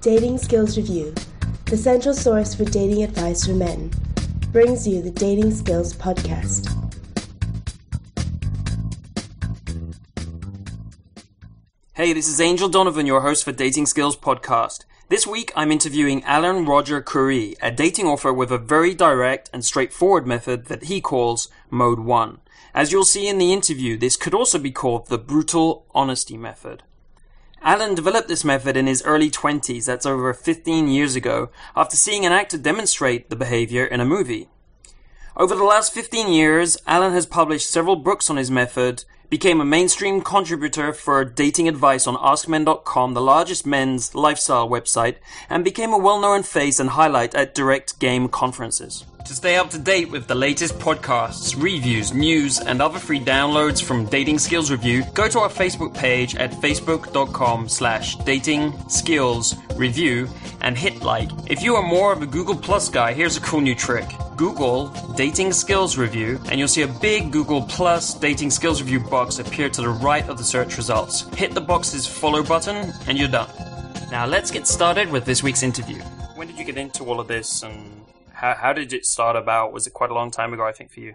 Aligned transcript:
Dating 0.00 0.38
Skills 0.38 0.76
Review, 0.76 1.14
the 1.66 1.76
central 1.76 2.14
source 2.14 2.54
for 2.54 2.64
dating 2.64 3.02
advice 3.02 3.46
for 3.46 3.52
men, 3.52 3.90
brings 4.52 4.88
you 4.88 5.02
the 5.02 5.10
Dating 5.10 5.52
Skills 5.52 5.92
Podcast. 5.92 6.74
Hey, 11.92 12.12
this 12.12 12.28
is 12.28 12.40
Angel 12.40 12.68
Donovan, 12.68 13.06
your 13.06 13.20
host 13.20 13.44
for 13.44 13.52
Dating 13.52 13.86
Skills 13.86 14.16
Podcast. 14.16 14.84
This 15.08 15.26
week, 15.26 15.52
I'm 15.54 15.72
interviewing 15.72 16.24
Alan 16.24 16.64
Roger 16.64 17.02
Currie, 17.02 17.56
a 17.60 17.70
dating 17.70 18.06
author 18.06 18.32
with 18.32 18.50
a 18.50 18.58
very 18.58 18.94
direct 18.94 19.50
and 19.52 19.64
straightforward 19.64 20.26
method 20.26 20.66
that 20.66 20.84
he 20.84 21.00
calls 21.00 21.48
Mode 21.70 22.00
1. 22.00 22.40
As 22.74 22.92
you'll 22.92 23.04
see 23.04 23.26
in 23.28 23.38
the 23.38 23.52
interview, 23.52 23.96
this 23.96 24.16
could 24.16 24.34
also 24.34 24.58
be 24.58 24.70
called 24.70 25.08
the 25.08 25.18
brutal 25.18 25.86
honesty 25.94 26.36
method. 26.36 26.82
Alan 27.62 27.94
developed 27.94 28.28
this 28.28 28.44
method 28.44 28.76
in 28.76 28.86
his 28.86 29.02
early 29.02 29.30
20s, 29.30 29.84
that's 29.86 30.06
over 30.06 30.32
15 30.32 30.88
years 30.88 31.16
ago, 31.16 31.50
after 31.74 31.96
seeing 31.96 32.24
an 32.24 32.32
actor 32.32 32.56
demonstrate 32.56 33.30
the 33.30 33.36
behavior 33.36 33.84
in 33.84 34.00
a 34.00 34.04
movie. 34.04 34.48
Over 35.36 35.54
the 35.54 35.64
last 35.64 35.92
15 35.92 36.32
years, 36.32 36.76
Alan 36.86 37.12
has 37.12 37.26
published 37.26 37.70
several 37.70 37.96
books 37.96 38.30
on 38.30 38.36
his 38.36 38.50
method, 38.50 39.04
became 39.30 39.60
a 39.60 39.64
mainstream 39.64 40.20
contributor 40.20 40.92
for 40.92 41.24
dating 41.24 41.68
advice 41.68 42.06
on 42.06 42.16
AskMen.com, 42.16 43.14
the 43.14 43.20
largest 43.20 43.66
men's 43.66 44.14
lifestyle 44.14 44.68
website, 44.68 45.16
and 45.50 45.64
became 45.64 45.92
a 45.92 45.98
well-known 45.98 46.42
face 46.42 46.80
and 46.80 46.90
highlight 46.90 47.34
at 47.34 47.54
direct 47.54 47.98
game 47.98 48.28
conferences. 48.28 49.04
To 49.28 49.34
stay 49.34 49.56
up 49.56 49.68
to 49.70 49.78
date 49.78 50.10
with 50.10 50.26
the 50.26 50.34
latest 50.34 50.78
podcasts, 50.78 51.54
reviews, 51.54 52.14
news, 52.14 52.60
and 52.60 52.80
other 52.80 52.98
free 52.98 53.20
downloads 53.20 53.84
from 53.84 54.06
Dating 54.06 54.38
Skills 54.38 54.70
Review, 54.70 55.04
go 55.12 55.28
to 55.28 55.40
our 55.40 55.50
Facebook 55.50 55.92
page 55.92 56.34
at 56.36 56.50
facebook.com 56.50 57.68
slash 57.68 58.16
dating 58.16 58.72
skills 58.88 59.54
review 59.74 60.30
and 60.62 60.78
hit 60.78 61.02
like. 61.02 61.28
If 61.46 61.62
you 61.62 61.74
are 61.74 61.82
more 61.82 62.10
of 62.10 62.22
a 62.22 62.26
Google 62.26 62.56
Plus 62.56 62.88
guy, 62.88 63.12
here's 63.12 63.36
a 63.36 63.42
cool 63.42 63.60
new 63.60 63.74
trick. 63.74 64.08
Google 64.34 64.88
Dating 65.14 65.52
Skills 65.52 65.98
Review, 65.98 66.40
and 66.48 66.58
you'll 66.58 66.66
see 66.66 66.82
a 66.82 66.88
big 66.88 67.30
Google 67.30 67.60
Plus 67.60 68.14
Dating 68.14 68.48
Skills 68.48 68.80
Review 68.80 69.00
box 69.00 69.40
appear 69.40 69.68
to 69.68 69.82
the 69.82 69.90
right 69.90 70.26
of 70.30 70.38
the 70.38 70.44
search 70.44 70.78
results. 70.78 71.28
Hit 71.34 71.52
the 71.52 71.60
box's 71.60 72.06
follow 72.06 72.42
button, 72.42 72.94
and 73.06 73.18
you're 73.18 73.28
done. 73.28 73.50
Now 74.10 74.24
let's 74.24 74.50
get 74.50 74.66
started 74.66 75.10
with 75.10 75.26
this 75.26 75.42
week's 75.42 75.62
interview. 75.62 76.00
When 76.34 76.46
did 76.46 76.58
you 76.58 76.64
get 76.64 76.78
into 76.78 77.04
all 77.04 77.20
of 77.20 77.28
this, 77.28 77.62
and 77.62 78.07
how, 78.38 78.54
how 78.54 78.72
did 78.72 78.92
it 78.92 79.04
start 79.04 79.34
about? 79.34 79.72
Was 79.72 79.86
it 79.86 79.92
quite 79.92 80.10
a 80.10 80.14
long 80.14 80.30
time 80.30 80.52
ago, 80.52 80.64
I 80.64 80.72
think, 80.72 80.92
for 80.92 81.00
you? 81.00 81.14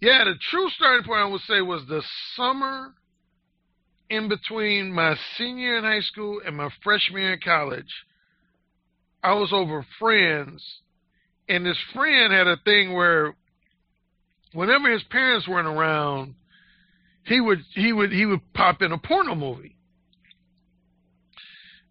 Yeah, 0.00 0.24
the 0.24 0.34
true 0.50 0.70
starting 0.70 1.04
point 1.04 1.20
I 1.20 1.26
would 1.26 1.42
say 1.42 1.60
was 1.60 1.82
the 1.86 2.02
summer 2.36 2.94
in 4.08 4.28
between 4.28 4.92
my 4.92 5.14
senior 5.36 5.76
in 5.76 5.84
high 5.84 6.00
school 6.00 6.40
and 6.44 6.56
my 6.56 6.70
freshman 6.82 7.22
year 7.22 7.32
in 7.34 7.40
college. 7.40 7.92
I 9.22 9.34
was 9.34 9.52
over 9.52 9.84
friends 9.98 10.64
and 11.48 11.66
this 11.66 11.78
friend 11.92 12.32
had 12.32 12.46
a 12.46 12.56
thing 12.64 12.94
where 12.94 13.34
whenever 14.52 14.90
his 14.90 15.02
parents 15.04 15.46
weren't 15.46 15.68
around, 15.68 16.34
he 17.24 17.40
would 17.40 17.58
he 17.74 17.92
would 17.92 18.12
he 18.12 18.24
would 18.24 18.54
pop 18.54 18.80
in 18.80 18.92
a 18.92 18.98
porno 18.98 19.34
movie. 19.34 19.76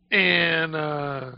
And 0.10 0.76
uh 0.76 1.32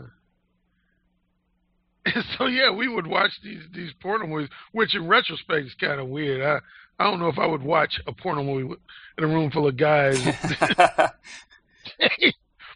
so 2.38 2.46
yeah, 2.46 2.70
we 2.70 2.88
would 2.88 3.06
watch 3.06 3.32
these 3.42 3.62
these 3.74 3.92
porno 4.00 4.26
movies, 4.26 4.48
which 4.72 4.94
in 4.94 5.06
retrospect 5.06 5.66
is 5.66 5.74
kind 5.74 6.00
of 6.00 6.08
weird. 6.08 6.42
I 6.42 6.60
I 7.02 7.10
don't 7.10 7.18
know 7.18 7.28
if 7.28 7.38
I 7.38 7.46
would 7.46 7.62
watch 7.62 8.00
a 8.06 8.12
porno 8.12 8.42
movie 8.42 8.74
in 9.18 9.24
a 9.24 9.26
room 9.26 9.50
full 9.50 9.66
of 9.68 9.76
guys. 9.76 10.22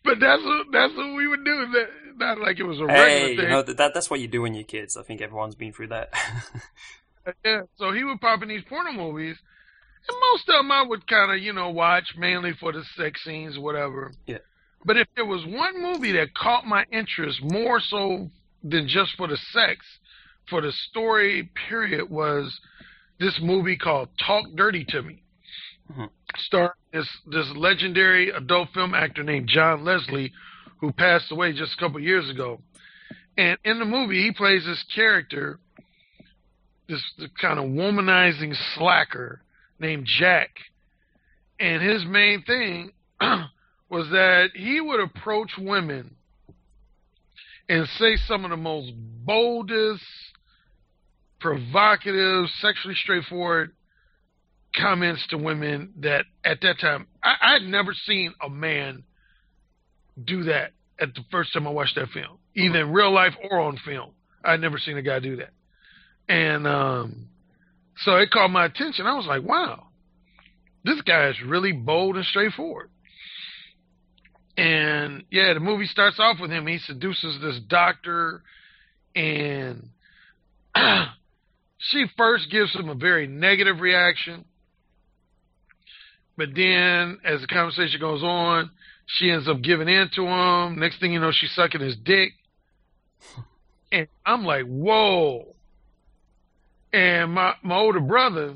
but 0.04 0.20
that's 0.20 0.42
what 0.42 0.66
that's 0.72 0.94
what 0.94 1.14
we 1.16 1.26
would 1.28 1.44
do. 1.44 1.66
That 1.72 1.88
not 2.16 2.38
like 2.38 2.58
it 2.58 2.64
was 2.64 2.78
a 2.78 2.86
regular 2.86 3.06
Hey, 3.08 3.36
thing. 3.36 3.44
you 3.44 3.50
know, 3.50 3.62
that, 3.62 3.92
that's 3.94 4.10
what 4.10 4.20
you 4.20 4.28
do 4.28 4.42
when 4.42 4.54
you're 4.54 4.64
kids. 4.64 4.96
I 4.96 5.02
think 5.02 5.20
everyone's 5.20 5.54
been 5.54 5.72
through 5.72 5.88
that. 5.88 6.10
Yeah, 7.44 7.62
so 7.76 7.90
he 7.92 8.04
would 8.04 8.20
pop 8.20 8.42
in 8.42 8.48
these 8.48 8.64
porno 8.68 8.92
movies, 8.92 9.36
and 10.08 10.16
most 10.32 10.48
of 10.48 10.56
them 10.56 10.70
I 10.70 10.82
would 10.86 11.06
kind 11.06 11.32
of, 11.32 11.38
you 11.38 11.54
know, 11.54 11.70
watch 11.70 12.14
mainly 12.18 12.52
for 12.60 12.70
the 12.72 12.84
sex 12.96 13.24
scenes, 13.24 13.58
whatever. 13.58 14.12
Yeah. 14.26 14.38
But 14.84 14.98
if 14.98 15.08
there 15.16 15.24
was 15.24 15.42
one 15.46 15.80
movie 15.80 16.12
that 16.12 16.34
caught 16.34 16.66
my 16.66 16.84
interest 16.92 17.40
more 17.42 17.80
so 17.80 18.28
than 18.64 18.88
just 18.88 19.14
for 19.16 19.28
the 19.28 19.36
sex, 19.52 19.84
for 20.48 20.60
the 20.60 20.72
story 20.72 21.50
period, 21.68 22.08
was 22.10 22.58
this 23.20 23.38
movie 23.40 23.76
called 23.76 24.08
Talk 24.18 24.46
Dirty 24.56 24.84
to 24.86 25.02
Me, 25.02 25.22
Mhm. 25.92 26.10
starring 26.36 26.72
this 26.92 27.08
this 27.26 27.48
legendary 27.50 28.30
adult 28.30 28.70
film 28.72 28.94
actor 28.94 29.22
named 29.22 29.48
John 29.48 29.84
Leslie, 29.84 30.32
who 30.78 30.90
passed 30.92 31.30
away 31.30 31.52
just 31.52 31.74
a 31.74 31.76
couple 31.76 32.00
years 32.00 32.28
ago. 32.30 32.62
And 33.36 33.58
in 33.64 33.78
the 33.78 33.84
movie, 33.84 34.22
he 34.22 34.32
plays 34.32 34.64
this 34.64 34.82
character 34.94 35.58
this 36.86 37.02
kind 37.40 37.58
of 37.58 37.64
womanizing 37.66 38.54
slacker 38.74 39.40
named 39.78 40.06
Jack. 40.06 40.50
And 41.58 41.82
his 41.82 42.04
main 42.04 42.42
thing 42.42 42.92
was 43.88 44.10
that 44.10 44.50
he 44.54 44.80
would 44.80 45.00
approach 45.00 45.56
women 45.56 46.16
and 47.68 47.86
say 47.98 48.16
some 48.26 48.44
of 48.44 48.50
the 48.50 48.56
most 48.56 48.92
boldest, 49.24 50.04
provocative, 51.40 52.46
sexually 52.60 52.94
straightforward 52.94 53.72
comments 54.76 55.24
to 55.28 55.38
women 55.38 55.92
that 56.00 56.24
at 56.44 56.60
that 56.60 56.80
time 56.80 57.06
I, 57.22 57.34
I'd 57.40 57.62
never 57.62 57.94
seen 58.06 58.34
a 58.42 58.48
man 58.48 59.04
do 60.22 60.44
that 60.44 60.72
at 60.98 61.14
the 61.14 61.22
first 61.30 61.52
time 61.52 61.66
I 61.66 61.70
watched 61.70 61.94
that 61.96 62.08
film, 62.08 62.38
either 62.54 62.80
in 62.80 62.92
real 62.92 63.12
life 63.12 63.34
or 63.50 63.60
on 63.60 63.78
film. 63.84 64.10
I'd 64.44 64.60
never 64.60 64.78
seen 64.78 64.96
a 64.96 65.02
guy 65.02 65.20
do 65.20 65.36
that. 65.36 65.50
And 66.28 66.66
um, 66.66 67.28
so 67.98 68.16
it 68.16 68.30
caught 68.30 68.48
my 68.48 68.66
attention. 68.66 69.06
I 69.06 69.14
was 69.14 69.26
like, 69.26 69.42
wow, 69.42 69.86
this 70.84 71.00
guy 71.02 71.28
is 71.28 71.36
really 71.44 71.72
bold 71.72 72.16
and 72.16 72.24
straightforward. 72.24 72.90
And 74.56 75.24
yeah, 75.30 75.54
the 75.54 75.60
movie 75.60 75.86
starts 75.86 76.18
off 76.20 76.38
with 76.40 76.50
him. 76.50 76.66
He 76.66 76.78
seduces 76.78 77.40
this 77.40 77.58
doctor, 77.66 78.42
and 79.16 79.88
she 81.78 82.06
first 82.16 82.50
gives 82.50 82.74
him 82.74 82.88
a 82.88 82.94
very 82.94 83.26
negative 83.26 83.80
reaction. 83.80 84.44
But 86.36 86.48
then, 86.54 87.18
as 87.24 87.40
the 87.40 87.46
conversation 87.46 88.00
goes 88.00 88.22
on, 88.22 88.70
she 89.06 89.30
ends 89.30 89.48
up 89.48 89.62
giving 89.62 89.88
in 89.88 90.10
to 90.16 90.26
him. 90.26 90.78
Next 90.78 91.00
thing 91.00 91.12
you 91.12 91.20
know, 91.20 91.32
she's 91.32 91.54
sucking 91.54 91.80
his 91.80 91.96
dick. 91.96 92.32
And 93.92 94.08
I'm 94.26 94.44
like, 94.44 94.64
whoa. 94.66 95.54
And 96.92 97.32
my 97.32 97.54
my 97.62 97.76
older 97.76 98.00
brother, 98.00 98.54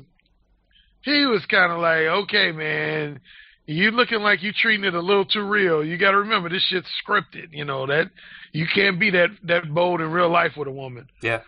he 1.01 1.25
was 1.25 1.45
kind 1.45 1.71
of 1.71 1.79
like, 1.79 2.23
okay, 2.23 2.51
man, 2.51 3.19
you 3.69 3.91
looking 3.91 4.21
like 4.21 4.41
you 4.41 4.51
treating 4.51 4.83
it 4.83 4.95
a 4.95 4.99
little 4.99 5.25
too 5.25 5.47
real. 5.47 5.85
You 5.85 5.97
got 5.97 6.11
to 6.11 6.17
remember 6.17 6.49
this 6.49 6.63
shit's 6.63 6.89
scripted. 7.05 7.49
You 7.51 7.65
know 7.65 7.85
that 7.85 8.09
you 8.51 8.65
can't 8.73 8.99
be 8.99 9.11
that 9.11 9.29
that 9.43 9.71
bold 9.71 10.01
in 10.01 10.11
real 10.11 10.31
life 10.31 10.53
with 10.57 10.67
a 10.67 10.71
woman. 10.71 11.07
yeah. 11.21 11.41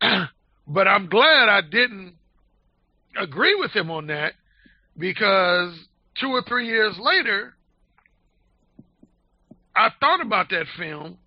but 0.68 0.86
I'm 0.86 1.08
glad 1.08 1.48
I 1.48 1.60
didn't 1.62 2.14
agree 3.20 3.56
with 3.56 3.72
him 3.72 3.90
on 3.90 4.06
that 4.06 4.34
because 4.96 5.74
two 6.20 6.28
or 6.28 6.42
three 6.46 6.68
years 6.68 6.96
later, 7.00 7.54
I 9.74 9.88
thought 9.98 10.20
about 10.20 10.50
that 10.50 10.66
film. 10.78 11.18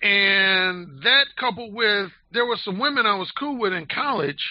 And 0.00 1.02
that 1.02 1.26
coupled 1.38 1.74
with, 1.74 2.10
there 2.32 2.46
were 2.46 2.56
some 2.62 2.78
women 2.78 3.04
I 3.04 3.16
was 3.16 3.30
cool 3.38 3.58
with 3.58 3.74
in 3.74 3.86
college 3.86 4.42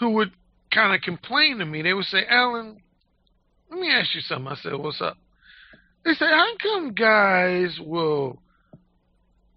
who 0.00 0.10
would 0.14 0.32
kind 0.72 0.94
of 0.94 1.02
complain 1.02 1.58
to 1.58 1.64
me. 1.64 1.82
They 1.82 1.92
would 1.92 2.04
say, 2.06 2.24
Alan, 2.28 2.76
let 3.70 3.80
me 3.80 3.90
ask 3.90 4.14
you 4.14 4.20
something. 4.20 4.48
I 4.48 4.56
said, 4.56 4.74
what's 4.74 5.00
up? 5.00 5.16
They 6.04 6.12
say, 6.12 6.26
how 6.26 6.56
come 6.62 6.94
guys 6.94 7.78
will 7.84 8.38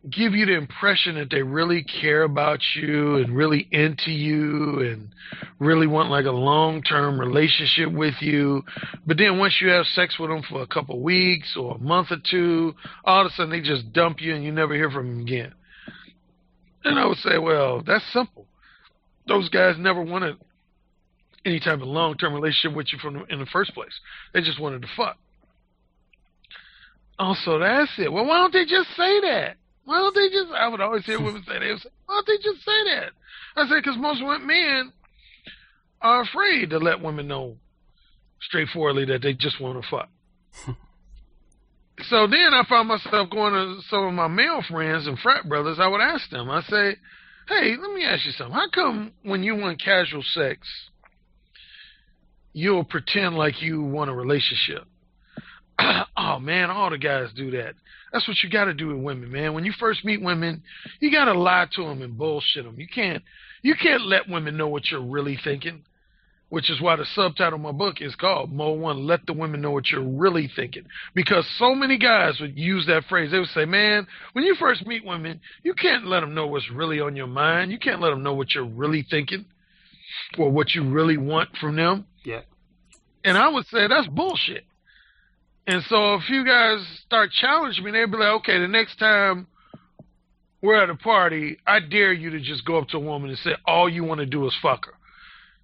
give 0.10 0.34
you 0.34 0.46
the 0.46 0.56
impression 0.56 1.16
that 1.16 1.30
they 1.30 1.42
really 1.42 1.84
care 1.84 2.24
about 2.24 2.60
you 2.76 3.16
and 3.18 3.36
really 3.36 3.68
into 3.72 4.12
you 4.12 4.80
and 4.82 5.10
really 5.60 5.88
want 5.88 6.10
like 6.10 6.26
a 6.26 6.32
long 6.32 6.82
term 6.82 7.20
relationship 7.20 7.92
with 7.92 8.16
you. 8.20 8.64
But 9.08 9.18
then 9.18 9.40
once 9.40 9.60
you 9.62 9.70
have 9.70 9.86
sex 9.88 10.20
with 10.20 10.30
them 10.30 10.44
for 10.50 10.62
a 10.62 10.68
couple 10.68 10.96
of 10.96 11.02
weeks 11.02 11.56
or 11.58 11.76
a 11.76 11.80
month 11.80 12.12
or 12.12 12.18
two, 12.30 12.76
all 13.06 13.22
of 13.22 13.28
a 13.28 13.30
sudden 13.36 13.52
they 13.52 13.62
just 13.62 13.94
dump 13.94 14.20
you 14.20 14.36
and 14.36 14.44
you 14.44 14.52
never 14.52 14.74
hear 14.74 14.92
from 14.92 15.08
them 15.08 15.22
again. 15.22 15.54
And 16.84 17.00
I 17.00 17.06
would 17.06 17.18
say, 17.20 17.38
well, 17.38 17.82
that's 17.82 18.04
simple. 18.12 18.46
Those 19.26 19.48
guys 19.48 19.76
never 19.80 20.02
wanted 20.02 20.36
any 21.46 21.60
type 21.60 21.82
of 21.82 21.88
long 21.88 22.16
term 22.18 22.34
relationship 22.34 22.76
with 22.76 22.88
you 22.92 23.00
from 23.00 23.26
in 23.30 23.40
the 23.40 23.46
first 23.48 23.74
place. 23.74 23.94
They 24.34 24.42
just 24.42 24.60
wanted 24.60 24.82
to 24.84 24.88
fuck. 24.96 25.18
Oh, 27.20 27.26
also, 27.26 27.60
that's 27.60 27.92
it. 27.98 28.12
Well, 28.12 28.26
why 28.26 28.38
don't 28.38 28.54
they 28.54 28.66
just 28.66 28.90
say 28.98 29.22
that? 29.22 29.56
Why 29.86 30.00
don't 30.00 30.16
they 30.16 30.30
just? 30.30 30.52
I 30.52 30.68
would 30.68 30.82
always 30.82 31.06
hear 31.06 31.22
women 31.22 31.44
say, 31.48 31.60
"They 31.60 31.72
would 31.72 31.82
say, 31.82 31.90
why 32.06 32.16
don't 32.16 32.28
they 32.28 32.38
just 32.38 32.66
say 32.66 32.84
that?" 32.96 33.12
I 33.56 33.68
said, 33.68 33.76
"Because 33.84 33.98
most 33.98 34.24
white 34.24 34.42
men 34.42 34.92
are 36.02 36.22
afraid 36.22 36.70
to 36.72 36.78
let 36.80 37.02
women 37.02 37.28
know 37.28 37.58
straightforwardly 38.42 39.06
that 39.06 39.22
they 39.22 39.34
just 39.34 39.60
want 39.60 39.82
to 39.82 39.90
fuck. 39.90 40.10
so 42.10 42.28
then 42.28 42.54
I 42.54 42.64
found 42.68 42.90
myself 42.90 43.30
going 43.30 43.54
to 43.54 43.82
some 43.90 44.06
of 44.06 44.14
my 44.14 44.28
male 44.28 44.62
friends 44.70 45.08
and 45.08 45.18
frat 45.20 45.48
brothers. 45.48 45.80
I 45.80 45.88
would 45.88 46.02
ask 46.02 46.30
them, 46.30 46.50
I 46.50 46.62
say, 46.64 46.96
hey, 47.48 47.76
let 47.80 47.94
me 47.94 48.04
ask 48.04 48.26
you 48.26 48.32
something. 48.32 48.54
How 48.54 48.70
come 48.70 49.14
when 49.24 49.44
you 49.44 49.56
want 49.56 49.82
casual 49.82 50.24
sex, 50.24 50.68
you'll 52.54 52.84
pretend 52.84 53.36
like 53.36 53.62
you 53.62 53.82
want 53.84 54.10
a 54.10 54.14
relationship? 54.14 54.86
oh 56.18 56.40
man, 56.40 56.70
all 56.70 56.90
the 56.90 56.98
guys 56.98 57.30
do 57.36 57.52
that. 57.52 57.74
That's 58.12 58.28
what 58.28 58.38
you 58.44 58.50
got 58.50 58.66
to 58.66 58.74
do 58.74 58.88
with 58.88 59.04
women, 59.04 59.32
man. 59.32 59.54
When 59.54 59.66
you 59.66 59.74
first 59.80 60.06
meet 60.06 60.22
women, 60.22 60.64
you 61.00 61.12
got 61.12 61.26
to 61.26 61.34
lie 61.34 61.68
to 61.74 61.84
them 61.84 62.02
and 62.02 62.18
bullshit 62.18 62.64
them. 62.64 62.80
You 62.80 62.88
can't 62.88 63.24
you 63.62 63.76
can't 63.76 64.06
let 64.06 64.30
women 64.30 64.56
know 64.56 64.68
what 64.68 64.90
you're 64.90 65.02
really 65.02 65.38
thinking 65.44 65.84
which 66.54 66.70
is 66.70 66.80
why 66.80 66.96
the 66.96 67.06
subtitle 67.16 67.56
of 67.56 67.62
my 67.62 67.72
book 67.72 67.96
is 68.00 68.14
called 68.14 68.52
Mode 68.52 68.80
One, 68.80 69.08
Let 69.08 69.26
the 69.26 69.34
Women 69.34 69.60
Know 69.60 69.72
What 69.72 69.90
You're 69.90 70.04
Really 70.04 70.48
Thinking. 70.56 70.84
Because 71.16 71.50
so 71.58 71.74
many 71.74 71.98
guys 71.98 72.40
would 72.40 72.56
use 72.56 72.86
that 72.86 73.06
phrase. 73.10 73.32
They 73.32 73.40
would 73.40 73.48
say, 73.48 73.66
man, 73.66 74.06
when 74.34 74.46
you 74.46 74.54
first 74.60 74.86
meet 74.86 75.04
women, 75.04 75.42
you 75.64 75.74
can't 75.74 76.06
let 76.06 76.20
them 76.20 76.36
know 76.36 76.46
what's 76.46 76.70
really 76.70 77.00
on 77.00 77.16
your 77.16 77.26
mind. 77.26 77.72
You 77.72 77.80
can't 77.80 78.02
let 78.02 78.12
them 78.12 78.22
know 78.22 78.36
what 78.36 78.54
you're 78.54 78.68
really 78.68 79.04
thinking 79.10 79.46
or 80.38 80.52
what 80.52 80.74
you 80.74 80.90
really 80.90 81.18
want 81.18 81.50
from 81.58 81.76
them. 81.76 82.06
Yeah. 82.24 82.42
And 83.24 83.38
I 83.38 83.50
would 83.50 83.66
say 83.68 83.88
that's 83.88 84.08
bullshit. 84.08 84.66
And 85.66 85.82
so 85.84 86.16
if 86.16 86.30
you 86.30 86.46
guys 86.46 86.86
start 87.06 87.32
challenging 87.32 87.86
me, 87.86 87.92
they'd 87.92 88.12
be 88.12 88.18
like, 88.18 88.42
okay, 88.42 88.60
the 88.60 88.68
next 88.68 88.98
time 88.98 89.48
we're 90.62 90.82
at 90.82 90.90
a 90.90 90.96
party, 90.96 91.58
I 91.66 91.80
dare 91.80 92.12
you 92.12 92.32
to 92.32 92.40
just 92.40 92.66
go 92.66 92.78
up 92.78 92.90
to 92.90 92.98
a 92.98 93.00
woman 93.00 93.30
and 93.30 93.40
say, 93.40 93.52
all 93.66 93.90
you 93.90 94.04
want 94.04 94.20
to 94.20 94.26
do 94.26 94.46
is 94.46 94.56
fuck 94.62 94.86
her. 94.86 94.94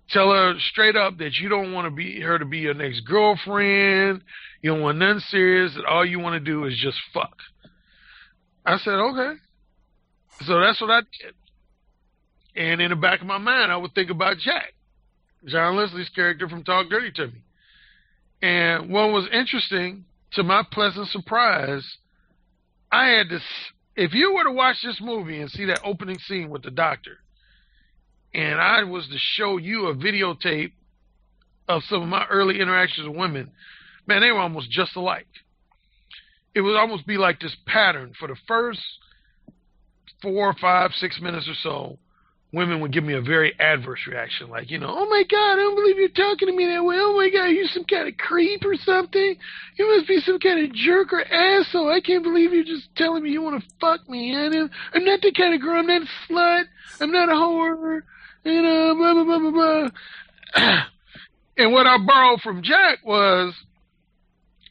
Tell 0.09 0.31
her 0.31 0.55
straight 0.57 0.95
up 0.95 1.17
that 1.19 1.35
you 1.35 1.49
don't 1.49 1.73
want 1.73 1.85
to 1.85 1.91
be 1.91 2.21
her 2.21 2.39
to 2.39 2.45
be 2.45 2.59
your 2.59 2.73
next 2.73 3.01
girlfriend. 3.01 4.21
You 4.61 4.71
don't 4.71 4.81
want 4.81 4.97
nothing 4.97 5.19
serious. 5.27 5.75
That 5.75 5.85
all 5.85 6.05
you 6.05 6.19
want 6.19 6.33
to 6.33 6.39
do 6.39 6.65
is 6.65 6.79
just 6.81 6.97
fuck. 7.13 7.37
I 8.65 8.77
said, 8.77 8.93
okay. 8.93 9.33
So 10.45 10.59
that's 10.59 10.81
what 10.81 10.89
I 10.89 11.01
did. 11.01 11.35
And 12.55 12.81
in 12.81 12.89
the 12.89 12.95
back 12.95 13.21
of 13.21 13.27
my 13.27 13.37
mind, 13.37 13.71
I 13.71 13.77
would 13.77 13.93
think 13.93 14.09
about 14.09 14.37
Jack, 14.37 14.73
John 15.45 15.75
Leslie's 15.75 16.09
character 16.09 16.49
from 16.49 16.63
Talk 16.63 16.89
Dirty 16.89 17.11
to 17.11 17.27
Me. 17.27 17.41
And 18.41 18.89
what 18.89 19.11
was 19.11 19.27
interesting, 19.31 20.05
to 20.33 20.43
my 20.43 20.63
pleasant 20.71 21.07
surprise, 21.09 21.85
I 22.91 23.09
had 23.09 23.29
this. 23.29 23.43
If 23.95 24.13
you 24.13 24.33
were 24.33 24.45
to 24.45 24.51
watch 24.51 24.77
this 24.83 24.99
movie 25.01 25.41
and 25.41 25.51
see 25.51 25.65
that 25.65 25.81
opening 25.83 26.17
scene 26.19 26.49
with 26.49 26.63
the 26.63 26.71
doctor, 26.71 27.17
and 28.33 28.59
I 28.59 28.83
was 28.83 29.07
to 29.07 29.17
show 29.17 29.57
you 29.57 29.87
a 29.87 29.95
videotape 29.95 30.71
of 31.67 31.83
some 31.83 32.01
of 32.03 32.07
my 32.07 32.25
early 32.29 32.59
interactions 32.59 33.07
with 33.07 33.17
women, 33.17 33.51
man, 34.07 34.21
they 34.21 34.31
were 34.31 34.39
almost 34.39 34.71
just 34.71 34.95
alike. 34.95 35.27
It 36.55 36.61
would 36.61 36.77
almost 36.77 37.05
be 37.05 37.17
like 37.17 37.39
this 37.39 37.55
pattern 37.65 38.13
for 38.17 38.27
the 38.27 38.37
first 38.47 38.81
four, 40.21 40.53
five, 40.59 40.91
six 40.95 41.19
minutes 41.21 41.47
or 41.47 41.53
so. 41.61 41.99
Women 42.51 42.79
would 42.79 42.91
give 42.91 43.03
me 43.03 43.13
a 43.13 43.21
very 43.21 43.53
adverse 43.59 43.99
reaction, 44.07 44.49
like, 44.49 44.71
you 44.71 44.79
know, 44.79 44.89
oh 44.89 45.07
my 45.07 45.23
God, 45.29 45.53
I 45.53 45.55
don't 45.57 45.75
believe 45.75 45.97
you're 45.97 46.09
talking 46.09 46.47
to 46.47 46.55
me 46.55 46.65
that 46.65 46.83
way. 46.83 46.95
Oh 46.97 47.15
my 47.15 47.29
God, 47.29 47.45
you 47.45 47.67
some 47.67 47.83
kind 47.83 48.07
of 48.07 48.17
creep 48.17 48.65
or 48.65 48.75
something? 48.75 49.35
You 49.77 49.95
must 49.95 50.07
be 50.07 50.19
some 50.21 50.39
kind 50.39 50.65
of 50.65 50.73
jerk 50.73 51.13
or 51.13 51.21
asshole. 51.21 51.91
I 51.91 52.01
can't 52.01 52.23
believe 52.23 52.51
you're 52.51 52.63
just 52.63 52.89
telling 52.95 53.21
me 53.21 53.29
you 53.29 53.43
want 53.43 53.61
to 53.61 53.69
fuck 53.79 54.09
me. 54.09 54.35
I 54.35 54.47
know, 54.47 54.67
I'm 54.93 55.05
not 55.05 55.21
the 55.21 55.31
kind 55.31 55.53
of 55.53 55.61
girl. 55.61 55.79
I'm 55.79 55.85
not 55.85 56.01
a 56.01 56.33
slut. 56.33 56.63
I'm 56.99 57.11
not 57.11 57.29
a 57.29 57.33
whore 57.33 58.01
you 58.43 58.61
know, 58.61 58.95
blah, 58.95 59.13
blah, 59.13 59.23
blah, 59.23 59.39
blah, 59.39 59.51
blah. 59.51 59.89
and 61.57 61.73
what 61.73 61.85
I 61.85 61.97
borrowed 61.97 62.41
from 62.41 62.63
Jack 62.63 63.05
was, 63.05 63.53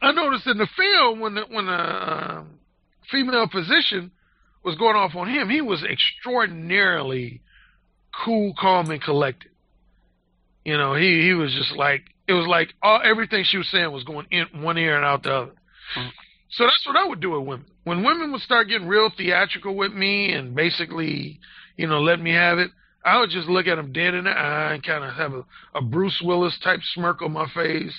I 0.01 0.13
noticed 0.13 0.47
in 0.47 0.59
the 0.59 0.69
film 0.77 1.21
when 1.21 1.35
the, 1.35 1.43
when 1.49 1.69
a 1.69 1.71
uh, 1.71 2.45
female 3.11 3.49
physician 3.49 4.11
was 4.65 4.77
going 4.77 4.97
off 4.97 5.15
on 5.15 5.29
him, 5.29 5.49
he 5.49 5.61
was 5.61 5.85
extraordinarily 5.85 7.43
cool, 8.25 8.55
calm, 8.59 8.91
and 8.91 9.03
collected. 9.03 9.51
You 10.65 10.77
know, 10.77 10.95
he 10.95 11.23
he 11.23 11.35
was 11.35 11.53
just 11.55 11.77
like 11.77 12.03
it 12.27 12.33
was 12.35 12.47
like 12.47 12.75
all 12.83 13.01
everything 13.03 13.45
she 13.45 13.59
was 13.59 13.69
saying 13.71 13.91
was 13.91 14.05
going 14.05 14.27
in 14.31 14.63
one 14.63 14.79
ear 14.79 14.97
and 14.97 15.05
out 15.05 15.23
the 15.23 15.33
other. 15.33 15.53
Mm-hmm. 15.97 16.09
So 16.51 16.65
that's 16.65 16.87
what 16.87 16.97
I 16.97 17.07
would 17.07 17.21
do 17.21 17.31
with 17.31 17.47
women. 17.47 17.67
When 17.85 18.05
women 18.05 18.33
would 18.33 18.41
start 18.41 18.69
getting 18.69 18.89
real 18.89 19.11
theatrical 19.17 19.75
with 19.75 19.93
me 19.93 20.33
and 20.33 20.55
basically, 20.55 21.41
you 21.77 21.87
know, 21.87 22.01
let 22.01 22.21
me 22.21 22.33
have 22.33 22.59
it, 22.59 22.71
I 23.05 23.21
would 23.21 23.31
just 23.31 23.49
look 23.49 23.67
at 23.67 23.77
them 23.77 23.93
dead 23.93 24.15
in 24.15 24.25
the 24.25 24.31
eye 24.31 24.75
and 24.75 24.83
kind 24.83 25.05
of 25.05 25.15
have 25.15 25.33
a, 25.33 25.45
a 25.75 25.83
Bruce 25.83 26.21
Willis 26.23 26.59
type 26.63 26.81
smirk 26.95 27.23
on 27.23 27.33
my 27.33 27.47
face. 27.55 27.95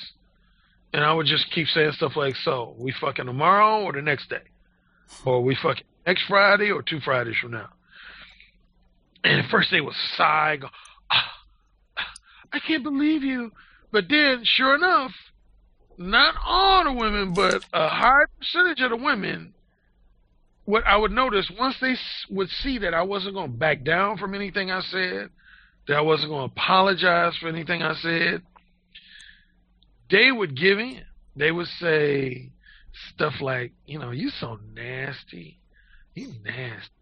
And 0.94 1.04
I 1.04 1.14
would 1.14 1.28
just 1.28 1.52
keep 1.52 1.68
saying 1.68 1.92
stuff 1.94 2.16
like, 2.16 2.36
so, 2.38 2.76
we 2.78 2.92
fucking 3.00 3.26
tomorrow 3.26 3.84
or 3.84 3.94
the 3.94 4.02
next 4.02 4.30
day? 4.30 4.42
Or 5.26 5.42
we 5.42 5.56
fucking 5.56 5.84
next 6.06 6.24
Friday 6.28 6.72
or 6.72 6.82
two 6.82 7.00
Fridays 7.00 7.38
from 7.42 7.52
now? 7.52 7.70
And 9.24 9.42
at 9.42 9.50
first 9.50 9.70
they 9.72 9.82
would 9.82 9.96
sigh, 10.16 10.58
go, 10.58 10.68
ah, 11.12 11.32
I 12.54 12.60
can't 12.60 12.84
believe 12.84 13.24
you. 13.24 13.52
But 13.92 14.06
then, 14.10 14.42
sure 14.44 14.76
enough, 14.76 15.12
not 15.98 16.36
all 16.46 16.84
the 16.84 16.94
women, 16.94 17.34
but 17.34 17.64
a 17.74 17.90
high 17.90 18.26
percentage 18.40 18.82
of 18.82 18.92
the 18.92 18.98
women 18.98 19.54
what 20.70 20.86
I 20.86 20.98
would 20.98 21.12
notice 21.12 21.52
once 21.58 21.76
they 21.82 21.96
would 22.30 22.50
see 22.62 22.78
that 22.78 22.94
I 22.94 23.02
wasn't 23.02 23.34
going 23.34 23.52
to 23.52 23.58
back 23.58 23.84
down 23.84 24.18
from 24.18 24.36
anything 24.36 24.70
I 24.70 24.82
said, 24.82 25.30
that 25.88 25.98
I 25.98 26.02
wasn't 26.02 26.30
going 26.30 26.48
to 26.48 26.54
apologize 26.54 27.36
for 27.38 27.48
anything 27.48 27.82
I 27.82 27.96
said, 27.96 28.44
they 30.12 30.32
would 30.32 30.56
give 30.56 30.78
in. 30.78 31.02
They 31.36 31.52
would 31.52 31.66
say 31.80 32.52
stuff 33.16 33.42
like, 33.42 33.72
you 33.88 33.98
know, 33.98 34.12
you 34.12 34.30
so 34.30 34.60
nasty. 34.76 35.58
You 36.14 36.34
nasty. 36.46 36.94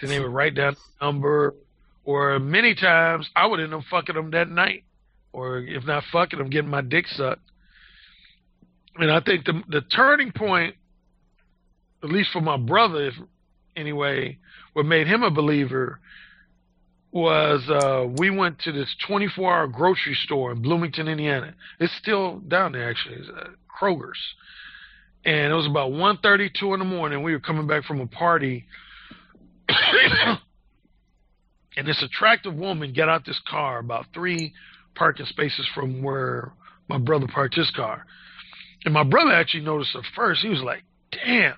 Then 0.00 0.10
they 0.10 0.20
would 0.20 0.32
write 0.32 0.54
down 0.54 0.74
the 0.74 1.06
number, 1.06 1.54
or 2.04 2.38
many 2.38 2.74
times 2.74 3.28
I 3.36 3.46
would 3.46 3.60
end 3.60 3.74
up 3.74 3.82
fucking 3.90 4.14
them 4.14 4.30
that 4.32 4.48
night, 4.48 4.84
or 5.32 5.58
if 5.58 5.84
not 5.84 6.04
fucking 6.12 6.38
them, 6.38 6.50
getting 6.50 6.70
my 6.70 6.80
dick 6.80 7.06
sucked. 7.08 7.42
And 8.96 9.10
I 9.10 9.20
think 9.20 9.44
the 9.44 9.62
the 9.68 9.80
turning 9.82 10.32
point 10.32 10.74
at 12.02 12.10
least 12.10 12.30
for 12.32 12.40
my 12.40 12.56
brother, 12.56 13.08
if, 13.08 13.14
anyway, 13.76 14.38
what 14.72 14.86
made 14.86 15.06
him 15.06 15.22
a 15.22 15.30
believer 15.30 16.00
was 17.12 17.68
uh, 17.68 18.06
we 18.18 18.30
went 18.30 18.60
to 18.60 18.72
this 18.72 18.94
24 19.06 19.52
hour 19.52 19.66
grocery 19.66 20.14
store 20.14 20.52
in 20.52 20.62
Bloomington, 20.62 21.08
Indiana. 21.08 21.54
It's 21.78 21.94
still 21.96 22.38
down 22.38 22.72
there 22.72 22.88
actually, 22.88 23.16
it's, 23.16 23.28
uh, 23.28 23.48
Kroger's. 23.80 24.18
And 25.24 25.52
it 25.52 25.56
was 25.56 25.66
about 25.66 25.92
1.32 25.92 26.72
in 26.72 26.78
the 26.78 26.84
morning. 26.84 27.22
We 27.22 27.32
were 27.32 27.40
coming 27.40 27.66
back 27.66 27.84
from 27.84 28.00
a 28.00 28.06
party. 28.06 28.66
and 31.76 31.86
this 31.86 32.02
attractive 32.02 32.54
woman 32.54 32.92
got 32.92 33.08
out 33.08 33.24
this 33.24 33.40
car 33.48 33.78
about 33.78 34.06
three 34.12 34.52
parking 34.94 35.26
spaces 35.26 35.68
from 35.74 36.02
where 36.02 36.52
my 36.88 36.98
brother 36.98 37.26
parked 37.32 37.54
his 37.54 37.70
car. 37.70 38.04
And 38.84 38.94
my 38.94 39.04
brother 39.04 39.32
actually 39.32 39.64
noticed 39.64 39.92
her 39.94 40.02
first. 40.14 40.42
He 40.42 40.48
was 40.48 40.62
like, 40.62 40.82
damn, 41.12 41.56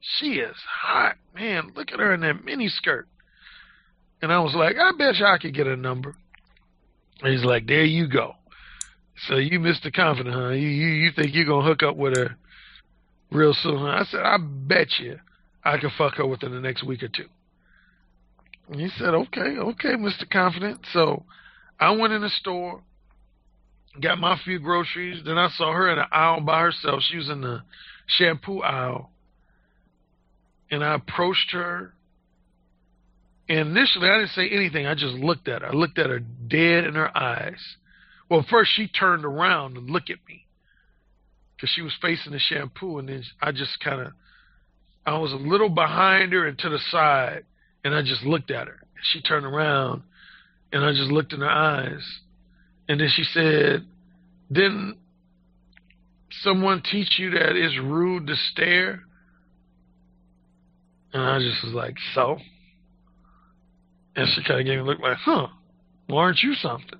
she 0.00 0.34
is 0.34 0.56
hot, 0.82 1.16
man. 1.34 1.72
Look 1.74 1.92
at 1.92 2.00
her 2.00 2.14
in 2.14 2.20
that 2.20 2.44
mini 2.44 2.68
skirt. 2.68 3.08
And 4.22 4.32
I 4.32 4.40
was 4.40 4.54
like, 4.54 4.76
I 4.76 4.92
bet 4.96 5.16
you 5.16 5.26
I 5.26 5.38
could 5.38 5.54
get 5.54 5.66
a 5.66 5.76
number. 5.76 6.14
And 7.22 7.32
he's 7.32 7.44
like, 7.44 7.66
there 7.66 7.84
you 7.84 8.08
go. 8.08 8.34
So 9.28 9.36
you 9.36 9.60
Mr. 9.60 9.92
Confident, 9.92 10.34
huh? 10.34 10.50
You 10.50 10.68
you, 10.68 10.86
you 10.86 11.10
think 11.14 11.34
you're 11.34 11.44
gonna 11.44 11.66
hook 11.66 11.82
up 11.82 11.96
with 11.96 12.16
her 12.16 12.36
real 13.30 13.52
soon? 13.52 13.78
Huh? 13.78 13.86
I 14.00 14.04
said, 14.04 14.20
I 14.20 14.38
bet 14.40 14.88
you 14.98 15.18
I 15.62 15.76
can 15.76 15.90
fuck 15.98 16.14
her 16.14 16.26
within 16.26 16.52
the 16.52 16.60
next 16.60 16.84
week 16.84 17.02
or 17.02 17.08
two. 17.08 17.26
He 18.72 18.88
said, 18.98 19.14
okay, 19.14 19.58
okay, 19.58 19.94
Mr. 19.94 20.30
Confident. 20.30 20.80
So 20.92 21.24
I 21.78 21.90
went 21.90 22.12
in 22.12 22.22
the 22.22 22.30
store, 22.30 22.82
got 24.00 24.18
my 24.18 24.38
few 24.44 24.60
groceries. 24.60 25.22
Then 25.24 25.38
I 25.38 25.48
saw 25.48 25.72
her 25.72 25.90
in 25.90 25.98
the 25.98 26.06
aisle 26.14 26.40
by 26.40 26.60
herself. 26.60 27.02
She 27.02 27.16
was 27.16 27.28
in 27.28 27.40
the 27.40 27.62
shampoo 28.06 28.60
aisle 28.60 29.10
and 30.70 30.84
I 30.84 30.94
approached 30.94 31.50
her. 31.52 31.92
And 33.48 33.70
initially, 33.70 34.08
I 34.08 34.18
didn't 34.18 34.30
say 34.30 34.48
anything. 34.48 34.86
I 34.86 34.94
just 34.94 35.14
looked 35.14 35.48
at 35.48 35.62
her. 35.62 35.68
I 35.68 35.72
looked 35.72 35.98
at 35.98 36.10
her 36.10 36.20
dead 36.20 36.84
in 36.84 36.94
her 36.94 37.16
eyes. 37.16 37.60
Well, 38.28 38.46
first 38.48 38.70
she 38.74 38.86
turned 38.86 39.24
around 39.24 39.76
and 39.76 39.90
looked 39.90 40.10
at 40.10 40.18
me 40.28 40.46
because 41.56 41.70
she 41.70 41.82
was 41.82 41.92
facing 42.00 42.32
the 42.32 42.38
shampoo, 42.38 42.98
and 42.98 43.08
then 43.08 43.24
I 43.42 43.50
just 43.50 43.80
kind 43.80 44.00
of, 44.00 44.12
I 45.04 45.18
was 45.18 45.32
a 45.32 45.36
little 45.36 45.68
behind 45.68 46.32
her 46.32 46.46
and 46.46 46.56
to 46.60 46.68
the 46.68 46.78
side, 46.90 47.44
and 47.84 47.94
I 47.94 48.02
just 48.02 48.22
looked 48.22 48.50
at 48.50 48.66
her. 48.66 48.80
She 49.02 49.20
turned 49.22 49.46
around, 49.46 50.02
and 50.72 50.84
I 50.84 50.92
just 50.92 51.10
looked 51.10 51.32
in 51.32 51.40
her 51.40 51.50
eyes, 51.50 52.20
and 52.88 53.00
then 53.00 53.08
she 53.08 53.24
said, 53.24 53.86
"Didn't 54.50 54.96
someone 56.42 56.82
teach 56.82 57.18
you 57.18 57.30
that 57.30 57.56
it's 57.56 57.78
rude 57.78 58.26
to 58.26 58.36
stare?" 58.36 59.04
And 61.12 61.22
I 61.22 61.38
just 61.40 61.64
was 61.64 61.72
like, 61.72 61.96
so? 62.14 62.38
And 64.14 64.28
she 64.28 64.42
kind 64.44 64.60
of 64.60 64.66
gave 64.66 64.76
me 64.76 64.80
a 64.80 64.84
look 64.84 65.00
like, 65.00 65.16
huh, 65.16 65.48
well, 66.08 66.18
aren't 66.18 66.42
you 66.42 66.54
something? 66.54 66.98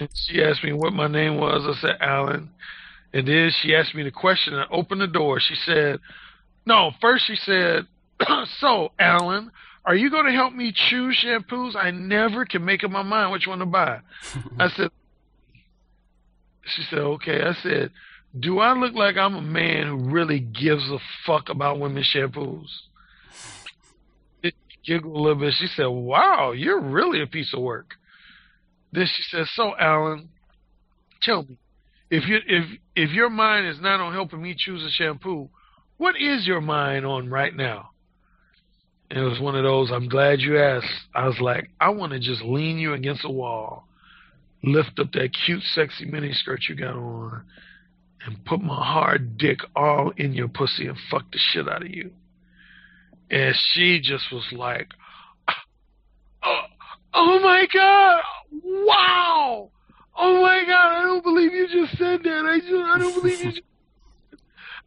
And 0.00 0.08
she 0.14 0.42
asked 0.42 0.64
me 0.64 0.72
what 0.72 0.92
my 0.92 1.06
name 1.06 1.36
was. 1.36 1.62
I 1.64 1.80
said 1.80 1.96
Alan. 2.00 2.50
And 3.12 3.28
then 3.28 3.52
she 3.60 3.74
asked 3.74 3.94
me 3.94 4.02
the 4.02 4.10
question. 4.10 4.54
I 4.54 4.66
opened 4.72 5.00
the 5.00 5.06
door. 5.06 5.38
She 5.38 5.54
said, 5.54 6.00
"No." 6.66 6.90
First, 7.00 7.26
she 7.26 7.36
said, 7.36 7.86
"So, 8.58 8.92
Alan, 8.98 9.50
are 9.84 9.94
you 9.94 10.10
going 10.10 10.26
to 10.26 10.32
help 10.32 10.52
me 10.54 10.72
choose 10.72 11.22
shampoos? 11.24 11.76
I 11.76 11.90
never 11.90 12.44
can 12.44 12.64
make 12.64 12.84
up 12.84 12.90
my 12.90 13.02
mind 13.02 13.32
which 13.32 13.46
one 13.46 13.58
to 13.58 13.66
buy." 13.66 14.00
I 14.58 14.68
said. 14.68 14.90
She 16.66 16.82
said, 16.82 17.00
"Okay." 17.00 17.42
I 17.42 17.54
said, 17.62 17.90
"Do 18.38 18.58
I 18.60 18.72
look 18.72 18.94
like 18.94 19.16
I'm 19.16 19.34
a 19.34 19.42
man 19.42 19.86
who 19.86 20.10
really 20.10 20.40
gives 20.40 20.88
a 20.90 20.98
fuck 21.26 21.48
about 21.48 21.78
women's 21.78 22.10
shampoos?" 22.14 22.68
She 24.42 24.52
giggled 24.84 25.14
a 25.14 25.18
little 25.18 25.38
bit. 25.38 25.54
She 25.54 25.66
said, 25.66 25.86
"Wow, 25.86 26.52
you're 26.52 26.80
really 26.80 27.22
a 27.22 27.26
piece 27.26 27.52
of 27.52 27.60
work." 27.60 27.94
Then 28.92 29.06
she 29.06 29.22
said, 29.24 29.46
"So, 29.48 29.74
Alan, 29.78 30.28
tell 31.20 31.42
me, 31.42 31.58
if 32.10 32.26
you 32.26 32.38
if 32.46 32.64
if 32.94 33.10
your 33.10 33.28
mind 33.28 33.66
is 33.66 33.80
not 33.80 34.00
on 34.00 34.12
helping 34.12 34.40
me 34.40 34.54
choose 34.56 34.84
a 34.84 34.90
shampoo, 34.90 35.50
what 35.96 36.14
is 36.20 36.46
your 36.46 36.60
mind 36.60 37.04
on 37.04 37.28
right 37.28 37.54
now?" 37.54 37.90
It 39.14 39.20
was 39.20 39.38
one 39.38 39.54
of 39.54 39.62
those. 39.62 39.92
I'm 39.92 40.08
glad 40.08 40.40
you 40.40 40.58
asked. 40.58 40.88
I 41.14 41.28
was 41.28 41.38
like, 41.40 41.70
I 41.80 41.90
want 41.90 42.12
to 42.14 42.18
just 42.18 42.42
lean 42.42 42.78
you 42.78 42.94
against 42.94 43.24
a 43.24 43.30
wall, 43.30 43.86
lift 44.64 44.98
up 44.98 45.12
that 45.12 45.30
cute, 45.46 45.62
sexy 45.62 46.04
mini 46.04 46.32
skirt 46.32 46.62
you 46.68 46.74
got 46.74 46.96
on, 46.96 47.44
and 48.26 48.44
put 48.44 48.60
my 48.60 48.74
hard 48.74 49.38
dick 49.38 49.60
all 49.76 50.10
in 50.16 50.32
your 50.32 50.48
pussy 50.48 50.88
and 50.88 50.96
fuck 51.12 51.30
the 51.30 51.38
shit 51.38 51.68
out 51.68 51.82
of 51.82 51.90
you. 51.90 52.10
And 53.30 53.54
she 53.54 54.00
just 54.00 54.32
was 54.32 54.48
like, 54.50 54.88
oh, 56.42 56.62
oh 57.14 57.38
my 57.38 57.68
god, 57.72 58.20
wow, 58.64 59.70
oh 60.16 60.42
my 60.42 60.64
god, 60.66 60.92
I 60.92 61.02
don't 61.02 61.22
believe 61.22 61.52
you 61.52 61.68
just 61.68 61.96
said 61.98 62.24
that. 62.24 62.46
I 62.46 62.58
just, 62.58 62.72
I 62.72 62.98
don't 62.98 63.14
believe 63.14 63.38
you. 63.38 63.52
Just, 63.52 63.62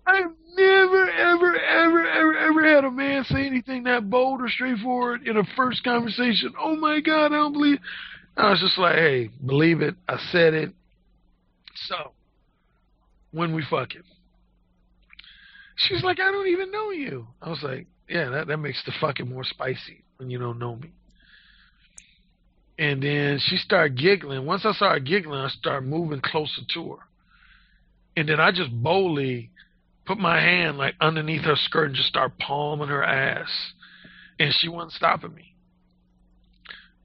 I've 0.07 0.31
never, 0.55 1.09
ever, 1.09 1.59
ever, 1.59 2.07
ever, 2.07 2.37
ever 2.37 2.75
had 2.75 2.85
a 2.85 2.91
man 2.91 3.25
say 3.25 3.45
anything 3.45 3.83
that 3.83 4.09
bold 4.09 4.41
or 4.41 4.47
straightforward 4.47 5.27
in 5.27 5.35
a 5.35 5.43
first 5.57 5.83
conversation. 5.83 6.53
Oh 6.59 6.75
my 6.77 7.01
god, 7.01 7.27
I 7.27 7.35
don't 7.35 7.51
believe. 7.51 7.79
I 8.37 8.51
was 8.51 8.61
just 8.61 8.77
like, 8.77 8.95
hey, 8.95 9.29
believe 9.45 9.81
it. 9.81 9.95
I 10.07 10.17
said 10.31 10.53
it. 10.53 10.71
So, 11.87 12.11
when 13.31 13.53
we 13.53 13.63
fucking, 13.69 14.03
she's 15.75 16.03
like, 16.03 16.19
I 16.19 16.31
don't 16.31 16.47
even 16.47 16.71
know 16.71 16.91
you. 16.91 17.27
I 17.41 17.49
was 17.49 17.61
like, 17.61 17.87
yeah, 18.07 18.29
that 18.29 18.47
that 18.47 18.57
makes 18.57 18.81
the 18.85 18.93
fucking 19.01 19.27
more 19.27 19.43
spicy 19.43 20.03
when 20.17 20.29
you 20.29 20.39
don't 20.39 20.57
know 20.57 20.77
me. 20.77 20.91
And 22.79 23.01
then 23.03 23.39
she 23.41 23.57
started 23.57 23.97
giggling. 23.97 24.45
Once 24.45 24.63
I 24.63 24.71
started 24.71 25.05
giggling, 25.05 25.39
I 25.39 25.49
started 25.49 25.87
moving 25.87 26.21
closer 26.21 26.61
to 26.75 26.93
her. 26.93 27.03
And 28.15 28.29
then 28.29 28.39
I 28.39 28.51
just 28.51 28.71
boldly 28.71 29.51
put 30.07 30.17
my 30.17 30.39
hand 30.39 30.77
like 30.77 30.95
underneath 31.01 31.43
her 31.43 31.55
skirt 31.55 31.87
and 31.87 31.95
just 31.95 32.07
start 32.07 32.39
palming 32.39 32.87
her 32.87 33.03
ass. 33.03 33.49
And 34.39 34.53
she 34.53 34.69
wasn't 34.69 34.93
stopping 34.93 35.33
me. 35.33 35.53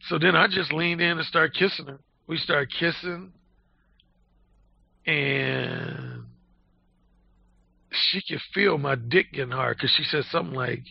So 0.09 0.19
then 0.19 0.37
I 0.37 0.47
just 0.47 0.73
leaned 0.73 1.01
in 1.01 1.19
and 1.19 1.27
started 1.27 1.55
kissing 1.55 1.87
her. 1.87 1.99
We 2.27 2.37
started 2.37 2.71
kissing. 2.79 3.33
And 5.07 6.25
she 7.91 8.23
could 8.29 8.41
feel 8.55 8.79
my 8.79 8.95
dick 8.95 9.33
getting 9.33 9.53
hard 9.53 9.77
because 9.77 9.93
she 9.97 10.05
said 10.05 10.25
something 10.31 10.55
like, 10.55 10.85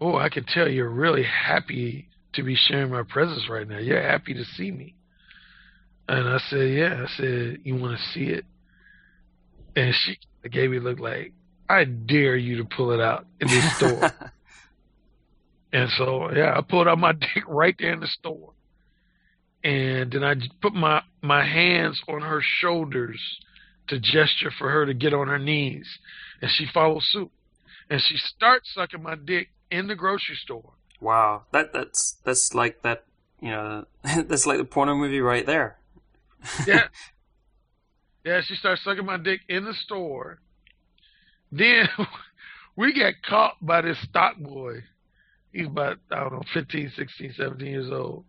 Oh, 0.00 0.16
I 0.16 0.28
can 0.28 0.44
tell 0.44 0.68
you're 0.68 0.88
really 0.88 1.24
happy 1.24 2.08
to 2.34 2.42
be 2.42 2.56
sharing 2.56 2.90
my 2.90 3.02
presence 3.02 3.48
right 3.48 3.66
now. 3.66 3.78
You're 3.78 4.02
happy 4.02 4.34
to 4.34 4.44
see 4.44 4.70
me. 4.70 4.94
And 6.08 6.28
I 6.28 6.38
said, 6.48 6.70
Yeah. 6.70 7.04
I 7.04 7.16
said, 7.16 7.58
You 7.64 7.76
want 7.76 7.98
to 7.98 8.04
see 8.12 8.24
it? 8.24 8.44
And 9.76 9.94
she 9.94 10.18
gave 10.48 10.70
me 10.70 10.78
a 10.78 10.80
look 10.80 11.00
like, 11.00 11.32
I 11.68 11.84
dare 11.84 12.36
you 12.36 12.58
to 12.58 12.64
pull 12.64 12.92
it 12.92 13.00
out 13.00 13.26
in 13.40 13.48
this 13.48 13.76
store. 13.76 14.10
and 15.72 15.90
so, 15.90 16.30
yeah, 16.32 16.54
I 16.56 16.60
pulled 16.60 16.88
out 16.88 16.98
my 16.98 17.12
dick 17.18 17.44
right 17.46 17.74
there 17.78 17.92
in 17.92 18.00
the 18.00 18.06
store. 18.06 18.52
And 19.62 20.12
then 20.12 20.22
I 20.22 20.34
put 20.60 20.74
my, 20.74 21.02
my 21.22 21.44
hands 21.44 22.02
on 22.06 22.20
her 22.20 22.40
shoulders 22.42 23.20
to 23.88 23.98
gesture 23.98 24.50
for 24.56 24.70
her 24.70 24.86
to 24.86 24.94
get 24.94 25.14
on 25.14 25.28
her 25.28 25.38
knees. 25.38 25.86
And 26.42 26.50
she 26.50 26.66
followed 26.66 27.02
suit. 27.02 27.30
And 27.88 28.00
she 28.00 28.16
starts 28.16 28.72
sucking 28.74 29.02
my 29.02 29.14
dick 29.14 29.48
in 29.70 29.86
the 29.86 29.94
grocery 29.94 30.36
store. 30.36 30.72
Wow, 31.00 31.42
that 31.52 31.72
that's 31.72 32.16
that's 32.24 32.54
like 32.54 32.82
that. 32.82 33.04
You 33.40 33.50
know, 33.50 33.84
that's 34.02 34.46
like 34.46 34.58
the 34.58 34.64
porno 34.64 34.94
movie 34.94 35.20
right 35.20 35.44
there. 35.44 35.78
yeah, 36.66 36.84
yeah. 38.24 38.40
She 38.42 38.54
starts 38.54 38.82
sucking 38.84 39.06
my 39.06 39.16
dick 39.16 39.40
in 39.48 39.64
the 39.64 39.74
store. 39.74 40.38
Then 41.52 41.88
we 42.76 42.92
get 42.92 43.22
caught 43.22 43.56
by 43.60 43.82
this 43.82 44.00
stock 44.02 44.36
boy. 44.38 44.82
He's 45.52 45.66
about 45.66 45.98
I 46.10 46.20
don't 46.20 46.32
know, 46.32 46.42
15, 46.52 46.92
16, 46.96 47.34
17 47.36 47.66
years 47.66 47.90
old. 47.92 48.24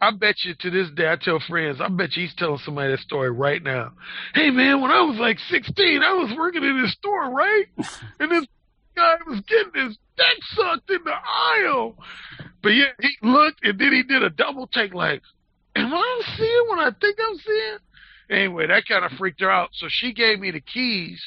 I 0.00 0.10
bet 0.10 0.36
you 0.44 0.54
to 0.60 0.70
this 0.70 0.88
day, 0.96 1.10
I 1.10 1.16
tell 1.20 1.40
friends, 1.48 1.78
I 1.80 1.88
bet 1.88 2.16
you 2.16 2.22
he's 2.24 2.34
telling 2.34 2.58
somebody 2.64 2.92
that 2.92 3.00
story 3.00 3.30
right 3.30 3.62
now. 3.62 3.92
Hey 4.34 4.50
man, 4.50 4.80
when 4.80 4.90
I 4.90 5.02
was 5.02 5.18
like 5.18 5.38
16, 5.50 6.02
I 6.02 6.12
was 6.14 6.34
working 6.36 6.64
in 6.64 6.82
this 6.82 6.92
store, 6.92 7.30
right? 7.30 7.66
And 8.20 8.30
this 8.30 8.46
guy 8.96 9.16
was 9.26 9.40
getting 9.40 9.88
his 9.88 9.98
dick 10.16 10.38
sucked 10.54 10.90
in 10.90 11.00
the 11.04 11.12
aisle. 11.12 11.96
But 12.62 12.70
yeah, 12.70 12.92
he 13.00 13.10
looked 13.22 13.64
and 13.64 13.78
then 13.78 13.92
he 13.92 14.02
did 14.02 14.22
a 14.22 14.30
double 14.30 14.66
take 14.66 14.94
like, 14.94 15.22
am 15.76 15.92
I 15.92 16.22
seeing 16.36 16.64
what 16.68 16.78
I 16.78 16.90
think 16.98 17.18
I'm 17.20 17.38
seeing? 17.38 17.78
Anyway, 18.30 18.66
that 18.66 18.86
kind 18.86 19.04
of 19.04 19.12
freaked 19.12 19.40
her 19.40 19.50
out. 19.50 19.70
So 19.72 19.86
she 19.88 20.12
gave 20.12 20.40
me 20.40 20.50
the 20.50 20.60
keys 20.60 21.22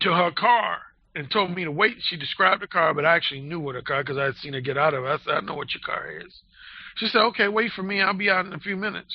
to 0.00 0.12
her 0.12 0.30
car 0.30 0.78
and 1.14 1.30
told 1.30 1.54
me 1.54 1.64
to 1.64 1.72
wait. 1.72 1.96
She 2.00 2.16
described 2.16 2.62
the 2.62 2.66
car, 2.66 2.94
but 2.94 3.04
I 3.04 3.16
actually 3.16 3.40
knew 3.40 3.60
what 3.60 3.74
her 3.74 3.82
car 3.82 4.02
because 4.02 4.18
I 4.18 4.24
had 4.24 4.36
seen 4.36 4.52
her 4.52 4.60
get 4.60 4.78
out 4.78 4.94
of 4.94 5.04
it. 5.04 5.08
I 5.08 5.18
said, 5.24 5.34
I 5.34 5.40
know 5.40 5.54
what 5.54 5.72
your 5.72 5.80
car 5.84 6.10
is. 6.10 6.32
She 6.96 7.06
said, 7.06 7.22
okay, 7.26 7.48
wait 7.48 7.72
for 7.72 7.82
me. 7.82 8.00
I'll 8.00 8.14
be 8.14 8.30
out 8.30 8.46
in 8.46 8.52
a 8.52 8.58
few 8.58 8.76
minutes. 8.76 9.14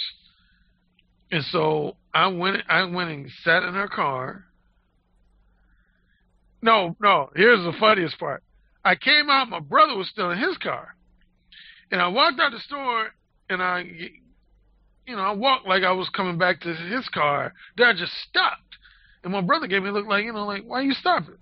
And 1.32 1.44
so 1.46 1.98
I 2.14 2.28
went, 2.28 2.58
I 2.70 2.84
went 2.86 3.10
and 3.10 3.30
sat 3.44 3.64
in 3.64 3.74
her 3.74 3.88
car. 3.88 4.46
No, 6.62 6.96
no, 7.02 7.30
here's 7.36 7.64
the 7.64 7.74
funniest 7.80 8.18
part. 8.20 8.44
I 8.86 8.96
came 8.96 9.30
out, 9.30 9.50
my 9.50 9.60
brother 9.60 9.98
was 9.98 10.08
still 10.10 10.32
in 10.32 10.38
his 10.38 10.58
car. 10.58 10.96
And 11.92 12.02
I 12.02 12.08
walked 12.08 12.40
out 12.40 12.52
the 12.52 12.60
store 12.60 13.08
and 13.50 13.62
I, 13.62 13.86
you 15.08 15.16
know, 15.16 15.22
I 15.22 15.32
walked 15.32 15.68
like 15.68 15.84
I 15.84 15.92
was 15.92 16.10
coming 16.10 16.38
back 16.38 16.62
to 16.62 16.74
his 16.74 17.08
car. 17.10 17.54
Then 17.78 17.88
I 17.88 17.94
just 17.94 18.14
stopped. 18.30 18.78
And 19.24 19.32
my 19.32 19.42
brother 19.42 19.68
gave 19.68 19.84
me 19.84 19.90
a 19.90 19.92
look 19.92 20.08
like, 20.08 20.26
you 20.26 20.34
know, 20.34 20.46
like, 20.46 20.64
why 20.66 20.82
you 20.82 20.94
stopping? 20.94 21.36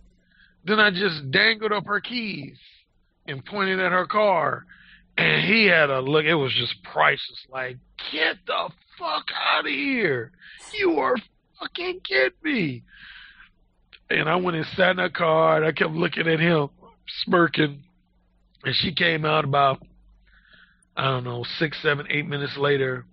Then 0.65 0.79
I 0.79 0.91
just 0.91 1.31
dangled 1.31 1.71
up 1.71 1.85
her 1.85 1.99
keys 1.99 2.57
and 3.27 3.43
pointed 3.43 3.79
at 3.79 3.91
her 3.91 4.05
car. 4.05 4.65
And 5.17 5.43
he 5.45 5.65
had 5.65 5.89
a 5.89 5.99
look, 5.99 6.25
it 6.25 6.35
was 6.35 6.53
just 6.53 6.83
priceless. 6.83 7.45
Like, 7.49 7.77
get 8.11 8.37
the 8.45 8.69
fuck 8.97 9.25
out 9.35 9.65
of 9.65 9.71
here. 9.71 10.31
You 10.73 10.99
are 10.99 11.15
fucking 11.59 12.01
kidding 12.03 12.31
me. 12.43 12.83
And 14.09 14.29
I 14.29 14.35
went 14.35 14.57
and 14.57 14.65
sat 14.75 14.91
in 14.91 14.97
her 14.97 15.09
car 15.09 15.57
and 15.57 15.65
I 15.65 15.71
kept 15.71 15.91
looking 15.91 16.27
at 16.27 16.39
him, 16.39 16.69
smirking. 17.23 17.83
And 18.63 18.75
she 18.75 18.93
came 18.93 19.25
out 19.25 19.43
about, 19.43 19.81
I 20.95 21.05
don't 21.05 21.23
know, 21.23 21.43
six, 21.57 21.81
seven, 21.81 22.05
eight 22.09 22.27
minutes 22.27 22.57
later. 22.57 23.05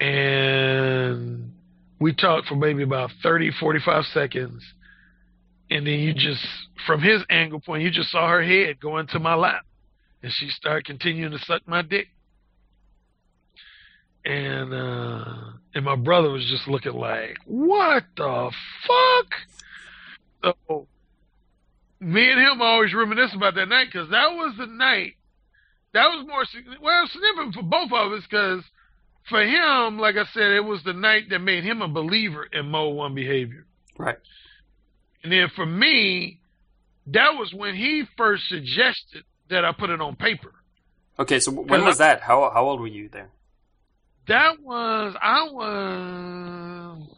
And 0.00 1.52
we 1.98 2.14
talked 2.14 2.48
for 2.48 2.56
maybe 2.56 2.82
about 2.82 3.10
30, 3.22 3.52
45 3.58 4.04
seconds. 4.06 4.62
And 5.70 5.86
then 5.86 5.98
you 6.00 6.12
just, 6.14 6.46
from 6.86 7.00
his 7.00 7.22
angle 7.30 7.60
point, 7.60 7.82
you 7.82 7.90
just 7.90 8.10
saw 8.10 8.28
her 8.28 8.42
head 8.42 8.78
go 8.80 8.98
into 8.98 9.18
my 9.18 9.34
lap. 9.34 9.64
And 10.22 10.32
she 10.32 10.48
started 10.48 10.84
continuing 10.84 11.32
to 11.32 11.38
suck 11.38 11.62
my 11.66 11.82
dick. 11.82 12.08
And 14.24 14.74
uh 14.74 15.34
and 15.72 15.84
my 15.84 15.94
brother 15.94 16.30
was 16.30 16.44
just 16.50 16.66
looking 16.66 16.94
like, 16.94 17.36
What 17.44 18.04
the 18.16 18.50
fuck? 18.86 19.32
So 20.42 20.88
me 22.00 22.30
and 22.30 22.40
him 22.40 22.60
always 22.60 22.92
reminisce 22.92 23.34
about 23.34 23.54
that 23.54 23.68
night 23.68 23.86
because 23.92 24.10
that 24.10 24.32
was 24.32 24.54
the 24.58 24.66
night 24.66 25.14
that 25.96 26.08
was 26.08 26.26
more 26.26 26.44
well 26.82 27.08
significant 27.08 27.54
for 27.54 27.62
both 27.62 27.90
of 27.90 28.12
us 28.12 28.22
because 28.28 28.62
for 29.28 29.42
him, 29.42 29.98
like 29.98 30.16
I 30.16 30.24
said, 30.32 30.52
it 30.52 30.64
was 30.64 30.82
the 30.84 30.92
night 30.92 31.30
that 31.30 31.40
made 31.40 31.64
him 31.64 31.82
a 31.82 31.88
believer 31.88 32.44
in 32.44 32.70
Mode 32.70 32.94
One 32.94 33.14
behavior. 33.14 33.66
Right. 33.98 34.18
And 35.22 35.32
then 35.32 35.48
for 35.54 35.66
me, 35.66 36.40
that 37.08 37.30
was 37.38 37.52
when 37.52 37.74
he 37.74 38.04
first 38.16 38.48
suggested 38.48 39.24
that 39.50 39.64
I 39.64 39.72
put 39.72 39.90
it 39.90 40.00
on 40.00 40.16
paper. 40.16 40.52
Okay, 41.18 41.40
so 41.40 41.50
when 41.50 41.84
was 41.84 41.98
that? 41.98 42.20
How 42.20 42.50
how 42.52 42.64
old 42.64 42.80
were 42.80 42.86
you 42.86 43.08
there? 43.08 43.30
That 44.28 44.60
was 44.60 45.16
I 45.20 45.48
was 45.50 47.08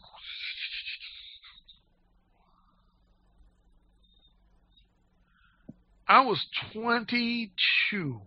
I 6.07 6.21
was 6.21 6.43
22. 6.73 8.21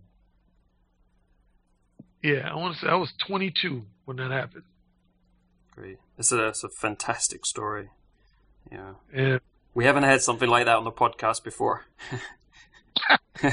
Yeah, 2.22 2.50
I 2.50 2.54
want 2.56 2.74
to 2.76 2.80
say 2.80 2.88
I 2.88 2.94
was 2.94 3.12
22 3.26 3.82
when 4.04 4.16
that 4.18 4.30
happened. 4.30 4.64
Great. 5.74 5.98
It's 6.18 6.32
a, 6.32 6.48
it's 6.48 6.62
a 6.62 6.68
fantastic 6.68 7.44
story. 7.46 7.90
Yeah. 8.70 8.92
Yeah. 9.14 9.38
We 9.74 9.84
haven't 9.86 10.04
had 10.04 10.22
something 10.22 10.48
like 10.48 10.66
that 10.66 10.76
on 10.76 10.84
the 10.84 10.92
podcast 10.92 11.42
before. 11.42 11.84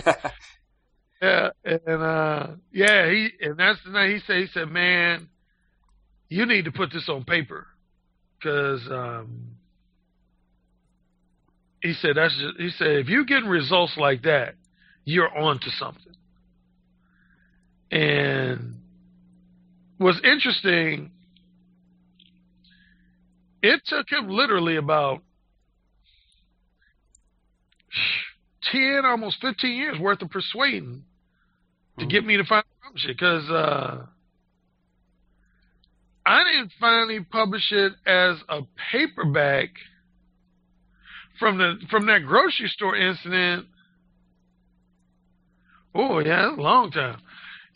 Yeah, 1.21 1.49
and 1.65 2.01
uh, 2.01 2.47
yeah, 2.71 3.09
he 3.09 3.29
and 3.41 3.57
that's 3.57 3.79
the 3.83 3.91
night 3.91 4.11
he 4.11 4.19
said 4.25 4.37
he 4.37 4.47
said, 4.53 4.69
man, 4.69 5.27
you 6.29 6.45
need 6.45 6.65
to 6.65 6.71
put 6.71 6.93
this 6.93 7.09
on 7.09 7.25
paper, 7.25 7.67
because 8.37 8.81
um, 8.89 9.57
he 11.81 11.93
said 11.93 12.11
that's 12.15 12.37
just, 12.37 12.57
he 12.57 12.69
said 12.69 12.99
if 12.99 13.09
you're 13.09 13.25
getting 13.25 13.49
results 13.49 13.97
like 13.97 14.23
that, 14.23 14.55
you're 15.03 15.35
on 15.37 15.59
to 15.59 15.69
something. 15.71 16.13
And 17.91 18.75
what's 19.97 20.19
interesting, 20.23 21.11
it 23.61 23.81
took 23.85 24.09
him 24.09 24.29
literally 24.29 24.75
about 24.75 25.21
10, 28.71 29.01
almost 29.05 29.37
15 29.41 29.75
years 29.75 29.99
worth 29.99 30.21
of 30.21 30.29
persuading 30.29 31.03
to 31.97 32.05
get 32.05 32.25
me 32.25 32.37
to 32.37 32.43
finally 32.43 32.65
publish 32.83 33.05
it 33.05 33.17
because 33.17 33.49
uh, 33.49 34.05
I 36.25 36.43
didn't 36.43 36.71
finally 36.79 37.21
publish 37.21 37.71
it 37.71 37.93
as 38.05 38.37
a 38.47 38.61
paperback 38.91 39.69
from 41.39 41.57
the 41.57 41.75
from 41.89 42.05
that 42.07 42.19
grocery 42.25 42.67
store 42.67 42.95
incident. 42.95 43.65
Oh 45.95 46.19
yeah, 46.19 46.53
long 46.57 46.91
time. 46.91 47.19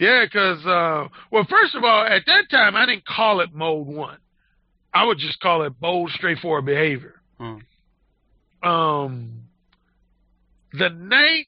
Yeah, 0.03 0.25
because 0.25 0.65
uh, 0.65 1.07
well, 1.31 1.47
first 1.49 1.75
of 1.75 1.85
all, 1.85 2.05
at 2.05 2.23
that 2.25 2.49
time 2.51 2.75
I 2.75 2.85
didn't 2.85 3.05
call 3.05 3.39
it 3.39 3.53
Mode 3.53 3.87
One. 3.87 4.17
I 4.93 5.05
would 5.05 5.17
just 5.17 5.39
call 5.39 5.63
it 5.63 5.79
bold, 5.79 6.11
straightforward 6.11 6.65
behavior. 6.65 7.21
Hmm. 7.39 8.67
Um, 8.67 9.31
the 10.73 10.89
night, 10.89 11.47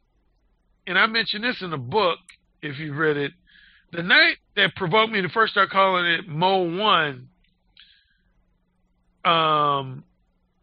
and 0.88 0.98
I 0.98 1.06
mentioned 1.08 1.44
this 1.44 1.62
in 1.62 1.70
the 1.70 1.78
book, 1.78 2.18
if 2.62 2.80
you 2.80 2.94
read 2.94 3.18
it, 3.18 3.34
the 3.92 4.04
night 4.04 4.38
that 4.56 4.74
provoked 4.78 5.12
me 5.12 5.22
to 5.22 5.30
first 5.30 5.52
start 5.52 5.70
calling 5.70 6.06
it 6.06 6.26
Mode 6.26 6.80
One, 6.80 7.28
um, 9.26 10.06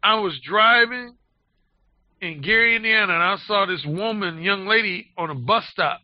I 0.01 0.15
was 0.15 0.39
driving 0.43 1.13
in 2.21 2.41
Gary, 2.41 2.75
Indiana, 2.75 3.13
and 3.13 3.21
I 3.21 3.37
saw 3.45 3.67
this 3.67 3.85
woman, 3.85 4.41
young 4.41 4.65
lady, 4.65 5.11
on 5.15 5.29
a 5.29 5.35
bus 5.35 5.65
stop 5.71 6.01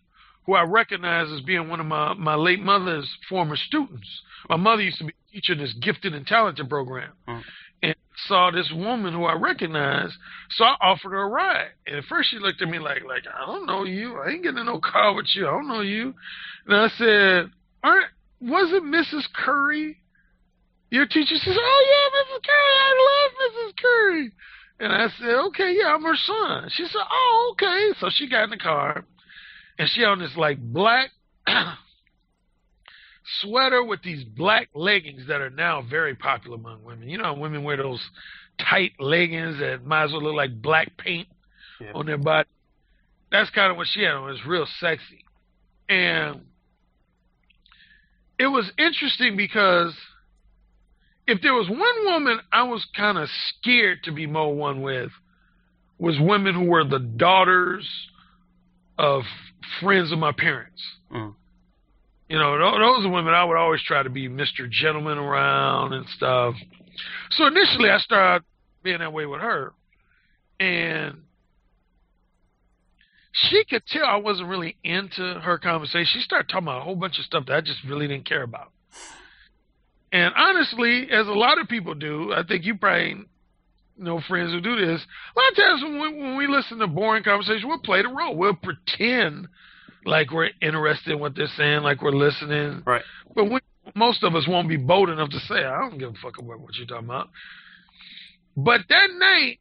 who 0.50 0.56
I 0.56 0.64
recognized 0.64 1.32
as 1.32 1.42
being 1.42 1.70
one 1.70 1.80
of 1.80 1.86
my, 1.86 2.16
my 2.16 2.34
late 2.34 2.60
mother's 2.60 3.08
former 3.30 3.56
students. 3.56 4.08
My 4.50 4.56
mother 4.56 4.82
used 4.82 4.98
to 4.98 5.04
be 5.04 5.14
teaching 5.32 5.60
this 5.60 5.74
gifted 5.74 6.16
and 6.16 6.26
talented 6.26 6.68
program. 6.68 7.12
Mm. 7.28 7.42
And 7.84 7.96
saw 8.26 8.50
this 8.50 8.72
woman 8.74 9.14
who 9.14 9.26
I 9.26 9.34
recognized, 9.34 10.16
so 10.50 10.64
I 10.64 10.76
offered 10.82 11.12
her 11.12 11.22
a 11.22 11.28
ride. 11.28 11.70
And 11.86 11.98
at 11.98 12.06
first 12.06 12.32
she 12.32 12.40
looked 12.40 12.64
at 12.64 12.68
me 12.68 12.80
like, 12.80 13.04
like, 13.08 13.26
I 13.32 13.46
don't 13.46 13.68
know 13.68 13.84
you. 13.84 14.18
I 14.18 14.32
ain't 14.32 14.42
getting 14.42 14.58
in 14.58 14.66
no 14.66 14.80
car 14.80 15.14
with 15.14 15.28
you. 15.36 15.48
I 15.48 15.52
don't 15.52 15.68
know 15.68 15.82
you. 15.82 16.16
And 16.66 16.76
I 16.76 16.88
said, 16.98 17.52
Aren't 17.84 18.10
was 18.42 18.72
it 18.74 18.84
Mrs. 18.84 19.26
Currie? 19.32 20.02
Your 20.90 21.06
teacher 21.06 21.36
says, 21.36 21.58
Oh 21.58 21.86
yeah, 21.92 22.20
Mrs. 22.20 22.42
Currie, 22.44 22.80
I 22.82 23.22
love 23.22 23.32
Mrs. 23.46 23.78
Currie. 23.78 24.32
And 24.80 24.94
I 24.94 25.08
said, 25.20 25.36
Okay, 25.50 25.76
yeah, 25.80 25.94
I'm 25.94 26.02
her 26.02 26.16
son. 26.16 26.70
She 26.72 26.86
said, 26.86 27.02
Oh, 27.08 27.54
okay. 27.54 28.00
So 28.00 28.10
she 28.12 28.28
got 28.28 28.46
in 28.46 28.50
the 28.50 28.58
car 28.58 29.06
and 29.80 29.90
she 29.90 30.04
on 30.04 30.20
this 30.20 30.36
like 30.38 30.60
black 30.60 31.10
sweater 33.42 33.84
with 33.84 34.02
these 34.04 34.24
black 34.24 34.70
leggings 34.74 35.28
that 35.28 35.42
are 35.42 35.50
now 35.50 35.82
very 35.88 36.16
popular 36.16 36.58
among 36.58 36.84
women. 36.84 37.10
You 37.10 37.18
know, 37.18 37.34
women 37.34 37.64
wear 37.64 37.78
those 37.78 38.02
tight 38.60 38.92
leggings 39.00 39.60
that 39.60 39.86
might 39.86 40.06
as 40.06 40.12
well 40.12 40.24
look 40.24 40.36
like 40.36 40.62
black 40.62 40.98
paint 40.98 41.28
Yeah. 41.80 41.92
on 41.96 42.06
their 42.06 42.18
body. 42.18 42.50
That's 43.32 43.50
kind 43.52 43.72
of 43.72 43.78
what 43.78 43.88
she 43.88 44.02
had 44.02 44.14
on. 44.14 44.30
It 44.30 44.34
was 44.34 44.46
real 44.46 44.68
sexy. 44.80 45.24
And 45.88 46.42
it 48.38 48.48
was 48.48 48.72
interesting 48.78 49.38
because 49.38 49.96
if 51.28 51.42
there 51.42 51.54
was 51.54 51.70
one 51.70 52.06
woman 52.06 52.40
I 52.52 52.64
was 52.64 52.86
kind 52.98 53.18
of 53.18 53.30
scared 53.30 54.04
to 54.06 54.12
be 54.12 54.26
Mode 54.26 54.58
One 54.58 54.82
with, 54.82 55.12
was 56.00 56.18
women 56.20 56.56
who 56.56 56.64
were 56.66 56.84
the 56.86 57.00
daughters 57.00 57.88
of 58.98 59.24
friends 59.82 60.12
of 60.12 60.20
my 60.20 60.32
parents. 60.32 60.82
Mm. 61.12 61.36
You 62.30 62.38
know, 62.38 62.58
tho- 62.58 62.80
those 62.80 63.06
are 63.06 63.10
women 63.10 63.34
I 63.34 63.44
would 63.44 63.58
always 63.58 63.82
try 63.84 64.04
to 64.04 64.10
be 64.10 64.30
Mr. 64.30 64.70
Gentleman 64.70 65.18
around 65.18 65.94
and 65.94 66.08
stuff. 66.10 66.56
So 67.32 67.48
initially 67.48 67.90
I 67.90 67.98
started 67.98 68.46
being 68.84 69.00
that 69.00 69.14
way 69.14 69.26
with 69.26 69.42
her. 69.42 69.74
And 70.60 71.24
she 73.32 73.64
could 73.66 73.86
tell 73.88 74.06
I 74.06 74.18
wasn't 74.18 74.50
really 74.50 74.76
into 74.84 75.40
her 75.40 75.58
conversation. 75.58 76.08
She 76.14 76.22
started 76.22 76.50
talking 76.50 76.68
about 76.68 76.82
a 76.82 76.84
whole 76.84 76.96
bunch 76.96 77.18
of 77.20 77.26
stuff 77.26 77.46
that 77.48 77.56
I 77.56 77.62
just 77.62 77.84
really 77.88 78.08
didn't 78.08 78.28
care 78.28 78.44
about. 78.44 78.72
And 80.12 80.34
honestly, 80.36 81.08
as 81.12 81.28
a 81.28 81.32
lot 81.32 81.60
of 81.60 81.68
people 81.68 81.94
do, 81.94 82.34
I 82.34 82.44
think 82.44 82.66
you 82.66 82.78
probably 82.78 83.26
know 84.00 84.22
friends 84.28 84.52
who 84.52 84.62
do 84.62 84.76
this. 84.76 85.02
A 85.36 85.40
lot 85.40 85.52
of 85.52 85.58
times 85.58 85.84
when 85.84 86.02
we, 86.02 86.22
when 86.22 86.38
we 86.38 86.48
listen 86.48 86.80
to 86.80 86.88
boring 86.88 87.24
conversation, 87.24 87.68
we'll 87.68 87.80
play 87.80 88.02
the 88.02 88.10
role. 88.10 88.36
We'll 88.36 88.56
pretend 88.56 89.48
like 90.06 90.32
we're 90.32 90.50
interested 90.62 91.14
in 91.14 91.20
what 91.20 91.36
they're 91.36 91.48
saying, 91.58 91.82
like 91.82 92.02
we're 92.02 92.12
listening. 92.12 92.84
Right. 92.86 93.04
But 93.36 93.46
we, 93.46 93.60
most 93.96 94.24
of 94.24 94.36
us 94.36 94.48
won't 94.48 94.70
be 94.70 94.78
bold 94.78 95.10
enough 95.10 95.30
to 95.30 95.40
say, 95.40 95.64
I 95.64 95.80
don't 95.82 95.98
give 95.98 96.12
a 96.12 96.18
fuck 96.22 96.38
about 96.38 96.60
what 96.60 96.76
you're 96.76 96.88
talking 96.88 97.06
about. 97.06 97.30
But 98.56 98.82
that 98.90 99.10
night, 99.18 99.60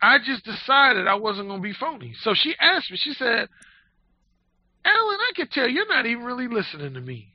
I 0.00 0.18
just 0.18 0.44
decided 0.44 1.06
I 1.06 1.14
wasn't 1.14 1.48
going 1.48 1.60
to 1.60 1.68
be 1.68 1.72
phony. 1.72 2.14
So 2.22 2.34
she 2.34 2.54
asked 2.60 2.90
me, 2.90 2.96
she 3.00 3.12
said, 3.14 3.48
Alan, 4.84 5.18
I 5.20 5.30
could 5.34 5.50
tell 5.50 5.68
you're 5.68 5.88
not 5.88 6.06
even 6.06 6.24
really 6.24 6.48
listening 6.48 6.94
to 6.94 7.00
me. 7.00 7.32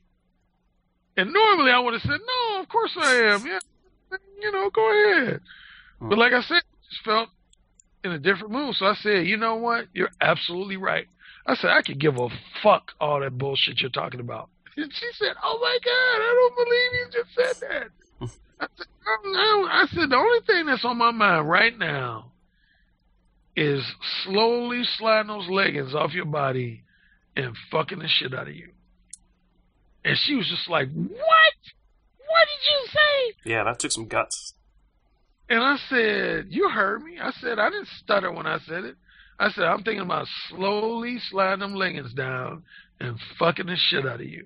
And 1.17 1.33
normally 1.33 1.71
I 1.71 1.79
would 1.79 1.93
have 1.93 2.01
said, 2.03 2.19
no, 2.19 2.61
of 2.61 2.69
course 2.69 2.91
I 2.97 3.15
am. 3.33 3.45
Yeah, 3.45 3.59
you 4.41 4.51
know, 4.51 4.69
go 4.69 4.89
ahead. 4.91 5.41
But 5.99 6.05
uh-huh. 6.05 6.15
like 6.17 6.33
I 6.33 6.41
said, 6.41 6.55
I 6.55 6.89
just 6.89 7.03
felt 7.03 7.29
in 8.03 8.11
a 8.11 8.19
different 8.19 8.51
mood. 8.51 8.75
So 8.75 8.85
I 8.85 8.95
said, 8.95 9.27
you 9.27 9.37
know 9.37 9.55
what? 9.55 9.85
You're 9.93 10.11
absolutely 10.19 10.77
right. 10.77 11.07
I 11.45 11.55
said, 11.55 11.71
I 11.71 11.81
could 11.81 11.99
give 11.99 12.17
a 12.17 12.29
fuck 12.61 12.91
all 12.99 13.19
that 13.21 13.37
bullshit 13.37 13.81
you're 13.81 13.89
talking 13.89 14.19
about. 14.19 14.49
And 14.77 14.91
she 14.93 15.07
said, 15.19 15.33
oh 15.43 15.59
my 15.61 15.77
God, 15.83 16.21
I 16.21 16.33
don't 16.33 16.55
believe 16.55 16.91
you 16.93 17.05
just 17.11 17.59
said 17.59 17.69
that. 17.69 18.29
I 18.61 18.67
said, 18.77 18.87
no. 19.25 19.67
I 19.67 19.85
said, 19.93 20.09
the 20.09 20.15
only 20.15 20.39
thing 20.47 20.65
that's 20.65 20.85
on 20.85 20.97
my 20.97 21.11
mind 21.11 21.49
right 21.49 21.77
now 21.77 22.31
is 23.55 23.83
slowly 24.23 24.83
sliding 24.97 25.27
those 25.27 25.49
leggings 25.49 25.93
off 25.93 26.13
your 26.13 26.25
body 26.25 26.83
and 27.35 27.53
fucking 27.69 27.99
the 27.99 28.07
shit 28.07 28.33
out 28.33 28.47
of 28.47 28.55
you. 28.55 28.69
And 30.05 30.17
she 30.17 30.35
was 30.35 30.47
just 30.47 30.69
like, 30.69 30.87
what? 30.93 31.53
What 32.31 32.47
did 32.47 32.71
you 32.71 32.87
say? 32.87 33.51
Yeah, 33.51 33.63
that 33.65 33.79
took 33.79 33.91
some 33.91 34.07
guts. 34.07 34.53
And 35.49 35.61
I 35.61 35.77
said, 35.89 36.47
You 36.49 36.69
heard 36.69 37.03
me. 37.03 37.17
I 37.21 37.31
said, 37.41 37.59
I 37.59 37.69
didn't 37.69 37.89
stutter 38.01 38.31
when 38.31 38.47
I 38.47 38.59
said 38.59 38.85
it. 38.85 38.95
I 39.37 39.51
said, 39.51 39.65
I'm 39.65 39.83
thinking 39.83 40.01
about 40.01 40.27
slowly 40.49 41.17
sliding 41.29 41.59
them 41.59 41.75
leggings 41.75 42.13
down 42.13 42.63
and 42.99 43.19
fucking 43.37 43.65
the 43.65 43.75
shit 43.75 44.05
out 44.05 44.21
of 44.21 44.27
you. 44.27 44.45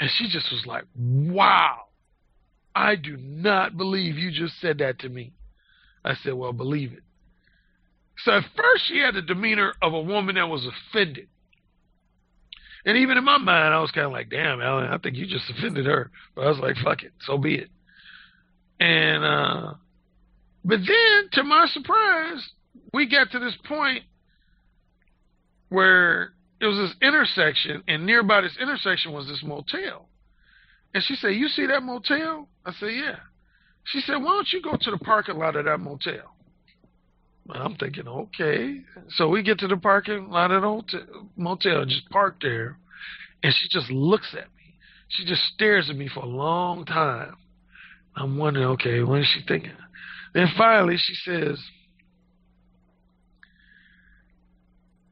And 0.00 0.10
she 0.10 0.28
just 0.28 0.50
was 0.50 0.64
like, 0.64 0.84
Wow. 0.96 1.82
I 2.74 2.96
do 2.96 3.16
not 3.16 3.76
believe 3.76 4.16
you 4.16 4.30
just 4.30 4.60
said 4.60 4.78
that 4.78 4.98
to 5.00 5.08
me. 5.08 5.32
I 6.04 6.14
said, 6.14 6.34
Well, 6.34 6.52
believe 6.52 6.92
it. 6.92 7.02
So 8.24 8.32
at 8.32 8.44
first 8.56 8.86
she 8.86 9.00
had 9.00 9.14
the 9.14 9.22
demeanor 9.22 9.74
of 9.82 9.92
a 9.92 10.00
woman 10.00 10.36
that 10.36 10.48
was 10.48 10.66
offended. 10.66 11.28
And 12.86 12.96
even 12.98 13.18
in 13.18 13.24
my 13.24 13.36
mind, 13.36 13.74
I 13.74 13.80
was 13.80 13.90
kind 13.90 14.06
of 14.06 14.12
like, 14.12 14.30
damn, 14.30 14.60
Alan, 14.60 14.88
I 14.88 14.98
think 14.98 15.16
you 15.16 15.26
just 15.26 15.50
offended 15.50 15.86
her. 15.86 16.10
But 16.36 16.46
I 16.46 16.48
was 16.48 16.58
like, 16.60 16.76
fuck 16.76 17.02
it, 17.02 17.12
so 17.20 17.36
be 17.36 17.56
it. 17.56 17.68
And, 18.78 19.24
uh, 19.24 19.74
but 20.64 20.78
then 20.86 21.28
to 21.32 21.42
my 21.42 21.66
surprise, 21.66 22.48
we 22.94 23.10
got 23.10 23.32
to 23.32 23.40
this 23.40 23.56
point 23.66 24.04
where 25.68 26.32
it 26.60 26.66
was 26.66 26.76
this 26.76 26.94
intersection, 27.02 27.82
and 27.88 28.06
nearby 28.06 28.40
this 28.40 28.56
intersection 28.60 29.12
was 29.12 29.26
this 29.26 29.42
motel. 29.42 30.08
And 30.94 31.02
she 31.02 31.16
said, 31.16 31.34
You 31.34 31.48
see 31.48 31.66
that 31.66 31.82
motel? 31.82 32.48
I 32.64 32.72
said, 32.78 32.90
Yeah. 32.90 33.16
She 33.84 34.00
said, 34.00 34.16
Why 34.16 34.30
don't 34.30 34.52
you 34.52 34.62
go 34.62 34.76
to 34.80 34.90
the 34.92 34.98
parking 34.98 35.36
lot 35.36 35.56
of 35.56 35.64
that 35.64 35.80
motel? 35.80 36.35
I'm 37.50 37.76
thinking, 37.76 38.08
okay. 38.08 38.80
So 39.10 39.28
we 39.28 39.42
get 39.42 39.58
to 39.60 39.68
the 39.68 39.76
parking 39.76 40.30
lot 40.30 40.50
of 40.50 40.62
the 40.62 41.08
motel, 41.36 41.84
just 41.84 42.08
park 42.10 42.36
there, 42.40 42.78
and 43.42 43.54
she 43.54 43.68
just 43.68 43.90
looks 43.90 44.28
at 44.32 44.48
me. 44.56 44.74
She 45.08 45.24
just 45.24 45.42
stares 45.54 45.88
at 45.88 45.96
me 45.96 46.08
for 46.08 46.20
a 46.24 46.28
long 46.28 46.84
time. 46.84 47.36
I'm 48.16 48.38
wondering, 48.38 48.66
okay, 48.68 49.02
what 49.02 49.20
is 49.20 49.26
she 49.26 49.42
thinking? 49.46 49.76
Then 50.34 50.48
finally 50.56 50.96
she 50.96 51.14
says, 51.14 51.60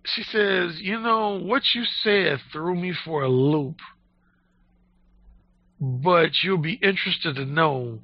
she 0.04 0.22
says, 0.22 0.80
you 0.80 1.00
know, 1.00 1.38
what 1.40 1.62
you 1.74 1.84
said 1.84 2.38
threw 2.52 2.74
me 2.74 2.92
for 3.04 3.22
a 3.22 3.28
loop. 3.28 3.76
But 5.80 6.30
you'll 6.42 6.58
be 6.58 6.74
interested 6.74 7.36
to 7.36 7.44
know 7.44 8.00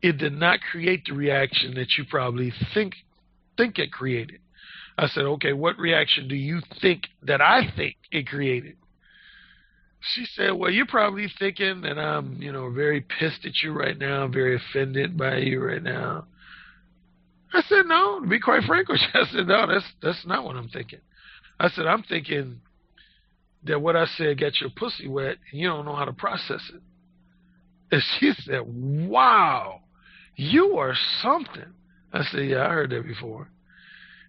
it 0.00 0.18
did 0.18 0.32
not 0.32 0.60
create 0.70 1.02
the 1.06 1.14
reaction 1.14 1.74
that 1.74 1.96
you 1.96 2.04
probably 2.08 2.52
think 2.72 2.94
think 3.58 3.78
it 3.78 3.92
created. 3.92 4.40
I 4.96 5.06
said, 5.08 5.24
okay, 5.24 5.52
what 5.52 5.78
reaction 5.78 6.26
do 6.26 6.34
you 6.34 6.60
think 6.80 7.02
that 7.22 7.42
I 7.42 7.70
think 7.76 7.96
it 8.10 8.26
created? 8.26 8.76
She 10.00 10.24
said, 10.24 10.52
well, 10.52 10.70
you're 10.70 10.86
probably 10.86 11.28
thinking 11.38 11.82
that 11.82 11.98
I'm, 11.98 12.40
you 12.40 12.52
know, 12.52 12.70
very 12.70 13.02
pissed 13.02 13.44
at 13.44 13.62
you 13.62 13.72
right 13.72 13.98
now, 13.98 14.26
very 14.28 14.56
offended 14.56 15.18
by 15.18 15.36
you 15.38 15.62
right 15.62 15.82
now. 15.82 16.24
I 17.52 17.62
said, 17.62 17.86
no, 17.86 18.20
to 18.20 18.26
be 18.26 18.40
quite 18.40 18.64
frank 18.64 18.88
with 18.88 19.00
you, 19.00 19.20
I 19.20 19.26
said, 19.30 19.46
no, 19.46 19.66
that's, 19.66 19.86
that's 20.02 20.26
not 20.26 20.44
what 20.44 20.56
I'm 20.56 20.68
thinking. 20.68 21.00
I 21.60 21.68
said, 21.68 21.86
I'm 21.86 22.02
thinking 22.02 22.60
that 23.64 23.80
what 23.80 23.96
I 23.96 24.06
said 24.06 24.40
got 24.40 24.60
your 24.60 24.70
pussy 24.70 25.08
wet 25.08 25.36
and 25.50 25.60
you 25.60 25.68
don't 25.68 25.84
know 25.84 25.96
how 25.96 26.04
to 26.04 26.12
process 26.12 26.62
it. 26.72 26.82
And 27.90 28.02
she 28.18 28.32
said, 28.42 28.62
wow, 28.66 29.80
you 30.36 30.78
are 30.78 30.94
something. 31.22 31.72
I 32.12 32.24
said, 32.24 32.46
yeah, 32.46 32.66
I 32.66 32.70
heard 32.70 32.90
that 32.90 33.06
before. 33.06 33.48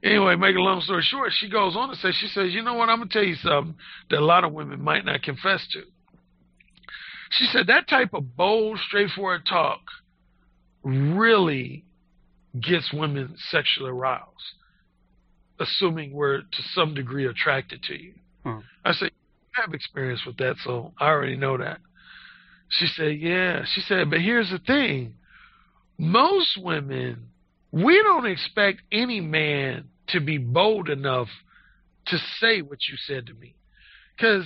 Anyway, 0.03 0.35
make 0.35 0.55
a 0.55 0.59
long 0.59 0.81
story 0.81 1.01
short, 1.03 1.31
she 1.33 1.49
goes 1.49 1.75
on 1.75 1.89
to 1.89 1.95
say, 1.95 2.11
she 2.11 2.27
says, 2.27 2.53
you 2.53 2.63
know 2.63 2.73
what, 2.73 2.89
I'm 2.89 2.99
going 2.99 3.09
to 3.09 3.13
tell 3.13 3.27
you 3.27 3.35
something 3.35 3.75
that 4.09 4.19
a 4.19 4.25
lot 4.25 4.45
of 4.45 4.53
women 4.53 4.81
might 4.81 5.03
not 5.03 5.23
confess 5.23 5.65
to. 5.73 5.81
She 7.31 7.45
said, 7.45 7.67
that 7.67 7.87
type 7.87 8.13
of 8.13 8.35
bold, 8.35 8.79
straightforward 8.87 9.45
talk 9.45 9.81
really 10.83 11.83
gets 12.59 12.91
women 12.93 13.35
sexually 13.49 13.91
aroused, 13.91 14.25
assuming 15.59 16.13
we're 16.13 16.39
to 16.39 16.63
some 16.73 16.93
degree 16.93 17.27
attracted 17.27 17.83
to 17.83 18.01
you. 18.01 18.13
Hmm. 18.43 18.59
I 18.85 18.93
said, 18.93 19.11
I 19.57 19.61
have 19.61 19.73
experience 19.73 20.21
with 20.25 20.37
that, 20.37 20.55
so 20.63 20.93
I 20.99 21.07
already 21.07 21.35
know 21.35 21.57
that. 21.57 21.79
She 22.69 22.87
said, 22.87 23.17
yeah. 23.19 23.65
She 23.73 23.81
said, 23.81 24.09
but 24.09 24.21
here's 24.21 24.49
the 24.49 24.59
thing. 24.59 25.15
Most 25.97 26.57
women 26.61 27.27
we 27.71 28.01
don't 28.01 28.25
expect 28.25 28.81
any 28.91 29.21
man 29.21 29.85
to 30.07 30.19
be 30.19 30.37
bold 30.37 30.89
enough 30.89 31.27
to 32.07 32.17
say 32.39 32.61
what 32.61 32.79
you 32.87 32.95
said 33.05 33.27
to 33.27 33.33
me. 33.33 33.55
Because 34.15 34.45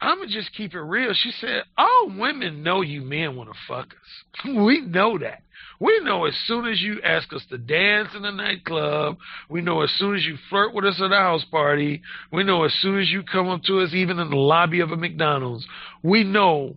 I'm 0.00 0.18
going 0.18 0.28
to 0.28 0.34
just 0.34 0.52
keep 0.54 0.74
it 0.74 0.80
real. 0.80 1.12
She 1.12 1.30
said, 1.32 1.62
All 1.78 2.12
women 2.16 2.62
know 2.62 2.80
you 2.80 3.02
men 3.02 3.36
want 3.36 3.50
to 3.50 3.58
fuck 3.68 3.86
us. 3.86 4.44
we 4.56 4.80
know 4.80 5.18
that. 5.18 5.42
We 5.78 6.00
know 6.00 6.26
as 6.26 6.36
soon 6.46 6.66
as 6.66 6.80
you 6.80 7.00
ask 7.02 7.32
us 7.32 7.44
to 7.50 7.58
dance 7.58 8.10
in 8.14 8.22
the 8.22 8.30
nightclub. 8.30 9.18
We 9.48 9.62
know 9.62 9.82
as 9.82 9.90
soon 9.92 10.14
as 10.14 10.24
you 10.24 10.36
flirt 10.48 10.74
with 10.74 10.84
us 10.84 11.00
at 11.00 11.12
a 11.12 11.16
house 11.16 11.44
party. 11.50 12.02
We 12.32 12.44
know 12.44 12.64
as 12.64 12.72
soon 12.74 13.00
as 13.00 13.10
you 13.10 13.22
come 13.22 13.48
up 13.48 13.62
to 13.64 13.80
us, 13.80 13.92
even 13.92 14.18
in 14.18 14.30
the 14.30 14.36
lobby 14.36 14.80
of 14.80 14.92
a 14.92 14.96
McDonald's. 14.96 15.66
We 16.02 16.24
know 16.24 16.76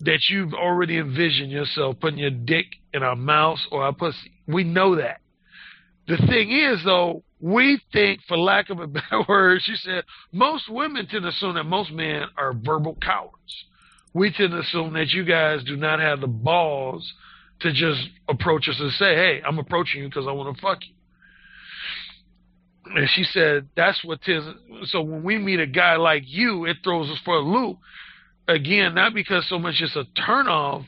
that 0.00 0.20
you've 0.28 0.54
already 0.54 0.98
envisioned 0.98 1.50
yourself 1.50 1.96
putting 2.00 2.18
your 2.18 2.30
dick 2.30 2.66
in 2.94 3.02
our 3.02 3.16
mouths 3.16 3.66
or 3.70 3.82
our 3.82 3.92
pussy. 3.92 4.32
We 4.46 4.64
know 4.64 4.96
that. 4.96 5.20
The 6.06 6.16
thing 6.16 6.50
is, 6.52 6.82
though, 6.84 7.22
we 7.40 7.80
think, 7.92 8.20
for 8.26 8.38
lack 8.38 8.70
of 8.70 8.80
a 8.80 8.86
better 8.86 9.24
word, 9.28 9.60
she 9.62 9.76
said, 9.76 10.04
most 10.32 10.70
women 10.70 11.06
tend 11.06 11.22
to 11.22 11.28
assume 11.28 11.54
that 11.54 11.64
most 11.64 11.90
men 11.92 12.24
are 12.36 12.52
verbal 12.52 12.96
cowards. 13.02 13.64
We 14.14 14.32
tend 14.32 14.52
to 14.52 14.60
assume 14.60 14.94
that 14.94 15.10
you 15.10 15.24
guys 15.24 15.62
do 15.64 15.76
not 15.76 16.00
have 16.00 16.20
the 16.20 16.26
balls 16.26 17.12
to 17.60 17.72
just 17.72 18.08
approach 18.28 18.68
us 18.68 18.76
and 18.78 18.92
say, 18.92 19.14
hey, 19.14 19.42
I'm 19.46 19.58
approaching 19.58 20.02
you 20.02 20.08
because 20.08 20.26
I 20.26 20.32
want 20.32 20.54
to 20.56 20.62
fuck 20.62 20.78
you. 20.82 20.94
And 22.94 23.08
she 23.10 23.24
said, 23.24 23.68
that's 23.76 24.02
what 24.02 24.22
tends. 24.22 24.46
So 24.86 25.02
when 25.02 25.22
we 25.22 25.36
meet 25.36 25.60
a 25.60 25.66
guy 25.66 25.96
like 25.96 26.22
you, 26.26 26.64
it 26.64 26.78
throws 26.82 27.10
us 27.10 27.18
for 27.24 27.34
a 27.34 27.40
loop. 27.40 27.78
Again, 28.48 28.94
not 28.94 29.12
because 29.12 29.46
so 29.48 29.58
much 29.58 29.80
it's 29.80 29.94
a 29.94 30.04
turnoff, 30.18 30.86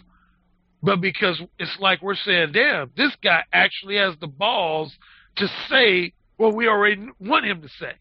but 0.83 1.01
because 1.01 1.41
it's 1.59 1.79
like 1.79 2.01
we're 2.01 2.15
saying, 2.15 2.53
damn, 2.53 2.91
this 2.97 3.13
guy 3.23 3.45
actually 3.53 3.97
has 3.97 4.15
the 4.19 4.27
balls 4.27 4.97
to 5.37 5.47
say 5.69 6.15
what 6.39 6.55
we 6.55 6.67
already 6.67 7.07
want 7.21 7.45
him 7.45 7.61
to 7.61 7.69
say. 7.69 7.93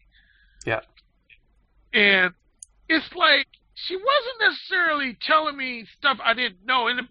Yeah. 0.64 0.80
And 1.92 2.32
it's 2.88 3.14
like 3.14 3.46
she 3.74 3.96
wasn't 3.96 4.40
necessarily 4.40 5.18
telling 5.20 5.56
me 5.56 5.84
stuff 5.98 6.18
I 6.24 6.32
didn't 6.32 6.64
know. 6.64 6.88
And, 6.88 7.06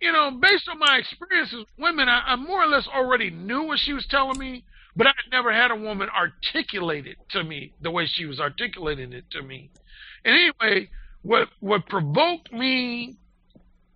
you 0.00 0.12
know, 0.12 0.30
based 0.32 0.68
on 0.68 0.78
my 0.78 0.98
experiences 0.98 1.60
with 1.60 1.68
women, 1.78 2.08
I, 2.08 2.32
I 2.32 2.36
more 2.36 2.62
or 2.62 2.66
less 2.66 2.86
already 2.86 3.30
knew 3.30 3.62
what 3.62 3.78
she 3.78 3.94
was 3.94 4.06
telling 4.10 4.38
me, 4.38 4.64
but 4.94 5.06
I 5.06 5.12
never 5.32 5.52
had 5.52 5.70
a 5.70 5.76
woman 5.76 6.08
articulate 6.08 7.06
it 7.06 7.16
to 7.30 7.42
me 7.42 7.72
the 7.80 7.90
way 7.90 8.06
she 8.06 8.26
was 8.26 8.40
articulating 8.40 9.14
it 9.14 9.24
to 9.32 9.42
me. 9.42 9.70
And 10.24 10.34
anyway, 10.34 10.90
what 11.26 11.48
what 11.60 11.86
provoked 11.88 12.52
me 12.52 13.16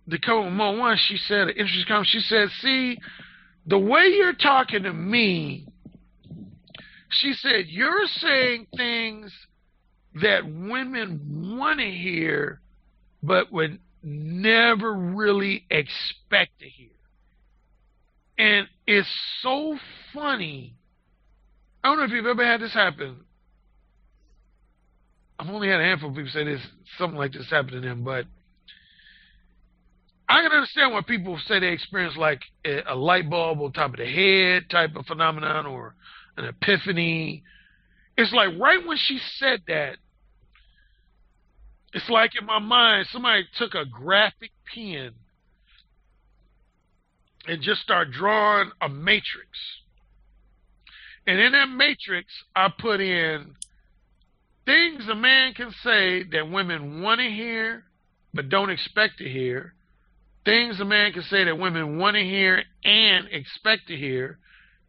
Dakota 0.07 0.49
Mode 0.49 0.79
One, 0.79 0.97
she 0.97 1.17
said, 1.17 1.41
an 1.41 1.49
interesting 1.49 1.85
comment. 1.87 2.07
She 2.07 2.19
said, 2.19 2.49
see, 2.59 2.97
the 3.65 3.79
way 3.79 4.07
you're 4.07 4.33
talking 4.33 4.83
to 4.83 4.93
me, 4.93 5.67
she 7.09 7.33
said, 7.33 7.67
you're 7.67 8.05
saying 8.07 8.67
things 8.75 9.31
that 10.21 10.45
women 10.45 11.57
want 11.57 11.79
to 11.79 11.89
hear, 11.89 12.61
but 13.23 13.51
would 13.51 13.79
never 14.03 14.93
really 14.93 15.65
expect 15.69 16.59
to 16.59 16.67
hear. 16.67 16.89
And 18.37 18.67
it's 18.87 19.07
so 19.41 19.77
funny. 20.13 20.75
I 21.83 21.89
don't 21.89 21.99
know 21.99 22.05
if 22.05 22.11
you've 22.11 22.25
ever 22.25 22.45
had 22.45 22.61
this 22.61 22.73
happen. 22.73 23.17
I've 25.41 25.49
only 25.49 25.69
had 25.69 25.81
a 25.81 25.83
handful 25.83 26.11
of 26.11 26.15
people 26.15 26.29
say 26.31 26.43
this, 26.43 26.61
something 26.99 27.17
like 27.17 27.33
this 27.33 27.49
happened 27.49 27.71
to 27.71 27.81
them, 27.81 28.03
but 28.03 28.27
I 30.29 30.43
can 30.43 30.51
understand 30.51 30.93
when 30.93 31.01
people 31.03 31.39
say 31.47 31.59
they 31.59 31.69
experience 31.69 32.15
like 32.15 32.41
a, 32.63 32.93
a 32.93 32.95
light 32.95 33.27
bulb 33.27 33.59
on 33.59 33.71
top 33.71 33.93
of 33.93 33.97
the 33.97 34.05
head 34.05 34.69
type 34.69 34.95
of 34.95 35.07
phenomenon 35.07 35.65
or 35.65 35.95
an 36.37 36.45
epiphany. 36.45 37.41
It's 38.15 38.31
like 38.31 38.49
right 38.59 38.85
when 38.85 38.97
she 38.97 39.19
said 39.37 39.63
that, 39.67 39.97
it's 41.91 42.07
like 42.07 42.33
in 42.39 42.45
my 42.45 42.59
mind 42.59 43.07
somebody 43.11 43.43
took 43.57 43.73
a 43.73 43.83
graphic 43.83 44.51
pen 44.71 45.13
and 47.47 47.63
just 47.63 47.81
started 47.81 48.13
drawing 48.13 48.69
a 48.79 48.87
matrix. 48.87 49.57
And 51.25 51.39
in 51.39 51.53
that 51.53 51.69
matrix, 51.69 52.31
I 52.55 52.71
put 52.77 53.01
in 53.01 53.55
things 54.65 55.07
a 55.09 55.15
man 55.15 55.53
can 55.53 55.71
say 55.83 56.23
that 56.23 56.49
women 56.49 57.01
want 57.01 57.19
to 57.19 57.29
hear 57.29 57.83
but 58.33 58.49
don't 58.49 58.69
expect 58.69 59.17
to 59.17 59.29
hear 59.29 59.73
Things 60.43 60.79
a 60.79 60.85
man 60.85 61.13
can 61.13 61.21
say 61.23 61.43
that 61.43 61.59
women 61.59 61.97
want 61.97 62.15
to 62.15 62.23
hear 62.23 62.63
and 62.83 63.27
expect 63.31 63.87
to 63.87 63.95
hear. 63.95 64.39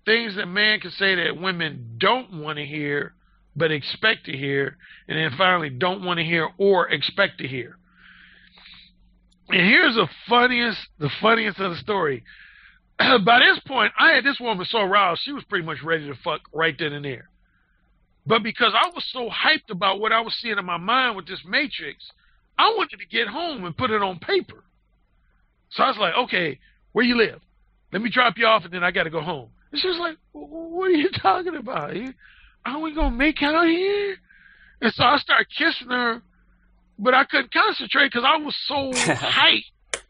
Things 0.06 0.37
that 0.37 0.46
man 0.46 0.80
can 0.80 0.90
say 0.92 1.14
that 1.14 1.37
women 1.37 1.96
don't 1.98 2.40
want 2.40 2.58
to 2.58 2.64
hear 2.64 3.14
but 3.54 3.70
expect 3.70 4.24
to 4.26 4.32
hear. 4.32 4.78
And 5.08 5.18
then 5.18 5.37
finally, 5.37 5.68
don't 5.68 6.04
want 6.04 6.18
to 6.18 6.24
hear 6.24 6.48
or 6.56 6.88
expect 6.88 7.38
to 7.38 7.46
hear. 7.46 7.76
And 9.50 9.61
here's 9.61 9.94
the 9.94 10.08
funniest, 10.26 10.78
the 10.98 11.11
funniest 11.20 11.61
of 11.61 11.72
the 11.72 11.76
story. 11.76 12.24
By 12.98 13.40
this 13.40 13.61
point, 13.66 13.92
I 13.98 14.12
had 14.12 14.24
this 14.24 14.40
woman 14.40 14.64
so 14.64 14.78
aroused, 14.78 15.20
she 15.22 15.32
was 15.32 15.44
pretty 15.44 15.66
much 15.66 15.82
ready 15.85 16.06
to 16.06 16.14
fuck 16.24 16.40
right 16.54 16.74
then 16.78 16.94
and 16.94 17.04
there. 17.04 17.28
But 18.24 18.42
because 18.42 18.72
I 18.74 18.88
was 18.94 19.04
so 19.12 19.28
hyped 19.28 19.70
about 19.70 20.00
what 20.00 20.12
I 20.12 20.20
was 20.20 20.35
seeing 20.40 20.58
in 20.58 20.64
my 20.64 20.76
mind 20.76 21.16
with 21.16 21.26
this 21.26 21.40
matrix, 21.44 22.11
I 22.56 22.72
wanted 22.76 22.98
to 22.98 23.06
get 23.06 23.26
home 23.26 23.64
and 23.64 23.76
put 23.76 23.90
it 23.90 24.02
on 24.02 24.18
paper. 24.18 24.62
So 25.70 25.82
I 25.82 25.88
was 25.88 25.98
like, 25.98 26.14
okay, 26.24 26.58
where 26.92 27.04
you 27.04 27.16
live? 27.16 27.40
Let 27.92 28.02
me 28.02 28.11
drop 28.11 28.35
you 28.38 28.46
off, 28.46 28.64
and 28.64 28.72
then 28.72 28.85
I 28.85 28.90
got 28.90 29.04
to 29.04 29.11
go 29.11 29.20
home. 29.20 29.48
And 29.70 29.80
she 29.80 29.88
was 29.88 29.98
like, 29.98 30.16
what 30.32 30.87
are 30.87 30.90
you 30.90 31.11
talking 31.22 31.56
about? 31.56 31.96
Are 32.64 32.78
we 32.78 32.94
gonna 32.94 33.16
make 33.16 33.42
out 33.42 33.66
here? 33.66 34.16
And 34.80 34.92
so 34.94 35.04
I 35.04 35.16
started 35.18 35.46
kissing 35.56 35.88
her, 35.88 36.22
but 36.98 37.14
I 37.14 37.24
couldn't 37.24 37.52
concentrate 37.52 38.12
because 38.12 38.24
I 38.26 38.37
was 38.38 38.56
so 38.66 38.92
hyped, 38.92 40.00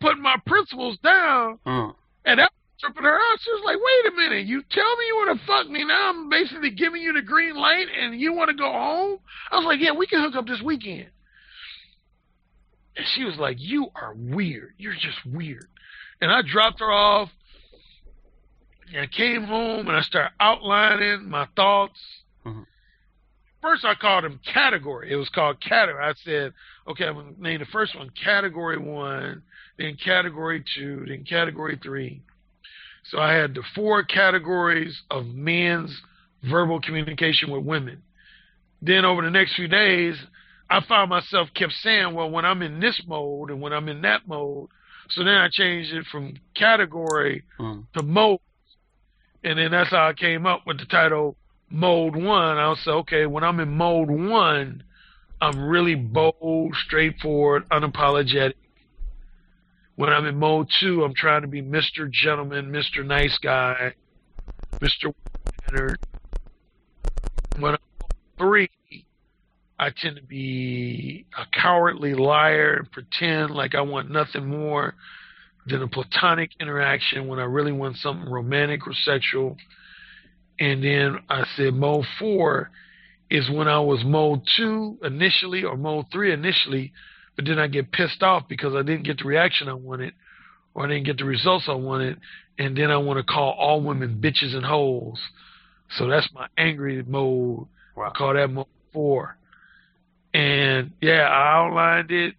putting 0.00 0.22
my 0.22 0.36
principles 0.46 0.98
down, 0.98 1.58
mm. 1.66 1.94
and 2.24 2.38
that 2.38 2.52
tripping 2.80 3.04
her 3.04 3.14
out. 3.14 3.38
She 3.40 3.50
was 3.52 3.62
like, 3.64 3.76
"Wait 3.76 4.12
a 4.12 4.16
minute! 4.16 4.46
You 4.46 4.62
tell 4.70 4.96
me 4.96 5.04
you 5.06 5.16
want 5.16 5.40
to 5.40 5.46
fuck 5.46 5.68
me 5.68 5.84
now? 5.84 6.10
I'm 6.10 6.28
basically 6.28 6.70
giving 6.70 7.02
you 7.02 7.12
the 7.12 7.22
green 7.22 7.56
light, 7.56 7.86
and 7.98 8.20
you 8.20 8.32
want 8.32 8.50
to 8.50 8.56
go 8.56 8.70
home?" 8.70 9.18
I 9.50 9.56
was 9.56 9.64
like, 9.64 9.80
"Yeah, 9.80 9.92
we 9.92 10.06
can 10.06 10.20
hook 10.20 10.34
up 10.34 10.46
this 10.46 10.62
weekend." 10.62 11.08
And 12.96 13.06
she 13.14 13.24
was 13.24 13.36
like, 13.36 13.56
You 13.60 13.88
are 13.94 14.14
weird. 14.16 14.74
You're 14.78 14.94
just 14.94 15.24
weird. 15.26 15.68
And 16.20 16.30
I 16.30 16.40
dropped 16.42 16.80
her 16.80 16.90
off. 16.90 17.30
And 18.88 19.02
I 19.02 19.06
came 19.06 19.44
home 19.44 19.88
and 19.88 19.96
I 19.96 20.00
started 20.00 20.32
outlining 20.40 21.28
my 21.28 21.46
thoughts. 21.56 22.00
Mm-hmm. 22.44 22.62
First, 23.60 23.84
I 23.84 23.94
called 23.94 24.24
them 24.24 24.40
category. 24.52 25.12
It 25.12 25.16
was 25.16 25.28
called 25.28 25.60
category. 25.60 26.04
I 26.04 26.14
said, 26.24 26.52
okay, 26.88 27.04
I'm 27.06 27.14
going 27.14 27.34
to 27.34 27.42
name 27.42 27.58
the 27.58 27.66
first 27.66 27.96
one 27.96 28.10
category 28.10 28.78
one, 28.78 29.42
then 29.76 29.96
category 30.02 30.64
two, 30.74 31.04
then 31.08 31.24
category 31.24 31.78
three. 31.82 32.22
So 33.10 33.18
I 33.18 33.32
had 33.32 33.54
the 33.54 33.62
four 33.74 34.02
categories 34.02 35.00
of 35.10 35.26
men's 35.26 36.00
verbal 36.42 36.80
communication 36.80 37.50
with 37.50 37.64
women. 37.64 38.02
Then 38.82 39.04
over 39.04 39.22
the 39.22 39.30
next 39.30 39.54
few 39.54 39.68
days, 39.68 40.16
I 40.68 40.80
found 40.88 41.10
myself 41.10 41.48
kept 41.54 41.72
saying, 41.72 42.12
well, 42.14 42.30
when 42.30 42.44
I'm 42.44 42.62
in 42.62 42.80
this 42.80 43.00
mode 43.06 43.50
and 43.50 43.60
when 43.60 43.72
I'm 43.72 43.88
in 43.88 44.02
that 44.02 44.26
mode. 44.26 44.68
So 45.10 45.22
then 45.22 45.34
I 45.34 45.48
changed 45.50 45.92
it 45.92 46.04
from 46.10 46.34
category 46.54 47.44
Mm. 47.60 47.84
to 47.94 48.02
mode. 48.02 48.40
And 49.44 49.58
then 49.58 49.70
that's 49.70 49.90
how 49.90 50.08
I 50.08 50.12
came 50.12 50.44
up 50.46 50.66
with 50.66 50.78
the 50.80 50.86
title 50.86 51.36
Mode 51.70 52.16
One. 52.16 52.58
I'll 52.58 52.74
say, 52.76 52.90
okay, 52.90 53.26
when 53.26 53.44
I'm 53.44 53.60
in 53.60 53.68
mode 53.68 54.10
one, 54.10 54.82
I'm 55.40 55.68
really 55.68 55.94
bold, 55.94 56.74
straightforward, 56.86 57.68
unapologetic. 57.68 58.54
When 59.96 60.10
I'm 60.10 60.26
in 60.26 60.38
mode 60.38 60.68
two, 60.78 61.02
I'm 61.04 61.14
trying 61.14 61.40
to 61.40 61.48
be 61.48 61.62
Mr. 61.62 62.10
Gentleman, 62.10 62.70
Mr. 62.70 63.04
Nice 63.04 63.38
Guy, 63.38 63.94
Mr. 64.74 65.12
Mannered. 65.72 65.98
When 67.58 67.72
I'm 67.72 67.78
mode 68.00 68.12
three, 68.38 68.70
I 69.78 69.90
tend 69.96 70.16
to 70.16 70.22
be 70.22 71.24
a 71.36 71.46
cowardly 71.58 72.12
liar 72.12 72.74
and 72.74 72.92
pretend 72.92 73.52
like 73.52 73.74
I 73.74 73.80
want 73.80 74.10
nothing 74.10 74.46
more 74.46 74.94
than 75.66 75.82
a 75.82 75.88
platonic 75.88 76.50
interaction 76.60 77.26
when 77.26 77.38
I 77.38 77.44
really 77.44 77.72
want 77.72 77.96
something 77.96 78.30
romantic 78.30 78.86
or 78.86 78.92
sexual. 78.92 79.56
And 80.60 80.84
then 80.84 81.20
I 81.30 81.44
said 81.56 81.72
mode 81.72 82.04
four 82.18 82.70
is 83.30 83.48
when 83.48 83.66
I 83.66 83.80
was 83.80 84.04
mode 84.04 84.42
two 84.58 84.98
initially 85.02 85.64
or 85.64 85.76
mode 85.76 86.06
three 86.12 86.34
initially, 86.34 86.92
but 87.36 87.44
then 87.44 87.58
I 87.58 87.66
get 87.66 87.92
pissed 87.92 88.22
off 88.22 88.48
because 88.48 88.74
I 88.74 88.82
didn't 88.82 89.04
get 89.04 89.18
the 89.18 89.24
reaction 89.24 89.68
I 89.68 89.74
wanted 89.74 90.14
or 90.74 90.84
I 90.84 90.88
didn't 90.88 91.04
get 91.04 91.18
the 91.18 91.24
results 91.24 91.66
I 91.68 91.74
wanted. 91.74 92.18
And 92.58 92.76
then 92.76 92.90
I 92.90 92.96
want 92.96 93.18
to 93.18 93.22
call 93.22 93.52
all 93.52 93.80
women 93.80 94.20
bitches 94.20 94.54
and 94.54 94.64
hoes. 94.64 95.20
So 95.98 96.08
that's 96.08 96.28
my 96.32 96.48
angry 96.56 97.02
mode. 97.02 97.66
Wow. 97.94 98.08
I 98.08 98.10
call 98.10 98.34
that 98.34 98.48
mode 98.50 98.66
four. 98.92 99.36
And 100.32 100.92
yeah, 101.00 101.28
I 101.28 101.64
outlined 101.64 102.10
it 102.10 102.34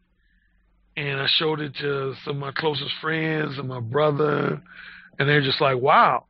and 0.97 1.21
I 1.21 1.27
showed 1.27 1.61
it 1.61 1.75
to 1.75 2.15
some 2.25 2.37
of 2.37 2.39
my 2.39 2.51
closest 2.51 2.91
friends 2.99 3.57
and 3.59 3.67
my 3.67 3.79
brother, 3.79 4.61
and 5.19 5.29
they're 5.29 5.41
just 5.41 5.61
like, 5.61 5.77
"Wow, 5.77 6.25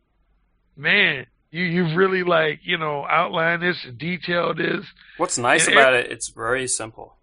man, 0.75 1.25
you 1.51 1.63
you've 1.63 1.95
really 1.95 2.23
like 2.23 2.59
you 2.63 2.77
know 2.77 3.05
outlined 3.05 3.63
this 3.63 3.83
and 3.85 3.97
detailed 3.97 4.57
this." 4.57 4.85
What's 5.15 5.37
nice 5.37 5.67
And 5.67 5.75
about 5.75 5.93
it? 5.93 6.11
It's 6.11 6.27
very 6.27 6.67
simple. 6.67 7.15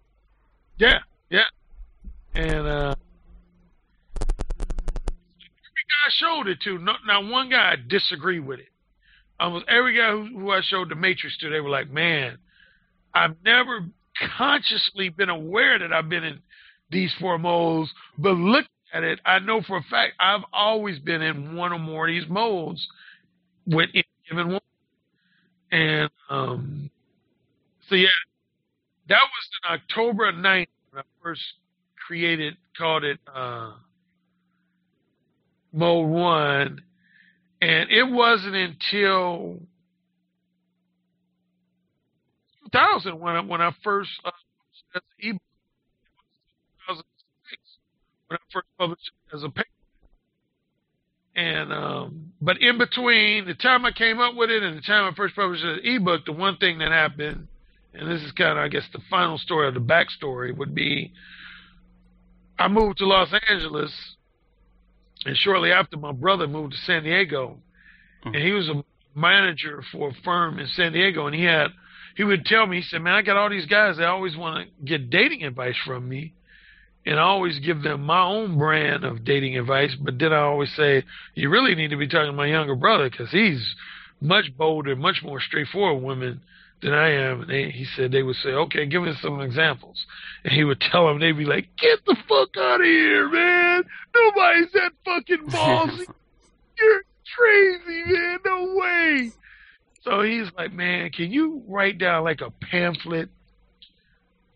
Yeah, 0.77 0.99
yeah, 1.29 1.43
and 2.33 2.67
uh, 2.67 2.95
every 4.21 5.85
guy 5.87 6.05
I 6.05 6.09
showed 6.11 6.47
it 6.47 6.61
to, 6.61 6.77
no, 6.79 6.93
now 7.07 7.29
one 7.29 7.49
guy 7.49 7.75
disagreed 7.87 8.45
with 8.45 8.59
it. 8.59 8.69
Almost 9.39 9.65
every 9.67 9.97
guy 9.97 10.11
who, 10.11 10.39
who 10.39 10.51
I 10.51 10.61
showed 10.63 10.89
the 10.89 10.95
Matrix 10.95 11.37
to, 11.39 11.49
they 11.49 11.59
were 11.59 11.69
like, 11.69 11.89
"Man, 11.89 12.37
I've 13.13 13.35
never 13.43 13.85
consciously 14.37 15.09
been 15.09 15.29
aware 15.29 15.79
that 15.79 15.91
I've 15.91 16.09
been 16.09 16.23
in 16.23 16.39
these 16.89 17.13
four 17.19 17.37
modes, 17.37 17.91
but 18.17 18.31
look 18.31 18.65
at 18.93 19.03
it, 19.03 19.19
I 19.25 19.39
know 19.39 19.61
for 19.61 19.77
a 19.77 19.83
fact 19.83 20.13
I've 20.19 20.43
always 20.53 20.99
been 20.99 21.21
in 21.21 21.55
one 21.55 21.73
or 21.73 21.79
more 21.79 22.07
of 22.07 22.13
these 22.13 22.29
modes 22.29 22.85
with 23.65 23.89
any 23.93 24.05
given 24.29 24.53
one. 24.53 24.61
And 25.71 26.09
um, 26.29 26.89
so 27.89 27.95
yeah, 27.95 28.07
that 29.09 29.19
was 29.19 29.49
in 29.63 29.79
October 29.79 30.31
9th 30.31 30.67
when 30.95 31.03
I 31.03 31.07
first 31.21 31.41
created, 32.07 32.55
called 32.77 33.03
it 33.03 33.19
uh, 33.33 33.73
Mode 35.73 36.09
One, 36.09 36.81
and 37.61 37.89
it 37.91 38.09
wasn't 38.09 38.55
until 38.55 39.59
2000 42.71 43.19
when 43.19 43.35
I, 43.35 43.41
when 43.41 43.61
I 43.61 43.71
first 43.83 44.09
uh, 44.23 44.31
as 44.95 45.01
ebook. 45.19 45.41
2006 46.87 47.61
when 48.27 48.37
I 48.37 48.53
first 48.53 48.67
published 48.77 49.11
it 49.31 49.35
as 49.35 49.43
a 49.43 49.49
paper. 49.49 49.67
And 51.35 51.73
um, 51.73 52.31
but 52.39 52.61
in 52.61 52.77
between 52.77 53.45
the 53.45 53.55
time 53.55 53.83
I 53.83 53.91
came 53.91 54.21
up 54.21 54.35
with 54.35 54.49
it 54.49 54.63
and 54.63 54.77
the 54.77 54.81
time 54.81 55.11
I 55.11 55.15
first 55.15 55.35
published 55.35 55.65
it 55.65 55.71
as 55.71 55.79
an 55.79 55.95
ebook, 55.95 56.25
the 56.25 56.31
one 56.31 56.55
thing 56.55 56.79
that 56.79 56.93
happened, 56.93 57.49
and 57.97 58.09
this 58.09 58.21
is 58.21 58.31
kind 58.31 58.57
of 58.57 58.63
I 58.63 58.67
guess 58.67 58.83
the 58.93 59.01
final 59.09 59.37
story 59.37 59.67
of 59.67 59.73
the 59.73 59.79
backstory 59.79 60.55
would 60.55 60.75
be, 60.75 61.13
I 62.57 62.67
moved 62.67 62.99
to 62.99 63.05
Los 63.05 63.33
Angeles, 63.49 63.93
and 65.25 65.35
shortly 65.37 65.71
after 65.71 65.97
my 65.97 66.11
brother 66.11 66.47
moved 66.47 66.73
to 66.73 66.79
San 66.79 67.03
Diego, 67.03 67.57
hmm. 68.23 68.33
and 68.33 68.43
he 68.43 68.51
was 68.51 68.69
a 68.69 68.83
manager 69.17 69.83
for 69.91 70.09
a 70.09 70.13
firm 70.23 70.59
in 70.59 70.67
San 70.67 70.93
Diego, 70.93 71.27
and 71.27 71.35
he 71.35 71.43
had 71.43 71.67
he 72.15 72.23
would 72.23 72.45
tell 72.45 72.65
me, 72.65 72.77
he 72.77 72.83
said, 72.83 73.01
"Man, 73.01 73.13
I 73.13 73.21
got 73.21 73.37
all 73.37 73.49
these 73.49 73.65
guys. 73.65 73.97
They 73.97 74.05
always 74.05 74.37
want 74.37 74.67
to 74.67 74.85
get 74.85 75.09
dating 75.09 75.43
advice 75.43 75.75
from 75.85 76.07
me." 76.07 76.33
and 77.05 77.19
I 77.19 77.23
always 77.23 77.59
give 77.59 77.83
them 77.83 78.01
my 78.03 78.23
own 78.23 78.57
brand 78.57 79.03
of 79.03 79.23
dating 79.23 79.57
advice. 79.57 79.95
But 79.99 80.17
then 80.17 80.33
I 80.33 80.39
always 80.39 80.73
say, 80.75 81.03
you 81.35 81.49
really 81.49 81.75
need 81.75 81.91
to 81.91 81.97
be 81.97 82.07
talking 82.07 82.31
to 82.31 82.33
my 82.33 82.47
younger 82.47 82.75
brother 82.75 83.09
because 83.09 83.29
he's 83.31 83.75
much 84.19 84.45
bolder, 84.57 84.95
much 84.95 85.21
more 85.23 85.39
straightforward 85.39 86.03
women 86.03 86.41
than 86.81 86.93
I 86.93 87.11
am. 87.11 87.41
And 87.41 87.49
they, 87.49 87.69
he 87.69 87.85
said 87.95 88.11
they 88.11 88.23
would 88.23 88.35
say, 88.37 88.49
okay, 88.49 88.85
give 88.85 89.03
me 89.03 89.13
some 89.21 89.41
examples. 89.41 90.05
And 90.43 90.53
he 90.53 90.63
would 90.63 90.79
tell 90.79 91.07
them, 91.07 91.19
they'd 91.19 91.31
be 91.33 91.45
like, 91.45 91.67
get 91.77 91.99
the 92.05 92.15
fuck 92.27 92.49
out 92.57 92.81
of 92.81 92.85
here, 92.85 93.29
man. 93.29 93.83
Nobody's 94.13 94.71
that 94.73 94.91
fucking 95.03 95.47
ballsy. 95.47 96.05
You're 96.79 97.03
crazy, 97.35 98.13
man. 98.13 98.39
No 98.45 98.75
way. 98.75 99.31
So 100.03 100.21
he's 100.21 100.47
like, 100.57 100.71
man, 100.71 101.09
can 101.09 101.31
you 101.31 101.63
write 101.67 101.97
down 101.97 102.23
like 102.23 102.41
a 102.41 102.51
pamphlet 102.51 103.29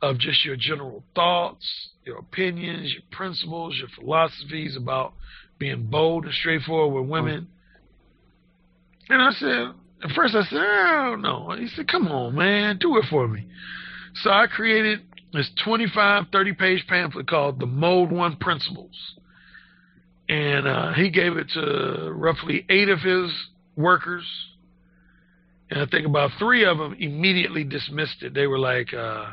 of 0.02 0.18
just 0.18 0.46
your 0.46 0.56
general 0.56 1.04
thoughts, 1.16 1.90
your 2.06 2.20
opinions, 2.20 2.94
your 2.94 3.04
principles, 3.12 3.76
your 3.78 3.90
philosophies 3.90 4.78
about 4.78 5.14
being 5.58 5.88
bold 5.88 6.26
and 6.26 6.34
straightforward 6.34 7.02
with 7.02 7.10
women. 7.10 7.48
And 9.10 9.22
I 9.22 9.32
said, 9.32 9.74
at 10.04 10.12
first 10.12 10.36
I 10.36 10.44
said, 10.44 10.60
I 10.60 11.10
don't 11.10 11.22
know. 11.22 11.56
He 11.58 11.68
said, 11.68 11.88
come 11.88 12.08
on, 12.08 12.36
man, 12.36 12.78
do 12.78 12.98
it 12.98 13.06
for 13.10 13.28
me. 13.28 13.48
So 14.16 14.30
I 14.30 14.48
created 14.48 15.02
this 15.34 15.50
25, 15.64 16.26
30 16.32 16.54
page 16.54 16.86
pamphlet 16.88 17.28
called 17.28 17.60
The 17.60 17.66
Mode 17.66 18.12
One 18.12 18.38
Principles. 18.38 18.96
And 20.28 20.68
uh, 20.68 20.94
he 20.94 21.10
gave 21.10 21.38
it 21.38 21.50
to 21.54 22.12
roughly 22.14 22.66
eight 22.70 22.90
of 22.90 23.00
his 23.00 23.32
workers. 23.76 24.26
And 25.70 25.82
I 25.82 25.86
think 25.86 26.06
about 26.06 26.32
three 26.40 26.66
of 26.66 26.78
them 26.78 26.96
immediately 27.00 27.64
dismissed 27.64 28.24
it. 28.24 28.34
They 28.34 28.48
were 28.48 28.60
like, 28.60 28.94
uh, 28.94 29.28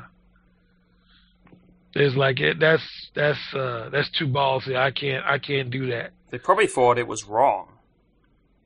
it's 1.94 2.14
like 2.14 2.40
it, 2.40 2.58
that's 2.60 2.82
that's 3.14 3.38
uh, 3.54 3.88
that's 3.90 4.10
too 4.18 4.26
ballsy. 4.26 4.76
I 4.76 4.90
can't 4.90 5.24
I 5.24 5.38
can't 5.38 5.70
do 5.70 5.90
that. 5.90 6.12
They 6.30 6.38
probably 6.38 6.66
thought 6.66 6.98
it 6.98 7.06
was 7.06 7.24
wrong. 7.24 7.68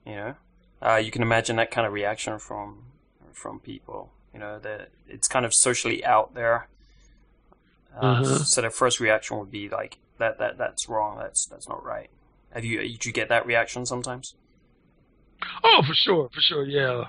You 0.04 0.14
know, 0.16 0.34
uh, 0.82 0.96
you 0.96 1.10
can 1.10 1.22
imagine 1.22 1.56
that 1.56 1.70
kind 1.70 1.86
of 1.86 1.92
reaction 1.92 2.38
from 2.38 2.84
from 3.32 3.60
people. 3.60 4.10
You 4.32 4.40
know, 4.40 4.58
that 4.60 4.90
it's 5.08 5.26
kind 5.28 5.44
of 5.44 5.52
socially 5.54 6.04
out 6.04 6.34
there. 6.34 6.68
Uh, 7.96 8.06
Uh-huh. 8.06 8.38
So 8.44 8.60
their 8.60 8.70
first 8.70 9.00
reaction 9.00 9.38
would 9.38 9.50
be 9.50 9.68
like, 9.68 9.98
"That 10.18 10.38
that 10.38 10.58
that's 10.58 10.88
wrong. 10.88 11.18
That's 11.18 11.46
that's 11.46 11.68
not 11.68 11.84
right." 11.84 12.10
Have 12.54 12.64
you 12.64 12.80
did 12.80 13.04
you 13.06 13.12
get 13.12 13.28
that 13.28 13.46
reaction 13.46 13.86
sometimes? 13.86 14.34
Oh, 15.64 15.82
for 15.86 15.94
sure, 15.94 16.28
for 16.32 16.40
sure, 16.40 16.64
yeah. 16.64 17.04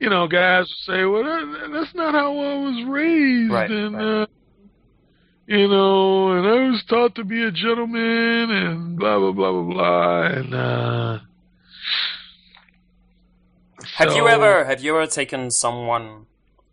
You 0.00 0.10
know, 0.10 0.26
guys 0.26 0.66
say, 0.86 1.04
"Well, 1.04 1.22
that, 1.22 1.70
that's 1.72 1.94
not 1.94 2.14
how 2.14 2.32
I 2.36 2.54
was 2.56 2.84
raised," 2.86 3.52
Right, 3.52 3.70
and 3.70 3.94
right. 3.96 4.22
Uh, 4.22 4.26
you 5.46 5.68
know, 5.68 6.32
and 6.32 6.46
I 6.46 6.70
was 6.70 6.82
taught 6.84 7.14
to 7.16 7.24
be 7.24 7.42
a 7.44 7.50
gentleman, 7.50 8.50
and 8.50 8.98
blah 8.98 9.18
blah 9.18 9.32
blah 9.32 9.52
blah 9.52 9.72
blah, 9.72 10.22
and 10.26 10.54
uh. 10.54 11.18
Have 13.94 14.14
you 14.16 14.28
ever 14.28 14.64
have 14.64 14.82
you 14.82 14.96
ever 14.96 15.06
taken 15.06 15.50
someone 15.50 16.26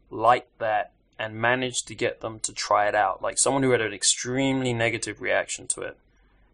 like 0.10 0.47
that 0.57 0.91
and 1.19 1.36
managed 1.36 1.88
to 1.88 1.95
get 1.95 2.21
them 2.21 2.39
to 2.41 2.53
try 2.53 2.88
it 2.88 2.95
out? 2.95 3.21
Like 3.21 3.38
someone 3.38 3.63
who 3.63 3.71
had 3.71 3.81
an 3.81 3.93
extremely 3.93 4.73
negative 4.73 5.21
reaction 5.21 5.67
to 5.67 5.81
it 5.81 5.97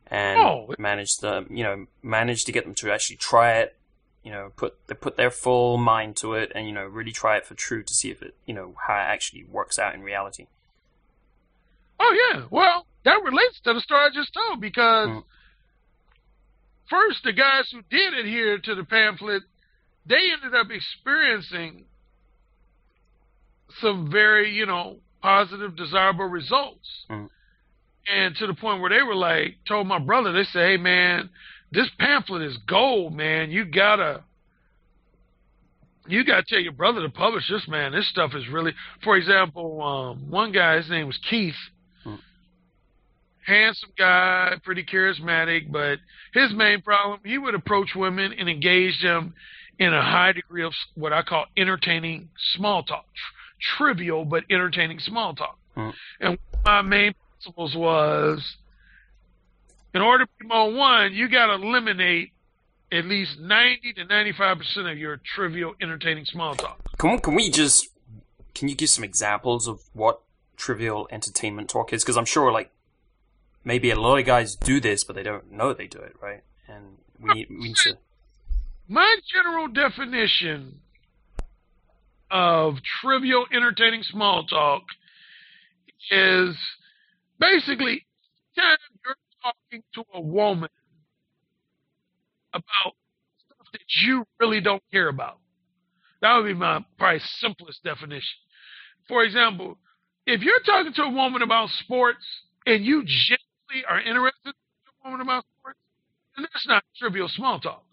and 0.08 0.40
Oh. 0.40 0.76
managed 0.78 1.22
to 1.22 1.46
you 1.50 1.64
know 1.64 1.88
managed 2.02 2.46
to 2.48 2.52
get 2.52 2.66
them 2.66 2.76
to 2.76 2.92
actually 2.92 3.16
try 3.18 3.54
it, 3.60 3.78
you 4.24 4.32
know, 4.32 4.52
put 4.58 4.76
they 4.88 4.96
put 4.96 5.16
their 5.18 5.32
full 5.32 5.78
mind 5.78 6.18
to 6.18 6.34
it 6.34 6.52
and 6.54 6.68
you 6.68 6.74
know 6.74 6.86
really 6.86 7.12
try 7.12 7.38
it 7.38 7.46
for 7.46 7.54
true 7.56 7.84
to 7.84 7.94
see 7.94 8.10
if 8.12 8.22
it 8.22 8.36
you 8.46 8.54
know 8.54 8.76
how 8.88 8.96
it 8.96 9.08
actually 9.14 9.46
works 9.46 9.80
out 9.80 9.96
in 9.96 10.02
reality. 10.04 10.48
Oh 12.00 12.32
yeah. 12.34 12.46
Well, 12.52 12.86
that 13.06 13.24
relates 13.24 13.60
to 13.62 13.74
the 13.74 13.82
story 13.82 14.02
I 14.02 14.10
just 14.14 14.34
told 14.34 14.60
because 14.62 15.08
Mm. 15.10 15.24
first 16.90 17.24
the 17.24 17.34
guys 17.34 17.70
who 17.72 17.82
did 17.90 18.14
adhere 18.14 18.58
to 18.60 18.76
the 18.76 18.84
pamphlet, 18.84 19.44
they 20.08 20.32
ended 20.34 20.58
up 20.60 20.68
experiencing 20.72 21.86
some 23.82 24.10
very, 24.12 24.52
you 24.52 24.66
know, 24.66 24.98
positive, 25.22 25.76
desirable 25.76 26.26
results. 26.26 26.88
Mm. 27.10 27.30
And 28.10 28.36
to 28.38 28.48
the 28.48 28.54
point 28.54 28.82
where 28.82 28.90
they 28.90 29.04
were 29.04 29.16
like, 29.16 29.58
told 29.68 29.88
my 29.88 30.00
brother, 30.00 30.32
they 30.32 30.46
said, 30.46 30.66
Hey 30.66 30.78
man, 30.78 31.30
this 31.72 31.90
pamphlet 32.00 32.42
is 32.44 32.58
gold, 32.68 33.14
man. 33.14 33.52
You 33.52 33.66
gotta 33.66 34.24
you 36.08 36.24
got 36.24 36.38
to 36.38 36.44
tell 36.48 36.60
your 36.60 36.72
brother 36.72 37.02
to 37.02 37.10
publish 37.10 37.50
this, 37.50 37.68
man. 37.68 37.92
This 37.92 38.10
stuff 38.10 38.32
is 38.34 38.48
really. 38.48 38.74
For 39.04 39.18
example, 39.18 39.82
um, 39.82 40.30
one 40.30 40.52
guy, 40.52 40.78
his 40.78 40.90
name 40.90 41.08
was 41.08 41.20
Keith. 41.30 41.56
Hmm. 42.04 42.16
Handsome 43.46 43.92
guy, 43.98 44.54
pretty 44.64 44.84
charismatic, 44.84 45.72
but 45.72 46.00
his 46.34 46.54
main 46.54 46.82
problem, 46.82 47.20
he 47.26 47.38
would 47.38 47.56
approach 47.56 47.90
women 47.96 48.34
and 48.34 48.50
engage 48.50 49.02
them 49.02 49.34
in 49.80 49.94
a 49.94 50.02
high 50.02 50.32
degree 50.32 50.64
of 50.64 50.74
what 50.96 51.14
I 51.14 51.22
call 51.22 51.46
entertaining 51.56 52.30
small 52.56 52.84
talk, 52.84 53.06
Tr- 53.14 53.78
trivial 53.78 54.26
but 54.26 54.44
entertaining 54.50 55.00
small 55.00 55.36
talk. 55.36 55.58
Hmm. 55.76 55.90
And 56.20 56.40
my 56.66 56.82
main 56.82 57.14
principles 57.32 57.76
was, 57.76 58.58
in 59.94 60.02
order 60.02 60.26
to 60.26 60.32
be 60.40 60.48
Mode 60.48 60.76
One, 60.76 61.14
you 61.14 61.30
got 61.30 61.48
to 61.48 61.54
eliminate 61.54 62.32
at 62.92 63.06
least 63.06 63.40
90 63.40 63.94
to 63.94 64.06
95% 64.06 64.92
of 64.92 64.98
your 64.98 65.20
trivial, 65.36 65.76
entertaining 65.82 66.26
small 66.26 66.56
talk. 66.56 66.80
Can, 66.98 67.20
can 67.20 67.36
we 67.36 67.50
just, 67.50 67.90
can 68.56 68.70
you 68.70 68.76
give 68.76 68.90
some 68.90 69.04
examples 69.04 69.68
of 69.68 69.82
what 69.94 70.22
trivial 70.56 71.08
entertainment 71.12 71.70
talk 71.70 71.94
is? 71.94 72.04
Because 72.04 72.18
I'm 72.18 72.26
sure, 72.26 72.52
like, 72.52 72.72
maybe 73.64 73.92
a 73.92 74.00
lot 74.00 74.18
of 74.18 74.26
guys 74.26 74.56
do 74.56 74.80
this, 74.80 75.04
but 75.04 75.16
they 75.16 75.24
don't 75.24 75.52
know 75.52 75.74
they 75.74 75.88
do 75.88 76.00
it, 76.00 76.16
right? 76.22 76.42
And 76.68 76.98
we 77.20 77.34
need, 77.34 77.50
we 77.50 77.58
need 77.58 77.76
to. 77.84 77.98
My 78.90 79.18
general 79.34 79.68
definition 79.68 80.80
of 82.32 82.76
trivial, 83.02 83.46
entertaining 83.54 84.04
small 84.04 84.46
talk 84.46 84.84
is 86.10 86.56
basically 87.40 88.06
you're 88.56 89.16
talking 89.44 89.84
to 89.94 90.04
a 90.14 90.22
woman 90.22 90.70
about 92.54 92.96
stuff 93.46 93.68
that 93.74 93.82
you 94.02 94.26
really 94.40 94.62
don't 94.62 94.82
care 94.92 95.10
about. 95.10 95.40
That 96.22 96.38
would 96.38 96.46
be 96.46 96.54
my 96.54 96.84
probably 96.98 97.20
simplest 97.40 97.84
definition. 97.84 98.40
For 99.08 99.24
example, 99.24 99.78
if 100.26 100.42
you're 100.42 100.60
talking 100.62 100.94
to 100.94 101.04
a 101.04 101.10
woman 101.10 101.42
about 101.42 101.70
sports 101.70 102.26
and 102.66 102.86
you 102.86 103.04
genuinely 103.06 103.86
are 103.88 104.00
interested 104.00 104.48
in 104.48 104.54
a 104.54 105.10
woman 105.10 105.22
about 105.22 105.44
sports, 105.60 105.80
then 106.36 106.48
that's 106.52 106.68
not 106.68 106.84
trivial 106.98 107.28
small 107.28 107.60
talk. 107.60 107.84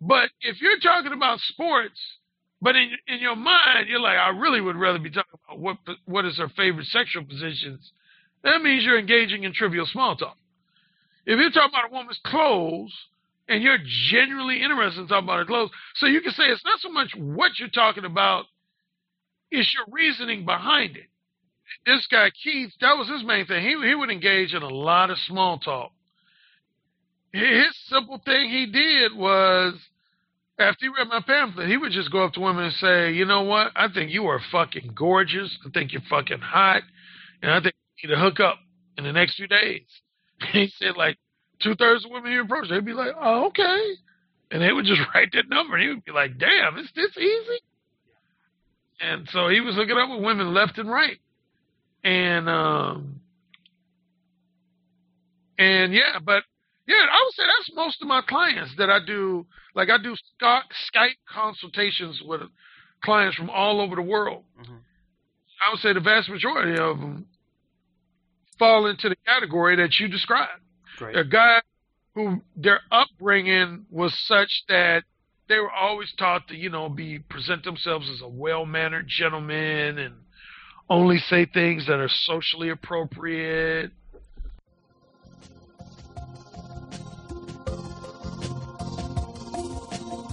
But 0.00 0.30
if 0.40 0.60
you're 0.60 0.78
talking 0.78 1.12
about 1.12 1.40
sports, 1.40 2.00
but 2.62 2.76
in 2.76 2.90
in 3.06 3.20
your 3.20 3.36
mind 3.36 3.88
you're 3.88 4.00
like, 4.00 4.16
I 4.18 4.30
really 4.30 4.60
would 4.60 4.76
rather 4.76 4.98
be 4.98 5.10
talking 5.10 5.38
about 5.46 5.58
what 5.60 5.76
what 6.06 6.24
is 6.24 6.38
her 6.38 6.48
favorite 6.48 6.86
sexual 6.86 7.24
positions, 7.24 7.92
that 8.42 8.62
means 8.62 8.84
you're 8.84 8.98
engaging 8.98 9.44
in 9.44 9.52
trivial 9.52 9.86
small 9.86 10.16
talk. 10.16 10.36
If 11.26 11.38
you're 11.38 11.50
talking 11.50 11.70
about 11.78 11.90
a 11.90 11.94
woman's 11.94 12.20
clothes 12.24 12.92
and 13.48 13.62
you're 13.62 13.78
genuinely 14.10 14.62
interested 14.62 15.02
in 15.02 15.08
talking 15.08 15.24
about 15.24 15.38
her 15.38 15.44
clothes. 15.44 15.70
So 15.96 16.06
you 16.06 16.20
can 16.20 16.32
say 16.32 16.44
it's 16.44 16.64
not 16.64 16.80
so 16.80 16.90
much 16.90 17.10
what 17.16 17.58
you're 17.58 17.68
talking 17.68 18.04
about, 18.04 18.46
it's 19.50 19.74
your 19.74 19.84
reasoning 19.90 20.44
behind 20.46 20.96
it. 20.96 21.06
This 21.84 22.06
guy 22.10 22.30
Keith, 22.42 22.72
that 22.80 22.96
was 22.96 23.08
his 23.08 23.24
main 23.24 23.46
thing. 23.46 23.62
He 23.62 23.88
he 23.88 23.94
would 23.94 24.10
engage 24.10 24.54
in 24.54 24.62
a 24.62 24.68
lot 24.68 25.10
of 25.10 25.18
small 25.18 25.58
talk. 25.58 25.92
His 27.32 27.76
simple 27.86 28.20
thing 28.24 28.50
he 28.50 28.66
did 28.66 29.14
was 29.14 29.74
after 30.60 30.86
he 30.86 30.88
read 30.88 31.08
my 31.08 31.20
pamphlet, 31.20 31.68
he 31.68 31.76
would 31.76 31.92
just 31.92 32.12
go 32.12 32.24
up 32.24 32.32
to 32.34 32.40
women 32.40 32.64
and 32.64 32.74
say, 32.74 33.12
"You 33.12 33.24
know 33.24 33.42
what? 33.42 33.72
I 33.74 33.88
think 33.88 34.10
you 34.10 34.26
are 34.26 34.40
fucking 34.52 34.92
gorgeous. 34.94 35.56
I 35.66 35.70
think 35.70 35.92
you're 35.92 36.02
fucking 36.08 36.40
hot, 36.40 36.82
and 37.42 37.50
I 37.50 37.60
think 37.60 37.74
you 38.02 38.08
need 38.08 38.14
to 38.14 38.20
hook 38.20 38.40
up 38.40 38.58
in 38.98 39.04
the 39.04 39.12
next 39.12 39.36
few 39.36 39.46
days." 39.46 39.86
he 40.52 40.68
said, 40.78 40.96
like, 40.96 41.18
two 41.60 41.74
thirds 41.74 42.04
of 42.04 42.10
women 42.10 42.32
he 42.32 42.38
approached, 42.38 42.70
they'd 42.70 42.84
be 42.84 42.92
like, 42.92 43.14
"Oh, 43.20 43.46
okay," 43.46 43.96
and 44.50 44.62
they 44.62 44.72
would 44.72 44.84
just 44.84 45.00
write 45.14 45.32
that 45.32 45.48
number, 45.48 45.76
and 45.76 45.82
he 45.82 45.88
would 45.88 46.04
be 46.04 46.12
like, 46.12 46.38
"Damn, 46.38 46.78
is 46.78 46.90
this 46.94 47.16
easy?" 47.16 47.60
And 49.00 49.28
so 49.30 49.48
he 49.48 49.60
was 49.60 49.74
hooking 49.74 49.96
up 49.96 50.10
with 50.10 50.22
women 50.22 50.52
left 50.52 50.78
and 50.78 50.90
right, 50.90 51.18
and 52.04 52.48
um, 52.48 53.20
and 55.58 55.94
yeah, 55.94 56.18
but 56.22 56.42
yeah, 56.90 57.06
I 57.08 57.22
would 57.24 57.34
say 57.34 57.42
that's 57.46 57.76
most 57.76 58.02
of 58.02 58.08
my 58.08 58.20
clients 58.20 58.74
that 58.78 58.90
I 58.90 58.98
do. 59.06 59.46
Like 59.76 59.90
I 59.90 60.02
do 60.02 60.16
Skype 60.42 61.14
consultations 61.32 62.20
with 62.24 62.40
clients 63.04 63.36
from 63.36 63.48
all 63.48 63.80
over 63.80 63.94
the 63.94 64.02
world. 64.02 64.42
Mm-hmm. 64.60 64.74
I 64.74 65.70
would 65.70 65.80
say 65.80 65.92
the 65.92 66.00
vast 66.00 66.28
majority 66.28 66.80
of 66.80 66.98
them 66.98 67.26
fall 68.58 68.86
into 68.86 69.08
the 69.08 69.14
category 69.24 69.76
that 69.76 70.00
you 70.00 70.08
described. 70.08 70.60
A 71.14 71.24
guy 71.24 71.60
who 72.14 72.42
their 72.56 72.80
upbringing 72.90 73.86
was 73.88 74.12
such 74.26 74.64
that 74.68 75.04
they 75.48 75.58
were 75.60 75.70
always 75.70 76.12
taught 76.18 76.48
to, 76.48 76.56
you 76.56 76.70
know, 76.70 76.88
be 76.88 77.20
present 77.20 77.62
themselves 77.62 78.10
as 78.10 78.20
a 78.20 78.28
well 78.28 78.66
mannered 78.66 79.06
gentleman 79.06 79.98
and 79.98 80.14
only 80.88 81.18
say 81.18 81.46
things 81.46 81.86
that 81.86 82.00
are 82.00 82.10
socially 82.10 82.70
appropriate 82.70 83.92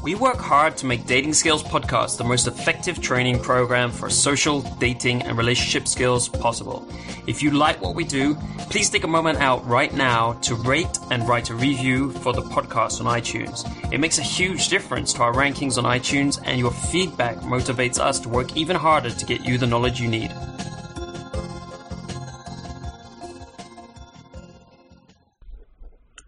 We 0.07 0.15
work 0.15 0.37
hard 0.37 0.77
to 0.77 0.85
make 0.85 1.05
Dating 1.05 1.33
Skills 1.33 1.61
Podcast 1.61 2.15
the 2.17 2.23
most 2.23 2.47
effective 2.47 3.01
training 3.01 3.41
program 3.41 3.91
for 3.91 4.09
social, 4.09 4.61
dating, 4.79 5.23
and 5.23 5.37
relationship 5.37 5.85
skills 5.85 6.29
possible. 6.29 6.87
If 7.27 7.43
you 7.43 7.51
like 7.51 7.81
what 7.81 7.93
we 7.93 8.05
do, 8.05 8.35
please 8.69 8.89
take 8.89 9.03
a 9.03 9.07
moment 9.09 9.39
out 9.39 9.67
right 9.67 9.93
now 9.93 10.31
to 10.43 10.55
rate 10.55 10.97
and 11.11 11.27
write 11.27 11.49
a 11.49 11.55
review 11.55 12.13
for 12.13 12.31
the 12.31 12.41
podcast 12.41 13.05
on 13.05 13.19
iTunes. 13.19 13.67
It 13.91 13.97
makes 13.97 14.17
a 14.17 14.21
huge 14.21 14.69
difference 14.69 15.11
to 15.11 15.23
our 15.23 15.33
rankings 15.33 15.77
on 15.77 15.83
iTunes, 15.83 16.41
and 16.45 16.57
your 16.57 16.71
feedback 16.71 17.35
motivates 17.39 17.99
us 17.99 18.17
to 18.21 18.29
work 18.29 18.55
even 18.55 18.77
harder 18.77 19.09
to 19.09 19.25
get 19.25 19.43
you 19.43 19.57
the 19.57 19.67
knowledge 19.67 19.99
you 19.99 20.07
need. 20.07 20.31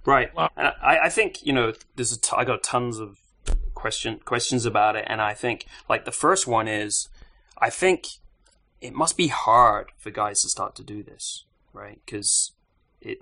Right. 0.05 0.31
Uh, 0.35 0.49
I, 0.57 0.99
I 1.03 1.09
think, 1.09 1.45
you 1.45 1.53
know, 1.53 1.71
there's 1.95 2.11
a 2.11 2.19
t- 2.19 2.33
I 2.35 2.43
got 2.43 2.61
tons 2.61 2.99
of 2.99 3.19
question 3.79 4.19
questions 4.25 4.65
about 4.65 4.95
it, 4.95 5.05
and 5.07 5.21
I 5.21 5.33
think 5.33 5.65
like 5.87 6.05
the 6.05 6.11
first 6.11 6.45
one 6.47 6.67
is, 6.67 7.09
I 7.57 7.69
think 7.69 8.07
it 8.81 8.93
must 8.93 9.17
be 9.17 9.27
hard 9.27 9.91
for 9.97 10.11
guys 10.11 10.41
to 10.41 10.49
start 10.49 10.75
to 10.75 10.83
do 10.83 11.01
this, 11.03 11.45
right? 11.73 11.99
Because 12.05 12.51
it 13.01 13.21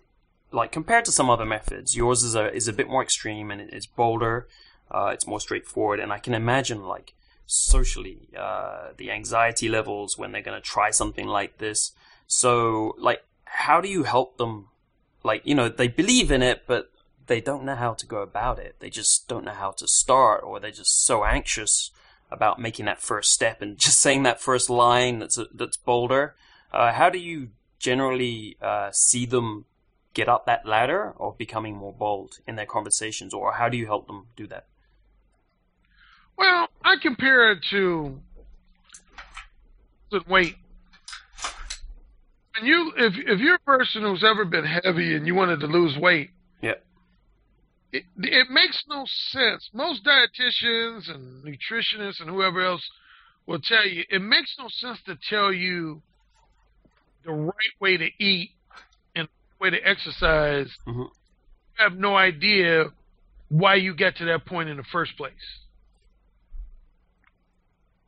like 0.52 0.72
compared 0.72 1.06
to 1.06 1.12
some 1.12 1.30
other 1.30 1.46
methods, 1.46 1.96
yours 1.96 2.24
is 2.24 2.36
a 2.36 2.54
is 2.54 2.68
a 2.68 2.74
bit 2.74 2.90
more 2.90 3.04
extreme 3.04 3.52
and 3.52 3.62
it's 3.62 3.86
bolder, 3.86 4.48
uh, 4.92 5.12
it's 5.14 5.28
more 5.28 5.40
straightforward, 5.40 6.00
and 6.00 6.12
I 6.12 6.20
can 6.20 6.34
imagine 6.34 6.84
like 6.84 7.14
socially 7.46 8.30
uh, 8.38 8.90
the 8.98 9.12
anxiety 9.12 9.70
levels 9.70 10.18
when 10.18 10.32
they're 10.32 10.42
going 10.42 10.62
to 10.62 10.70
try 10.76 10.90
something 10.92 11.28
like 11.28 11.60
this. 11.60 11.94
So 12.28 12.96
like, 12.98 13.24
how 13.46 13.80
do 13.80 13.90
you 13.90 14.04
help 14.04 14.38
them? 14.38 14.68
Like 15.24 15.42
you 15.46 15.56
know 15.56 15.70
they 15.70 15.88
believe 15.88 16.32
in 16.32 16.42
it, 16.42 16.64
but 16.68 16.92
they 17.28 17.42
don't 17.42 17.64
know 17.64 17.76
how 17.76 17.94
to 17.94 18.06
go 18.06 18.22
about 18.22 18.60
it. 18.60 18.78
They 18.80 18.90
just 18.90 19.28
don't 19.28 19.46
know 19.46 19.52
how 19.52 19.72
to 19.72 19.88
start, 19.88 20.44
or 20.44 20.60
they're 20.60 20.72
just 20.72 21.06
so 21.06 21.24
anxious 21.24 21.92
about 22.32 22.60
making 22.60 22.86
that 22.86 23.02
first 23.02 23.32
step 23.32 23.62
and 23.62 23.78
just 23.78 24.00
saying 24.00 24.24
that 24.24 24.42
first 24.42 24.70
line 24.70 25.20
that's 25.20 25.38
a, 25.38 25.48
that's 25.54 25.78
bolder. 25.78 26.36
Uh, 26.74 26.92
how 26.92 27.10
do 27.10 27.20
you 27.20 27.50
generally 27.80 28.58
uh, 28.62 28.90
see 28.92 29.26
them 29.26 29.66
get 30.14 30.28
up 30.28 30.46
that 30.46 30.66
ladder 30.66 31.14
of 31.20 31.38
becoming 31.38 31.76
more 31.76 31.94
bold 31.94 32.40
in 32.48 32.56
their 32.56 32.66
conversations, 32.66 33.34
or 33.34 33.54
how 33.54 33.70
do 33.70 33.78
you 33.78 33.86
help 33.86 34.08
them 34.08 34.28
do 34.36 34.48
that? 34.48 34.66
Well, 36.38 36.68
I 36.84 36.96
compare 37.02 37.52
it 37.52 37.60
to 37.72 38.20
weight. 40.28 40.56
And 42.56 42.68
you, 42.68 42.92
if 42.98 43.14
if 43.16 43.40
you're 43.40 43.56
a 43.56 43.60
person 43.60 44.02
who's 44.02 44.24
ever 44.24 44.46
been 44.46 44.66
heavy 44.66 45.16
and 45.16 45.28
you 45.28 45.36
wanted 45.36 45.60
to 45.60 45.68
lose 45.68 45.96
weight, 45.98 46.32
it, 47.92 48.04
it 48.18 48.50
makes 48.50 48.84
no 48.90 49.06
sense. 49.06 49.70
Most 49.74 50.04
dietitians 50.04 51.10
and 51.10 51.44
nutritionists 51.44 52.20
and 52.20 52.30
whoever 52.30 52.62
else 52.62 52.88
will 53.46 53.60
tell 53.60 53.86
you 53.88 54.04
it 54.10 54.22
makes 54.22 54.56
no 54.60 54.68
sense 54.70 55.00
to 55.06 55.18
tell 55.30 55.54
you 55.54 56.02
the 57.26 57.32
right 57.32 57.54
way 57.80 57.98
to 57.98 58.08
eat 58.20 58.52
and 59.16 59.28
the 59.28 59.64
way 59.64 59.70
to 59.70 59.88
exercise. 59.88 60.70
Mm-hmm. 60.88 61.02
You 61.02 61.10
have 61.78 61.94
no 61.94 62.16
idea 62.16 62.86
why 63.50 63.76
you 63.76 63.96
get 63.96 64.18
to 64.18 64.26
that 64.26 64.46
point 64.46 64.70
in 64.70 64.78
the 64.78 64.84
first 64.92 65.16
place. 65.18 65.34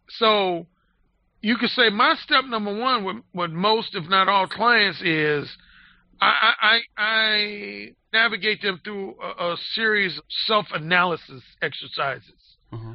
So 0.10 0.66
you 1.42 1.56
could 1.58 1.70
say 1.70 1.90
my 1.90 2.16
step 2.16 2.46
number 2.46 2.76
one 2.76 3.04
with, 3.04 3.18
with 3.34 3.52
most, 3.52 3.96
if 3.96 4.10
not 4.10 4.28
all, 4.28 4.48
clients 4.48 5.02
is 5.02 5.50
I, 6.22 6.54
I, 6.62 6.80
I 6.98 7.88
navigate 8.14 8.62
them 8.62 8.82
through 8.84 9.16
a, 9.22 9.54
a 9.54 9.58
series 9.74 10.18
of 10.18 10.24
self 10.46 10.68
analysis 10.74 11.44
exercises. 11.62 12.58
Mm-hmm. 12.74 12.94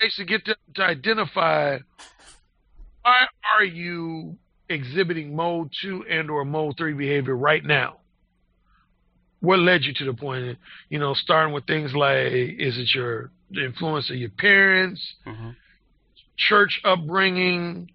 Basically, 0.00 0.26
get 0.26 0.44
them 0.44 0.56
to 0.74 0.82
identify 0.82 1.78
why 3.02 3.26
are 3.56 3.64
you 3.64 4.36
exhibiting 4.68 5.34
mode 5.34 5.70
two 5.80 6.04
and 6.08 6.30
or 6.30 6.44
mode 6.44 6.76
three 6.76 6.94
behavior 6.94 7.36
right 7.36 7.64
now? 7.64 7.98
What 9.40 9.58
led 9.58 9.82
you 9.82 9.92
to 9.94 10.04
the 10.04 10.14
point? 10.14 10.58
You 10.88 10.98
know, 10.98 11.14
starting 11.14 11.52
with 11.52 11.66
things 11.66 11.94
like 11.94 12.26
is 12.26 12.78
it 12.78 12.94
your 12.94 13.30
the 13.50 13.64
influence 13.64 14.08
of 14.10 14.16
your 14.16 14.30
parents, 14.30 15.14
mm-hmm. 15.26 15.50
church 16.36 16.80
upbringing, 16.84 17.90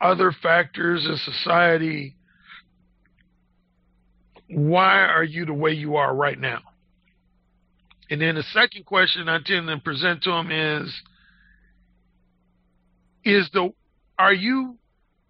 other 0.00 0.32
factors 0.32 1.06
in 1.06 1.16
society, 1.16 2.14
why 4.48 5.00
are 5.04 5.24
you 5.24 5.44
the 5.44 5.54
way 5.54 5.72
you 5.72 5.96
are 5.96 6.14
right 6.14 6.38
now? 6.38 6.60
And 8.10 8.20
then 8.20 8.36
the 8.36 8.42
second 8.42 8.86
question 8.86 9.28
I 9.28 9.38
tend 9.44 9.68
to 9.68 9.78
present 9.78 10.22
to 10.22 10.30
them 10.30 10.50
is, 10.50 11.02
is 13.24 13.50
the, 13.52 13.72
are 14.18 14.32
you 14.32 14.76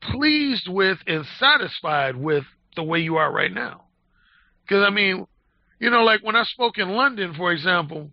pleased 0.00 0.68
with 0.68 0.98
and 1.06 1.26
satisfied 1.38 2.16
with 2.16 2.44
the 2.76 2.84
way 2.84 3.00
you 3.00 3.16
are 3.16 3.32
right 3.32 3.52
now? 3.52 3.82
Because 4.62 4.84
I 4.86 4.90
mean, 4.90 5.26
you 5.80 5.90
know, 5.90 6.04
like 6.04 6.22
when 6.22 6.36
I 6.36 6.44
spoke 6.44 6.78
in 6.78 6.90
London, 6.90 7.34
for 7.34 7.50
example, 7.50 8.10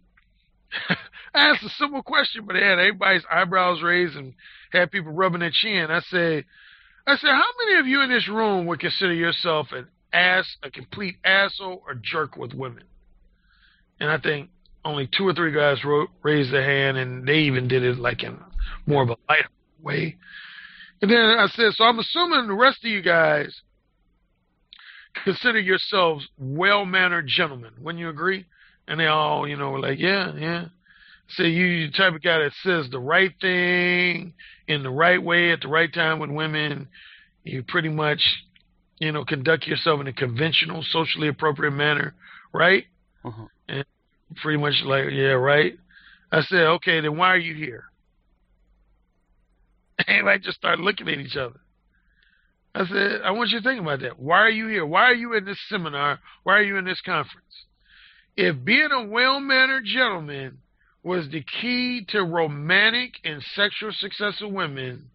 I 0.89 1.49
asked 1.49 1.63
a 1.63 1.69
simple 1.69 2.01
question, 2.01 2.45
but 2.45 2.55
it 2.55 2.63
had 2.63 2.79
everybody's 2.79 3.25
eyebrows 3.31 3.83
raised 3.83 4.15
and 4.15 4.33
had 4.71 4.91
people 4.91 5.11
rubbing 5.11 5.41
their 5.41 5.51
chin. 5.51 5.91
I 5.91 5.99
said, 5.99 6.45
I 7.05 7.17
said, 7.17 7.29
how 7.29 7.43
many 7.65 7.79
of 7.79 7.87
you 7.87 8.01
in 8.01 8.09
this 8.09 8.27
room 8.27 8.65
would 8.65 8.79
consider 8.79 9.13
yourself 9.13 9.71
an 9.71 9.87
ass, 10.15 10.45
a 10.63 10.71
complete 10.71 11.15
asshole 11.23 11.83
or 11.85 11.95
jerk 11.95 12.37
with 12.37 12.53
women? 12.53 12.83
And 13.99 14.09
I 14.09 14.17
think 14.17 14.49
only 14.83 15.09
two 15.15 15.27
or 15.27 15.33
three 15.33 15.51
guys 15.51 15.83
wrote, 15.83 16.09
raised 16.23 16.51
their 16.53 16.63
hand, 16.63 16.97
and 16.97 17.27
they 17.27 17.39
even 17.39 17.67
did 17.67 17.83
it 17.83 17.97
like 17.97 18.23
in 18.23 18.37
more 18.85 19.03
of 19.03 19.09
a 19.09 19.17
light 19.27 19.45
way. 19.81 20.15
And 21.01 21.11
then 21.11 21.17
I 21.17 21.47
said, 21.47 21.73
so 21.73 21.83
I'm 21.83 21.99
assuming 21.99 22.47
the 22.47 22.53
rest 22.53 22.83
of 22.83 22.89
you 22.89 23.01
guys 23.01 23.53
consider 25.23 25.59
yourselves 25.59 26.27
well 26.37 26.85
mannered 26.85 27.27
gentlemen. 27.27 27.71
Wouldn't 27.79 27.99
you 27.99 28.09
agree? 28.09 28.45
And 28.87 28.99
they 28.99 29.07
all, 29.07 29.47
you 29.47 29.57
know, 29.57 29.71
were 29.71 29.79
like, 29.79 29.99
yeah, 29.99 30.33
yeah. 30.37 30.65
So 31.29 31.43
you 31.43 31.87
the 31.87 31.97
type 31.97 32.13
of 32.13 32.21
guy 32.21 32.39
that 32.39 32.51
says 32.61 32.89
the 32.91 32.99
right 32.99 33.31
thing 33.41 34.33
in 34.67 34.83
the 34.83 34.89
right 34.89 35.21
way 35.21 35.51
at 35.51 35.61
the 35.61 35.67
right 35.67 35.91
time 35.91 36.19
with 36.19 36.29
women. 36.29 36.87
You 37.43 37.63
pretty 37.67 37.89
much, 37.89 38.21
you 38.99 39.11
know, 39.11 39.25
conduct 39.25 39.67
yourself 39.67 39.99
in 40.01 40.07
a 40.07 40.13
conventional, 40.13 40.83
socially 40.89 41.27
appropriate 41.27 41.71
manner, 41.71 42.13
right? 42.53 42.85
Uh-huh. 43.23 43.45
And 43.67 43.85
pretty 44.41 44.59
much 44.59 44.75
like, 44.83 45.05
yeah, 45.11 45.33
right. 45.33 45.77
I 46.31 46.41
said, 46.41 46.61
okay, 46.61 47.01
then 47.01 47.17
why 47.17 47.29
are 47.29 47.37
you 47.37 47.55
here? 47.55 47.85
And 50.07 50.29
I 50.29 50.37
just 50.37 50.57
started 50.57 50.83
looking 50.83 51.07
at 51.07 51.19
each 51.19 51.37
other. 51.37 51.59
I 52.75 52.85
said, 52.85 53.21
I 53.23 53.31
want 53.31 53.51
you 53.51 53.61
to 53.61 53.63
think 53.63 53.79
about 53.79 54.01
that. 54.01 54.19
Why 54.19 54.39
are 54.39 54.49
you 54.49 54.67
here? 54.67 54.85
Why 54.85 55.03
are 55.03 55.13
you 55.13 55.33
in 55.33 55.45
this 55.45 55.57
seminar? 55.69 56.19
Why 56.43 56.57
are 56.57 56.63
you 56.63 56.75
in 56.75 56.83
this 56.83 56.99
conference? 56.99 57.45
If 58.35 58.65
being 58.65 58.89
a 58.91 59.07
well 59.07 59.39
mannered 59.39 59.85
gentleman 59.85 60.57
was 61.01 61.29
the 61.29 61.41
key 61.61 62.05
to 62.09 62.23
romantic 62.23 63.13
and 63.23 63.41
sexual 63.55 63.91
success 63.93 64.41
of 64.41 64.51
women, 64.51 65.09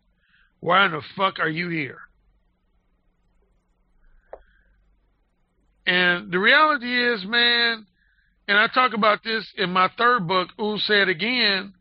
why 0.61 0.87
in 0.87 0.93
the 0.93 1.03
fuck 1.17 1.39
are 1.39 1.49
you 1.49 1.69
here? 1.69 1.99
And 5.87 6.31
the 6.31 6.39
reality 6.39 7.13
is, 7.13 7.25
man, 7.25 7.87
and 8.49 8.59
I 8.59 8.67
talk 8.69 8.93
about 8.95 9.23
this 9.25 9.51
in 9.57 9.71
my 9.71 9.89
third 9.97 10.27
book, 10.27 10.49
Ooh 10.61 10.79
Say 10.79 11.03
It 11.03 11.09
Again, 11.09 11.73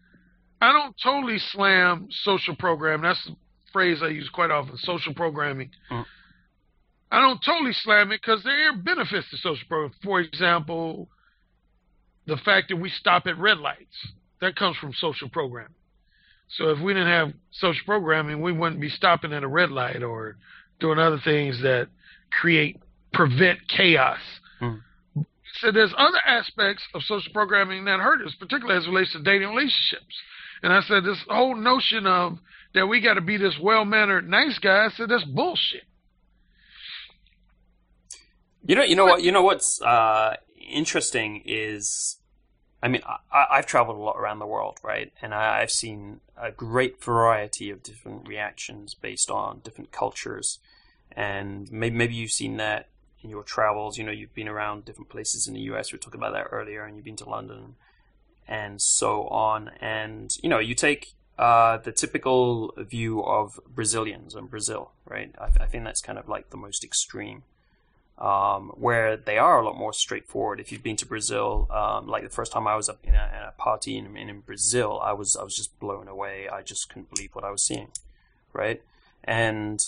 I 0.61 0.73
don't 0.73 0.95
totally 1.01 1.39
slam 1.39 2.07
social 2.11 2.55
program. 2.55 3.01
That's 3.01 3.23
the 3.25 3.35
phrase 3.71 3.99
I 4.03 4.07
use 4.07 4.29
quite 4.29 4.51
often, 4.51 4.77
social 4.77 5.13
programming. 5.13 5.69
Mm. 5.91 6.05
I 7.11 7.21
don't 7.21 7.39
totally 7.43 7.73
slam 7.73 8.11
it 8.11 8.21
because 8.21 8.43
there 8.43 8.69
are 8.69 8.77
benefits 8.77 9.29
to 9.31 9.37
social 9.37 9.65
programming. 9.67 9.95
For 10.03 10.19
example, 10.19 11.09
the 12.29 12.37
fact 12.37 12.69
that 12.69 12.77
we 12.77 12.89
stop 12.89 13.25
at 13.27 13.37
red 13.37 13.57
lights. 13.57 14.07
That 14.41 14.55
comes 14.55 14.77
from 14.77 14.93
social 14.93 15.27
programming. 15.27 15.73
So 16.51 16.69
if 16.69 16.79
we 16.79 16.93
didn't 16.93 17.09
have 17.09 17.33
social 17.51 17.83
programming, 17.85 18.41
we 18.41 18.53
wouldn't 18.53 18.79
be 18.79 18.89
stopping 18.89 19.33
at 19.33 19.43
a 19.43 19.47
red 19.47 19.69
light 19.69 20.01
or 20.01 20.37
doing 20.79 20.97
other 20.97 21.19
things 21.23 21.61
that 21.61 21.89
create 22.31 22.77
prevent 23.14 23.60
chaos. 23.68 24.20
Mm. 24.62 24.82
So 25.60 25.72
there's 25.72 25.93
other 25.97 26.20
aspects 26.26 26.84
of 26.93 27.03
social 27.03 27.34
programming 27.34 27.86
that 27.86 27.99
hurt 27.99 28.26
us, 28.26 28.34
particularly 28.39 28.78
as 28.78 28.86
it 28.86 28.89
relates 28.89 29.12
to 29.14 29.22
dating 29.22 29.49
relationships. 29.49 30.16
And 30.64 30.72
I 30.72 30.82
said 30.82 31.03
this 31.03 31.18
whole 31.28 31.55
notion 31.55 32.05
of 32.05 32.38
that 32.74 32.88
we 32.88 33.01
got 33.01 33.16
to 33.16 33.22
be 33.22 33.38
this 33.38 33.57
well 33.62 33.86
mannered 33.86 34.30
nice 34.30 34.60
guy. 34.60 34.86
I 34.86 34.89
said 34.89 35.10
that's 35.10 35.24
bullshit. 35.24 35.84
You 38.66 38.76
know, 38.76 38.84
you 38.84 38.95
know 38.95 39.05
what, 39.05 39.24
you 39.24 39.32
know 39.32 39.41
what's 39.41 39.82
uh, 39.82 40.36
interesting 40.70 41.41
is, 41.45 42.18
I 42.84 42.89
mean, 42.89 43.01
I, 43.32 43.45
I've 43.51 43.66
traveled 43.66 43.97
a 43.97 44.01
lot 44.01 44.18
around 44.18 44.39
the 44.39 44.45
world, 44.45 44.78
right, 44.84 45.12
and 45.22 45.34
I, 45.34 45.62
I've 45.62 45.72
seen 45.72 46.20
a 46.38 46.51
great 46.51 47.03
variety 47.03 47.70
of 47.70 47.82
different 47.82 48.28
reactions 48.28 48.93
based 48.93 49.32
on 49.32 49.62
different 49.64 49.91
cultures, 49.91 50.60
and 51.12 51.72
maybe 51.72 51.95
maybe 51.95 52.16
you've 52.16 52.32
seen 52.32 52.57
that 52.57 52.89
in 53.24 53.30
your 53.30 53.43
travels. 53.43 53.97
You 53.97 54.03
know, 54.03 54.11
you've 54.11 54.34
been 54.34 54.47
around 54.47 54.86
different 54.86 55.09
places 55.09 55.47
in 55.47 55.53
the 55.53 55.61
U.S. 55.61 55.91
We 55.91 55.97
were 55.97 56.01
talking 56.01 56.20
about 56.20 56.34
that 56.34 56.47
earlier, 56.51 56.84
and 56.84 56.95
you've 56.95 57.05
been 57.05 57.15
to 57.17 57.30
London, 57.30 57.76
and 58.47 58.82
so 58.82 59.28
on. 59.28 59.72
And 59.82 60.36
you 60.41 60.49
know, 60.49 60.59
you 60.59 60.76
take 60.76 61.13
uh, 61.38 61.78
the 61.78 61.91
typical 61.91 62.74
view 62.78 63.24
of 63.24 63.59
Brazilians 63.67 64.36
and 64.36 64.49
Brazil, 64.49 64.91
right? 65.05 65.34
I, 65.39 65.63
I 65.63 65.67
think 65.67 65.84
that's 65.84 66.01
kind 66.01 66.17
of 66.20 66.28
like 66.28 66.49
the 66.49 66.57
most 66.57 66.84
extreme 66.84 67.43
um, 68.20 68.74
where 68.76 69.15
they 69.15 69.38
are 69.38 69.61
a 69.61 69.65
lot 69.65 69.78
more 69.78 69.93
straightforward. 69.93 70.59
If 70.59 70.72
you've 70.72 70.84
been 70.84 70.97
to 70.97 71.05
Brazil, 71.05 71.67
um, 71.72 72.07
like 72.07 72.24
the 72.24 72.30
first 72.30 72.51
time 72.51 72.67
I 72.67 72.76
was 72.76 72.89
up 72.89 72.99
in 73.03 73.15
a, 73.15 73.32
in 73.36 73.43
a 73.47 73.53
party 73.57 73.97
in, 73.97 74.15
in, 74.17 74.41
Brazil, 74.41 74.99
I 75.01 75.13
was 75.13 75.38
I 75.38 75.43
was 75.43 75.55
just 75.55 75.80
blown 75.80 76.07
away. 76.07 76.49
I 76.49 76.61
just 76.61 76.89
couldn't 76.89 77.09
believe 77.09 77.34
what 77.34 77.45
I 77.45 77.51
was 77.51 77.65
seeing, 77.65 77.89
right? 78.51 78.82
And 79.24 79.80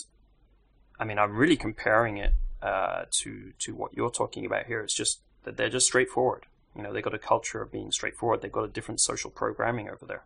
I 0.98 1.04
mean, 1.04 1.18
I'm 1.18 1.36
really 1.36 1.56
comparing 1.56 2.16
it 2.16 2.32
uh, 2.62 3.04
to 3.22 3.52
to 3.58 3.74
what 3.74 3.94
you're 3.94 4.10
talking 4.10 4.46
about 4.46 4.66
here. 4.66 4.80
It's 4.80 4.94
just 4.94 5.20
that 5.44 5.56
they're 5.56 5.68
just 5.68 5.86
straightforward. 5.86 6.46
You 6.76 6.82
know, 6.82 6.92
they've 6.92 7.02
got 7.02 7.14
a 7.14 7.18
culture 7.18 7.60
of 7.60 7.72
being 7.72 7.90
straightforward. 7.92 8.40
They've 8.40 8.52
got 8.52 8.64
a 8.64 8.68
different 8.68 9.00
social 9.00 9.30
programming 9.30 9.88
over 9.88 10.06
there. 10.06 10.24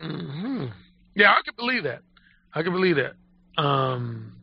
hmm 0.00 0.66
Yeah, 1.14 1.32
I 1.32 1.42
can 1.44 1.54
believe 1.56 1.84
that. 1.84 2.02
I 2.54 2.62
can 2.62 2.72
believe 2.72 2.96
that. 2.96 3.14
Um, 3.62 4.36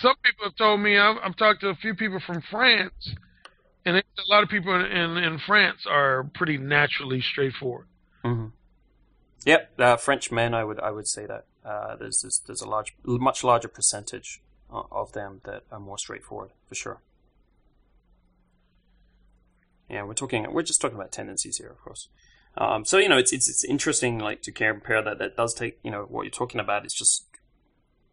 some 0.00 0.14
people 0.24 0.44
have 0.46 0.56
told 0.56 0.80
me 0.80 0.98
I've, 0.98 1.16
I've 1.22 1.36
talked 1.36 1.60
to 1.60 1.68
a 1.68 1.74
few 1.76 1.94
people 1.94 2.20
from 2.26 2.42
France, 2.50 3.14
and 3.84 3.96
a 3.96 4.02
lot 4.28 4.42
of 4.42 4.48
people 4.48 4.74
in, 4.74 4.86
in, 4.86 5.16
in 5.16 5.38
France 5.46 5.80
are 5.88 6.24
pretty 6.34 6.58
naturally 6.58 7.20
straightforward. 7.20 7.86
Mm-hmm. 8.24 8.46
Yep, 9.46 9.72
uh, 9.78 9.96
French 9.96 10.32
men. 10.32 10.54
I 10.54 10.64
would 10.64 10.80
I 10.80 10.90
would 10.90 11.06
say 11.08 11.26
that 11.26 11.44
uh, 11.64 11.96
there's, 11.96 12.22
there's 12.22 12.40
there's 12.46 12.60
a 12.60 12.68
large, 12.68 12.94
much 13.04 13.42
larger 13.44 13.68
percentage 13.68 14.42
of 14.70 15.12
them 15.12 15.40
that 15.44 15.62
are 15.70 15.80
more 15.80 15.98
straightforward 15.98 16.50
for 16.68 16.74
sure. 16.74 17.00
Yeah, 19.88 20.02
we're 20.04 20.14
talking. 20.14 20.50
We're 20.52 20.62
just 20.62 20.80
talking 20.80 20.96
about 20.96 21.12
tendencies 21.12 21.58
here, 21.58 21.68
of 21.68 21.80
course. 21.80 22.08
Um, 22.56 22.84
so 22.84 22.98
you 22.98 23.08
know, 23.08 23.18
it's, 23.18 23.32
it's 23.32 23.48
it's 23.48 23.64
interesting, 23.64 24.18
like 24.18 24.42
to 24.42 24.52
compare 24.52 25.02
that. 25.02 25.18
That 25.18 25.36
does 25.36 25.54
take 25.54 25.78
you 25.82 25.90
know 25.90 26.02
what 26.08 26.22
you're 26.22 26.30
talking 26.30 26.60
about. 26.60 26.84
It's 26.84 26.94
just 26.94 27.26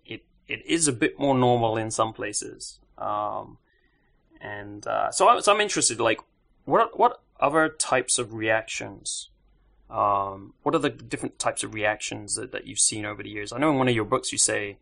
it 0.06 0.24
it 0.48 0.66
is 0.66 0.88
a 0.88 0.94
bit 0.94 1.20
more 1.20 1.38
normal 1.38 1.78
in 1.78 1.92
some 1.92 2.14
places. 2.14 2.80
Um, 2.98 3.58
and 4.40 4.86
uh, 4.86 5.12
so, 5.12 5.28
I, 5.28 5.40
so 5.40 5.54
I'm 5.54 5.62
interested, 5.62 6.00
like, 6.00 6.20
what 6.66 7.00
what 7.00 7.22
other 7.40 7.70
types 7.70 8.20
of 8.20 8.34
reactions? 8.34 9.31
Um, 9.92 10.54
what 10.64 10.74
are 10.74 10.80
the 10.80 10.90
different 10.90 11.38
types 11.38 11.64
of 11.64 11.74
reactions 11.74 12.36
that, 12.36 12.54
that 12.54 12.66
you've 12.66 12.80
seen 12.80 13.06
over 13.06 13.22
the 13.22 13.30
years? 13.30 13.52
I 13.52 13.58
know 13.58 13.72
in 13.72 13.78
one 13.78 13.90
of 13.90 13.94
your 13.94 14.06
books 14.06 14.32
you 14.32 14.38
say 14.38 14.78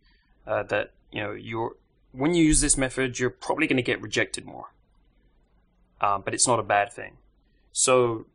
uh, 0.46 0.64
that 0.64 0.92
you 1.12 1.22
know 1.22 1.32
you're 1.32 1.76
when 2.12 2.34
you 2.34 2.44
use 2.44 2.62
this 2.62 2.78
method, 2.78 3.20
you're 3.20 3.30
probably 3.30 3.68
going 3.68 3.78
to 3.78 3.84
get 3.84 4.02
rejected 4.02 4.46
more, 4.46 4.72
um, 6.02 6.22
but 6.24 6.34
it's 6.34 6.48
not 6.48 6.60
a 6.60 6.64
bad 6.64 6.92
thing. 6.94 7.18
So, 7.72 8.28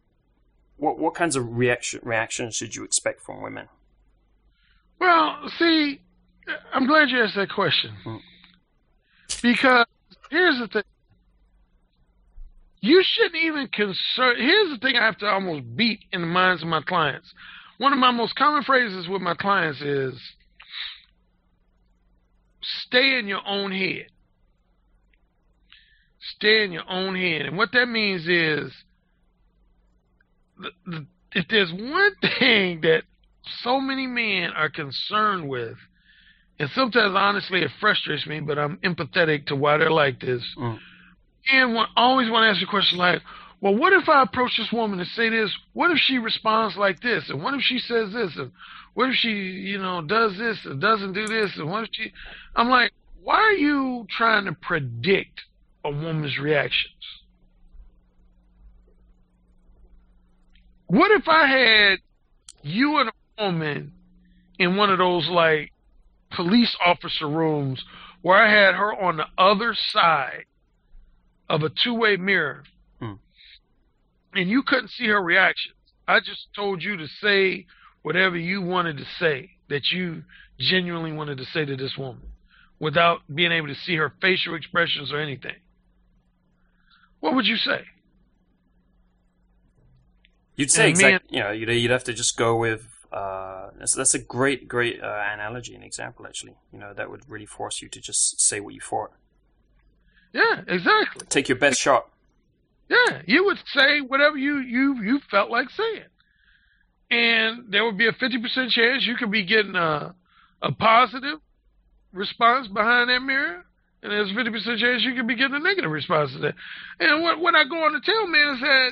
what 0.76 0.98
what 0.98 1.14
kinds 1.14 1.36
of 1.36 1.56
reaction 1.56 2.00
reactions 2.02 2.56
should 2.56 2.74
you 2.74 2.84
expect 2.84 3.20
from 3.20 3.40
women? 3.40 3.68
Well, 5.00 5.48
see, 5.58 6.00
I'm 6.72 6.86
glad 6.86 7.10
you 7.10 7.22
asked 7.22 7.36
that 7.36 7.50
question. 7.50 7.94
Hmm. 8.02 8.16
Because 9.42 9.86
here's 10.30 10.58
the 10.58 10.68
thing. 10.68 10.82
You 12.84 13.02
shouldn't 13.02 13.42
even 13.42 13.66
concern. 13.68 14.36
Here's 14.36 14.68
the 14.68 14.78
thing 14.78 14.96
I 14.96 15.06
have 15.06 15.16
to 15.18 15.26
almost 15.26 15.74
beat 15.74 16.00
in 16.12 16.20
the 16.20 16.26
minds 16.26 16.60
of 16.60 16.68
my 16.68 16.82
clients. 16.82 17.32
One 17.78 17.94
of 17.94 17.98
my 17.98 18.10
most 18.10 18.36
common 18.36 18.62
phrases 18.62 19.08
with 19.08 19.22
my 19.22 19.32
clients 19.32 19.80
is 19.80 20.12
stay 22.60 23.18
in 23.18 23.26
your 23.26 23.40
own 23.46 23.72
head. 23.72 24.08
Stay 26.36 26.62
in 26.62 26.72
your 26.72 26.86
own 26.86 27.16
head. 27.16 27.46
And 27.46 27.56
what 27.56 27.70
that 27.72 27.86
means 27.86 28.28
is 28.28 28.70
if 31.32 31.48
there's 31.48 31.72
one 31.72 32.12
thing 32.38 32.82
that 32.82 33.04
so 33.62 33.80
many 33.80 34.06
men 34.06 34.50
are 34.54 34.68
concerned 34.68 35.48
with 35.48 35.78
and 36.58 36.68
sometimes, 36.74 37.14
honestly, 37.16 37.62
it 37.62 37.70
frustrates 37.80 38.26
me, 38.26 38.40
but 38.40 38.58
I'm 38.58 38.76
empathetic 38.84 39.46
to 39.46 39.56
why 39.56 39.78
they're 39.78 39.90
like 39.90 40.20
this. 40.20 40.44
Mm. 40.58 40.78
And 41.52 41.74
one, 41.74 41.88
always 41.96 42.30
want 42.30 42.44
to 42.44 42.50
ask 42.50 42.62
a 42.66 42.70
question 42.70 42.98
like, 42.98 43.20
well, 43.60 43.74
what 43.74 43.92
if 43.92 44.08
I 44.08 44.22
approach 44.22 44.56
this 44.58 44.72
woman 44.72 44.98
and 44.98 45.08
say 45.08 45.28
this? 45.30 45.50
What 45.72 45.90
if 45.90 45.98
she 45.98 46.18
responds 46.18 46.76
like 46.76 47.00
this? 47.00 47.24
And 47.28 47.42
what 47.42 47.54
if 47.54 47.62
she 47.62 47.78
says 47.78 48.12
this? 48.12 48.36
And 48.36 48.52
what 48.94 49.08
if 49.08 49.16
she, 49.16 49.30
you 49.30 49.78
know, 49.78 50.02
does 50.02 50.36
this 50.36 50.58
and 50.64 50.80
doesn't 50.80 51.12
do 51.12 51.26
this? 51.26 51.52
And 51.56 51.70
what 51.70 51.84
if 51.84 51.90
she, 51.92 52.12
I'm 52.54 52.68
like, 52.68 52.92
why 53.22 53.36
are 53.36 53.52
you 53.52 54.06
trying 54.16 54.44
to 54.44 54.52
predict 54.52 55.40
a 55.84 55.90
woman's 55.90 56.38
reactions? 56.38 56.92
What 60.86 61.10
if 61.10 61.26
I 61.26 61.46
had 61.46 61.98
you 62.62 62.98
and 62.98 63.08
a 63.08 63.44
woman 63.44 63.92
in 64.58 64.76
one 64.76 64.90
of 64.90 64.98
those 64.98 65.28
like 65.28 65.72
police 66.36 66.76
officer 66.84 67.28
rooms 67.28 67.82
where 68.22 68.36
I 68.36 68.50
had 68.50 68.74
her 68.74 68.94
on 68.94 69.16
the 69.16 69.26
other 69.38 69.74
side 69.74 70.44
of 71.48 71.62
a 71.62 71.68
two 71.70 71.94
way 71.94 72.16
mirror 72.16 72.64
Hmm. 73.00 73.14
and 74.34 74.48
you 74.48 74.62
couldn't 74.62 74.88
see 74.90 75.06
her 75.08 75.22
reactions. 75.22 75.74
I 76.06 76.20
just 76.20 76.48
told 76.54 76.82
you 76.82 76.96
to 76.96 77.06
say 77.06 77.66
whatever 78.02 78.36
you 78.36 78.60
wanted 78.62 78.98
to 78.98 79.04
say 79.18 79.50
that 79.68 79.90
you 79.90 80.24
genuinely 80.58 81.12
wanted 81.12 81.38
to 81.38 81.44
say 81.46 81.64
to 81.64 81.76
this 81.76 81.96
woman 81.96 82.22
without 82.78 83.20
being 83.34 83.52
able 83.52 83.68
to 83.68 83.74
see 83.74 83.96
her 83.96 84.12
facial 84.20 84.54
expressions 84.54 85.12
or 85.12 85.18
anything. 85.18 85.56
What 87.20 87.34
would 87.34 87.46
you 87.46 87.56
say? 87.56 87.84
You'd 90.56 90.70
say 90.70 90.90
And 90.90 90.98
me 90.98 91.04
exact, 91.04 91.32
you 91.32 91.40
know, 91.40 91.50
you'd, 91.50 91.68
you'd 91.68 91.90
have 91.90 92.04
to 92.04 92.12
just 92.12 92.36
go 92.36 92.56
with. 92.56 92.90
Uh, 93.12 93.70
that's, 93.78 93.94
that's 93.94 94.14
a 94.14 94.18
great, 94.18 94.66
great 94.68 95.00
uh, 95.02 95.22
analogy 95.32 95.74
and 95.74 95.84
example. 95.84 96.26
Actually, 96.26 96.56
you 96.72 96.78
know, 96.78 96.92
that 96.92 97.10
would 97.10 97.28
really 97.28 97.46
force 97.46 97.80
you 97.80 97.88
to 97.88 98.00
just 98.00 98.40
say 98.40 98.60
what 98.60 98.74
you 98.74 98.80
thought. 98.80 99.12
Yeah, 100.34 100.62
exactly. 100.66 101.26
Take 101.28 101.48
your 101.48 101.58
best 101.58 101.80
shot. 101.80 102.08
Yeah, 102.90 103.22
you 103.26 103.44
would 103.44 103.58
say 103.72 104.00
whatever 104.00 104.36
you 104.36 104.58
you 104.58 105.00
you 105.02 105.20
felt 105.30 105.48
like 105.48 105.70
saying, 105.70 106.02
and 107.10 107.72
there 107.72 107.84
would 107.84 107.96
be 107.96 108.08
a 108.08 108.12
fifty 108.12 108.38
percent 108.38 108.72
chance 108.72 109.06
you 109.06 109.16
could 109.16 109.30
be 109.30 109.44
getting 109.44 109.76
a 109.76 110.14
a 110.60 110.72
positive 110.72 111.38
response 112.12 112.66
behind 112.68 113.10
that 113.10 113.20
mirror, 113.20 113.64
and 114.02 114.12
there's 114.12 114.30
a 114.30 114.34
fifty 114.34 114.50
percent 114.50 114.80
chance 114.80 115.02
you 115.02 115.14
could 115.14 115.28
be 115.28 115.36
getting 115.36 115.54
a 115.54 115.60
negative 115.60 115.90
response 115.90 116.32
to 116.32 116.38
that. 116.40 116.54
And 116.98 117.22
what 117.22 117.38
what 117.38 117.54
I 117.54 117.64
go 117.64 117.84
on 117.84 117.92
to 117.92 118.00
tell 118.00 118.26
man 118.26 118.54
is 118.54 118.60
that 118.60 118.90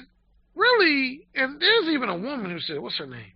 really, 0.55 1.26
and 1.34 1.61
there's 1.61 1.88
even 1.88 2.09
a 2.09 2.16
woman 2.16 2.51
who 2.51 2.61
said, 2.61 2.78
what's 2.78 2.99
her 2.99 3.07
name? 3.07 3.32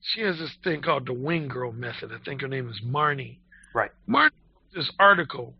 She 0.00 0.22
has 0.22 0.38
this 0.38 0.54
thing 0.64 0.82
called 0.82 1.06
the 1.06 1.12
Wing 1.12 1.48
Girl 1.48 1.72
Method. 1.72 2.10
I 2.12 2.22
think 2.24 2.40
her 2.40 2.48
name 2.48 2.68
is 2.68 2.80
Marni. 2.84 3.38
Right. 3.74 3.90
Marni, 4.08 4.30
this 4.74 4.90
article 4.98 5.54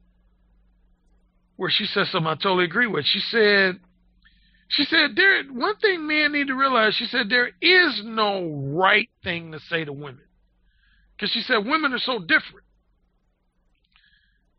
where 1.59 1.71
she 1.71 1.87
said 1.87 2.07
something 2.07 2.29
I 2.29 2.35
totally 2.37 2.65
agree 2.65 2.87
with. 2.87 3.05
She 3.05 3.19
said, 3.19 3.81
she 4.69 4.85
said 4.85 5.17
there 5.17 5.43
one 5.51 5.77
thing 5.79 6.07
men 6.07 6.33
need 6.33 6.47
to 6.47 6.55
realize. 6.55 6.95
She 6.95 7.07
said 7.07 7.29
there 7.29 7.51
is 7.61 8.01
no 8.05 8.47
right 8.75 9.11
thing 9.25 9.51
to 9.53 9.59
say 9.69 9.85
to 9.85 9.93
women, 9.93 10.23
because 11.17 11.33
she 11.33 11.41
said 11.41 11.67
women 11.67 11.93
are 11.93 11.99
so 11.99 12.21
different. 12.21 12.65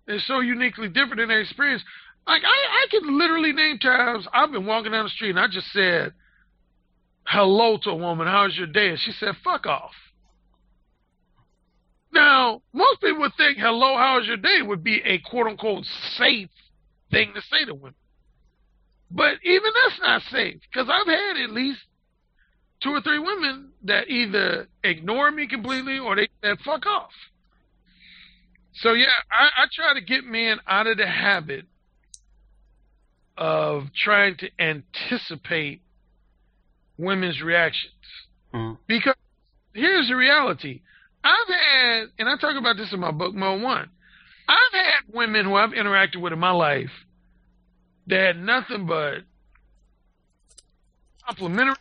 They're 0.08 0.20
so 0.20 0.42
uniquely 0.42 0.90
different 0.90 1.22
in 1.22 1.30
their 1.30 1.40
experience. 1.40 1.84
Like 2.28 2.42
I, 2.44 2.48
I 2.48 2.88
can 2.92 3.18
literally 3.18 3.54
name 3.54 3.80
times 3.80 4.28
I've 4.34 4.52
been 4.52 4.66
walking 4.66 4.92
down 4.92 5.06
the 5.06 5.10
street 5.10 5.30
and 5.30 5.40
I 5.40 5.48
just 5.48 5.72
said 5.72 6.12
hello 7.24 7.78
to 7.84 7.92
a 7.92 7.96
woman. 7.96 8.28
How's 8.28 8.58
your 8.58 8.68
day? 8.68 8.90
And 8.90 9.00
she 9.00 9.14
said, 9.14 9.36
"Fuck 9.42 9.66
off." 9.68 9.94
Now, 12.12 12.62
most 12.74 13.00
people 13.00 13.22
would 13.22 13.36
think 13.38 13.58
hello, 13.58 13.96
how's 13.96 14.28
your 14.28 14.36
day 14.36 14.62
would 14.64 14.84
be 14.84 15.02
a 15.06 15.20
quote 15.20 15.48
unquote 15.48 15.86
safe 16.18 16.50
thing 17.12 17.34
to 17.36 17.42
say 17.42 17.66
to 17.66 17.74
women. 17.74 17.96
But 19.12 19.38
even 19.44 19.72
that's 19.84 20.00
not 20.02 20.22
safe 20.32 20.60
because 20.72 20.90
I've 20.90 21.08
had 21.08 21.38
at 21.44 21.50
least 21.52 21.80
two 22.82 22.92
or 22.92 23.02
three 23.02 23.20
women 23.20 23.70
that 23.84 24.08
either 24.10 24.68
ignore 24.84 25.32
me 25.32 25.48
completely 25.48 26.00
or 26.00 26.16
they 26.16 26.30
said 26.44 26.60
fuck 26.64 26.86
off. 26.86 27.12
So 28.76 28.94
yeah, 28.94 29.08
I, 29.32 29.64
I 29.64 29.66
try 29.74 29.94
to 29.96 30.02
get 30.06 30.24
men 30.24 30.60
out 30.68 30.88
of 30.88 30.98
the 30.98 31.08
habit 31.08 31.66
of 33.38 33.84
trying 33.96 34.36
to 34.38 34.50
anticipate 34.60 35.82
women's 36.98 37.42
reactions 37.42 37.94
Mhm. 38.54 38.78
because 38.88 39.16
here's 39.74 40.08
the 40.10 40.16
reality. 40.16 40.82
I've 41.24 41.48
had, 41.48 42.04
and 42.20 42.30
I 42.30 42.38
talk 42.38 42.56
about 42.58 42.78
this 42.78 42.92
in 42.94 43.00
my 43.00 43.12
book, 43.12 43.34
Mode 43.34 43.62
One. 43.62 43.90
I've 44.50 44.74
had 44.74 45.14
women 45.14 45.46
who 45.46 45.56
I've 45.56 45.72
interacted 45.72 46.22
with 46.22 46.34
in 46.34 46.40
my 46.40 46.52
life 46.52 46.90
that 48.08 48.20
had 48.20 48.40
nothing 48.42 48.88
but 48.88 49.20
complimentary, 51.28 51.76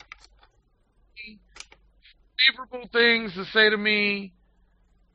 favorable 2.47 2.89
things 2.93 3.33
to 3.35 3.45
say 3.47 3.71
to 3.71 3.77
me, 3.77 4.35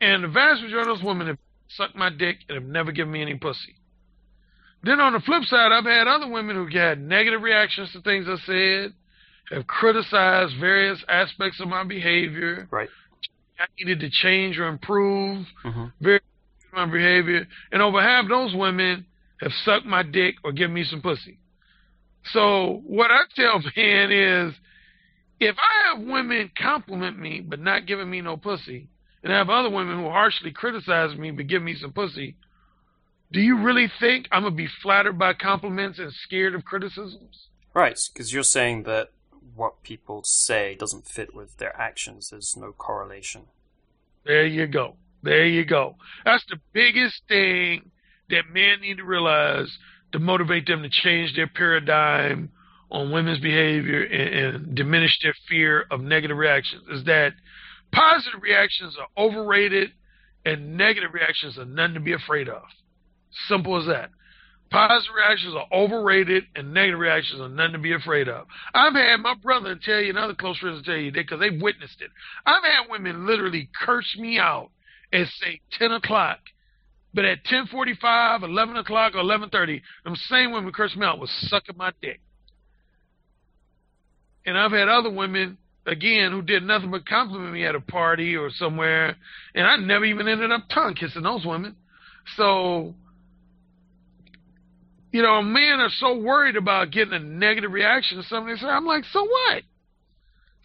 and 0.01 0.23
the 0.23 0.27
vast 0.29 0.63
majority 0.63 0.91
of 0.91 0.97
those 0.97 1.05
women 1.05 1.27
have 1.27 1.37
sucked 1.69 1.95
my 1.95 2.09
dick 2.09 2.37
and 2.49 2.55
have 2.55 2.67
never 2.67 2.91
given 2.91 3.13
me 3.13 3.21
any 3.21 3.35
pussy. 3.35 3.75
Then 4.83 4.99
on 4.99 5.13
the 5.13 5.19
flip 5.19 5.43
side, 5.43 5.71
I've 5.71 5.85
had 5.85 6.07
other 6.07 6.27
women 6.27 6.55
who 6.55 6.67
had 6.77 6.99
negative 6.99 7.41
reactions 7.41 7.91
to 7.93 8.01
things 8.01 8.25
I 8.27 8.35
said, 8.45 8.93
have 9.51 9.67
criticized 9.67 10.55
various 10.59 11.03
aspects 11.07 11.59
of 11.61 11.67
my 11.67 11.83
behavior. 11.83 12.67
Right. 12.71 12.89
I 13.59 13.65
needed 13.79 13.99
to 13.99 14.09
change 14.09 14.57
or 14.57 14.67
improve 14.67 15.45
hmm 15.63 15.85
very 16.01 16.19
my 16.73 16.85
behavior, 16.85 17.47
and 17.71 17.81
over 17.81 18.01
half 18.01 18.27
those 18.27 18.55
women 18.55 19.05
have 19.41 19.51
sucked 19.65 19.85
my 19.85 20.03
dick 20.03 20.35
or 20.43 20.51
given 20.51 20.73
me 20.73 20.83
some 20.83 21.01
pussy. 21.01 21.39
So 22.31 22.81
what 22.85 23.11
I 23.11 23.21
tell 23.35 23.59
men 23.75 24.11
is, 24.11 24.53
if 25.39 25.55
I 25.57 25.89
have 25.97 26.07
women 26.07 26.51
compliment 26.57 27.19
me 27.19 27.41
but 27.41 27.59
not 27.59 27.85
giving 27.85 28.09
me 28.09 28.21
no 28.21 28.37
pussy, 28.37 28.87
and 29.23 29.33
I 29.33 29.37
have 29.37 29.49
other 29.49 29.69
women 29.69 29.99
who 29.99 30.09
harshly 30.09 30.51
criticize 30.51 31.17
me 31.17 31.31
but 31.31 31.47
give 31.47 31.61
me 31.61 31.75
some 31.75 31.91
pussy, 31.93 32.35
do 33.31 33.41
you 33.41 33.57
really 33.57 33.91
think 33.99 34.27
I'm 34.31 34.43
gonna 34.43 34.55
be 34.55 34.69
flattered 34.81 35.17
by 35.17 35.33
compliments 35.33 35.99
and 35.99 36.13
scared 36.13 36.55
of 36.55 36.65
criticisms? 36.65 37.47
Right, 37.73 37.97
because 38.13 38.31
you're 38.31 38.43
saying 38.43 38.83
that 38.83 39.09
what 39.55 39.83
people 39.83 40.21
say 40.23 40.75
doesn't 40.75 41.07
fit 41.07 41.33
with 41.33 41.57
their 41.57 41.75
actions. 41.79 42.29
There's 42.29 42.55
no 42.57 42.71
correlation. 42.71 43.43
There 44.25 44.45
you 44.45 44.67
go. 44.67 44.95
There 45.23 45.45
you 45.45 45.65
go. 45.65 45.95
That's 46.25 46.45
the 46.49 46.57
biggest 46.73 47.21
thing 47.27 47.89
that 48.29 48.43
men 48.51 48.81
need 48.81 48.97
to 48.97 49.05
realize 49.05 49.75
to 50.11 50.19
motivate 50.19 50.67
them 50.67 50.83
to 50.83 50.89
change 50.89 51.35
their 51.35 51.47
paradigm 51.47 52.51
on 52.91 53.11
women's 53.11 53.39
behavior 53.39 54.03
and, 54.03 54.55
and 54.55 54.75
diminish 54.75 55.17
their 55.23 55.33
fear 55.49 55.85
of 55.89 56.01
negative 56.01 56.37
reactions 56.37 56.83
is 56.91 57.05
that 57.05 57.33
positive 57.91 58.41
reactions 58.41 58.95
are 58.99 59.07
overrated 59.17 59.91
and 60.45 60.77
negative 60.77 61.13
reactions 61.13 61.57
are 61.57 61.65
nothing 61.65 61.95
to 61.95 61.99
be 61.99 62.13
afraid 62.13 62.49
of. 62.49 62.61
Simple 63.47 63.79
as 63.79 63.87
that. 63.87 64.09
Positive 64.69 65.15
reactions 65.15 65.55
are 65.55 65.67
overrated 65.71 66.43
and 66.55 66.73
negative 66.73 66.99
reactions 66.99 67.39
are 67.41 67.49
nothing 67.49 67.73
to 67.73 67.79
be 67.79 67.93
afraid 67.93 68.27
of. 68.27 68.45
I've 68.73 68.93
had 68.93 69.17
my 69.17 69.35
brother 69.35 69.75
tell 69.81 70.01
you 70.01 70.09
and 70.09 70.17
other 70.17 70.33
close 70.33 70.57
friends 70.57 70.85
tell 70.85 70.95
you 70.95 71.11
that 71.11 71.27
because 71.27 71.39
they've 71.39 71.61
witnessed 71.61 72.01
it. 72.01 72.11
I've 72.45 72.63
had 72.63 72.89
women 72.89 73.25
literally 73.25 73.69
curse 73.85 74.15
me 74.17 74.37
out 74.37 74.69
at 75.13 75.27
say 75.27 75.61
10 75.73 75.91
o'clock. 75.91 76.39
But 77.13 77.25
at 77.25 77.43
10:45, 77.45 78.43
11 78.43 78.77
o'clock, 78.77 79.13
or 79.13 79.19
11:30, 79.19 79.81
them 80.03 80.15
same 80.15 80.51
women 80.51 80.73
curse 80.73 80.95
me 80.95 81.05
out 81.05 81.19
was 81.19 81.29
sucking 81.47 81.77
my 81.77 81.91
dick. 82.01 82.19
And 84.45 84.57
I've 84.57 84.71
had 84.71 84.89
other 84.89 85.11
women 85.11 85.57
again 85.85 86.31
who 86.31 86.41
did 86.41 86.63
nothing 86.63 86.89
but 86.89 87.05
compliment 87.05 87.53
me 87.53 87.65
at 87.65 87.75
a 87.75 87.81
party 87.81 88.35
or 88.35 88.49
somewhere, 88.49 89.15
and 89.53 89.67
I 89.67 89.75
never 89.77 90.05
even 90.05 90.27
ended 90.27 90.51
up 90.51 90.67
tongue 90.69 90.95
kissing 90.95 91.21
those 91.21 91.45
women. 91.45 91.75
So, 92.35 92.95
you 95.11 95.21
know, 95.21 95.43
men 95.43 95.79
are 95.79 95.89
so 95.89 96.17
worried 96.17 96.55
about 96.55 96.91
getting 96.91 97.13
a 97.13 97.19
negative 97.19 97.71
reaction 97.71 98.17
to 98.17 98.23
something. 98.23 98.55
They 98.55 98.59
say, 98.59 98.67
I'm 98.67 98.87
like, 98.87 99.03
so 99.05 99.23
what? 99.23 99.63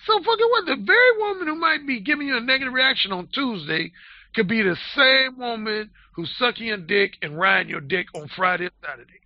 So 0.06 0.14
fucking 0.18 0.48
what? 0.50 0.66
The 0.66 0.82
very 0.84 1.18
woman 1.18 1.48
who 1.48 1.56
might 1.56 1.86
be 1.86 2.00
giving 2.00 2.28
you 2.28 2.38
a 2.38 2.40
negative 2.40 2.72
reaction 2.72 3.12
on 3.12 3.28
Tuesday 3.34 3.92
could 4.34 4.48
be 4.48 4.62
the 4.62 4.76
same 4.94 5.38
woman 5.38 5.90
who's 6.14 6.34
sucking 6.38 6.66
your 6.66 6.76
dick 6.76 7.14
and 7.22 7.38
riding 7.38 7.70
your 7.70 7.80
dick 7.80 8.06
on 8.14 8.28
Friday 8.28 8.64
and 8.64 8.72
Saturday. 8.84 9.20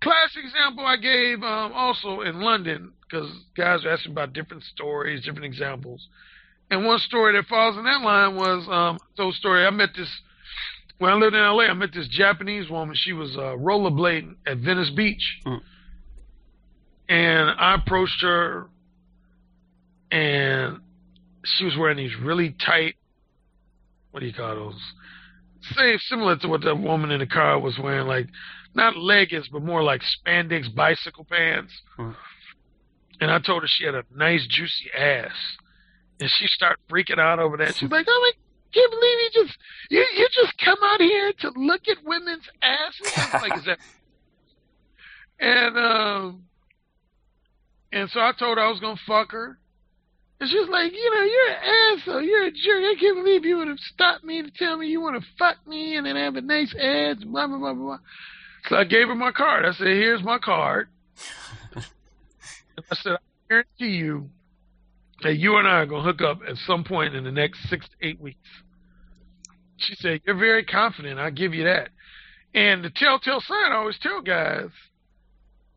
Classic 0.00 0.42
example 0.44 0.84
I 0.84 0.96
gave 0.96 1.42
um, 1.42 1.72
also 1.74 2.22
in 2.22 2.40
London 2.40 2.92
because 3.02 3.30
guys 3.56 3.84
are 3.84 3.90
asking 3.90 4.12
about 4.12 4.32
different 4.32 4.64
stories, 4.64 5.24
different 5.24 5.44
examples. 5.44 6.08
And 6.70 6.84
one 6.84 6.98
story 6.98 7.34
that 7.34 7.46
falls 7.46 7.76
in 7.76 7.84
that 7.84 8.00
line 8.00 8.34
was 8.34 8.66
um, 8.68 8.98
told 9.16 9.34
story. 9.34 9.64
I 9.66 9.70
met 9.70 9.90
this 9.96 10.10
when 10.98 11.10
I 11.12 11.14
lived 11.14 11.34
in 11.34 11.40
LA. 11.40 11.64
I 11.64 11.74
met 11.74 11.90
this 11.92 12.08
Japanese 12.08 12.70
woman. 12.70 12.94
She 12.96 13.12
was 13.12 13.36
uh, 13.36 13.56
rollerblading 13.58 14.36
at 14.46 14.58
Venice 14.58 14.90
Beach, 14.90 15.40
Mm. 15.44 15.60
and 17.08 17.50
I 17.50 17.74
approached 17.74 18.22
her, 18.22 18.68
and 20.10 20.78
she 21.44 21.64
was 21.64 21.76
wearing 21.76 21.96
these 21.96 22.16
really 22.16 22.50
tight. 22.50 22.96
What 24.12 24.20
do 24.20 24.26
you 24.26 24.32
call 24.32 24.54
those? 24.54 24.80
Same, 25.76 25.98
similar 25.98 26.36
to 26.36 26.48
what 26.48 26.60
the 26.60 26.74
woman 26.74 27.10
in 27.10 27.20
the 27.20 27.26
car 27.26 27.58
was 27.58 27.78
wearing, 27.78 28.06
like 28.06 28.28
not 28.74 28.96
leggings, 28.96 29.48
but 29.48 29.62
more 29.62 29.82
like 29.82 30.02
spandex 30.02 30.72
bicycle 30.74 31.24
pants. 31.24 31.72
Mm. 31.98 32.14
and 33.20 33.30
I 33.30 33.38
told 33.38 33.62
her 33.62 33.68
she 33.68 33.84
had 33.84 33.94
a 33.94 34.04
nice 34.14 34.46
juicy 34.46 34.90
ass, 34.96 35.32
and 36.20 36.30
she 36.30 36.46
started 36.46 36.78
freaking 36.90 37.18
out 37.18 37.38
over 37.38 37.56
that. 37.58 37.76
She's 37.76 37.90
like, 37.90 38.06
"Oh 38.08 38.20
my, 38.20 38.32
can't 38.72 38.90
believe 38.90 39.18
you 39.20 39.30
just 39.32 39.58
you 39.90 40.06
you 40.16 40.28
just 40.32 40.58
come 40.58 40.78
out 40.82 41.00
here 41.00 41.32
to 41.40 41.50
look 41.56 41.82
at 41.88 41.98
women's 42.04 42.48
asses." 42.62 43.32
Like, 43.34 43.56
"Is 43.58 43.64
that?" 43.64 43.78
And 45.40 45.76
um, 45.76 46.44
and 47.92 48.08
so 48.10 48.20
I 48.20 48.30
told 48.38 48.58
her 48.58 48.64
I 48.64 48.70
was 48.70 48.78
gonna 48.78 49.00
fuck 49.08 49.32
her, 49.32 49.58
and 50.42 50.50
she 50.50 50.58
was 50.58 50.68
like, 50.68 50.92
"You 50.92 51.10
know, 51.14 51.22
you're 51.22 51.48
an 51.50 51.98
asshole. 51.98 52.22
You're 52.22 52.46
a 52.46 52.50
jerk. 52.50 52.84
I 52.84 52.96
can't 52.98 53.16
believe 53.16 53.44
you 53.44 53.58
would 53.58 53.68
have 53.68 53.78
stopped 53.78 54.24
me 54.24 54.42
to 54.42 54.50
tell 54.50 54.76
me 54.76 54.88
you 54.88 55.00
want 55.00 55.22
to 55.22 55.28
fuck 55.38 55.56
me 55.68 55.96
and 55.96 56.04
then 56.04 56.16
have 56.16 56.34
a 56.34 56.40
nice 56.40 56.74
ass." 56.74 57.22
Blah 57.24 57.46
blah 57.46 57.58
blah 57.58 57.74
blah. 57.74 57.98
So 58.68 58.76
I 58.76 58.84
gave 58.84 59.06
her 59.06 59.14
my 59.14 59.30
card. 59.30 59.64
I 59.64 59.72
said, 59.72 59.86
"Here's 59.86 60.22
my 60.22 60.38
card." 60.38 60.88
I 61.76 62.94
said, 62.96 63.12
I 63.12 63.18
guarantee 63.48 63.96
you 63.96 64.30
that 65.22 65.36
you 65.36 65.56
and 65.56 65.68
I 65.68 65.80
are 65.80 65.86
going 65.86 66.04
to 66.04 66.12
hook 66.12 66.22
up 66.22 66.40
at 66.48 66.56
some 66.66 66.84
point 66.84 67.14
in 67.14 67.24
the 67.24 67.30
next 67.30 67.68
six 67.68 67.86
to 67.88 68.06
eight 68.06 68.20
weeks. 68.20 68.48
She 69.76 69.94
said, 69.96 70.20
You're 70.24 70.38
very 70.38 70.64
confident. 70.64 71.18
I'll 71.20 71.30
give 71.30 71.54
you 71.54 71.64
that. 71.64 71.90
And 72.54 72.84
the 72.84 72.90
telltale 72.90 73.40
sign 73.40 73.72
I 73.72 73.76
always 73.76 73.98
tell 74.00 74.20
guys, 74.20 74.68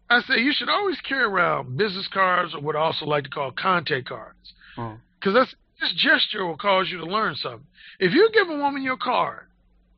I 0.09 0.21
say, 0.21 0.39
you 0.39 0.53
should 0.53 0.69
always 0.69 0.99
carry 1.01 1.23
around 1.23 1.77
business 1.77 2.07
cards 2.13 2.53
or 2.53 2.61
what 2.61 2.75
I 2.75 2.79
also 2.79 3.05
like 3.05 3.23
to 3.23 3.29
call 3.29 3.51
contact 3.51 4.07
cards. 4.07 4.53
Because 4.75 4.97
hmm. 5.23 5.33
that's 5.33 5.55
this 5.81 5.93
gesture 5.97 6.45
will 6.45 6.57
cause 6.57 6.87
you 6.89 6.97
to 6.99 7.05
learn 7.05 7.35
something. 7.35 7.65
If 7.99 8.13
you 8.13 8.29
give 8.33 8.49
a 8.49 8.57
woman 8.57 8.83
your 8.83 8.97
card 8.97 9.47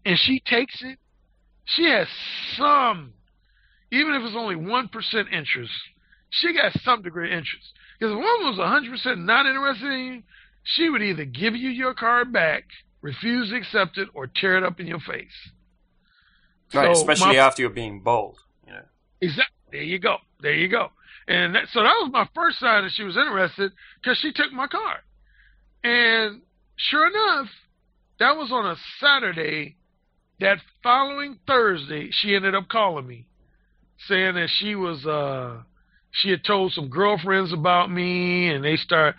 and 0.06 0.18
she 0.18 0.42
takes 0.46 0.82
it, 0.82 0.98
she 1.66 1.90
has 1.90 2.08
some, 2.56 3.14
even 3.92 4.14
if 4.14 4.24
it's 4.24 4.36
only 4.36 4.56
1% 4.56 4.90
interest, 5.32 5.72
she 6.30 6.54
got 6.54 6.72
some 6.84 7.02
degree 7.02 7.32
of 7.32 7.38
interest. 7.38 7.66
Because 8.00 8.14
if 8.14 8.18
a 8.18 8.20
woman 8.20 8.58
was 8.58 9.06
100% 9.06 9.26
not 9.26 9.46
interested 9.46 9.92
in 9.92 10.00
you, 10.00 10.24
she 10.64 10.90
would 10.90 11.02
either 11.02 11.26
give 11.26 11.56
you 11.56 11.70
your 11.70 11.94
card 11.94 12.32
back, 12.34 12.64
refuse 13.02 13.50
to 13.50 13.56
accept 13.56 13.98
it, 13.98 14.10
or 14.14 14.28
tear 14.28 14.58
it 14.58 14.64
up 14.64 14.80
in 14.80 14.88
your 14.88 15.00
face. 15.00 15.28
Right, 16.74 16.96
so 16.96 17.02
especially 17.02 17.38
my, 17.38 17.46
after 17.46 17.62
you're 17.62 17.72
being 17.72 18.02
bold. 18.02 18.38
You 18.66 18.74
know. 18.74 18.82
Exactly. 19.22 19.57
There 19.72 19.82
you 19.84 20.00
go. 20.00 20.18
There 20.42 20.54
you 20.54 20.68
go. 20.68 20.90
And 21.28 21.56
that, 21.56 21.64
so 21.74 21.82
that 21.82 21.94
was 22.02 22.10
my 22.12 22.28
first 22.34 22.60
sign 22.60 22.84
that 22.84 22.92
she 22.94 23.04
was 23.04 23.18
interested 23.18 23.72
because 24.02 24.18
she 24.18 24.32
took 24.32 24.52
my 24.54 24.68
card. 24.68 25.02
And 25.84 26.42
sure 26.78 27.08
enough, 27.08 27.50
that 28.20 28.38
was 28.38 28.52
on 28.52 28.66
a 28.66 28.76
Saturday. 29.00 29.76
That 30.40 30.60
following 30.84 31.40
Thursday, 31.48 32.10
she 32.12 32.36
ended 32.36 32.54
up 32.54 32.68
calling 32.70 33.08
me, 33.08 33.26
saying 34.08 34.36
that 34.36 34.50
she 34.52 34.76
was 34.76 35.04
uh, 35.04 35.64
she 36.12 36.30
had 36.30 36.44
told 36.44 36.74
some 36.74 36.90
girlfriends 36.90 37.52
about 37.52 37.92
me, 37.92 38.50
and 38.50 38.64
they 38.64 38.76
start. 38.76 39.16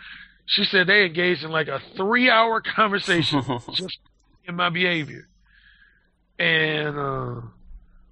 She 0.47 0.63
said 0.65 0.87
they 0.87 1.05
engaged 1.05 1.43
in 1.43 1.51
like 1.51 1.67
a 1.67 1.81
three-hour 1.97 2.63
conversation 2.77 3.43
just 3.73 3.99
in 4.47 4.55
my 4.55 4.71
behavior, 4.71 5.29
and 6.39 6.97
uh, 6.97 7.41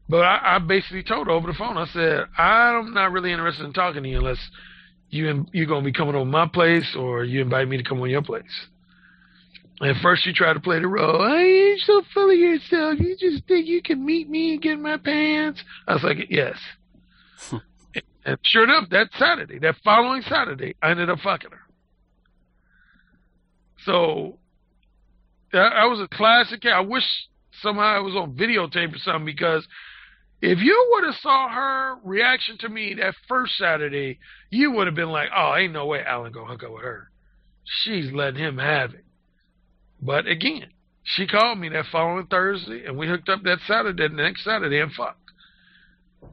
but 0.08 0.18
I, 0.18 0.56
I 0.56 0.58
basically 0.58 1.02
told 1.02 1.26
her 1.26 1.32
over 1.32 1.48
the 1.48 1.58
phone. 1.58 1.76
I 1.76 1.86
said 1.86 2.24
I'm 2.38 2.94
not 2.94 3.12
really 3.12 3.32
interested 3.32 3.64
in 3.64 3.72
talking 3.72 4.02
to 4.02 4.08
you 4.08 4.18
unless 4.18 4.38
you 5.10 5.46
you're 5.52 5.66
gonna 5.66 5.84
be 5.84 5.92
coming 5.92 6.14
over 6.14 6.24
my 6.24 6.46
place 6.46 6.94
or 6.98 7.24
you 7.24 7.40
invite 7.40 7.68
me 7.68 7.76
to 7.76 7.82
come 7.82 8.00
on 8.00 8.10
your 8.10 8.22
place. 8.22 8.66
At 9.82 9.96
first, 10.02 10.24
she 10.24 10.32
tried 10.32 10.54
to 10.54 10.60
play 10.60 10.80
the 10.80 10.88
role. 10.88 11.20
Oh, 11.20 11.36
you're 11.36 11.76
so 11.78 12.02
full 12.14 12.30
of 12.30 12.36
yourself. 12.36 12.98
You 12.98 13.14
just 13.18 13.46
think 13.46 13.66
you 13.66 13.82
can 13.82 14.04
meet 14.04 14.28
me 14.28 14.54
and 14.54 14.62
get 14.62 14.78
my 14.78 14.96
pants. 14.96 15.62
I 15.86 15.94
was 15.94 16.02
like, 16.02 16.16
yes. 16.30 16.56
Hmm. 17.38 17.56
And 18.24 18.38
sure 18.42 18.64
enough, 18.64 18.88
that 18.90 19.08
Saturday, 19.18 19.58
that 19.58 19.76
following 19.84 20.22
Saturday, 20.22 20.76
I 20.82 20.90
ended 20.92 21.10
up 21.10 21.18
fucking 21.20 21.50
her. 21.50 21.60
So 23.84 24.38
that, 25.52 25.70
that 25.76 25.84
was 25.84 26.00
a 26.00 26.08
classic. 26.08 26.64
I 26.64 26.80
wish 26.80 27.04
somehow 27.60 28.00
it 28.00 28.02
was 28.02 28.16
on 28.16 28.34
videotape 28.34 28.94
or 28.94 28.98
something 28.98 29.26
because 29.26 29.66
if 30.42 30.58
you 30.60 30.88
would 30.92 31.04
have 31.04 31.14
saw 31.16 31.48
her 31.48 31.96
reaction 32.04 32.58
to 32.58 32.68
me 32.68 32.94
that 32.94 33.14
first 33.26 33.56
Saturday, 33.56 34.18
you 34.50 34.70
would 34.72 34.86
have 34.86 34.94
been 34.94 35.10
like, 35.10 35.30
"Oh, 35.34 35.54
ain't 35.56 35.72
no 35.72 35.86
way 35.86 36.02
Alan 36.04 36.32
gonna 36.32 36.46
hook 36.46 36.62
up 36.62 36.72
with 36.72 36.82
her. 36.82 37.10
She's 37.64 38.12
letting 38.12 38.40
him 38.40 38.58
have 38.58 38.94
it." 38.94 39.04
But 40.00 40.26
again, 40.26 40.70
she 41.04 41.26
called 41.26 41.58
me 41.58 41.68
that 41.70 41.86
following 41.86 42.26
Thursday, 42.26 42.84
and 42.84 42.98
we 42.98 43.08
hooked 43.08 43.28
up 43.28 43.42
that 43.44 43.60
Saturday, 43.66 44.08
the 44.08 44.14
next 44.14 44.44
Saturday, 44.44 44.80
and 44.80 44.92
fucked. 44.92 45.20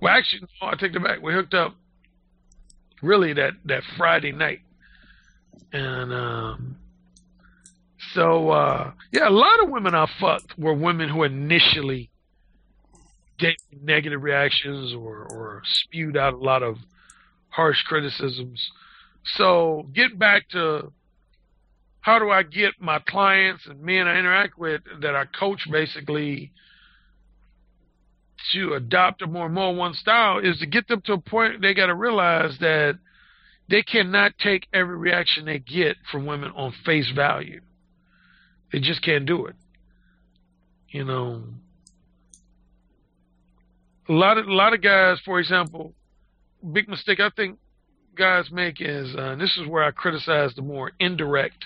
Well, 0.02 0.14
actually, 0.14 0.48
no, 0.62 0.68
I 0.68 0.76
take 0.76 0.96
it 0.96 1.04
back. 1.04 1.22
We 1.22 1.34
hooked 1.34 1.54
up 1.54 1.76
really 3.02 3.34
that 3.34 3.54
that 3.66 3.84
Friday 3.98 4.32
night, 4.32 4.60
and 5.72 6.14
um, 6.14 6.76
so 8.14 8.50
uh, 8.50 8.92
yeah, 9.12 9.30
a 9.30 9.32
lot 9.32 9.64
of 9.64 9.70
women 9.70 9.96
I 9.96 10.08
fucked 10.20 10.58
were 10.58 10.74
women 10.74 11.08
who 11.08 11.24
initially 11.24 12.10
gave 13.38 13.56
negative 13.82 14.24
reactions 14.24 14.94
or 14.94 15.28
or 15.32 15.62
spewed 15.66 16.18
out 16.18 16.34
a 16.34 16.38
lot 16.38 16.64
of 16.64 16.78
harsh 17.50 17.82
criticisms. 17.84 18.72
So 19.24 19.88
get 19.94 20.18
back 20.18 20.50
to 20.50 20.92
how 22.02 22.20
do 22.20 22.30
I 22.30 22.44
get 22.44 22.74
my 22.80 23.00
clients 23.00 23.66
and 23.66 23.82
men 23.82 24.08
I 24.08 24.20
interact 24.20 24.58
with 24.58 24.82
that 25.02 25.16
I 25.16 25.26
coach 25.26 25.68
basically 25.72 26.52
to 28.52 28.74
adopt 28.74 29.22
a 29.22 29.28
more 29.28 29.48
mode 29.48 29.78
one 29.78 29.94
style 29.94 30.40
is 30.40 30.60
to 30.60 30.66
get 30.66 30.88
them 30.88 31.02
to 31.06 31.14
a 31.14 31.18
point 31.18 31.62
they 31.62 31.74
got 31.74 31.86
to 31.86 31.96
realize 31.96 32.58
that 32.60 33.00
they 33.70 33.82
cannot 33.82 34.38
take 34.38 34.68
every 34.74 34.98
reaction 34.98 35.46
they 35.46 35.60
get 35.60 35.96
from 36.12 36.26
women 36.26 36.52
on 36.56 36.74
face 36.86 37.10
value. 37.16 37.62
They 38.72 38.80
just 38.80 39.02
can't 39.02 39.26
do 39.26 39.46
it. 39.46 39.56
You 40.90 41.06
know, 41.06 41.44
a 44.10 44.14
lot 44.14 44.38
of 44.38 44.48
a 44.48 44.54
lot 44.54 44.74
of 44.74 44.82
guys, 44.82 45.20
for 45.24 45.40
example, 45.40 45.94
big 46.72 46.88
mistake 46.88 47.20
I 47.20 47.30
think 47.36 47.58
guys 48.16 48.52
make 48.52 48.80
is, 48.80 49.16
uh, 49.16 49.32
and 49.32 49.42
this 49.42 49.58
is 49.58 49.68
where 49.68 49.84
I 49.84 49.92
criticize 49.92 50.54
the 50.56 50.62
more 50.62 50.92
indirect 51.00 51.66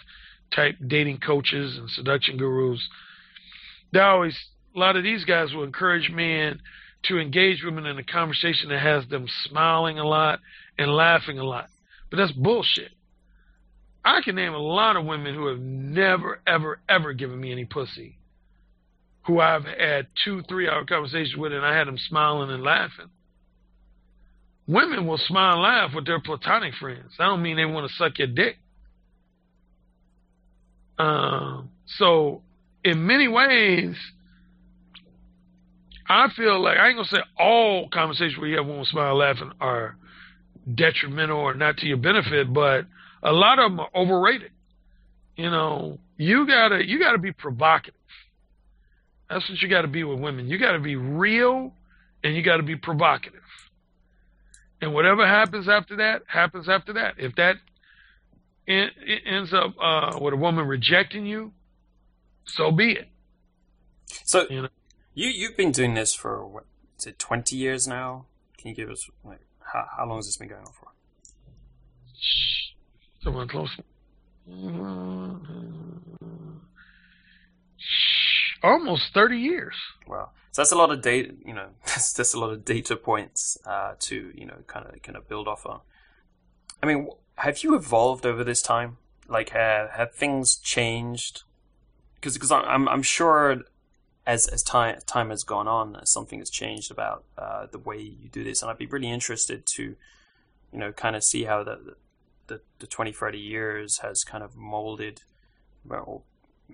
type 0.56 0.76
dating 0.86 1.20
coaches 1.20 1.78
and 1.78 1.90
seduction 1.90 2.38
gurus. 2.38 2.82
They 3.92 4.00
always 4.00 4.38
a 4.76 4.80
lot 4.80 4.96
of 4.96 5.04
these 5.04 5.26
guys 5.26 5.54
will 5.54 5.64
encourage 5.64 6.10
men 6.10 6.60
to 7.04 7.20
engage 7.20 7.64
women 7.64 7.86
in 7.86 7.98
a 7.98 8.04
conversation 8.04 8.70
that 8.70 8.80
has 8.80 9.08
them 9.08 9.28
smiling 9.46 10.00
a 10.00 10.06
lot 10.06 10.40
and 10.78 10.92
laughing 10.92 11.40
a 11.40 11.44
lot. 11.44 11.68
But 12.10 12.18
that's 12.18 12.32
bullshit. 12.32 12.92
I 14.04 14.22
can 14.22 14.36
name 14.36 14.54
a 14.54 14.60
lot 14.60 14.96
of 14.96 15.06
women 15.06 15.36
who 15.36 15.48
have 15.48 15.60
never, 15.60 16.40
ever, 16.48 16.80
ever 16.88 17.14
given 17.14 17.40
me 17.40 17.52
any 17.52 17.66
pussy, 17.66 18.17
who 19.28 19.42
I've 19.42 19.66
had 19.66 20.08
two, 20.24 20.42
three 20.44 20.70
hour 20.70 20.86
conversations 20.86 21.36
with, 21.36 21.52
and 21.52 21.66
I 21.66 21.76
had 21.78 21.88
them 21.88 21.98
smiling 21.98 22.50
and 22.50 22.64
laughing. 22.64 23.10
Women 24.68 25.06
will 25.06 25.18
smile 25.18 25.56
and 25.56 25.62
laugh 25.64 25.92
with 25.94 26.06
their 26.06 26.22
platonic 26.22 26.74
friends. 26.76 27.12
I 27.20 27.26
don't 27.26 27.42
mean 27.42 27.58
they 27.58 27.66
want 27.66 27.90
to 27.90 27.96
suck 27.96 28.18
your 28.18 28.28
dick. 28.28 28.58
Um, 30.98 31.70
so, 31.86 32.42
in 32.84 33.06
many 33.06 33.28
ways, 33.28 33.96
I 36.10 36.30
feel 36.36 36.62
like 36.62 36.78
I 36.78 36.88
ain't 36.88 36.98
gonna 36.98 37.08
say 37.08 37.22
all 37.38 37.90
conversations 37.90 38.38
where 38.38 38.48
you 38.48 38.58
have 38.58 38.66
women 38.66 38.86
smile 38.86 39.10
and 39.10 39.20
laughing 39.20 39.52
are 39.60 39.98
detrimental 40.74 41.38
or 41.38 41.54
not 41.54 41.78
to 41.78 41.86
your 41.86 41.98
benefit, 41.98 42.52
but 42.54 42.86
a 43.24 43.32
lot 43.32 43.60
of 43.60 43.72
them 43.72 43.80
are 43.82 43.90
overrated. 43.94 44.52
You 45.36 45.50
know, 45.50 46.00
you 46.18 46.48
gotta 46.48 46.86
you 46.86 47.00
gotta 47.00 47.20
be 47.20 47.32
provocative. 47.32 47.94
That's 49.30 49.50
what 49.50 49.62
you 49.62 49.68
gotta 49.68 49.88
be 49.88 50.04
with 50.04 50.20
women. 50.20 50.48
You 50.48 50.58
gotta 50.58 50.80
be 50.80 50.96
real 50.96 51.74
and 52.24 52.36
you 52.36 52.42
gotta 52.42 52.64
be 52.64 52.76
provocative. 52.76 53.42
And 54.82 54.94
whatever 54.94 55.26
happens 55.26 55.68
after 55.68 55.98
that, 55.98 56.24
happens 56.28 56.70
after 56.70 56.94
that. 56.94 57.16
If 57.18 57.36
that 57.36 57.56
ends 58.68 59.54
up 59.54 59.74
uh, 59.82 60.18
with 60.20 60.34
a 60.34 60.38
woman 60.38 60.68
rejecting 60.68 61.26
you, 61.26 61.54
so 62.46 62.72
be 62.72 62.92
it. 62.92 63.08
So 64.26 64.46
you 64.50 64.64
know? 64.64 64.70
You 65.14 65.30
you've 65.30 65.58
been 65.58 65.72
doing 65.72 65.96
this 65.96 66.14
for 66.14 66.46
what 66.46 66.66
is 66.98 67.08
it 67.08 67.20
twenty 67.20 67.56
years 67.56 67.88
now? 67.88 68.26
Can 68.58 68.70
you 68.70 68.76
give 68.76 68.90
us 68.90 69.10
like 69.24 69.42
how 69.74 69.86
how 69.98 70.06
long 70.06 70.18
has 70.20 70.28
this 70.28 70.38
been 70.38 70.50
going 70.50 70.62
on 70.62 70.72
for? 70.74 70.88
Someone 73.22 73.48
close. 73.48 73.76
Almost 78.64 79.14
thirty 79.14 79.38
years. 79.40 79.76
Wow, 80.08 80.32
so 80.52 80.62
that's 80.62 80.72
a 80.72 80.78
lot 80.78 80.92
of 80.92 81.02
data. 81.02 81.34
You 81.46 81.54
know, 81.54 81.70
that's 81.86 82.14
that's 82.14 82.34
a 82.34 82.40
lot 82.40 82.52
of 82.52 82.66
data 82.66 82.96
points 82.96 83.58
uh, 83.66 83.94
to 84.00 84.32
you 84.34 84.46
know 84.46 84.58
kind 84.68 84.86
of 84.86 85.02
kind 85.02 85.18
of 85.18 85.28
build 85.28 85.48
off 85.48 85.66
of. 85.66 85.82
I 86.82 86.86
mean, 86.86 87.10
have 87.36 87.64
you 87.64 87.76
evolved 87.76 88.26
over 88.26 88.44
this 88.44 88.62
time? 88.62 88.98
Like, 89.28 89.50
have 89.50 89.92
have 89.92 90.14
things 90.14 90.56
changed? 90.56 91.44
Because 92.16 92.34
because 92.34 92.52
I'm 92.52 92.88
I'm 92.88 93.04
sure 93.04 93.64
as 94.26 94.48
as 94.48 94.62
time 94.62 95.00
time 95.08 95.30
has 95.30 95.44
gone 95.44 95.68
on, 95.68 96.06
something 96.06 96.40
has 96.40 96.50
changed 96.50 96.92
about 96.92 97.24
uh, 97.38 97.68
the 97.72 97.80
way 97.80 98.00
you 98.00 98.30
do 98.30 98.44
this, 98.44 98.62
and 98.62 98.70
I'd 98.70 98.78
be 98.78 98.86
really 98.86 99.10
interested 99.10 99.66
to, 99.76 99.96
you 100.72 100.80
know, 100.80 100.92
kind 100.92 101.16
of 101.16 101.24
see 101.24 101.46
how 101.46 101.64
the 101.64 101.96
the, 102.48 102.62
the 102.80 102.88
20, 102.88 103.12
30 103.12 103.38
years 103.38 104.00
has 104.00 104.24
kind 104.24 104.44
of 104.44 104.56
molded, 104.56 105.22
well, 105.86 106.24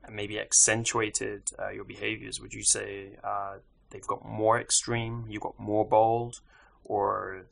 maybe 0.10 0.40
accentuated 0.40 1.52
uh, 1.60 1.70
your 1.70 1.84
behaviors? 1.84 2.40
Would 2.42 2.54
you 2.54 2.64
say 2.64 3.18
uh, 3.24 3.56
they've 3.90 4.06
got 4.06 4.26
more 4.26 4.60
extreme, 4.60 5.26
you 5.30 5.40
got 5.40 5.60
more 5.60 5.86
bold, 5.88 6.42
or 6.84 7.46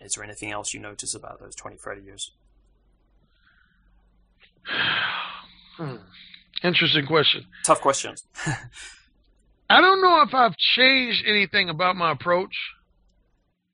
is 0.00 0.12
there 0.12 0.24
anything 0.24 0.52
else 0.52 0.72
you 0.72 0.80
notice 0.80 1.14
about 1.14 1.40
those 1.40 1.54
20, 1.54 1.76
30 1.76 2.02
years? 2.02 2.32
hmm. 5.76 5.96
Interesting 6.62 7.06
question. 7.06 7.44
Tough 7.64 7.80
questions. 7.80 8.24
I 9.70 9.80
don't 9.80 10.00
know 10.00 10.22
if 10.22 10.34
I've 10.34 10.56
changed 10.56 11.24
anything 11.26 11.68
about 11.68 11.96
my 11.96 12.12
approach. 12.12 12.54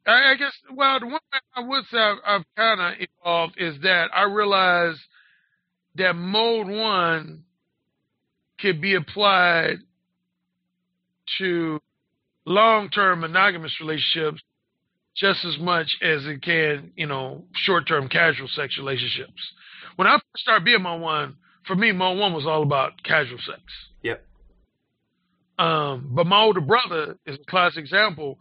I, 0.06 0.32
I 0.32 0.34
guess, 0.34 0.52
well, 0.72 1.00
the 1.00 1.06
one 1.06 1.20
thing 1.32 1.40
I 1.54 1.60
would 1.60 1.84
say 1.90 1.98
I've, 1.98 2.18
I've 2.26 2.44
kind 2.56 2.80
of 2.80 2.94
evolved 3.00 3.54
is 3.58 3.80
that 3.82 4.08
I 4.14 4.24
realize 4.24 4.96
that 5.94 6.14
mode 6.14 6.66
one 6.66 7.44
could 8.64 8.80
be 8.80 8.94
applied 8.94 9.76
to 11.38 11.78
long-term 12.46 13.20
monogamous 13.20 13.72
relationships 13.78 14.40
just 15.14 15.44
as 15.44 15.58
much 15.58 15.98
as 16.00 16.24
it 16.24 16.42
can, 16.42 16.90
you 16.96 17.06
know, 17.06 17.44
short-term 17.54 18.08
casual 18.08 18.48
sex 18.48 18.78
relationships. 18.78 19.52
When 19.96 20.08
I 20.08 20.14
first 20.14 20.42
started 20.42 20.64
being 20.64 20.82
mode 20.82 21.02
one, 21.02 21.36
for 21.66 21.76
me, 21.76 21.92
mode 21.92 22.18
one 22.18 22.32
was 22.32 22.46
all 22.46 22.62
about 22.62 23.02
casual 23.04 23.38
sex. 23.46 23.60
Yep. 24.02 24.24
Um, 25.58 26.08
but 26.12 26.26
my 26.26 26.40
older 26.40 26.62
brother 26.62 27.18
is 27.26 27.36
a 27.36 27.50
classic 27.50 27.80
example. 27.80 28.38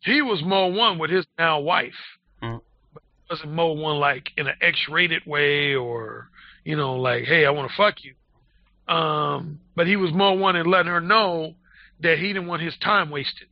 He 0.00 0.20
was 0.20 0.42
mode 0.44 0.74
one 0.74 0.98
with 0.98 1.10
his 1.10 1.24
now 1.38 1.60
wife. 1.60 1.94
Mm. 2.42 2.60
But 2.92 3.02
wasn't 3.30 3.52
mode 3.52 3.78
one 3.78 3.96
like 3.96 4.28
in 4.36 4.46
an 4.46 4.56
X-rated 4.60 5.22
way 5.24 5.74
or, 5.74 6.28
you 6.64 6.76
know, 6.76 6.96
like, 6.96 7.24
hey, 7.24 7.46
I 7.46 7.50
want 7.50 7.70
to 7.70 7.76
fuck 7.76 8.04
you. 8.04 8.12
Um, 8.88 9.60
but 9.74 9.86
he 9.86 9.96
was 9.96 10.12
mode 10.12 10.38
one 10.38 10.56
and 10.56 10.70
letting 10.70 10.92
her 10.92 11.00
know 11.00 11.54
that 12.00 12.18
he 12.18 12.28
didn't 12.28 12.46
want 12.46 12.62
his 12.62 12.76
time 12.78 13.10
wasted. 13.10 13.48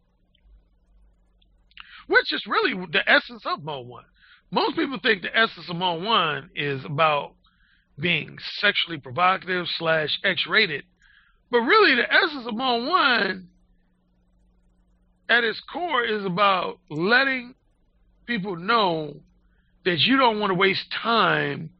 Which 2.06 2.32
is 2.32 2.44
really 2.46 2.74
the 2.92 3.08
essence 3.08 3.42
of 3.46 3.64
mode 3.64 3.86
one. 3.86 4.04
Most 4.50 4.76
people 4.76 4.98
think 5.02 5.22
the 5.22 5.36
essence 5.36 5.68
of 5.68 5.76
mode 5.76 6.04
one 6.04 6.50
is 6.54 6.84
about 6.84 7.32
being 7.98 8.36
sexually 8.58 8.98
provocative 8.98 9.66
slash 9.78 10.18
X-rated. 10.24 10.84
But 11.50 11.60
really, 11.60 11.94
the 11.94 12.12
essence 12.12 12.46
of 12.46 12.54
mode 12.54 12.88
one 12.88 13.48
at 15.28 15.44
its 15.44 15.60
core 15.72 16.04
is 16.04 16.24
about 16.24 16.78
letting 16.90 17.54
people 18.26 18.56
know 18.56 19.16
that 19.84 19.98
you 20.00 20.16
don't 20.16 20.40
want 20.40 20.50
to 20.50 20.54
waste 20.54 20.84
time 21.02 21.70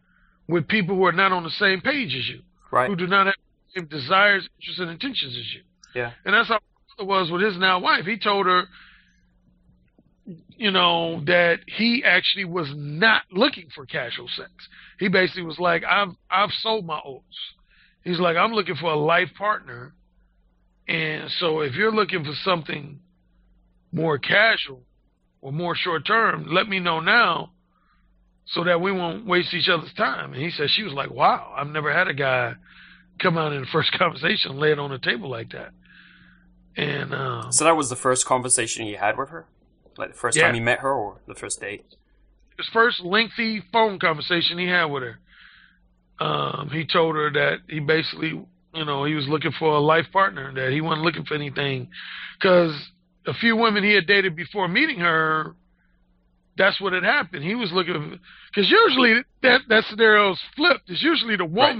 with 0.48 0.68
people 0.68 0.96
who 0.96 1.04
are 1.04 1.12
not 1.12 1.32
on 1.32 1.42
the 1.42 1.50
same 1.50 1.80
page 1.80 2.14
as 2.14 2.28
you, 2.28 2.40
right. 2.70 2.88
who 2.88 2.96
do 2.96 3.06
not 3.06 3.26
have 3.26 3.34
desires, 3.82 4.48
interests, 4.58 4.80
and 4.80 4.90
intentions 4.90 5.36
as 5.36 5.54
you. 5.54 5.62
Yeah. 5.94 6.12
And 6.24 6.34
that's 6.34 6.48
how 6.48 6.58
it 6.98 7.06
was 7.06 7.30
with 7.30 7.42
his 7.42 7.58
now 7.58 7.80
wife. 7.80 8.04
He 8.04 8.18
told 8.18 8.46
her, 8.46 8.64
you 10.56 10.70
know, 10.70 11.22
that 11.26 11.58
he 11.66 12.02
actually 12.04 12.44
was 12.44 12.72
not 12.74 13.22
looking 13.30 13.68
for 13.74 13.84
casual 13.84 14.28
sex. 14.28 14.50
He 14.98 15.08
basically 15.08 15.42
was 15.42 15.58
like, 15.58 15.82
I've 15.84 16.14
I've 16.30 16.50
sold 16.60 16.86
my 16.86 17.00
oats. 17.04 17.24
He's 18.02 18.20
like, 18.20 18.36
I'm 18.36 18.52
looking 18.52 18.76
for 18.76 18.90
a 18.92 18.96
life 18.96 19.30
partner. 19.36 19.94
And 20.86 21.30
so 21.38 21.60
if 21.60 21.74
you're 21.74 21.92
looking 21.92 22.24
for 22.24 22.34
something 22.42 23.00
more 23.92 24.18
casual 24.18 24.82
or 25.40 25.52
more 25.52 25.74
short 25.74 26.06
term, 26.06 26.46
let 26.48 26.68
me 26.68 26.80
know 26.80 27.00
now 27.00 27.50
so 28.46 28.64
that 28.64 28.80
we 28.80 28.92
won't 28.92 29.26
waste 29.26 29.54
each 29.54 29.68
other's 29.68 29.92
time. 29.94 30.34
And 30.34 30.42
he 30.42 30.50
said 30.50 30.68
she 30.70 30.82
was 30.82 30.92
like, 30.92 31.10
Wow, 31.10 31.54
I've 31.56 31.68
never 31.68 31.92
had 31.92 32.08
a 32.08 32.14
guy 32.14 32.54
come 33.20 33.38
out 33.38 33.52
in 33.52 33.60
the 33.60 33.66
first 33.66 33.92
conversation 33.98 34.52
and 34.52 34.60
lay 34.60 34.72
it 34.72 34.78
on 34.78 34.90
the 34.90 34.98
table 34.98 35.28
like 35.30 35.50
that. 35.52 35.70
And 36.76 37.14
um, 37.14 37.52
so 37.52 37.64
that 37.64 37.76
was 37.76 37.88
the 37.88 37.96
first 37.96 38.26
conversation 38.26 38.86
you 38.86 38.96
had 38.96 39.16
with 39.16 39.28
her, 39.28 39.46
like 39.96 40.12
the 40.12 40.18
first 40.18 40.36
Yeah. 40.36 40.46
time 40.46 40.54
you 40.56 40.62
met 40.62 40.80
her, 40.80 40.92
or 40.92 41.20
the 41.28 41.34
first 41.34 41.60
date. 41.60 41.84
his 42.58 42.68
first 42.72 43.00
lengthy 43.00 43.62
phone 43.72 43.98
conversation 43.98 44.58
he 44.58 44.66
had 44.66 44.86
with 44.86 45.02
her. 45.04 45.18
Um, 46.24 46.70
he 46.72 46.84
told 46.86 47.16
her 47.16 47.30
that 47.32 47.58
he 47.68 47.80
basically, 47.80 48.28
you 48.74 48.84
know, 48.84 49.04
he 49.04 49.14
was 49.14 49.26
looking 49.28 49.52
for 49.58 49.72
a 49.74 49.80
life 49.80 50.06
partner, 50.12 50.52
that 50.54 50.72
he 50.72 50.80
wasn't 50.80 51.02
looking 51.04 51.24
for 51.24 51.34
anything. 51.34 51.88
Because 52.40 52.72
a 53.26 53.34
few 53.34 53.56
women 53.56 53.82
he 53.84 53.92
had 53.94 54.06
dated 54.06 54.36
before 54.36 54.68
meeting 54.68 54.98
her, 55.00 55.54
that's 56.56 56.80
what 56.80 56.92
had 56.92 57.02
happened. 57.02 57.42
He 57.44 57.54
was 57.56 57.72
looking, 57.72 58.18
because 58.54 58.70
usually 58.70 59.22
that, 59.42 59.62
that 59.68 59.84
scenario's 59.90 60.40
flipped. 60.56 60.88
It's 60.88 61.02
usually 61.02 61.36
the 61.36 61.44
Right. 61.44 61.76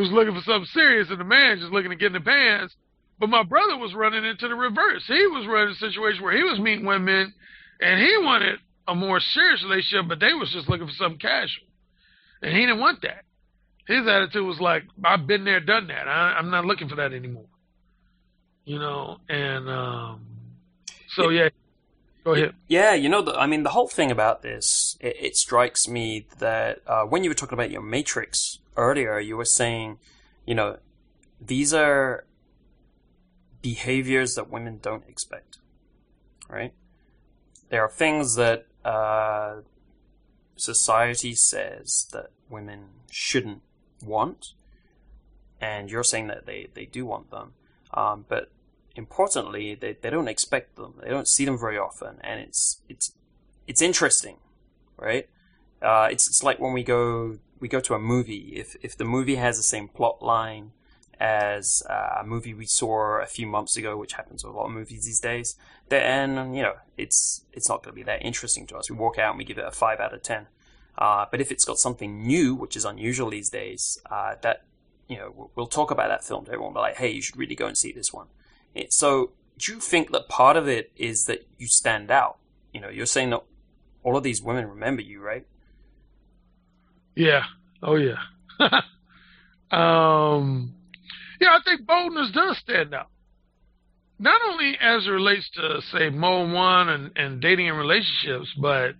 Who's 0.00 0.10
looking 0.10 0.34
for 0.34 0.40
something 0.40 0.68
serious 0.72 1.10
and 1.10 1.20
the 1.20 1.24
man 1.24 1.58
just 1.58 1.72
looking 1.72 1.90
to 1.90 1.96
get 1.96 2.06
in 2.06 2.12
the 2.14 2.20
pants. 2.20 2.74
But 3.18 3.28
my 3.28 3.42
brother 3.42 3.76
was 3.76 3.94
running 3.94 4.24
into 4.24 4.48
the 4.48 4.54
reverse. 4.54 5.04
He 5.06 5.26
was 5.26 5.46
running 5.46 5.74
a 5.74 5.76
situation 5.76 6.22
where 6.22 6.34
he 6.34 6.42
was 6.42 6.58
meeting 6.58 6.86
women 6.86 7.34
and 7.80 8.00
he 8.00 8.16
wanted 8.18 8.60
a 8.88 8.94
more 8.94 9.20
serious 9.20 9.62
relationship, 9.62 10.08
but 10.08 10.18
they 10.18 10.32
was 10.32 10.50
just 10.50 10.70
looking 10.70 10.86
for 10.86 10.94
something 10.94 11.18
casual. 11.18 11.66
And 12.42 12.52
he 12.52 12.60
didn't 12.60 12.80
want 12.80 13.02
that. 13.02 13.24
His 13.86 14.06
attitude 14.06 14.46
was 14.46 14.58
like, 14.58 14.84
I've 15.04 15.26
been 15.26 15.44
there, 15.44 15.60
done 15.60 15.88
that. 15.88 16.08
I, 16.08 16.36
I'm 16.38 16.50
not 16.50 16.64
looking 16.64 16.88
for 16.88 16.96
that 16.96 17.12
anymore. 17.12 17.44
You 18.64 18.78
know, 18.78 19.18
and 19.28 19.68
um, 19.68 20.20
so 21.08 21.28
yeah, 21.28 21.48
go 22.24 22.32
ahead. 22.32 22.54
Yeah, 22.68 22.94
you 22.94 23.08
know, 23.08 23.20
the, 23.20 23.34
I 23.34 23.46
mean, 23.46 23.64
the 23.64 23.70
whole 23.70 23.88
thing 23.88 24.10
about 24.10 24.42
this, 24.42 24.96
it, 25.00 25.16
it 25.20 25.36
strikes 25.36 25.88
me 25.88 26.26
that 26.38 26.78
uh, 26.86 27.02
when 27.02 27.24
you 27.24 27.30
were 27.30 27.34
talking 27.34 27.54
about 27.54 27.70
your 27.70 27.82
matrix 27.82 28.60
earlier, 28.80 29.18
you 29.20 29.36
were 29.36 29.44
saying, 29.44 29.98
you 30.46 30.54
know, 30.54 30.78
these 31.40 31.72
are 31.74 32.24
behaviors 33.62 34.34
that 34.34 34.50
women 34.50 34.78
don't 34.80 35.06
expect, 35.08 35.58
right? 36.48 36.72
There 37.68 37.82
are 37.82 37.90
things 37.90 38.34
that 38.36 38.66
uh, 38.84 39.56
society 40.56 41.34
says 41.34 42.06
that 42.12 42.30
women 42.48 42.80
shouldn't 43.10 43.62
want, 44.04 44.54
and 45.60 45.90
you're 45.90 46.04
saying 46.12 46.28
that 46.28 46.46
they, 46.46 46.68
they 46.74 46.86
do 46.86 47.04
want 47.04 47.30
them. 47.30 47.52
Um, 47.92 48.24
but 48.28 48.50
importantly, 48.96 49.74
they, 49.74 49.92
they 50.00 50.10
don't 50.10 50.28
expect 50.28 50.76
them. 50.76 50.94
They 51.02 51.10
don't 51.10 51.28
see 51.28 51.44
them 51.44 51.58
very 51.58 51.78
often, 51.78 52.16
and 52.22 52.40
it's 52.40 52.80
it's 52.88 53.12
it's 53.66 53.82
interesting, 53.82 54.36
right? 54.96 55.28
Uh, 55.82 56.08
it's 56.10 56.26
it's 56.28 56.42
like 56.42 56.58
when 56.60 56.72
we 56.72 56.82
go 56.82 57.38
we 57.60 57.68
go 57.68 57.80
to 57.80 57.94
a 57.94 57.98
movie. 57.98 58.54
If 58.56 58.76
if 58.82 58.96
the 58.96 59.04
movie 59.04 59.36
has 59.36 59.56
the 59.56 59.62
same 59.62 59.88
plot 59.88 60.22
line 60.22 60.72
as 61.20 61.82
uh, 61.88 62.20
a 62.20 62.24
movie 62.24 62.54
we 62.54 62.64
saw 62.64 63.20
a 63.20 63.26
few 63.26 63.46
months 63.46 63.76
ago, 63.76 63.96
which 63.96 64.14
happens 64.14 64.42
with 64.42 64.54
a 64.54 64.56
lot 64.56 64.66
of 64.66 64.72
movies 64.72 65.04
these 65.04 65.20
days, 65.20 65.54
then 65.88 66.54
you 66.54 66.62
know 66.62 66.74
it's 66.96 67.44
it's 67.52 67.68
not 67.68 67.82
going 67.82 67.92
to 67.92 67.96
be 67.96 68.02
that 68.02 68.24
interesting 68.24 68.66
to 68.68 68.76
us. 68.76 68.90
We 68.90 68.96
walk 68.96 69.18
out 69.18 69.30
and 69.30 69.38
we 69.38 69.44
give 69.44 69.58
it 69.58 69.64
a 69.64 69.70
five 69.70 70.00
out 70.00 70.14
of 70.14 70.22
ten. 70.22 70.46
Uh, 70.96 71.26
but 71.30 71.40
if 71.40 71.52
it's 71.52 71.64
got 71.64 71.78
something 71.78 72.26
new, 72.26 72.54
which 72.54 72.76
is 72.76 72.84
unusual 72.84 73.30
these 73.30 73.50
days, 73.50 73.98
uh, 74.10 74.34
that 74.42 74.64
you 75.08 75.16
know 75.16 75.50
we'll, 75.54 75.66
talk 75.66 75.90
about 75.90 76.08
that 76.08 76.24
film 76.24 76.44
to 76.46 76.52
everyone. 76.52 76.72
Be 76.72 76.80
like, 76.80 76.96
hey, 76.96 77.10
you 77.10 77.22
should 77.22 77.36
really 77.36 77.54
go 77.54 77.66
and 77.66 77.76
see 77.76 77.92
this 77.92 78.12
one. 78.12 78.26
It, 78.74 78.92
so, 78.92 79.32
do 79.58 79.72
you 79.72 79.80
think 79.80 80.12
that 80.12 80.28
part 80.28 80.56
of 80.56 80.68
it 80.68 80.92
is 80.96 81.24
that 81.24 81.46
you 81.58 81.66
stand 81.66 82.10
out? 82.10 82.38
You 82.72 82.80
know, 82.80 82.88
you're 82.88 83.06
saying 83.06 83.30
that 83.30 83.42
all 84.02 84.16
of 84.16 84.22
these 84.22 84.42
women 84.42 84.68
remember 84.68 85.02
you, 85.02 85.20
right? 85.20 85.46
Yeah. 87.20 87.42
Oh 87.82 87.96
yeah. 87.96 88.16
um, 89.70 90.72
yeah, 91.38 91.48
I 91.48 91.58
think 91.62 91.86
boldness 91.86 92.30
does 92.32 92.56
stand 92.58 92.94
out. 92.94 93.08
Not 94.18 94.40
only 94.48 94.74
as 94.80 95.06
it 95.06 95.10
relates 95.10 95.50
to 95.56 95.82
say 95.92 96.08
mode 96.08 96.50
one 96.54 96.88
and, 96.88 97.10
and 97.16 97.40
dating 97.42 97.68
and 97.68 97.76
relationships, 97.76 98.48
but 98.58 98.94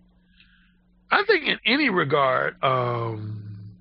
I 1.10 1.24
think 1.26 1.46
in 1.46 1.56
any 1.64 1.88
regard, 1.88 2.62
um, 2.62 3.72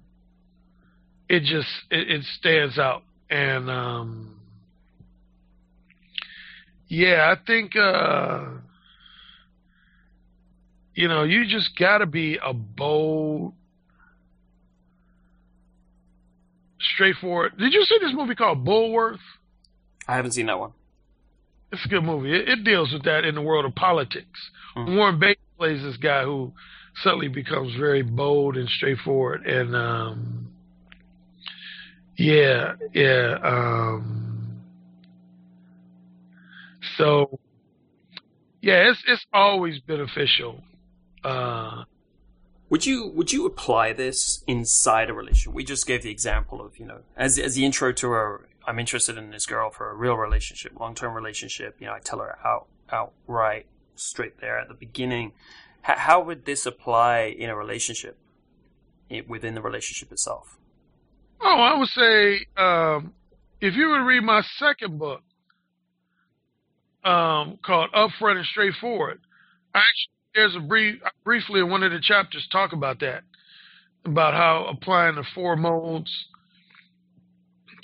it 1.27 1.41
just 1.41 1.67
it, 1.91 2.09
it 2.09 2.23
stands 2.39 2.79
out. 2.79 3.03
And 3.29 3.69
um, 3.69 4.39
yeah, 6.87 7.35
I 7.35 7.45
think 7.45 7.75
uh, 7.75 8.45
you 10.95 11.09
know 11.09 11.23
you 11.23 11.45
just 11.45 11.77
got 11.77 11.97
to 11.97 12.05
be 12.05 12.39
a 12.41 12.53
bold 12.53 13.53
straightforward. 16.99 17.57
Did 17.57 17.71
you 17.71 17.85
see 17.85 17.97
this 18.01 18.11
movie 18.13 18.35
called 18.35 18.65
Bulworth? 18.65 19.19
I 20.05 20.17
haven't 20.17 20.33
seen 20.33 20.47
that 20.47 20.59
one. 20.59 20.73
It's 21.71 21.85
a 21.85 21.87
good 21.87 22.03
movie. 22.03 22.35
It, 22.35 22.49
it 22.49 22.63
deals 22.65 22.91
with 22.91 23.03
that 23.05 23.23
in 23.23 23.35
the 23.35 23.41
world 23.41 23.63
of 23.63 23.73
politics. 23.73 24.51
Hmm. 24.75 24.97
Warren 24.97 25.19
Beatty 25.19 25.39
plays 25.57 25.81
this 25.81 25.95
guy 25.95 26.23
who 26.23 26.51
suddenly 27.01 27.29
becomes 27.29 27.73
very 27.75 28.01
bold 28.01 28.57
and 28.57 28.67
straightforward. 28.67 29.45
And 29.45 29.75
um, 29.75 30.51
yeah, 32.17 32.73
yeah. 32.93 33.37
Um, 33.43 34.61
so 36.97 37.39
yeah, 38.61 38.89
it's 38.89 39.01
it's 39.07 39.25
always 39.31 39.79
beneficial 39.79 40.61
uh, 41.23 41.83
Would 42.69 42.85
you 42.85 43.07
would 43.07 43.31
you 43.31 43.45
apply 43.45 43.93
this 43.93 44.43
inside 44.45 45.09
a 45.09 45.13
relationship? 45.13 45.53
We 45.53 45.63
just 45.63 45.87
gave 45.87 46.03
the 46.03 46.11
example 46.11 46.61
of 46.61 46.77
you 46.77 46.85
know 46.85 46.99
as 47.17 47.39
as 47.39 47.55
the 47.55 47.65
intro 47.65 47.91
to 47.93 48.13
a 48.13 48.37
I'm 48.67 48.77
interested 48.77 49.17
in 49.17 49.31
this 49.31 49.47
girl 49.47 49.71
for 49.71 49.89
a 49.89 49.95
real 49.95 50.15
relationship, 50.15 50.79
long 50.79 50.93
term 50.93 51.15
relationship. 51.15 51.77
You 51.79 51.87
know, 51.87 51.93
I 51.93 51.99
tell 51.99 52.19
her 52.19 52.37
out 52.45 52.67
outright 52.91 53.65
straight 53.95 54.39
there 54.39 54.59
at 54.59 54.67
the 54.67 54.73
beginning. 54.75 55.31
H- 55.87 55.97
how 55.97 56.21
would 56.21 56.45
this 56.45 56.65
apply 56.65 57.35
in 57.37 57.49
a 57.49 57.55
relationship, 57.55 58.17
within 59.27 59.55
the 59.55 59.61
relationship 59.61 60.11
itself? 60.11 60.57
Oh, 61.41 61.59
I 61.59 61.77
would 61.79 61.87
say 61.89 62.45
um, 62.57 63.13
if 63.61 63.75
you 63.75 63.89
would 63.89 64.05
read 64.05 64.23
my 64.23 64.43
second 64.57 64.99
book 64.99 65.21
um, 67.03 67.57
called 67.65 67.91
Upfront 67.93 68.37
and 68.37 68.45
Straightforward, 68.45 69.21
I 69.73 69.79
actually 69.79 70.18
there's 70.35 70.55
a 70.55 70.59
brief 70.59 71.01
briefly 71.23 71.59
in 71.59 71.69
one 71.69 71.83
of 71.83 71.91
the 71.91 71.99
chapters 72.01 72.47
talk 72.51 72.73
about 72.73 72.99
that, 72.99 73.23
about 74.05 74.33
how 74.33 74.65
applying 74.69 75.15
the 75.15 75.25
four 75.33 75.55
modes 75.55 76.11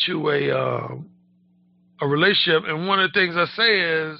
to 0.05 0.29
a 0.29 0.51
uh, 0.51 0.87
a 2.01 2.07
relationship. 2.07 2.63
And 2.67 2.87
one 2.87 2.99
of 2.99 3.11
the 3.11 3.19
things 3.19 3.35
I 3.37 3.45
say 3.55 3.79
is, 3.79 4.19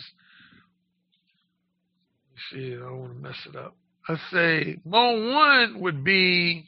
see, 2.52 2.76
I 2.76 2.80
don't 2.80 3.00
want 3.00 3.14
to 3.14 3.20
mess 3.20 3.48
it 3.48 3.56
up. 3.56 3.76
I 4.08 4.16
say 4.32 4.78
mode 4.86 5.34
one 5.34 5.82
would 5.82 6.04
be 6.04 6.66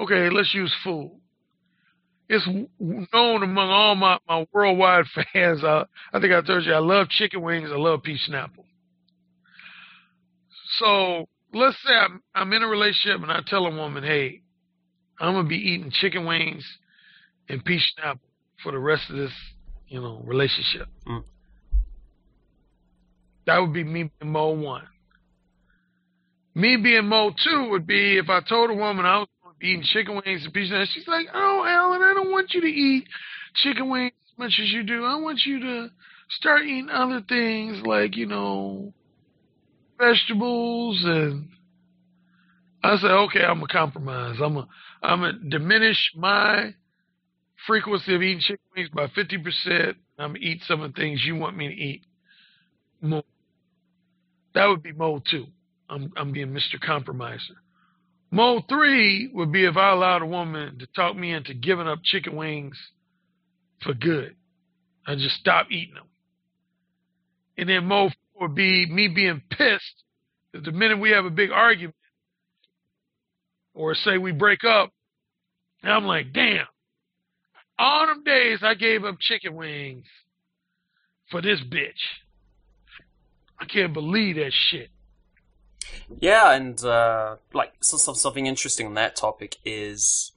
okay. 0.00 0.30
Let's 0.30 0.54
use 0.54 0.72
food. 0.84 1.12
It's 2.30 2.46
known 2.46 3.42
among 3.42 3.70
all 3.70 3.94
my, 3.94 4.18
my 4.28 4.46
worldwide 4.52 5.06
fans. 5.32 5.64
I, 5.64 5.84
I 6.12 6.20
think 6.20 6.32
I 6.32 6.42
told 6.42 6.64
you 6.64 6.74
I 6.74 6.78
love 6.78 7.08
chicken 7.08 7.40
wings. 7.40 7.70
I 7.72 7.76
love 7.76 8.02
peach 8.02 8.20
snapple. 8.30 8.67
So 10.78 11.28
let's 11.52 11.76
say 11.84 11.92
I'm, 11.94 12.22
I'm 12.34 12.52
in 12.52 12.62
a 12.62 12.68
relationship 12.68 13.22
and 13.22 13.30
I 13.32 13.40
tell 13.46 13.66
a 13.66 13.74
woman, 13.74 14.02
hey, 14.02 14.42
I'm 15.20 15.34
gonna 15.34 15.48
be 15.48 15.56
eating 15.56 15.90
chicken 15.90 16.24
wings 16.26 16.64
and 17.48 17.64
peach 17.64 17.82
snapple 17.98 18.20
for 18.62 18.72
the 18.72 18.78
rest 18.78 19.10
of 19.10 19.16
this, 19.16 19.32
you 19.88 20.00
know, 20.00 20.20
relationship. 20.24 20.88
Mm. 21.06 21.24
That 23.46 23.58
would 23.58 23.72
be 23.72 23.84
me 23.84 24.10
being 24.20 24.32
mode 24.32 24.60
one. 24.60 24.86
Me 26.54 26.76
being 26.76 27.06
mode 27.06 27.34
two 27.42 27.68
would 27.70 27.86
be 27.86 28.18
if 28.18 28.28
I 28.28 28.40
told 28.46 28.70
a 28.70 28.74
woman 28.74 29.06
I 29.06 29.18
was 29.18 29.28
going 29.42 29.54
to 29.54 29.58
be 29.58 29.68
eating 29.68 29.84
chicken 29.84 30.20
wings 30.24 30.44
and 30.44 30.52
peach 30.52 30.70
snapple. 30.70 30.86
She's 30.92 31.08
like, 31.08 31.26
"Oh, 31.32 31.64
Alan, 31.66 32.02
I 32.02 32.12
don't 32.14 32.30
want 32.30 32.52
you 32.52 32.60
to 32.60 32.66
eat 32.66 33.04
chicken 33.54 33.88
wings 33.88 34.12
as 34.32 34.38
much 34.38 34.60
as 34.60 34.70
you 34.70 34.82
do. 34.82 35.04
I 35.04 35.16
want 35.16 35.40
you 35.44 35.60
to 35.60 35.90
start 36.30 36.62
eating 36.62 36.90
other 36.90 37.22
things 37.26 37.84
like, 37.86 38.16
you 38.16 38.26
know, 38.26 38.92
vegetables 39.98 41.02
and 41.04 41.48
I 42.82 42.96
said, 42.96 43.10
okay, 43.10 43.42
I'm 43.42 43.56
gonna 43.56 43.66
compromise. 43.68 44.36
I'm 44.42 44.54
gonna 44.54 44.68
I'm 45.02 45.20
gonna 45.20 45.38
diminish 45.48 45.98
my 46.16 46.74
frequency 47.66 48.14
of 48.14 48.22
eating 48.22 48.40
chicken 48.40 48.64
wings 48.76 48.88
by 48.94 49.08
fifty 49.14 49.38
percent. 49.38 49.96
I'm 50.18 50.34
gonna 50.34 50.38
eat 50.40 50.62
some 50.66 50.82
of 50.82 50.94
the 50.94 51.00
things 51.00 51.24
you 51.24 51.36
want 51.36 51.56
me 51.56 51.68
to 51.68 51.74
eat 51.74 52.02
more. 53.00 53.24
That 54.54 54.66
would 54.66 54.82
be 54.82 54.92
mode 54.92 55.22
two. 55.30 55.46
I'm 55.90 56.12
I'm 56.16 56.32
being 56.32 56.48
Mr. 56.48 56.80
Compromiser. 56.80 57.56
Mode 58.30 58.64
three 58.68 59.30
would 59.32 59.52
be 59.52 59.64
if 59.64 59.76
I 59.76 59.90
allowed 59.90 60.22
a 60.22 60.26
woman 60.26 60.78
to 60.78 60.86
talk 60.94 61.16
me 61.16 61.32
into 61.32 61.54
giving 61.54 61.88
up 61.88 62.00
chicken 62.04 62.36
wings 62.36 62.76
for 63.82 63.94
good. 63.94 64.36
I 65.06 65.14
just 65.14 65.36
stop 65.36 65.68
eating 65.70 65.94
them. 65.94 66.04
And 67.56 67.68
then 67.68 67.86
mode 67.86 68.14
would 68.40 68.54
be 68.54 68.86
me 68.86 69.08
being 69.08 69.42
pissed 69.50 70.04
that 70.52 70.64
the 70.64 70.72
minute 70.72 70.98
we 70.98 71.10
have 71.10 71.24
a 71.24 71.30
big 71.30 71.50
argument 71.50 71.94
or 73.74 73.94
say 73.94 74.18
we 74.18 74.32
break 74.32 74.64
up, 74.64 74.90
I'm 75.82 76.04
like, 76.04 76.32
damn, 76.32 76.66
all 77.78 78.06
them 78.06 78.24
days 78.24 78.58
I 78.62 78.74
gave 78.74 79.04
up 79.04 79.18
chicken 79.20 79.54
wings 79.54 80.06
for 81.30 81.40
this 81.40 81.60
bitch. 81.60 82.18
I 83.60 83.64
can't 83.64 83.92
believe 83.92 84.36
that 84.36 84.52
shit. 84.52 84.90
Yeah, 86.20 86.52
and 86.52 86.82
uh, 86.84 87.36
like 87.52 87.72
so, 87.80 87.96
so, 87.96 88.12
something 88.12 88.46
interesting 88.46 88.86
on 88.86 88.94
that 88.94 89.16
topic 89.16 89.56
is 89.64 90.32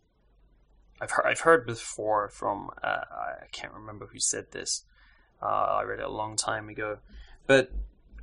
I've 1.00 1.12
heard 1.12 1.26
I've 1.26 1.40
heard 1.42 1.66
before 1.66 2.30
from 2.30 2.72
uh, 2.84 3.02
I 3.12 3.46
can't 3.52 3.74
remember 3.74 4.08
who 4.08 4.20
said 4.20 4.52
this. 4.52 4.84
Uh, 5.42 5.46
I 5.46 5.84
read 5.84 6.00
it 6.00 6.06
a 6.06 6.12
long 6.12 6.36
time 6.36 6.70
ago, 6.70 7.00
but 7.48 7.72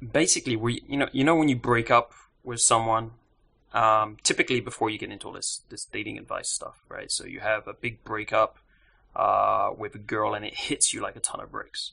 basically 0.01 0.57
we 0.57 0.83
you 0.87 0.97
know 0.97 1.09
you 1.13 1.25
know 1.25 1.37
when 1.37 1.49
you 1.49 1.57
break 1.57 1.91
up 1.91 2.13
with 2.45 2.61
someone 2.61 3.13
um, 3.73 4.17
typically 4.23 4.61
before 4.61 4.89
you 4.91 4.99
get 4.99 5.11
into 5.11 5.27
all 5.27 5.33
this 5.33 5.63
this 5.69 5.85
dating 5.85 6.19
advice 6.19 6.49
stuff 6.49 6.83
right? 6.89 7.11
So 7.11 7.25
you 7.25 7.41
have 7.41 7.67
a 7.67 7.75
big 7.75 8.03
breakup 8.05 8.59
uh, 9.17 9.71
with 9.77 9.95
a 9.95 9.99
girl 9.99 10.35
and 10.35 10.45
it 10.45 10.55
hits 10.55 10.95
you 10.95 11.01
like 11.01 11.17
a 11.17 11.21
ton 11.21 11.41
of 11.41 11.51
bricks. 11.51 11.93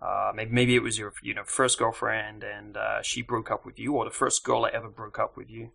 Uh, 0.00 0.32
maybe, 0.34 0.50
maybe 0.50 0.74
it 0.76 0.82
was 0.82 0.98
your 0.98 1.12
you 1.22 1.34
know 1.34 1.44
first 1.44 1.78
girlfriend 1.78 2.44
and 2.44 2.76
uh, 2.76 3.02
she 3.02 3.22
broke 3.22 3.50
up 3.50 3.64
with 3.64 3.78
you 3.78 3.94
or 3.94 4.04
the 4.04 4.10
first 4.10 4.44
girl 4.44 4.62
that 4.62 4.74
ever 4.74 4.88
broke 4.88 5.18
up 5.18 5.36
with 5.36 5.50
you 5.50 5.70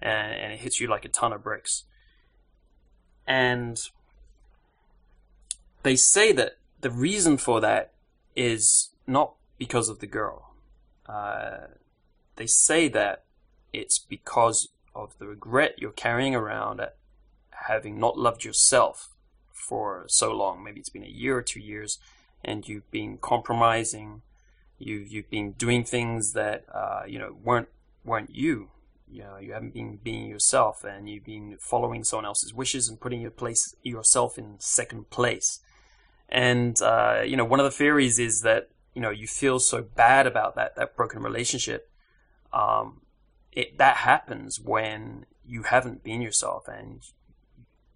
and, 0.00 0.34
and 0.34 0.52
it 0.52 0.60
hits 0.60 0.80
you 0.80 0.88
like 0.88 1.04
a 1.04 1.08
ton 1.08 1.32
of 1.32 1.42
bricks. 1.42 1.84
And 3.26 3.78
they 5.82 5.96
say 5.96 6.32
that 6.32 6.56
the 6.80 6.90
reason 6.90 7.36
for 7.36 7.60
that 7.60 7.92
is 8.34 8.90
not 9.06 9.34
because 9.58 9.88
of 9.88 10.00
the 10.00 10.06
girl 10.06 10.51
uh, 11.12 11.66
they 12.36 12.46
say 12.46 12.88
that 12.88 13.24
it's 13.72 13.98
because 13.98 14.68
of 14.94 15.16
the 15.18 15.26
regret 15.26 15.74
you're 15.78 15.90
carrying 15.90 16.34
around 16.34 16.80
at 16.80 16.96
having 17.68 17.98
not 17.98 18.18
loved 18.18 18.44
yourself 18.44 19.10
for 19.52 20.04
so 20.08 20.32
long. 20.32 20.62
Maybe 20.62 20.80
it's 20.80 20.90
been 20.90 21.04
a 21.04 21.08
year 21.08 21.36
or 21.36 21.42
two 21.42 21.60
years, 21.60 21.98
and 22.44 22.66
you've 22.66 22.90
been 22.90 23.18
compromising. 23.18 24.22
You've 24.78 25.08
you've 25.08 25.30
been 25.30 25.52
doing 25.52 25.84
things 25.84 26.32
that 26.32 26.64
uh, 26.72 27.02
you 27.06 27.18
know 27.18 27.36
weren't 27.42 27.68
weren't 28.04 28.34
you. 28.34 28.68
You 29.10 29.24
know, 29.24 29.36
you 29.36 29.52
haven't 29.52 29.74
been 29.74 29.98
being 30.02 30.28
yourself, 30.28 30.84
and 30.84 31.08
you've 31.08 31.24
been 31.24 31.58
following 31.60 32.02
someone 32.02 32.24
else's 32.24 32.54
wishes 32.54 32.88
and 32.88 32.98
putting 32.98 33.20
your 33.20 33.30
place 33.30 33.74
yourself 33.82 34.38
in 34.38 34.56
second 34.58 35.10
place. 35.10 35.60
And 36.30 36.80
uh, 36.80 37.22
you 37.24 37.36
know, 37.36 37.44
one 37.44 37.60
of 37.60 37.64
the 37.64 37.70
theories 37.70 38.18
is 38.18 38.40
that 38.40 38.70
you 38.94 39.00
know 39.00 39.10
you 39.10 39.26
feel 39.26 39.58
so 39.58 39.82
bad 39.82 40.26
about 40.26 40.54
that 40.56 40.76
that 40.76 40.96
broken 40.96 41.22
relationship 41.22 41.90
um, 42.52 43.00
it 43.52 43.78
that 43.78 43.98
happens 43.98 44.60
when 44.60 45.26
you 45.44 45.64
haven't 45.64 46.02
been 46.02 46.20
yourself 46.20 46.68
and 46.68 47.02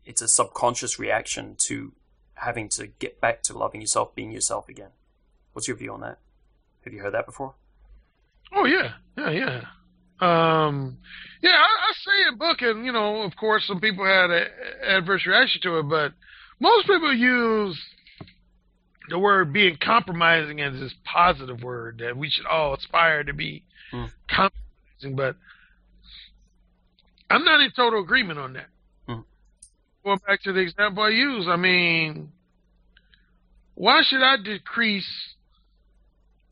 it's 0.05 0.23
a 0.23 0.29
subconscious 0.29 0.99
reaction 0.99 1.57
to 1.59 1.93
having 2.35 2.69
to 2.69 2.87
get 2.87 3.21
back 3.21 3.43
to 3.43 3.57
loving 3.57 3.81
yourself 3.81 4.15
being 4.15 4.31
yourself 4.31 4.69
again. 4.69 4.91
What's 5.53 5.69
your 5.69 5.77
view 5.77 5.93
on 5.93 6.01
that? 6.01 6.19
Have 6.85 6.93
you 6.93 7.01
heard 7.01 7.15
that 7.15 7.27
before? 7.27 7.55
Oh 8.53 8.65
yeah. 8.65 8.93
Yeah 9.19 9.31
yeah. 9.31 9.61
Um, 10.19 10.99
yeah 11.43 11.51
I, 11.51 11.91
I 11.91 11.93
say 11.93 12.29
in 12.33 12.39
book 12.39 12.63
and 12.63 12.87
you 12.87 12.93
know 12.93 13.23
of 13.23 13.37
course 13.37 13.67
some 13.67 13.81
people 13.81 14.05
had 14.05 14.31
an 14.31 14.47
adverse 14.83 15.27
reaction 15.27 15.61
to 15.63 15.79
it 15.81 15.83
but 15.83 16.13
most 16.59 16.87
people 16.87 17.13
use 17.15 17.79
the 19.09 19.19
word 19.19 19.53
being 19.53 19.77
compromising 19.81 20.59
is 20.59 20.81
this 20.81 20.95
positive 21.05 21.63
word 21.63 21.99
that 22.05 22.17
we 22.17 22.29
should 22.31 22.47
all 22.47 22.75
aspire 22.75 23.23
to 23.25 23.33
be 23.33 23.63
mm. 23.93 24.11
compromising, 24.29 25.17
but 25.17 25.37
I'm 27.31 27.45
not 27.45 27.61
in 27.61 27.71
total 27.75 28.03
agreement 28.03 28.39
on 28.39 28.55
that. 28.55 28.69
Mm. 29.09 29.25
Going 30.05 30.19
back 30.27 30.43
to 30.43 30.53
the 30.53 30.61
example 30.61 31.03
I 31.03 31.11
use, 31.11 31.47
I 31.49 31.57
mean, 31.57 32.33
why 33.75 34.03
should 34.05 34.23
I 34.23 34.37
decrease 34.43 35.09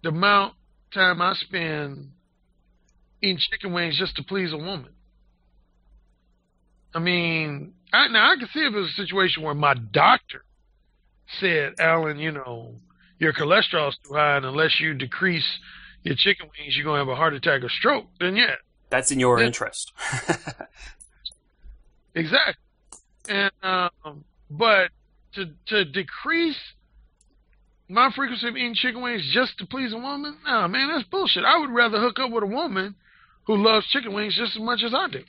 the 0.03 0.11
amount 0.11 0.55
time 0.93 1.21
I 1.23 1.35
spend 1.35 2.11
eating 3.23 3.39
chicken 3.39 3.73
wings 3.73 3.99
just 3.99 4.17
to 4.17 4.23
please 4.23 4.53
a 4.53 4.59
woman? 4.59 4.91
I 6.95 7.01
mean, 7.01 7.73
I, 7.93 8.09
now 8.09 8.33
I 8.33 8.37
can 8.37 8.49
see 8.53 8.61
if 8.61 8.73
it 8.73 8.77
was 8.77 8.91
a 8.91 9.03
situation 9.03 9.43
where 9.43 9.55
my 9.55 9.75
doctor 9.75 10.45
said, 11.41 11.75
Alan, 11.79 12.19
you 12.19 12.33
know, 12.33 12.75
your 13.19 13.33
cholesterol's 13.33 13.97
too 14.05 14.15
high, 14.15 14.37
and 14.37 14.47
unless 14.47 14.81
you 14.81 14.95
decrease 14.95 15.59
your 16.03 16.17
chicken 16.17 16.49
wings, 16.59 16.77
you're 16.77 16.85
gonna 16.85 16.99
have 16.99 17.09
a 17.09 17.15
heart 17.15 17.35
attack 17.35 17.63
or 17.63 17.69
stroke. 17.69 18.07
Then 18.21 18.37
yeah, 18.37 18.57
that's 18.91 19.11
in 19.11 19.19
your 19.19 19.43
interest. 19.43 19.93
exactly. 22.15 22.55
And 23.29 23.51
um, 23.63 24.25
but 24.51 24.91
to 25.35 25.51
to 25.67 25.85
decrease 25.85 26.59
my 27.89 28.11
frequency 28.15 28.49
of 28.49 28.57
eating 28.57 28.75
chicken 28.75 29.03
wings 29.03 29.31
just 29.33 29.59
to 29.59 29.67
please 29.67 29.93
a 29.93 29.99
woman, 29.99 30.37
nah, 30.45 30.69
man, 30.69 30.89
that's 30.89 31.09
bullshit. 31.09 31.45
I 31.45 31.59
would 31.59 31.71
rather 31.71 32.01
hook 32.01 32.19
up 32.19 32.31
with 32.31 32.45
a 32.45 32.47
woman 32.47 32.95
who 33.47 33.57
loves 33.57 33.87
chicken 33.89 34.15
wings 34.15 34.37
just 34.37 34.57
as 34.57 34.63
much 34.63 34.83
as 34.83 34.95
I 34.95 35.09
do. 35.09 35.23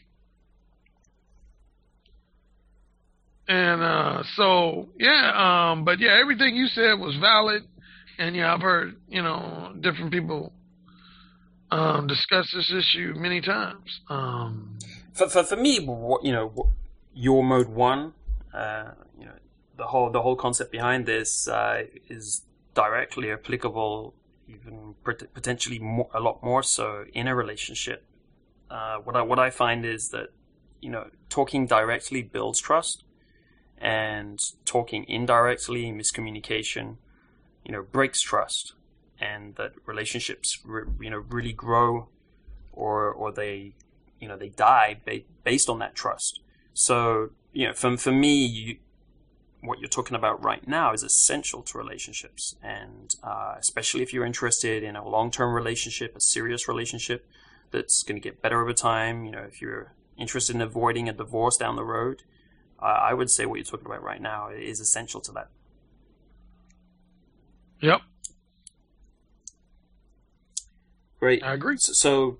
And 3.48 3.82
uh, 3.82 4.24
so, 4.36 4.90
yeah, 4.98 5.72
um, 5.72 5.86
but 5.86 6.00
yeah, 6.00 6.18
everything 6.20 6.56
you 6.56 6.68
said 6.68 6.94
was 7.00 7.16
valid. 7.18 7.64
And 8.18 8.36
yeah, 8.36 8.54
I've 8.54 8.62
heard, 8.62 8.96
you 9.08 9.22
know, 9.22 9.74
different 9.80 10.12
people 10.12 10.52
um, 11.72 12.08
discussed 12.08 12.54
this 12.56 12.72
issue 12.72 13.14
many 13.16 13.42
times. 13.42 14.02
Um, 14.10 14.78
for, 15.14 15.30
for 15.30 15.44
for 15.44 15.56
me, 15.56 15.86
what 15.86 16.24
you 16.24 16.32
know, 16.32 16.72
your 17.14 17.44
mode 17.44 17.70
one, 17.70 18.14
uh, 18.54 18.92
you 19.20 19.26
know, 19.26 19.34
the 19.78 19.86
whole 19.88 20.12
the 20.12 20.22
whole 20.22 20.36
concept 20.36 20.72
behind 20.72 21.06
this 21.06 21.48
uh, 21.48 21.84
is 22.10 22.42
directly 22.74 23.32
applicable, 23.32 24.14
even 24.48 24.96
potentially 25.04 25.80
more, 25.80 26.10
a 26.14 26.20
lot 26.20 26.44
more 26.44 26.64
so 26.64 27.06
in 27.14 27.28
a 27.28 27.36
relationship. 27.36 28.06
Uh, 28.70 28.98
what 28.98 29.16
I 29.16 29.22
what 29.22 29.40
I 29.40 29.50
find 29.50 29.86
is 29.86 30.10
that 30.10 30.30
you 30.82 30.90
know 30.90 31.10
talking 31.30 31.68
directly 31.68 32.22
builds 32.22 32.60
trust, 32.60 33.04
and 33.78 34.40
talking 34.66 35.06
indirectly, 35.08 35.92
miscommunication, 35.92 36.98
you 37.64 37.72
know, 37.72 37.84
breaks 37.84 38.22
trust, 38.22 38.74
and 39.20 39.56
that 39.56 39.74
relationships 39.86 40.60
re- 40.64 40.84
you 41.00 41.10
know 41.10 41.24
really 41.30 41.54
grow, 41.54 42.08
or 42.72 43.12
or 43.12 43.32
they 43.32 43.74
you 44.20 44.28
know 44.28 44.38
they 44.38 44.50
die 44.50 44.98
ba- 45.06 45.22
based 45.44 45.70
on 45.70 45.80
that 45.80 45.96
trust. 45.96 46.40
So 46.74 47.30
you 47.54 47.68
know, 47.68 47.74
for 47.74 47.98
for 47.98 48.12
me, 48.12 48.46
you, 48.46 48.78
what 49.62 49.80
you're 49.80 49.90
talking 49.90 50.16
about 50.16 50.44
right 50.44 50.68
now 50.68 50.94
is 50.94 51.04
essential 51.04 51.62
to 51.64 51.78
relationships, 51.78 52.56
and 52.62 53.16
uh, 53.24 53.56
especially 53.58 54.04
if 54.04 54.14
you're 54.14 54.26
interested 54.26 54.84
in 54.84 54.96
a 54.96 55.08
long-term 55.08 55.54
relationship, 55.54 56.16
a 56.16 56.22
serious 56.22 56.68
relationship 56.68 57.28
that's 57.72 58.04
going 58.04 58.16
to 58.16 58.22
get 58.22 58.42
better 58.42 58.62
over 58.62 58.74
time. 58.74 59.26
You 59.26 59.32
know, 59.32 59.42
if 59.42 59.62
you're 59.62 59.94
interested 60.18 60.56
in 60.56 60.62
avoiding 60.62 61.10
a 61.10 61.14
divorce 61.14 61.58
down 61.58 61.76
the 61.76 61.84
road, 61.84 62.24
uh, 62.82 62.86
I 62.86 63.14
would 63.14 63.30
say 63.30 63.46
what 63.46 63.56
you're 63.56 63.66
talking 63.66 63.86
about 63.86 64.04
right 64.04 64.22
now 64.22 64.50
is 64.50 64.80
essential 64.80 65.22
to 65.22 65.32
that. 65.34 65.50
Yep. 67.82 68.02
Great. 71.20 71.44
I 71.44 71.54
agree. 71.54 71.78
So, 71.78 71.94
so 71.94 72.38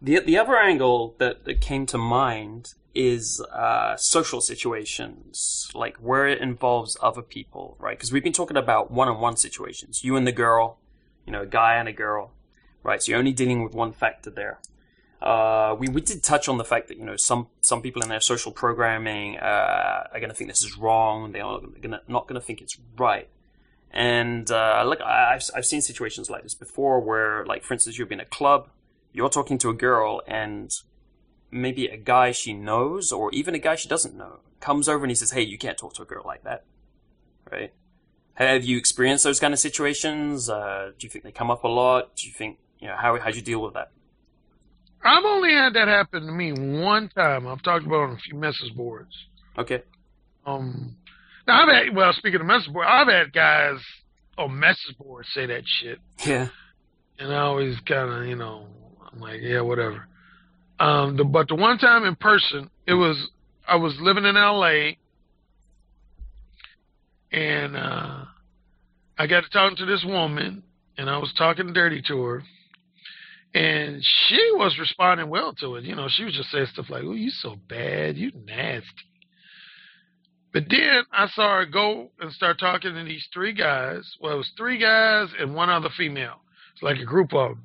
the 0.00 0.20
the 0.20 0.38
other 0.38 0.56
angle 0.56 1.14
that, 1.18 1.44
that 1.44 1.60
came 1.60 1.86
to 1.86 1.98
mind 1.98 2.74
is 2.94 3.40
uh, 3.52 3.96
social 3.96 4.40
situations, 4.40 5.70
like 5.74 5.96
where 5.98 6.26
it 6.26 6.40
involves 6.40 6.96
other 7.02 7.22
people, 7.22 7.76
right? 7.78 7.96
Because 7.98 8.10
we've 8.10 8.24
been 8.24 8.32
talking 8.32 8.56
about 8.56 8.90
one-on-one 8.90 9.36
situations, 9.36 10.02
you 10.02 10.16
and 10.16 10.26
the 10.26 10.32
girl, 10.32 10.78
you 11.26 11.32
know, 11.32 11.42
a 11.42 11.46
guy 11.46 11.74
and 11.74 11.88
a 11.88 11.92
girl, 11.92 12.32
right? 12.82 13.02
So 13.02 13.10
you're 13.10 13.18
only 13.18 13.32
dealing 13.32 13.62
with 13.62 13.74
one 13.74 13.92
factor 13.92 14.30
there. 14.30 14.60
Uh, 15.20 15.74
we 15.78 15.88
we 15.88 16.00
did 16.00 16.22
touch 16.22 16.48
on 16.48 16.58
the 16.58 16.64
fact 16.64 16.88
that 16.88 16.98
you 16.98 17.04
know 17.04 17.16
some 17.16 17.48
some 17.60 17.80
people 17.80 18.02
in 18.02 18.08
their 18.08 18.20
social 18.20 18.52
programming 18.52 19.38
uh, 19.38 20.08
are 20.12 20.20
going 20.20 20.28
to 20.28 20.34
think 20.34 20.50
this 20.50 20.62
is 20.62 20.76
wrong. 20.76 21.32
They 21.32 21.40
are 21.40 21.60
gonna, 21.80 22.02
not 22.06 22.28
going 22.28 22.38
to 22.40 22.46
think 22.46 22.60
it's 22.60 22.76
right. 22.98 23.28
And 23.90 24.50
uh, 24.50 24.84
look, 24.86 25.00
I've 25.00 25.42
I've 25.54 25.64
seen 25.64 25.80
situations 25.80 26.28
like 26.28 26.42
this 26.42 26.54
before, 26.54 27.00
where 27.00 27.46
like 27.46 27.64
for 27.64 27.72
instance, 27.72 27.98
you've 27.98 28.10
been 28.10 28.20
in 28.20 28.26
a 28.26 28.28
club, 28.28 28.68
you're 29.12 29.30
talking 29.30 29.56
to 29.58 29.70
a 29.70 29.74
girl, 29.74 30.20
and 30.26 30.70
maybe 31.50 31.86
a 31.86 31.96
guy 31.96 32.32
she 32.32 32.52
knows 32.52 33.10
or 33.10 33.32
even 33.32 33.54
a 33.54 33.58
guy 33.58 33.74
she 33.74 33.88
doesn't 33.88 34.14
know 34.14 34.40
comes 34.60 34.88
over 34.88 35.04
and 35.04 35.10
he 35.10 35.14
says, 35.14 35.30
"Hey, 35.30 35.42
you 35.42 35.56
can't 35.56 35.78
talk 35.78 35.94
to 35.94 36.02
a 36.02 36.06
girl 36.06 36.24
like 36.26 36.44
that." 36.44 36.64
Right? 37.50 37.72
Have 38.34 38.64
you 38.64 38.76
experienced 38.76 39.24
those 39.24 39.40
kind 39.40 39.54
of 39.54 39.60
situations? 39.60 40.50
Uh, 40.50 40.90
do 40.98 41.06
you 41.06 41.10
think 41.10 41.24
they 41.24 41.32
come 41.32 41.50
up 41.50 41.64
a 41.64 41.68
lot? 41.68 42.16
Do 42.16 42.26
you 42.26 42.34
think 42.34 42.58
you 42.78 42.88
know 42.88 42.96
how 42.96 43.18
how 43.18 43.30
do 43.30 43.36
you 43.38 43.42
deal 43.42 43.62
with 43.62 43.74
that? 43.74 43.92
I've 45.04 45.24
only 45.24 45.52
had 45.52 45.74
that 45.74 45.88
happen 45.88 46.26
to 46.26 46.32
me 46.32 46.52
one 46.52 47.08
time. 47.08 47.46
I've 47.46 47.62
talked 47.62 47.86
about 47.86 48.02
it 48.02 48.10
on 48.10 48.12
a 48.12 48.18
few 48.18 48.38
message 48.38 48.74
boards. 48.74 49.14
Okay. 49.58 49.82
Um. 50.44 50.96
Now 51.46 51.62
I've 51.62 51.68
had 51.86 51.96
well, 51.96 52.12
speaking 52.12 52.40
of 52.40 52.46
message 52.46 52.72
board, 52.72 52.86
I've 52.88 53.08
had 53.08 53.32
guys 53.32 53.78
on 54.36 54.58
message 54.58 54.96
boards 54.98 55.28
say 55.32 55.46
that 55.46 55.62
shit. 55.66 55.98
Yeah. 56.26 56.48
And 57.18 57.32
I 57.32 57.40
always 57.40 57.78
kind 57.86 58.10
of, 58.10 58.26
you 58.26 58.36
know, 58.36 58.66
I'm 59.10 59.20
like, 59.20 59.40
yeah, 59.40 59.60
whatever. 59.60 60.06
Um, 60.78 61.16
the, 61.16 61.24
but 61.24 61.48
the 61.48 61.54
one 61.54 61.78
time 61.78 62.04
in 62.04 62.16
person, 62.16 62.68
it 62.86 62.94
was 62.94 63.30
I 63.66 63.76
was 63.76 63.96
living 64.00 64.24
in 64.24 64.36
L.A. 64.36 64.98
and 67.32 67.76
uh, 67.76 68.24
I 69.18 69.26
got 69.26 69.44
to 69.44 69.50
talking 69.50 69.76
to 69.78 69.86
this 69.86 70.04
woman, 70.04 70.62
and 70.98 71.08
I 71.08 71.18
was 71.18 71.32
talking 71.38 71.72
dirty 71.72 72.02
to 72.08 72.22
her, 72.22 72.42
and 73.56 74.04
she 74.04 74.50
was 74.52 74.78
responding 74.78 75.30
well 75.30 75.54
to 75.54 75.76
it. 75.76 75.84
You 75.84 75.94
know, 75.94 76.08
she 76.10 76.24
was 76.24 76.34
just 76.34 76.50
saying 76.50 76.66
stuff 76.66 76.90
like, 76.90 77.04
"Oh, 77.04 77.14
you 77.14 77.30
so 77.30 77.56
bad, 77.68 78.18
you 78.18 78.30
nasty." 78.44 78.90
But 80.52 80.64
then 80.68 81.04
I 81.10 81.26
saw 81.28 81.56
her 81.56 81.64
go 81.64 82.10
and 82.20 82.30
start 82.32 82.58
talking 82.58 82.94
to 82.94 83.04
these 83.04 83.26
three 83.32 83.54
guys. 83.54 84.16
Well, 84.20 84.34
it 84.34 84.36
was 84.36 84.52
three 84.58 84.78
guys 84.78 85.28
and 85.38 85.54
one 85.54 85.70
other 85.70 85.88
female. 85.96 86.42
It's 86.74 86.82
like 86.82 86.98
a 86.98 87.06
group 87.06 87.32
of 87.32 87.50
them. 87.50 87.64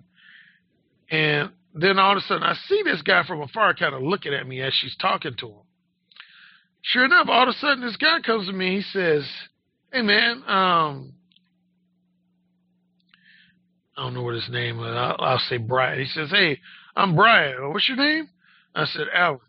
And 1.10 1.50
then 1.74 2.00
all 2.00 2.14
of 2.14 2.18
a 2.20 2.22
sudden 2.22 2.44
I 2.44 2.56
see 2.68 2.84
this 2.84 3.02
guy 3.02 3.24
from 3.28 3.42
afar 3.42 3.74
kind 3.74 3.94
of 3.94 4.02
looking 4.02 4.34
at 4.34 4.48
me 4.48 4.62
as 4.62 4.74
she's 4.74 4.96
talking 4.96 5.36
to 5.40 5.48
him. 5.48 5.66
Sure 6.84 7.04
enough, 7.04 7.28
all 7.30 7.44
of 7.44 7.50
a 7.50 7.58
sudden 7.60 7.82
this 7.82 7.98
guy 7.98 8.22
comes 8.22 8.48
to 8.48 8.54
me. 8.54 8.78
He 8.78 8.82
says, 8.82 9.30
"Hey 9.92 10.04
man, 10.04 10.42
um, 10.48 11.14
I 13.98 14.04
don't 14.04 14.14
know 14.14 14.24
what 14.24 14.36
his 14.36 14.50
name 14.50 14.80
is. 14.80 14.86
I'll, 14.86 15.16
I'll 15.20 15.40
say 15.40 15.58
Brian." 15.58 16.00
He 16.00 16.06
says, 16.06 16.30
"Hey, 16.32 16.60
I'm 16.96 17.16
Brian. 17.16 17.72
What's 17.72 17.88
your 17.88 17.98
name?" 17.98 18.30
I 18.74 18.86
said, 18.86 19.08
"Alan." 19.14 19.40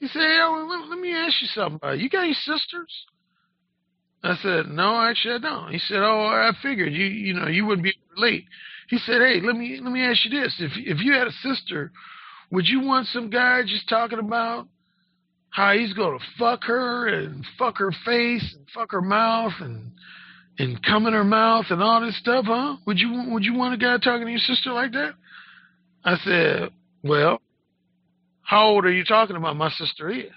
He 0.00 0.08
said, 0.08 0.20
"Hey, 0.20 0.36
Alan, 0.38 0.68
let, 0.68 0.88
let 0.88 0.98
me 0.98 1.14
ask 1.14 1.40
you 1.40 1.48
something. 1.48 1.80
Uh, 1.82 1.92
you 1.92 2.08
got 2.08 2.24
any 2.24 2.34
sisters?" 2.34 3.06
I 4.22 4.36
said, 4.36 4.68
"No, 4.68 5.00
actually 5.00 5.34
I 5.34 5.38
don't." 5.38 5.72
He 5.72 5.78
said, 5.78 5.98
"Oh, 5.98 6.26
I 6.26 6.50
figured 6.62 6.92
you, 6.92 7.04
you 7.04 7.34
know, 7.34 7.48
you 7.48 7.66
wouldn't 7.66 7.84
be 7.84 7.94
late." 8.16 8.44
He 8.88 8.98
said, 8.98 9.20
"Hey, 9.20 9.40
let 9.40 9.56
me 9.56 9.78
let 9.82 9.92
me 9.92 10.02
ask 10.02 10.24
you 10.24 10.30
this: 10.30 10.54
if 10.60 10.72
if 10.76 11.00
you 11.00 11.12
had 11.12 11.26
a 11.26 11.32
sister, 11.32 11.92
would 12.50 12.66
you 12.66 12.80
want 12.80 13.06
some 13.08 13.30
guy 13.30 13.62
just 13.62 13.88
talking 13.88 14.18
about 14.18 14.68
how 15.50 15.72
he's 15.72 15.92
gonna 15.92 16.18
fuck 16.38 16.64
her 16.64 17.06
and 17.06 17.44
fuck 17.58 17.78
her 17.78 17.92
face 18.04 18.54
and 18.56 18.66
fuck 18.74 18.92
her 18.92 19.02
mouth 19.02 19.52
and 19.60 19.92
and 20.58 20.82
come 20.84 21.06
in 21.06 21.12
her 21.12 21.24
mouth 21.24 21.66
and 21.70 21.82
all 21.82 22.00
this 22.00 22.18
stuff, 22.18 22.44
huh? 22.46 22.76
Would 22.86 22.98
you 22.98 23.24
would 23.28 23.44
you 23.44 23.54
want 23.54 23.74
a 23.74 23.76
guy 23.76 23.96
talking 23.98 24.26
to 24.26 24.30
your 24.30 24.38
sister 24.38 24.72
like 24.72 24.92
that?" 24.92 25.14
I 26.04 26.16
said, 26.18 26.70
"Well, 27.02 27.40
how 28.42 28.66
old 28.66 28.84
are 28.84 28.92
you 28.92 29.04
talking 29.04 29.36
about? 29.36 29.56
My 29.56 29.70
sister 29.70 30.10
is." 30.10 30.30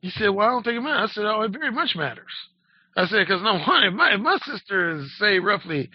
He 0.00 0.10
said, 0.10 0.28
"Well, 0.28 0.46
I 0.46 0.50
don't 0.50 0.64
think 0.64 0.76
it 0.76 0.80
matters." 0.80 1.10
I 1.10 1.14
said, 1.14 1.24
"Oh, 1.24 1.42
it 1.42 1.52
very 1.52 1.70
much 1.70 1.94
matters." 1.94 2.32
I 2.96 3.06
said, 3.06 3.26
because 3.26 3.42
no 3.42 3.58
one, 3.58 3.84
if 3.84 3.94
my, 3.94 4.14
if 4.14 4.20
my 4.20 4.38
sister 4.44 4.98
is, 4.98 5.18
say, 5.18 5.38
roughly 5.38 5.90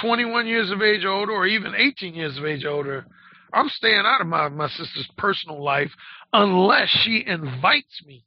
21 0.00 0.46
years 0.46 0.70
of 0.70 0.82
age 0.82 1.04
older 1.04 1.32
or 1.32 1.46
even 1.46 1.74
18 1.74 2.14
years 2.14 2.38
of 2.38 2.44
age 2.44 2.64
older, 2.64 3.06
I'm 3.52 3.68
staying 3.68 4.02
out 4.04 4.20
of 4.20 4.26
my, 4.26 4.48
my 4.48 4.68
sister's 4.68 5.08
personal 5.16 5.62
life 5.62 5.90
unless 6.32 6.88
she 6.88 7.24
invites 7.26 8.02
me. 8.06 8.24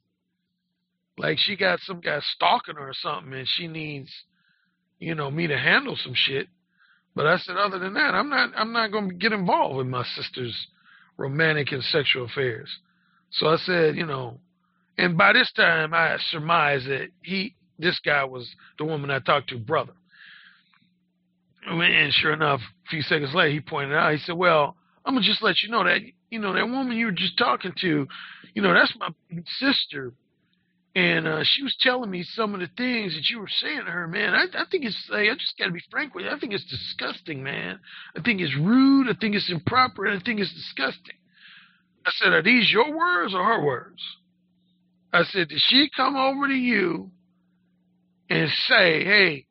Like 1.22 1.38
she 1.38 1.54
got 1.54 1.78
some 1.80 2.00
guy 2.00 2.18
stalking 2.34 2.74
her 2.74 2.88
or 2.88 2.94
something 2.94 3.32
and 3.32 3.46
she 3.46 3.68
needs, 3.68 4.10
you 4.98 5.14
know, 5.14 5.30
me 5.30 5.46
to 5.46 5.56
handle 5.56 5.96
some 5.96 6.14
shit. 6.16 6.48
But 7.14 7.28
I 7.28 7.36
said, 7.36 7.56
other 7.56 7.78
than 7.78 7.94
that, 7.94 8.12
I'm 8.12 8.28
not, 8.28 8.50
I'm 8.56 8.72
not 8.72 8.90
going 8.90 9.08
to 9.08 9.14
get 9.14 9.32
involved 9.32 9.76
with 9.76 9.86
my 9.86 10.02
sister's 10.02 10.66
romantic 11.16 11.70
and 11.70 11.84
sexual 11.84 12.24
affairs. 12.24 12.68
So 13.30 13.46
I 13.46 13.56
said, 13.58 13.94
you 13.94 14.04
know, 14.04 14.40
and 14.98 15.16
by 15.16 15.32
this 15.32 15.52
time 15.52 15.94
I 15.94 16.16
surmised 16.30 16.88
that 16.88 17.10
he, 17.22 17.54
this 17.78 18.00
guy 18.00 18.24
was 18.24 18.52
the 18.78 18.84
woman 18.84 19.10
I 19.10 19.20
talked 19.20 19.50
to, 19.50 19.58
brother. 19.58 19.92
And 21.64 22.12
sure 22.12 22.32
enough, 22.32 22.60
a 22.60 22.88
few 22.90 23.02
seconds 23.02 23.32
later, 23.32 23.52
he 23.52 23.60
pointed 23.60 23.94
out, 23.94 24.12
he 24.12 24.18
said, 24.18 24.36
Well, 24.36 24.76
I'm 25.04 25.14
to 25.14 25.22
just 25.22 25.42
let 25.42 25.62
you 25.62 25.70
know 25.70 25.84
that, 25.84 26.00
you 26.30 26.40
know, 26.40 26.52
that 26.52 26.68
woman 26.68 26.96
you 26.96 27.06
were 27.06 27.12
just 27.12 27.38
talking 27.38 27.72
to, 27.80 28.08
you 28.54 28.62
know, 28.62 28.74
that's 28.74 28.92
my 28.98 29.10
sister. 29.60 30.12
And 30.94 31.26
uh, 31.26 31.40
she 31.42 31.62
was 31.62 31.74
telling 31.80 32.10
me 32.10 32.22
some 32.22 32.52
of 32.52 32.60
the 32.60 32.68
things 32.76 33.14
that 33.14 33.30
you 33.30 33.40
were 33.40 33.48
saying 33.48 33.84
to 33.86 33.90
her, 33.90 34.06
man. 34.06 34.34
I, 34.34 34.44
I 34.54 34.64
think 34.70 34.84
it's, 34.84 35.10
I 35.10 35.26
just 35.38 35.56
got 35.58 35.66
to 35.66 35.72
be 35.72 35.82
frank 35.90 36.14
with 36.14 36.26
you. 36.26 36.30
I 36.30 36.38
think 36.38 36.52
it's 36.52 36.68
disgusting, 36.68 37.42
man. 37.42 37.80
I 38.16 38.20
think 38.20 38.40
it's 38.42 38.54
rude. 38.56 39.08
I 39.08 39.18
think 39.18 39.34
it's 39.34 39.50
improper. 39.50 40.04
And 40.04 40.20
I 40.20 40.22
think 40.22 40.40
it's 40.40 40.52
disgusting. 40.52 41.16
I 42.04 42.10
said, 42.16 42.32
Are 42.32 42.42
these 42.42 42.70
your 42.70 42.94
words 42.94 43.32
or 43.34 43.42
her 43.42 43.64
words? 43.64 44.02
I 45.14 45.22
said, 45.24 45.48
Did 45.48 45.60
she 45.60 45.88
come 45.96 46.14
over 46.14 46.46
to 46.46 46.54
you 46.54 47.10
and 48.32 48.50
say, 48.66 49.04
hey, 49.04 49.46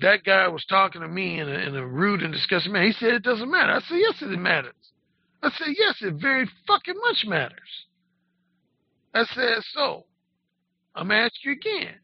that 0.00 0.24
guy 0.24 0.48
was 0.48 0.64
talking 0.68 1.00
to 1.00 1.08
me 1.08 1.38
in 1.38 1.48
a, 1.48 1.52
in 1.52 1.76
a 1.76 1.86
rude 1.86 2.22
and 2.22 2.32
disgusting 2.32 2.72
manner. 2.72 2.86
He 2.86 2.92
said 2.92 3.14
it 3.14 3.22
doesn't 3.22 3.50
matter. 3.50 3.72
I 3.72 3.80
said, 3.80 3.98
yes, 3.98 4.14
it 4.20 4.38
matters. 4.38 4.72
I 5.42 5.50
said, 5.50 5.68
yes, 5.78 5.96
it 6.00 6.14
very 6.20 6.48
fucking 6.66 6.96
much 6.96 7.24
matters. 7.26 7.58
I 9.14 9.24
said, 9.32 9.62
so, 9.74 10.06
I'm 10.94 11.08
going 11.08 11.20
to 11.20 11.24
ask 11.24 11.34
you 11.44 11.52
again. 11.52 11.94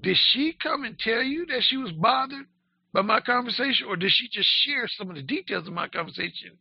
Did 0.00 0.16
she 0.18 0.56
come 0.62 0.84
and 0.84 0.98
tell 0.98 1.22
you 1.22 1.46
that 1.46 1.62
she 1.62 1.76
was 1.76 1.92
bothered 1.92 2.46
by 2.92 3.02
my 3.02 3.20
conversation, 3.20 3.86
or 3.88 3.96
did 3.96 4.12
she 4.12 4.28
just 4.32 4.48
share 4.64 4.86
some 4.88 5.10
of 5.10 5.16
the 5.16 5.22
details 5.22 5.66
of 5.66 5.72
my 5.72 5.88
conversation 5.88 6.52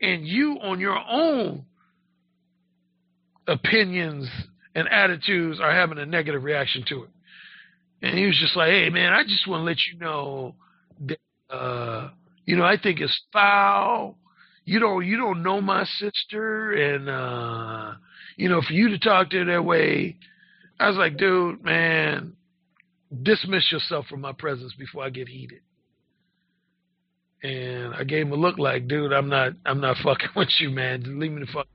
and 0.00 0.26
you, 0.26 0.58
on 0.62 0.80
your 0.80 0.98
own 1.08 1.64
opinions 3.46 4.28
and 4.74 4.88
attitudes, 4.88 5.60
are 5.60 5.72
having 5.72 5.98
a 5.98 6.06
negative 6.06 6.42
reaction 6.44 6.84
to 6.88 7.04
it? 7.04 7.10
And 8.02 8.18
he 8.18 8.26
was 8.26 8.38
just 8.40 8.56
like, 8.56 8.70
hey, 8.70 8.90
man, 8.90 9.12
I 9.12 9.22
just 9.22 9.46
want 9.46 9.60
to 9.60 9.64
let 9.64 9.78
you 9.92 9.98
know 9.98 10.54
that 11.06 11.18
uh, 11.54 12.10
You 12.46 12.56
know, 12.56 12.64
I 12.64 12.76
think 12.76 13.00
it's 13.00 13.20
foul. 13.32 14.18
You 14.64 14.78
don't 14.80 15.04
you 15.06 15.16
don't 15.16 15.42
know 15.42 15.60
my 15.60 15.84
sister 15.84 16.72
and 16.72 17.08
uh 17.08 17.94
you 18.36 18.48
know, 18.48 18.60
for 18.62 18.72
you 18.72 18.88
to 18.88 18.98
talk 18.98 19.30
to 19.30 19.38
her 19.38 19.44
that 19.44 19.64
way, 19.64 20.16
I 20.78 20.88
was 20.88 20.96
like, 20.96 21.16
dude, 21.16 21.62
man, 21.64 22.34
dismiss 23.22 23.70
yourself 23.70 24.06
from 24.06 24.20
my 24.20 24.32
presence 24.32 24.74
before 24.78 25.04
I 25.04 25.10
get 25.10 25.28
heated. 25.28 25.60
And 27.42 27.94
I 27.94 28.04
gave 28.04 28.26
him 28.26 28.32
a 28.32 28.36
look 28.36 28.58
like, 28.58 28.86
dude, 28.86 29.12
I'm 29.12 29.28
not 29.28 29.52
I'm 29.66 29.80
not 29.80 29.96
fucking 30.04 30.30
with 30.36 30.48
you, 30.60 30.70
man. 30.70 31.18
Leave 31.18 31.32
me 31.32 31.40
the 31.40 31.52
fuck. 31.52 31.66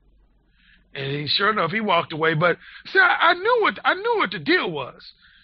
And 0.94 1.12
he 1.12 1.26
sure 1.28 1.50
enough 1.50 1.70
he 1.70 1.80
walked 1.80 2.12
away. 2.12 2.34
But 2.34 2.56
see, 2.86 2.98
I, 2.98 3.30
I 3.30 3.34
knew 3.34 3.58
what 3.60 3.78
I 3.84 3.94
knew 3.94 4.14
what 4.16 4.30
the 4.30 4.38
deal 4.38 4.70
was. 4.70 5.02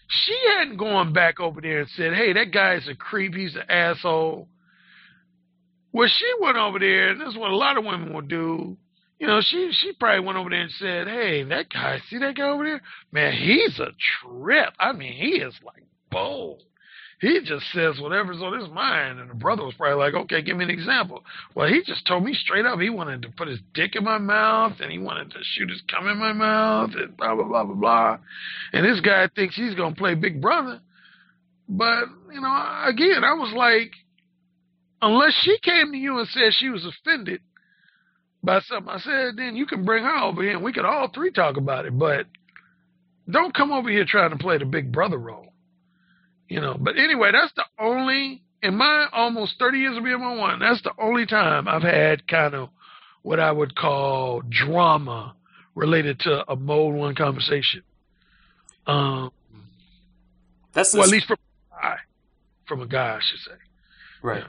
She 0.09 0.37
hadn't 0.59 0.77
gone 0.77 1.13
back 1.13 1.41
over 1.41 1.61
there 1.61 1.81
and 1.81 1.89
said, 1.91 2.15
Hey, 2.15 2.33
that 2.35 2.53
guy's 2.53 2.89
a 2.89 2.95
creep, 2.95 3.35
he's 3.35 3.55
an 3.55 3.71
asshole. 3.71 4.49
Well, 5.93 6.09
she 6.09 6.27
went 6.41 6.57
over 6.57 6.79
there, 6.79 7.11
and 7.11 7.21
this 7.21 7.29
is 7.29 7.37
what 7.37 7.53
a 7.53 7.57
lot 7.57 7.79
of 7.79 7.85
women 7.85 8.13
will 8.13 8.23
do. 8.23 8.77
You 9.19 9.29
know, 9.29 9.41
she 9.41 9.71
she 9.73 9.93
probably 9.93 10.27
went 10.27 10.39
over 10.39 10.51
there 10.51 10.63
and 10.63 10.71
said, 10.73 11.07
"Hey, 11.07 11.45
that 11.45 11.71
guy, 11.71 12.01
see 12.09 12.19
that 12.19 12.37
guy 12.37 12.49
over 12.49 12.65
there? 12.65 12.83
Man, 13.13 13.33
he's 13.33 13.79
a 13.79 13.91
trip. 14.21 14.75
I 14.79 14.93
mean, 14.93 15.13
he 15.13 15.37
is 15.41 15.55
like 15.65 15.85
bold. 16.11 16.63
He 17.21 17.41
just 17.45 17.65
says 17.73 18.01
whatever's 18.01 18.43
on 18.43 18.59
his 18.59 18.69
mind." 18.71 19.21
And 19.21 19.31
the 19.31 19.35
brother 19.35 19.65
was 19.65 19.75
probably 19.75 20.03
like, 20.03 20.15
"Okay, 20.15 20.43
give 20.43 20.57
me 20.57 20.65
an 20.65 20.71
example." 20.71 21.25
Well, 21.55 21.69
he 21.69 21.83
just 21.85 22.07
told 22.07 22.25
me 22.25 22.35
straight 22.35 22.67
up 22.67 22.81
he 22.81 22.91
wanted 22.91 23.23
to 23.23 23.29
put 23.29 23.47
his 23.47 23.61
dick 23.73 23.95
in 23.95 24.03
my 24.03 24.19
mouth, 24.19 24.81
and 24.81 24.91
he 24.91 24.99
wanted 24.99 25.31
to 25.31 25.39
shoot 25.43 25.71
his 25.71 25.83
cum 25.83 26.09
in 26.09 26.19
my 26.19 26.33
mouth, 26.33 26.91
and 26.97 27.17
blah 27.17 27.37
blah 27.37 27.45
blah 27.45 27.65
blah 27.65 27.75
blah. 27.75 28.19
And 28.73 28.85
this 28.85 29.01
guy 29.01 29.29
thinks 29.29 29.55
he's 29.55 29.75
gonna 29.77 29.95
play 29.95 30.17
Big 30.17 30.43
Brother, 30.43 30.81
but 31.69 32.09
you 32.33 32.41
know, 32.41 32.83
again, 32.85 33.23
I 33.23 33.35
was 33.35 33.53
like, 33.55 33.93
unless 35.01 35.35
she 35.35 35.57
came 35.63 35.93
to 35.93 35.99
you 35.99 36.19
and 36.19 36.27
said 36.29 36.53
she 36.53 36.69
was 36.69 36.85
offended 36.85 37.41
by 38.45 38.61
something 38.63 38.91
I 38.91 39.01
said, 39.01 39.37
then 39.39 39.57
you 39.57 39.67
can 39.67 39.85
bring 39.87 40.05
her 40.05 40.17
over 40.25 40.43
here 40.43 40.53
and 40.55 40.65
we 40.65 40.73
could 40.75 40.87
all 40.87 41.09
three 41.15 41.33
talk 41.33 41.57
about 41.59 41.87
it. 41.87 41.99
But 41.99 42.27
don't 43.31 43.55
come 43.55 43.73
over 43.73 43.91
here 43.91 44.07
trying 44.07 44.31
to 44.31 44.37
play 44.39 44.59
the 44.59 44.67
big 44.67 44.93
brother 44.93 45.19
role. 45.19 45.53
You 46.49 46.61
know, 46.61 46.77
but 46.79 46.97
anyway, 46.99 47.33
that's 47.33 47.53
the 47.55 47.65
only 47.79 48.43
in 48.63 48.77
my 48.77 49.09
almost 49.13 49.57
thirty 49.59 49.81
years 49.81 49.97
of 49.99 50.05
being 50.05 50.23
on 50.23 50.39
one, 50.39 50.61
that's 50.61 50.83
the 50.83 50.93
only 50.99 51.27
time 51.27 51.69
I've 51.69 51.83
had 51.83 52.29
kind 52.29 52.55
of 52.55 52.71
what 53.23 53.41
I 53.41 53.53
would 53.53 53.77
call 53.77 54.43
drama 54.49 55.37
related 55.75 56.21
to 56.21 56.45
a 56.51 56.57
mode 56.57 56.95
one 56.95 57.15
conversation. 57.17 57.83
Um 58.87 59.31
That's 60.75 60.93
the 60.93 60.99
well, 60.99 61.07
at 61.07 61.11
least 61.13 61.27
from 61.29 61.39
a 61.73 61.83
guy. 61.83 61.97
From 62.67 62.83
a 62.83 62.87
guy, 62.87 63.17
I 63.17 63.21
should 63.23 63.41
say. 63.41 63.59
right. 64.23 64.45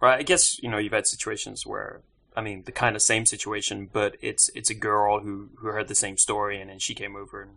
Right. 0.00 0.18
I 0.20 0.22
guess 0.24 0.62
you 0.62 0.70
know 0.70 0.78
you've 0.78 0.92
had 0.92 1.06
situations 1.06 1.66
where 1.66 2.02
I 2.36 2.40
mean 2.40 2.62
the 2.64 2.72
kind 2.72 2.96
of 2.96 3.02
same 3.02 3.26
situation, 3.26 3.88
but 3.92 4.16
it's 4.20 4.48
it's 4.54 4.70
a 4.70 4.74
girl 4.74 5.20
who 5.20 5.50
who 5.56 5.68
heard 5.68 5.88
the 5.88 5.94
same 5.94 6.16
story 6.16 6.60
and 6.60 6.70
then 6.70 6.78
she 6.78 6.94
came 6.94 7.16
over 7.16 7.42
and 7.42 7.52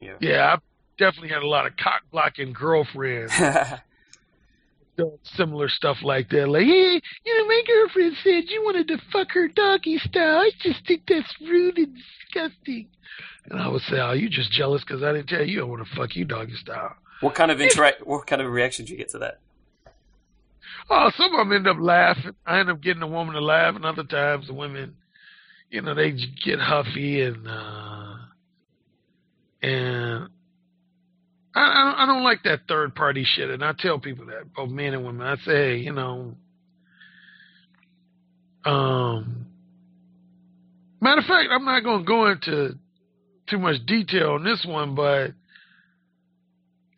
you 0.00 0.10
know. 0.10 0.16
Yeah, 0.20 0.54
I've 0.54 0.62
definitely 0.98 1.30
had 1.30 1.42
a 1.42 1.48
lot 1.48 1.66
of 1.66 1.76
cock 1.76 2.02
blocking 2.10 2.52
girlfriends 2.52 3.32
doing 4.96 5.18
similar 5.36 5.68
stuff 5.68 5.98
like 6.02 6.28
that. 6.30 6.48
Like, 6.48 6.64
hey, 6.64 7.00
you 7.24 7.38
know, 7.38 7.46
my 7.46 7.62
girlfriend 7.66 8.16
said 8.22 8.44
you 8.48 8.62
wanted 8.64 8.88
to 8.88 8.98
fuck 9.12 9.32
her 9.32 9.48
doggy 9.48 9.98
style. 9.98 10.38
I 10.38 10.50
just 10.60 10.86
think 10.86 11.02
that's 11.08 11.32
rude 11.40 11.78
and 11.78 11.96
disgusting. 11.96 12.88
And 13.50 13.60
I 13.60 13.68
would 13.68 13.82
say, 13.82 14.00
oh, 14.00 14.12
you 14.12 14.28
just 14.28 14.52
jealous 14.52 14.82
because 14.82 15.02
I 15.02 15.12
didn't 15.12 15.28
tell 15.28 15.46
you 15.46 15.60
I 15.60 15.64
want 15.64 15.86
to 15.86 15.94
fuck 15.94 16.16
you 16.16 16.24
doggy 16.24 16.56
style. 16.56 16.96
what 17.20 17.34
kind 17.34 17.50
of 17.50 17.60
interact? 17.60 18.06
What 18.06 18.26
kind 18.26 18.40
of 18.40 18.50
reaction 18.50 18.84
did 18.84 18.92
you 18.92 18.98
get 18.98 19.10
to 19.10 19.18
that? 19.18 19.40
Oh, 20.90 21.10
some 21.16 21.32
of 21.34 21.38
them 21.38 21.52
end 21.52 21.66
up 21.66 21.76
laughing. 21.80 22.32
I 22.46 22.60
end 22.60 22.70
up 22.70 22.80
getting 22.82 23.02
a 23.02 23.06
woman 23.06 23.34
to 23.34 23.40
laugh, 23.40 23.74
and 23.74 23.84
other 23.84 24.04
times 24.04 24.46
the 24.46 24.54
women, 24.54 24.94
you 25.70 25.82
know, 25.82 25.94
they 25.94 26.12
get 26.44 26.58
huffy 26.60 27.22
and 27.22 27.48
uh 27.48 28.14
and 29.62 30.28
I, 31.54 31.60
I 31.60 31.84
don't- 31.84 31.98
I 32.00 32.06
don't 32.06 32.22
like 32.24 32.42
that 32.44 32.68
third 32.68 32.94
party 32.94 33.24
shit. 33.24 33.48
And 33.50 33.64
I 33.64 33.72
tell 33.78 33.98
people 33.98 34.26
that, 34.26 34.52
both 34.54 34.70
men 34.70 34.92
and 34.92 35.04
women. 35.04 35.26
I 35.26 35.36
say, 35.36 35.52
hey, 35.52 35.76
you 35.78 35.92
know, 35.92 36.34
um, 38.64 39.46
matter 41.00 41.20
of 41.20 41.26
fact, 41.26 41.48
I'm 41.50 41.64
not 41.64 41.80
to 41.82 42.04
go 42.04 42.26
into 42.26 42.74
too 43.48 43.58
much 43.58 43.84
detail 43.86 44.32
on 44.32 44.44
this 44.44 44.64
one, 44.66 44.94
but 44.94 45.32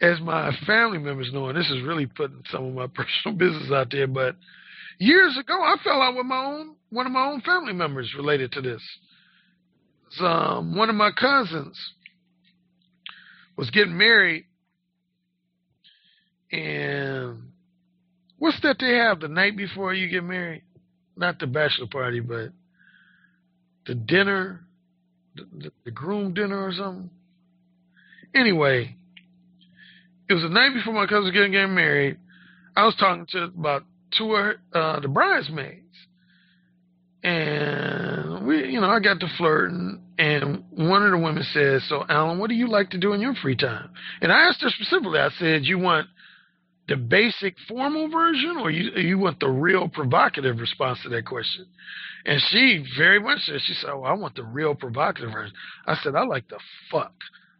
as 0.00 0.20
my 0.20 0.52
family 0.66 0.98
members 0.98 1.30
know, 1.32 1.48
and 1.48 1.56
this 1.56 1.70
is 1.70 1.82
really 1.82 2.06
putting 2.06 2.42
some 2.50 2.66
of 2.66 2.74
my 2.74 2.86
personal 2.94 3.36
business 3.36 3.70
out 3.72 3.88
there, 3.90 4.06
but 4.06 4.36
years 4.98 5.36
ago 5.38 5.54
I 5.54 5.76
fell 5.82 6.02
out 6.02 6.16
with 6.16 6.26
my 6.26 6.44
own 6.44 6.74
one 6.90 7.06
of 7.06 7.12
my 7.12 7.26
own 7.26 7.40
family 7.42 7.72
members 7.72 8.12
related 8.16 8.52
to 8.52 8.60
this. 8.60 8.82
It's, 10.06 10.20
um, 10.20 10.76
one 10.76 10.88
of 10.88 10.94
my 10.94 11.10
cousins 11.10 11.78
was 13.56 13.70
getting 13.70 13.96
married, 13.96 14.44
and 16.52 17.50
what's 18.38 18.60
that 18.62 18.76
they 18.78 18.94
have 18.96 19.20
the 19.20 19.28
night 19.28 19.56
before 19.56 19.94
you 19.94 20.08
get 20.08 20.22
married? 20.22 20.62
Not 21.16 21.38
the 21.38 21.46
bachelor 21.46 21.86
party, 21.86 22.20
but 22.20 22.50
the 23.86 23.94
dinner, 23.94 24.66
the, 25.34 25.46
the, 25.58 25.70
the 25.86 25.90
groom 25.90 26.34
dinner 26.34 26.62
or 26.62 26.72
something. 26.72 27.10
Anyway, 28.34 28.96
it 30.28 30.34
was 30.34 30.42
the 30.42 30.48
night 30.48 30.74
before 30.74 30.92
my 30.92 31.06
cousin 31.06 31.24
was 31.24 31.32
getting, 31.32 31.52
getting 31.52 31.74
married. 31.74 32.18
I 32.76 32.84
was 32.84 32.94
talking 32.96 33.26
to 33.30 33.44
about 33.44 33.84
two 34.16 34.34
of 34.34 34.56
uh, 34.72 35.00
the 35.00 35.08
bridesmaids, 35.08 35.82
and 37.22 38.46
we, 38.46 38.68
you 38.68 38.80
know, 38.80 38.88
I 38.88 39.00
got 39.00 39.20
to 39.20 39.28
flirting, 39.36 40.02
and 40.18 40.64
one 40.70 41.04
of 41.04 41.10
the 41.10 41.18
women 41.18 41.42
said, 41.52 41.82
"So, 41.88 42.04
Alan, 42.08 42.38
what 42.38 42.50
do 42.50 42.54
you 42.54 42.68
like 42.68 42.90
to 42.90 42.98
do 42.98 43.12
in 43.12 43.20
your 43.20 43.34
free 43.34 43.56
time?" 43.56 43.90
And 44.20 44.32
I 44.32 44.48
asked 44.48 44.62
her 44.62 44.68
specifically. 44.68 45.18
I 45.18 45.30
said, 45.38 45.64
"You 45.64 45.78
want 45.78 46.08
the 46.88 46.96
basic 46.96 47.56
formal 47.66 48.08
version, 48.08 48.56
or 48.58 48.70
you 48.70 48.90
you 49.00 49.18
want 49.18 49.40
the 49.40 49.48
real 49.48 49.88
provocative 49.88 50.58
response 50.58 50.98
to 51.02 51.08
that 51.10 51.26
question?" 51.26 51.66
And 52.26 52.40
she 52.50 52.84
very 52.98 53.20
much 53.20 53.40
said, 53.40 53.60
"She 53.62 53.74
said, 53.74 53.90
oh, 53.90 54.02
I 54.02 54.12
want 54.12 54.34
the 54.34 54.44
real 54.44 54.74
provocative 54.74 55.32
version." 55.32 55.54
I 55.86 55.96
said, 56.02 56.14
"I 56.14 56.24
like 56.24 56.48
the 56.48 56.58
fuck. 56.90 57.14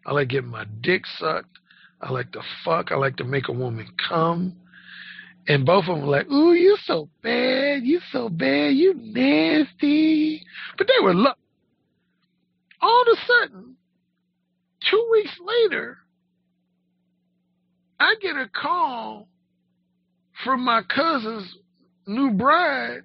I 0.05 0.13
like 0.13 0.29
getting 0.29 0.51
my 0.51 0.67
dick 0.83 1.07
sucked." 1.19 1.59
I 2.01 2.13
like 2.13 2.33
to 2.33 2.43
fuck. 2.65 2.93
I 2.93 2.97
like 2.97 3.17
to 3.17 3.25
make 3.25 3.49
a 3.49 3.53
woman 3.53 3.89
come. 4.09 4.57
And 5.49 5.65
both 5.65 5.85
of 5.89 5.97
them 5.97 6.07
were 6.07 6.17
like, 6.17 6.31
ooh, 6.31 6.53
you're 6.53 6.77
so 6.85 7.09
bad. 7.23 7.83
You're 7.85 8.01
so 8.13 8.29
bad. 8.29 8.75
You 8.75 8.95
nasty. 8.95 10.43
But 10.77 10.89
they 10.89 11.03
were 11.03 11.15
luck. 11.15 11.39
All 12.83 13.03
of 13.03 13.09
a 13.09 13.21
sudden, 13.27 13.77
two 14.91 15.09
weeks 15.11 15.39
later, 15.41 15.99
I 17.99 18.15
get 18.21 18.37
a 18.37 18.49
call 18.49 19.29
from 20.45 20.65
my 20.65 20.83
cousin's 20.83 21.57
new 22.07 22.33
bride. 22.33 23.03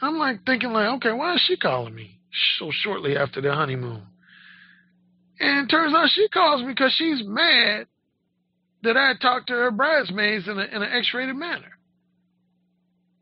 I'm 0.00 0.18
like 0.18 0.44
thinking 0.44 0.72
like, 0.72 0.88
okay, 0.96 1.12
why 1.12 1.34
is 1.34 1.42
she 1.46 1.56
calling 1.56 1.94
me 1.94 2.18
so 2.58 2.70
shortly 2.72 3.16
after 3.16 3.40
the 3.40 3.54
honeymoon? 3.54 4.02
And 5.38 5.66
it 5.66 5.70
turns 5.70 5.94
out 5.94 6.08
she 6.10 6.28
calls 6.28 6.62
me 6.62 6.68
because 6.68 6.92
she's 6.96 7.22
mad 7.24 7.86
that 8.82 8.96
I 8.96 9.14
talked 9.20 9.48
to 9.48 9.54
her 9.54 9.70
bridesmaids 9.70 10.46
in, 10.46 10.58
a, 10.58 10.62
in 10.62 10.82
an 10.82 10.92
X-rated 10.92 11.36
manner. 11.36 11.78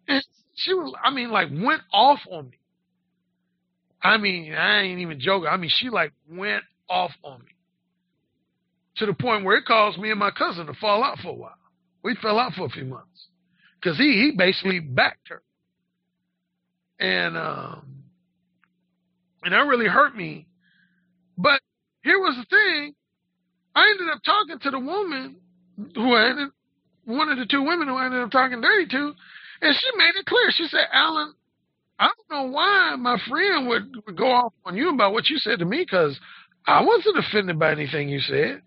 And 0.08 0.24
she 0.54 0.74
was, 0.74 0.92
I 1.02 1.10
mean, 1.10 1.30
like 1.30 1.48
went 1.50 1.82
off 1.92 2.20
on 2.30 2.50
me. 2.50 2.58
I 4.02 4.18
mean, 4.18 4.52
I 4.54 4.82
ain't 4.82 5.00
even 5.00 5.18
joking. 5.18 5.48
I 5.48 5.56
mean, 5.56 5.70
she 5.72 5.90
like 5.90 6.12
went 6.30 6.62
off 6.88 7.12
on 7.24 7.40
me 7.40 7.56
to 8.98 9.06
the 9.06 9.14
point 9.14 9.44
where 9.44 9.56
it 9.56 9.64
caused 9.64 9.98
me 9.98 10.10
and 10.10 10.18
my 10.18 10.30
cousin 10.30 10.66
to 10.66 10.74
fall 10.74 11.02
out 11.02 11.18
for 11.18 11.28
a 11.28 11.34
while. 11.34 11.52
We 12.02 12.14
fell 12.16 12.38
out 12.38 12.52
for 12.52 12.66
a 12.66 12.70
few 12.70 12.84
months 12.84 13.26
because 13.80 13.98
he 13.98 14.12
he 14.12 14.32
basically 14.36 14.78
backed 14.78 15.28
her, 15.28 15.42
and 17.00 17.36
um, 17.36 18.04
and 19.42 19.52
that 19.52 19.66
really 19.66 19.88
hurt 19.88 20.16
me. 20.16 20.46
But 21.36 21.60
here 22.04 22.18
was 22.18 22.36
the 22.36 22.44
thing: 22.44 22.94
I 23.74 23.90
ended 23.90 24.14
up 24.14 24.22
talking 24.24 24.60
to 24.60 24.70
the 24.70 24.78
woman 24.78 25.36
who 25.94 26.14
I 26.14 26.30
ended, 26.30 26.48
one 27.04 27.28
of 27.28 27.38
the 27.38 27.46
two 27.46 27.62
women 27.62 27.88
who 27.88 27.94
I 27.96 28.06
ended 28.06 28.22
up 28.22 28.30
talking 28.30 28.60
dirty 28.60 28.86
to, 28.88 29.14
and 29.62 29.74
she 29.74 29.96
made 29.96 30.14
it 30.16 30.26
clear. 30.26 30.50
She 30.50 30.66
said, 30.66 30.86
"Alan, 30.92 31.34
I 31.98 32.08
don't 32.08 32.30
know 32.30 32.50
why 32.52 32.96
my 32.98 33.18
friend 33.28 33.68
would, 33.68 33.94
would 34.06 34.16
go 34.16 34.30
off 34.30 34.52
on 34.64 34.76
you 34.76 34.90
about 34.90 35.12
what 35.12 35.28
you 35.28 35.38
said 35.38 35.58
to 35.60 35.64
me 35.64 35.78
because 35.78 36.18
I 36.66 36.82
wasn't 36.82 37.18
offended 37.18 37.58
by 37.58 37.72
anything 37.72 38.08
you 38.08 38.20
said." 38.20 38.62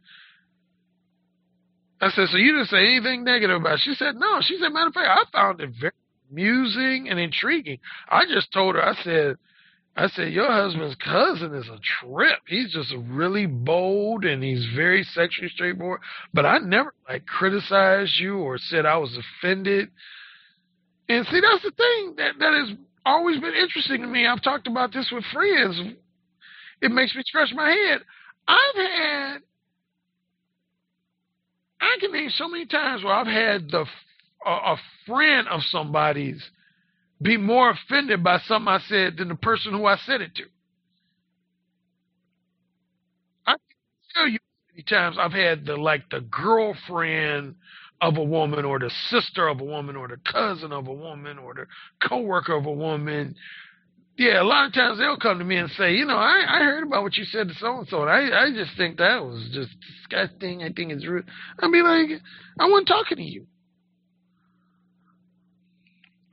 I 2.02 2.10
said, 2.12 2.30
"So 2.30 2.38
you 2.38 2.54
didn't 2.54 2.68
say 2.68 2.96
anything 2.96 3.24
negative 3.24 3.58
about?" 3.58 3.76
It. 3.76 3.82
She 3.82 3.94
said, 3.96 4.16
"No." 4.16 4.40
She 4.42 4.58
said, 4.58 4.72
"Matter 4.72 4.88
of 4.88 4.94
fact, 4.94 5.08
I 5.10 5.38
found 5.38 5.62
it 5.62 5.72
very 5.80 5.92
amusing 6.32 7.10
and 7.10 7.20
intriguing." 7.20 7.80
I 8.10 8.26
just 8.26 8.52
told 8.54 8.76
her, 8.76 8.84
I 8.84 8.94
said. 9.04 9.38
I 10.00 10.08
said, 10.08 10.32
Your 10.32 10.50
husband's 10.50 10.96
cousin 10.96 11.54
is 11.54 11.68
a 11.68 11.78
trip. 12.00 12.40
He's 12.48 12.72
just 12.72 12.94
really 13.10 13.46
bold 13.46 14.24
and 14.24 14.42
he's 14.42 14.66
very 14.74 15.04
sexually 15.04 15.50
straightforward. 15.50 16.00
But 16.34 16.46
I 16.46 16.60
never 16.60 16.94
like 17.10 17.26
criticized 17.26 18.18
you 18.18 18.38
or 18.38 18.58
said 18.58 18.86
I 18.86 18.96
was 18.96 19.18
offended. 19.18 19.90
And 21.10 21.26
see, 21.26 21.42
that's 21.42 21.64
the 21.64 21.72
thing 21.72 22.14
that 22.16 22.32
that 22.40 22.54
has 22.54 22.78
always 23.06 23.42
been 23.42 23.54
interesting 23.54 24.02
to 24.02 24.08
me. 24.08 24.26
I've 24.26 24.42
talked 24.42 24.68
about 24.68 24.94
this 24.94 25.12
with 25.12 25.26
friends. 25.34 25.78
It 26.82 26.92
makes 26.92 27.14
me 27.14 27.22
scratch 27.26 27.50
my 27.54 27.70
head. 27.70 28.00
I've 28.48 28.76
had, 28.76 29.38
I 31.82 31.98
can 32.00 32.14
name 32.14 32.30
so 32.30 32.48
many 32.48 32.68
times 32.68 33.04
where 33.04 33.14
I've 33.14 33.28
had 33.28 33.70
the 33.70 33.86
a, 34.46 34.50
a 34.50 34.78
friend 35.06 35.46
of 35.50 35.60
somebody's 35.64 36.42
be 37.22 37.38
more 37.38 37.72
offended 37.72 38.24
by 38.24 38.40
something 38.40 38.68
I 38.68 38.80
said 38.80 39.18
than 39.18 39.30
the 39.30 39.36
person 39.36 39.74
who 39.74 39.86
I 39.86 39.98
said 39.98 40.22
it 40.22 40.36
to. 40.36 40.44
I 43.46 43.52
can 43.54 43.60
tell 44.16 44.28
you 44.28 44.40
many 44.72 44.84
times 44.84 45.18
I've 45.20 45.34
had 45.34 45.66
the 45.66 45.76
like 45.76 46.10
the 46.10 46.22
girlfriend 46.22 47.56
of 48.02 48.18
a 48.18 48.24
woman 48.24 48.66
or 48.66 48.80
the 48.80 48.90
sister 49.10 49.48
of 49.48 49.60
a 49.60 49.64
woman 49.66 49.96
or 49.96 50.08
the 50.08 50.18
cousin 50.32 50.72
of 50.72 50.88
a 50.88 50.94
woman 50.94 51.38
or 51.38 51.54
the 51.54 51.66
coworker 52.08 52.56
of 52.56 52.66
a 52.66 52.72
woman. 52.72 53.36
Yeah, 54.18 54.42
a 54.42 54.46
lot 54.46 54.68
of 54.68 54.74
times 54.74 55.00
they'll 55.00 55.18
come 55.18 55.40
to 55.40 55.46
me 55.46 55.58
and 55.58 55.72
say, 55.72 55.94
you 55.96 56.06
know, 56.06 56.18
I, 56.18 56.46
I 56.48 56.60
heard 56.64 56.84
about 56.88 57.04
what 57.04 57.18
you 57.18 57.26
said 57.26 57.48
to 57.50 57.54
so 57.56 57.80
and 57.80 57.88
so, 57.88 58.04
and 58.04 58.12
I 58.12 58.46
I 58.48 58.52
just 58.54 58.78
think 58.78 58.98
that 58.98 59.24
was 59.26 59.50
just 59.54 59.72
disgusting. 59.82 60.64
I 60.64 60.72
think 60.72 60.92
it's 60.92 61.08
rude. 61.08 61.28
I'd 61.60 61.72
be 61.72 61.82
like, 61.82 62.22
I 62.60 62.70
wasn't 62.70 62.88
talking 62.90 63.18
to 63.18 63.24
you. 63.24 63.48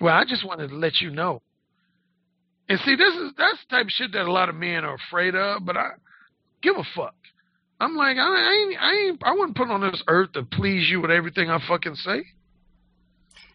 Well, 0.00 0.14
I 0.14 0.24
just 0.24 0.44
wanted 0.44 0.68
to 0.68 0.76
let 0.76 1.00
you 1.00 1.10
know. 1.10 1.42
And 2.68 2.78
see, 2.80 2.96
this 2.96 3.14
is 3.14 3.32
that's 3.38 3.58
the 3.68 3.76
type 3.76 3.86
of 3.86 3.92
shit 3.92 4.12
that 4.12 4.26
a 4.26 4.32
lot 4.32 4.48
of 4.48 4.54
men 4.54 4.84
are 4.84 4.94
afraid 4.94 5.34
of. 5.34 5.64
But 5.64 5.76
I 5.76 5.90
give 6.62 6.76
a 6.76 6.84
fuck. 6.94 7.14
I'm 7.78 7.94
like, 7.94 8.16
I, 8.16 8.22
I 8.22 8.52
ain't, 8.52 8.80
I 8.80 8.92
ain't, 8.92 9.22
I 9.22 9.32
wasn't 9.32 9.56
put 9.56 9.70
on 9.70 9.82
this 9.82 10.02
earth 10.08 10.32
to 10.32 10.42
please 10.42 10.88
you 10.88 11.00
with 11.00 11.10
everything 11.10 11.50
I 11.50 11.58
fucking 11.66 11.96
say. 11.96 12.24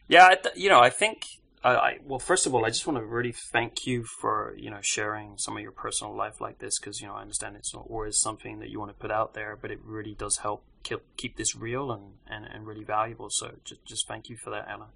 Yeah, 0.07 0.29
th- 0.29 0.55
you 0.55 0.69
know, 0.69 0.79
I 0.79 0.89
think. 0.89 1.25
I, 1.63 1.75
I, 1.75 1.97
well, 2.03 2.17
first 2.17 2.47
of 2.47 2.55
all, 2.55 2.65
I 2.65 2.69
just 2.69 2.87
want 2.87 2.97
to 2.97 3.05
really 3.05 3.31
thank 3.31 3.85
you 3.85 4.03
for 4.03 4.55
you 4.57 4.71
know 4.71 4.79
sharing 4.81 5.37
some 5.37 5.57
of 5.57 5.63
your 5.63 5.71
personal 5.71 6.15
life 6.15 6.41
like 6.41 6.57
this 6.59 6.79
because 6.79 7.01
you 7.01 7.07
know 7.07 7.13
I 7.13 7.21
understand 7.21 7.55
it's 7.55 7.73
not 7.73 7.85
always 7.89 8.19
something 8.19 8.59
that 8.59 8.69
you 8.69 8.79
want 8.79 8.91
to 8.91 8.99
put 8.99 9.11
out 9.11 9.33
there, 9.33 9.57
but 9.59 9.69
it 9.69 9.79
really 9.83 10.15
does 10.15 10.37
help 10.37 10.63
keep, 10.83 11.01
keep 11.17 11.37
this 11.37 11.55
real 11.55 11.91
and, 11.91 12.13
and, 12.27 12.45
and 12.45 12.65
really 12.65 12.83
valuable. 12.83 13.27
So 13.29 13.51
just 13.63 13.85
just 13.85 14.07
thank 14.07 14.29
you 14.29 14.37
for 14.37 14.49
that, 14.51 14.67
Anna. 14.67 14.87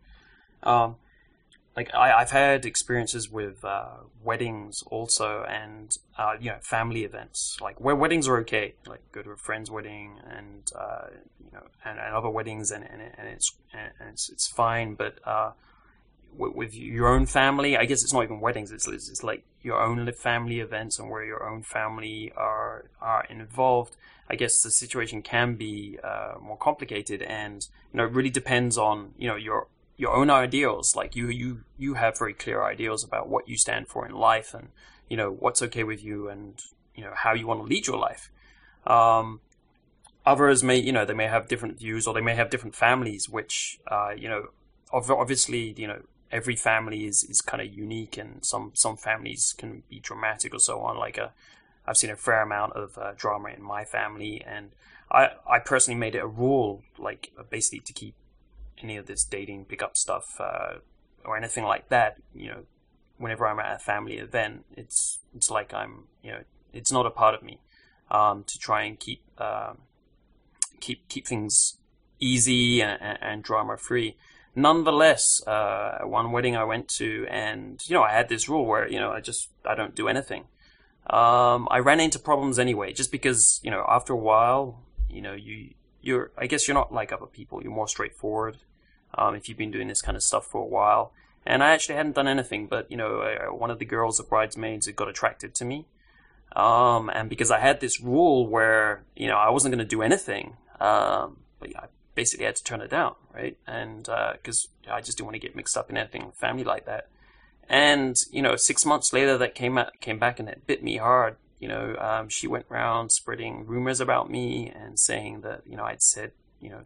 Um, 0.63 0.95
like 1.75 1.93
I, 1.93 2.19
have 2.19 2.31
had 2.31 2.65
experiences 2.65 3.29
with 3.29 3.63
uh, 3.65 3.97
weddings 4.23 4.81
also, 4.87 5.43
and 5.43 5.95
uh, 6.17 6.35
you 6.39 6.51
know 6.51 6.57
family 6.61 7.03
events. 7.03 7.57
Like 7.61 7.81
where 7.81 7.95
weddings 7.95 8.27
are 8.27 8.37
okay, 8.39 8.75
like 8.87 9.01
go 9.11 9.21
to 9.21 9.31
a 9.31 9.37
friend's 9.37 9.69
wedding, 9.69 10.19
and 10.25 10.71
uh, 10.77 11.07
you 11.43 11.51
know, 11.51 11.63
and, 11.83 11.99
and, 11.99 12.15
other 12.15 12.29
weddings, 12.29 12.71
and, 12.71 12.83
and, 12.83 13.01
and 13.01 13.27
it's 13.27 13.53
and 13.73 14.09
it's 14.09 14.29
it's 14.29 14.47
fine. 14.47 14.95
But 14.95 15.19
uh, 15.25 15.51
with, 16.37 16.55
with, 16.55 16.75
your 16.75 17.09
own 17.09 17.25
family, 17.25 17.75
I 17.75 17.85
guess 17.85 18.03
it's 18.03 18.13
not 18.13 18.23
even 18.23 18.39
weddings. 18.39 18.71
It's, 18.71 18.87
it's, 18.87 19.09
it's 19.09 19.23
like 19.23 19.43
your 19.61 19.81
own 19.81 20.09
family 20.13 20.61
events, 20.61 20.97
and 20.97 21.09
where 21.09 21.25
your 21.25 21.43
own 21.49 21.61
family 21.61 22.31
are 22.37 22.85
are 23.01 23.25
involved. 23.29 23.97
I 24.29 24.35
guess 24.35 24.61
the 24.61 24.71
situation 24.71 25.21
can 25.21 25.55
be 25.55 25.99
uh, 26.01 26.35
more 26.41 26.57
complicated, 26.57 27.21
and 27.21 27.67
you 27.91 27.97
know, 27.97 28.05
it 28.05 28.11
really 28.13 28.29
depends 28.29 28.77
on 28.77 29.11
you 29.17 29.27
know 29.27 29.35
your 29.35 29.67
your 29.97 30.13
own 30.13 30.29
ideals. 30.29 30.95
Like 30.95 31.15
you, 31.15 31.27
you, 31.29 31.61
you 31.77 31.95
have 31.95 32.17
very 32.17 32.33
clear 32.33 32.63
ideals 32.63 33.03
about 33.03 33.29
what 33.29 33.47
you 33.47 33.57
stand 33.57 33.87
for 33.87 34.05
in 34.05 34.13
life, 34.13 34.53
and 34.53 34.69
you 35.09 35.17
know 35.17 35.31
what's 35.31 35.61
okay 35.61 35.83
with 35.83 36.03
you, 36.03 36.29
and 36.29 36.59
you 36.95 37.03
know 37.03 37.13
how 37.15 37.33
you 37.33 37.47
want 37.47 37.61
to 37.61 37.65
lead 37.65 37.87
your 37.87 37.97
life. 37.97 38.31
Um, 38.85 39.41
others 40.25 40.63
may, 40.63 40.77
you 40.77 40.91
know, 40.91 41.05
they 41.05 41.13
may 41.13 41.27
have 41.27 41.47
different 41.47 41.79
views, 41.79 42.07
or 42.07 42.13
they 42.13 42.21
may 42.21 42.35
have 42.35 42.49
different 42.49 42.75
families, 42.75 43.29
which, 43.29 43.79
uh, 43.87 44.11
you 44.15 44.27
know, 44.27 44.47
obviously, 44.91 45.73
you 45.77 45.87
know, 45.87 46.01
every 46.31 46.55
family 46.55 47.05
is, 47.05 47.23
is 47.23 47.41
kind 47.41 47.61
of 47.61 47.73
unique, 47.73 48.17
and 48.17 48.45
some 48.45 48.71
some 48.73 48.97
families 48.97 49.53
can 49.57 49.83
be 49.89 49.99
dramatic 49.99 50.53
or 50.53 50.59
so 50.59 50.81
on. 50.81 50.97
Like 50.97 51.17
a, 51.17 51.25
uh, 51.25 51.29
I've 51.87 51.97
seen 51.97 52.09
a 52.09 52.15
fair 52.15 52.41
amount 52.41 52.73
of 52.73 52.97
uh, 52.97 53.13
drama 53.15 53.49
in 53.49 53.61
my 53.61 53.85
family, 53.85 54.43
and 54.45 54.71
I 55.11 55.31
I 55.49 55.59
personally 55.59 55.99
made 55.99 56.15
it 56.15 56.23
a 56.23 56.27
rule, 56.27 56.83
like 56.97 57.31
basically 57.49 57.81
to 57.81 57.93
keep 57.93 58.15
any 58.81 58.97
of 58.97 59.05
this 59.05 59.23
dating 59.23 59.65
pickup 59.65 59.97
stuff 59.97 60.39
uh, 60.39 60.75
or 61.23 61.37
anything 61.37 61.63
like 61.63 61.89
that, 61.89 62.17
you 62.33 62.49
know, 62.49 62.63
whenever 63.17 63.47
I'm 63.47 63.59
at 63.59 63.75
a 63.75 63.79
family 63.79 64.17
event, 64.17 64.65
it's 64.75 65.19
it's 65.35 65.49
like 65.49 65.73
I'm, 65.73 66.05
you 66.21 66.31
know, 66.31 66.41
it's 66.73 66.91
not 66.91 67.05
a 67.05 67.11
part 67.11 67.35
of 67.35 67.43
me. 67.43 67.59
Um, 68.11 68.43
to 68.43 68.59
try 68.59 68.83
and 68.83 68.99
keep 68.99 69.23
uh, 69.37 69.73
keep 70.79 71.07
keep 71.09 71.25
things 71.25 71.77
easy 72.19 72.81
and, 72.81 73.17
and 73.21 73.43
drama 73.43 73.77
free. 73.77 74.15
Nonetheless, 74.55 75.45
uh, 75.47 75.99
one 76.03 76.31
wedding 76.31 76.55
I 76.55 76.63
went 76.63 76.87
to, 76.99 77.25
and 77.29 77.81
you 77.87 77.93
know, 77.93 78.03
I 78.03 78.11
had 78.11 78.29
this 78.29 78.47
rule 78.47 78.65
where 78.65 78.87
you 78.87 78.99
know 78.99 79.11
I 79.11 79.21
just 79.21 79.49
I 79.65 79.75
don't 79.75 79.95
do 79.95 80.07
anything. 80.07 80.45
Um, 81.07 81.67
I 81.69 81.79
ran 81.79 81.99
into 81.99 82.19
problems 82.19 82.57
anyway, 82.57 82.93
just 82.93 83.11
because 83.11 83.59
you 83.63 83.71
know 83.71 83.85
after 83.87 84.13
a 84.13 84.17
while, 84.17 84.81
you 85.09 85.21
know, 85.21 85.33
you 85.33 85.73
you're 86.05 86.31
I 86.37 86.47
guess 86.47 86.67
you're 86.67 86.75
not 86.75 86.93
like 86.93 87.11
other 87.11 87.25
people. 87.25 87.61
You're 87.61 87.73
more 87.73 87.87
straightforward. 87.87 88.57
Um, 89.17 89.35
if 89.35 89.49
you've 89.49 89.57
been 89.57 89.71
doing 89.71 89.87
this 89.87 90.01
kind 90.01 90.15
of 90.15 90.23
stuff 90.23 90.45
for 90.45 90.61
a 90.61 90.67
while. 90.67 91.11
And 91.45 91.63
I 91.63 91.71
actually 91.71 91.95
hadn't 91.95 92.15
done 92.15 92.27
anything, 92.27 92.67
but 92.67 92.89
you 92.89 92.97
know, 92.97 93.21
one 93.51 93.69
of 93.69 93.79
the 93.79 93.85
girls, 93.85 94.17
the 94.17 94.23
bridesmaids, 94.23 94.87
had 94.87 94.95
got 94.95 95.09
attracted 95.09 95.53
to 95.55 95.65
me. 95.65 95.85
Um, 96.55 97.09
and 97.09 97.29
because 97.29 97.51
I 97.51 97.59
had 97.59 97.81
this 97.81 97.99
rule 98.01 98.47
where 98.47 99.03
you 99.15 99.27
know 99.27 99.37
I 99.37 99.49
wasn't 99.49 99.73
going 99.73 99.85
to 99.85 99.95
do 99.95 100.01
anything, 100.01 100.57
um, 100.79 101.37
but 101.59 101.75
I 101.75 101.87
basically 102.13 102.45
had 102.45 102.55
to 102.55 102.63
turn 102.63 102.81
it 102.81 102.89
down, 102.89 103.15
right? 103.33 103.57
And 103.67 104.03
because 104.33 104.67
uh, 104.87 104.93
I 104.93 105.01
just 105.01 105.17
didn't 105.17 105.25
want 105.25 105.35
to 105.35 105.47
get 105.47 105.55
mixed 105.55 105.77
up 105.77 105.89
in 105.89 105.97
anything 105.97 106.31
family 106.33 106.63
like 106.63 106.85
that. 106.85 107.09
And 107.67 108.15
you 108.31 108.41
know, 108.41 108.55
six 108.55 108.85
months 108.85 109.11
later, 109.11 109.37
that 109.37 109.55
came 109.55 109.77
out, 109.77 109.99
came 109.99 110.19
back 110.19 110.39
and 110.39 110.47
it 110.49 110.67
bit 110.67 110.83
me 110.83 110.97
hard 110.97 111.37
you 111.65 111.69
know, 111.69 111.95
um, 111.97 112.29
she 112.29 112.45
went 112.45 112.67
around 112.69 113.09
spreading 113.09 113.65
rumors 113.65 113.99
about 113.99 114.29
me 114.29 114.69
and 114.69 114.99
saying 114.99 115.41
that, 115.41 115.63
you 115.65 115.75
know, 115.75 115.83
I'd 115.83 116.03
said, 116.03 116.31
you 116.61 116.69
know, 116.69 116.81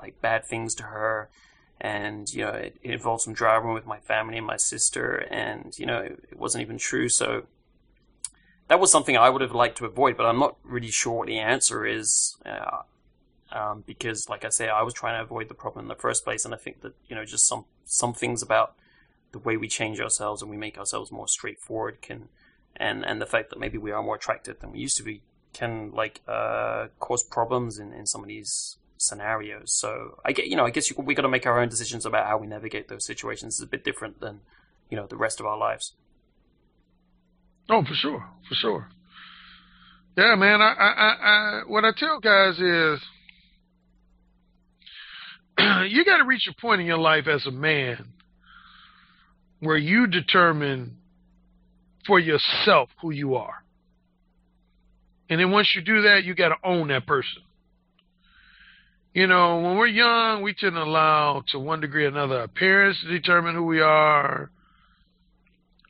like 0.00 0.22
bad 0.22 0.44
things 0.44 0.72
to 0.76 0.84
her. 0.84 1.28
And, 1.80 2.32
you 2.32 2.44
know, 2.44 2.52
it, 2.52 2.76
it 2.80 2.92
involved 2.92 3.22
some 3.22 3.34
drama 3.34 3.72
with 3.72 3.86
my 3.86 3.98
family 3.98 4.38
and 4.38 4.46
my 4.46 4.56
sister. 4.56 5.16
And, 5.32 5.76
you 5.76 5.84
know, 5.84 5.98
it, 5.98 6.24
it 6.30 6.38
wasn't 6.38 6.62
even 6.62 6.78
true. 6.78 7.08
So 7.08 7.42
that 8.68 8.78
was 8.78 8.92
something 8.92 9.16
I 9.16 9.30
would 9.30 9.42
have 9.42 9.52
liked 9.52 9.78
to 9.78 9.84
avoid, 9.84 10.16
but 10.16 10.26
I'm 10.26 10.38
not 10.38 10.54
really 10.62 10.92
sure 10.92 11.18
what 11.18 11.26
the 11.26 11.40
answer 11.40 11.84
is. 11.84 12.36
Uh, 12.46 12.82
um, 13.50 13.82
because, 13.84 14.28
like 14.28 14.44
I 14.44 14.50
say, 14.50 14.68
I 14.68 14.82
was 14.82 14.94
trying 14.94 15.18
to 15.18 15.24
avoid 15.24 15.48
the 15.48 15.54
problem 15.54 15.86
in 15.86 15.88
the 15.88 15.96
first 15.96 16.22
place, 16.22 16.44
and 16.44 16.54
I 16.54 16.56
think 16.56 16.82
that 16.82 16.92
you 17.08 17.16
know 17.16 17.24
just 17.24 17.48
some 17.48 17.64
some 17.84 18.14
things 18.14 18.42
about 18.42 18.76
the 19.32 19.40
way 19.40 19.56
we 19.56 19.66
change 19.66 19.98
ourselves 19.98 20.40
and 20.40 20.48
we 20.48 20.56
make 20.56 20.78
ourselves 20.78 21.10
more 21.10 21.26
straightforward 21.26 22.00
can 22.00 22.28
and 22.76 23.04
and 23.04 23.20
the 23.20 23.26
fact 23.26 23.50
that 23.50 23.58
maybe 23.58 23.78
we 23.78 23.90
are 23.90 24.02
more 24.02 24.16
attractive 24.16 24.60
than 24.60 24.72
we 24.72 24.78
used 24.78 24.96
to 24.96 25.02
be 25.02 25.22
can 25.52 25.90
like 25.92 26.20
uh, 26.28 26.86
cause 26.98 27.22
problems 27.22 27.78
in, 27.78 27.92
in 27.92 28.06
some 28.06 28.22
of 28.22 28.28
these 28.28 28.76
scenarios. 28.96 29.72
So 29.72 30.18
I 30.24 30.32
get 30.32 30.46
you 30.46 30.56
know 30.56 30.64
I 30.64 30.70
guess 30.70 30.90
you, 30.90 30.96
we 31.02 31.14
got 31.14 31.22
to 31.22 31.28
make 31.28 31.46
our 31.46 31.60
own 31.60 31.68
decisions 31.68 32.06
about 32.06 32.26
how 32.26 32.38
we 32.38 32.46
navigate 32.46 32.88
those 32.88 33.04
situations. 33.04 33.54
It's 33.54 33.64
a 33.64 33.66
bit 33.66 33.84
different 33.84 34.20
than 34.20 34.40
you 34.88 34.96
know 34.96 35.06
the 35.06 35.16
rest 35.16 35.40
of 35.40 35.46
our 35.46 35.58
lives. 35.58 35.94
Oh, 37.68 37.84
for 37.84 37.94
sure, 37.94 38.26
for 38.48 38.54
sure. 38.54 38.88
Yeah, 40.16 40.34
man. 40.34 40.60
I, 40.60 40.72
I, 40.72 41.16
I, 41.22 41.60
what 41.68 41.84
I 41.84 41.92
tell 41.96 42.18
guys 42.18 42.58
is, 42.58 43.00
you 45.92 46.04
got 46.04 46.18
to 46.18 46.24
reach 46.24 46.48
a 46.48 46.60
point 46.60 46.80
in 46.80 46.86
your 46.86 46.98
life 46.98 47.28
as 47.28 47.46
a 47.46 47.52
man 47.52 48.12
where 49.60 49.76
you 49.76 50.08
determine 50.08 50.96
for 52.10 52.18
yourself 52.18 52.88
who 53.00 53.12
you 53.12 53.36
are. 53.36 53.62
And 55.28 55.38
then 55.38 55.52
once 55.52 55.72
you 55.76 55.80
do 55.80 56.02
that, 56.02 56.24
you 56.24 56.34
got 56.34 56.48
to 56.48 56.56
own 56.64 56.88
that 56.88 57.06
person. 57.06 57.42
You 59.14 59.28
know, 59.28 59.60
when 59.60 59.76
we're 59.76 59.86
young, 59.86 60.42
we 60.42 60.52
tend 60.52 60.74
to 60.74 60.82
allow, 60.82 61.44
to 61.52 61.60
one 61.60 61.80
degree 61.80 62.06
or 62.06 62.08
another, 62.08 62.40
our 62.40 62.48
parents 62.48 63.00
to 63.02 63.08
determine 63.08 63.54
who 63.54 63.62
we 63.62 63.80
are, 63.80 64.50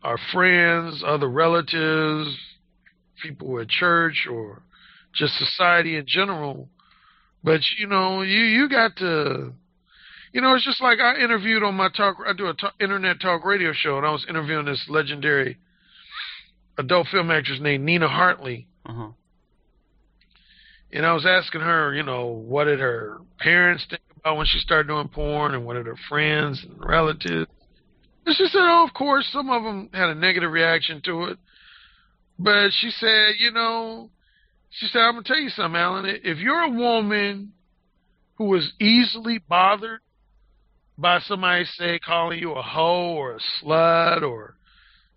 our 0.02 0.18
friends, 0.30 1.02
other 1.06 1.26
relatives, 1.26 2.36
people 3.22 3.58
at 3.58 3.70
church, 3.70 4.26
or 4.30 4.60
just 5.14 5.32
society 5.38 5.96
in 5.96 6.04
general. 6.06 6.68
But 7.42 7.62
you 7.78 7.86
know, 7.86 8.20
you 8.20 8.40
you 8.40 8.68
got 8.68 8.94
to, 8.96 9.54
you 10.34 10.42
know, 10.42 10.54
it's 10.54 10.66
just 10.66 10.82
like 10.82 10.98
I 11.00 11.16
interviewed 11.16 11.62
on 11.62 11.76
my 11.76 11.88
talk. 11.88 12.16
I 12.26 12.34
do 12.34 12.48
a 12.48 12.52
talk, 12.52 12.74
internet 12.78 13.22
talk 13.22 13.42
radio 13.42 13.72
show, 13.72 13.96
and 13.96 14.06
I 14.06 14.10
was 14.10 14.26
interviewing 14.28 14.66
this 14.66 14.84
legendary 14.90 15.56
adult 16.78 17.08
film 17.08 17.30
actress 17.30 17.58
named 17.60 17.84
Nina 17.84 18.08
Hartley. 18.08 18.66
Uh-huh. 18.86 19.10
And 20.92 21.06
I 21.06 21.12
was 21.12 21.26
asking 21.26 21.60
her, 21.60 21.94
you 21.94 22.02
know, 22.02 22.26
what 22.26 22.64
did 22.64 22.80
her 22.80 23.18
parents 23.38 23.86
think 23.88 24.02
about 24.16 24.36
when 24.36 24.46
she 24.46 24.58
started 24.58 24.88
doing 24.88 25.08
porn, 25.08 25.54
and 25.54 25.64
what 25.64 25.74
did 25.74 25.86
her 25.86 25.98
friends 26.08 26.64
and 26.68 26.84
relatives? 26.84 27.46
And 28.26 28.34
she 28.36 28.46
said, 28.46 28.60
oh, 28.62 28.86
of 28.86 28.94
course, 28.94 29.28
some 29.32 29.50
of 29.50 29.62
them 29.62 29.88
had 29.92 30.08
a 30.10 30.14
negative 30.14 30.50
reaction 30.50 31.00
to 31.04 31.24
it. 31.24 31.38
But 32.38 32.70
she 32.72 32.90
said, 32.90 33.34
you 33.38 33.52
know, 33.52 34.10
she 34.70 34.86
said, 34.86 35.00
I'm 35.00 35.14
going 35.14 35.24
to 35.24 35.28
tell 35.28 35.40
you 35.40 35.50
something, 35.50 35.78
Alan. 35.78 36.06
If 36.06 36.38
you're 36.38 36.62
a 36.62 36.70
woman 36.70 37.52
who 38.36 38.54
is 38.54 38.72
easily 38.80 39.38
bothered 39.38 40.00
by 40.96 41.20
somebody 41.20 41.64
say 41.64 41.98
calling 41.98 42.38
you 42.38 42.52
a 42.52 42.62
hoe 42.62 43.14
or 43.14 43.36
a 43.36 43.38
slut 43.62 44.22
or 44.22 44.56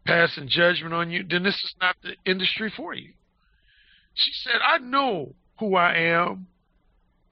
passing 0.05 0.47
judgment 0.47 0.93
on 0.93 1.11
you, 1.11 1.23
then 1.27 1.43
this 1.43 1.55
is 1.55 1.75
not 1.79 1.95
the 2.03 2.15
industry 2.29 2.71
for 2.75 2.93
you. 2.93 3.13
She 4.13 4.31
said, 4.33 4.59
I 4.65 4.77
know 4.79 5.33
who 5.59 5.75
I 5.75 5.95
am. 5.95 6.47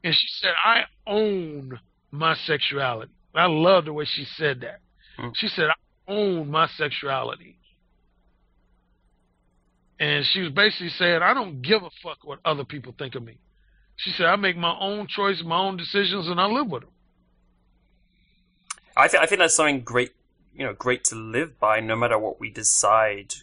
And 0.03 0.13
she 0.15 0.27
said, 0.39 0.51
I 0.63 0.83
own 1.05 1.79
my 2.11 2.35
sexuality. 2.35 3.11
I 3.35 3.45
love 3.45 3.85
the 3.85 3.93
way 3.93 4.05
she 4.05 4.25
said 4.25 4.61
that. 4.61 4.79
Mm. 5.19 5.31
She 5.35 5.47
said, 5.47 5.65
I 5.65 6.11
own 6.11 6.49
my 6.49 6.67
sexuality. 6.67 7.57
And 9.99 10.25
she 10.25 10.41
was 10.41 10.51
basically 10.51 10.89
saying, 10.89 11.21
I 11.21 11.33
don't 11.35 11.61
give 11.61 11.83
a 11.83 11.89
fuck 12.01 12.17
what 12.23 12.39
other 12.43 12.65
people 12.65 12.95
think 12.97 13.13
of 13.13 13.23
me. 13.23 13.37
She 13.97 14.09
said, 14.11 14.25
I 14.25 14.35
make 14.35 14.57
my 14.57 14.75
own 14.79 15.05
choices, 15.07 15.43
my 15.43 15.59
own 15.59 15.77
decisions, 15.77 16.27
and 16.27 16.41
I 16.41 16.47
live 16.47 16.67
with 16.67 16.81
them. 16.81 16.91
I, 18.97 19.07
th- 19.07 19.21
I 19.21 19.27
think 19.27 19.39
that's 19.39 19.55
something 19.55 19.81
great, 19.81 20.11
you 20.55 20.65
know, 20.65 20.73
great 20.73 21.03
to 21.05 21.15
live 21.15 21.59
by. 21.59 21.79
No 21.79 21.95
matter 21.95 22.17
what 22.17 22.39
we 22.39 22.49
decide, 22.49 23.33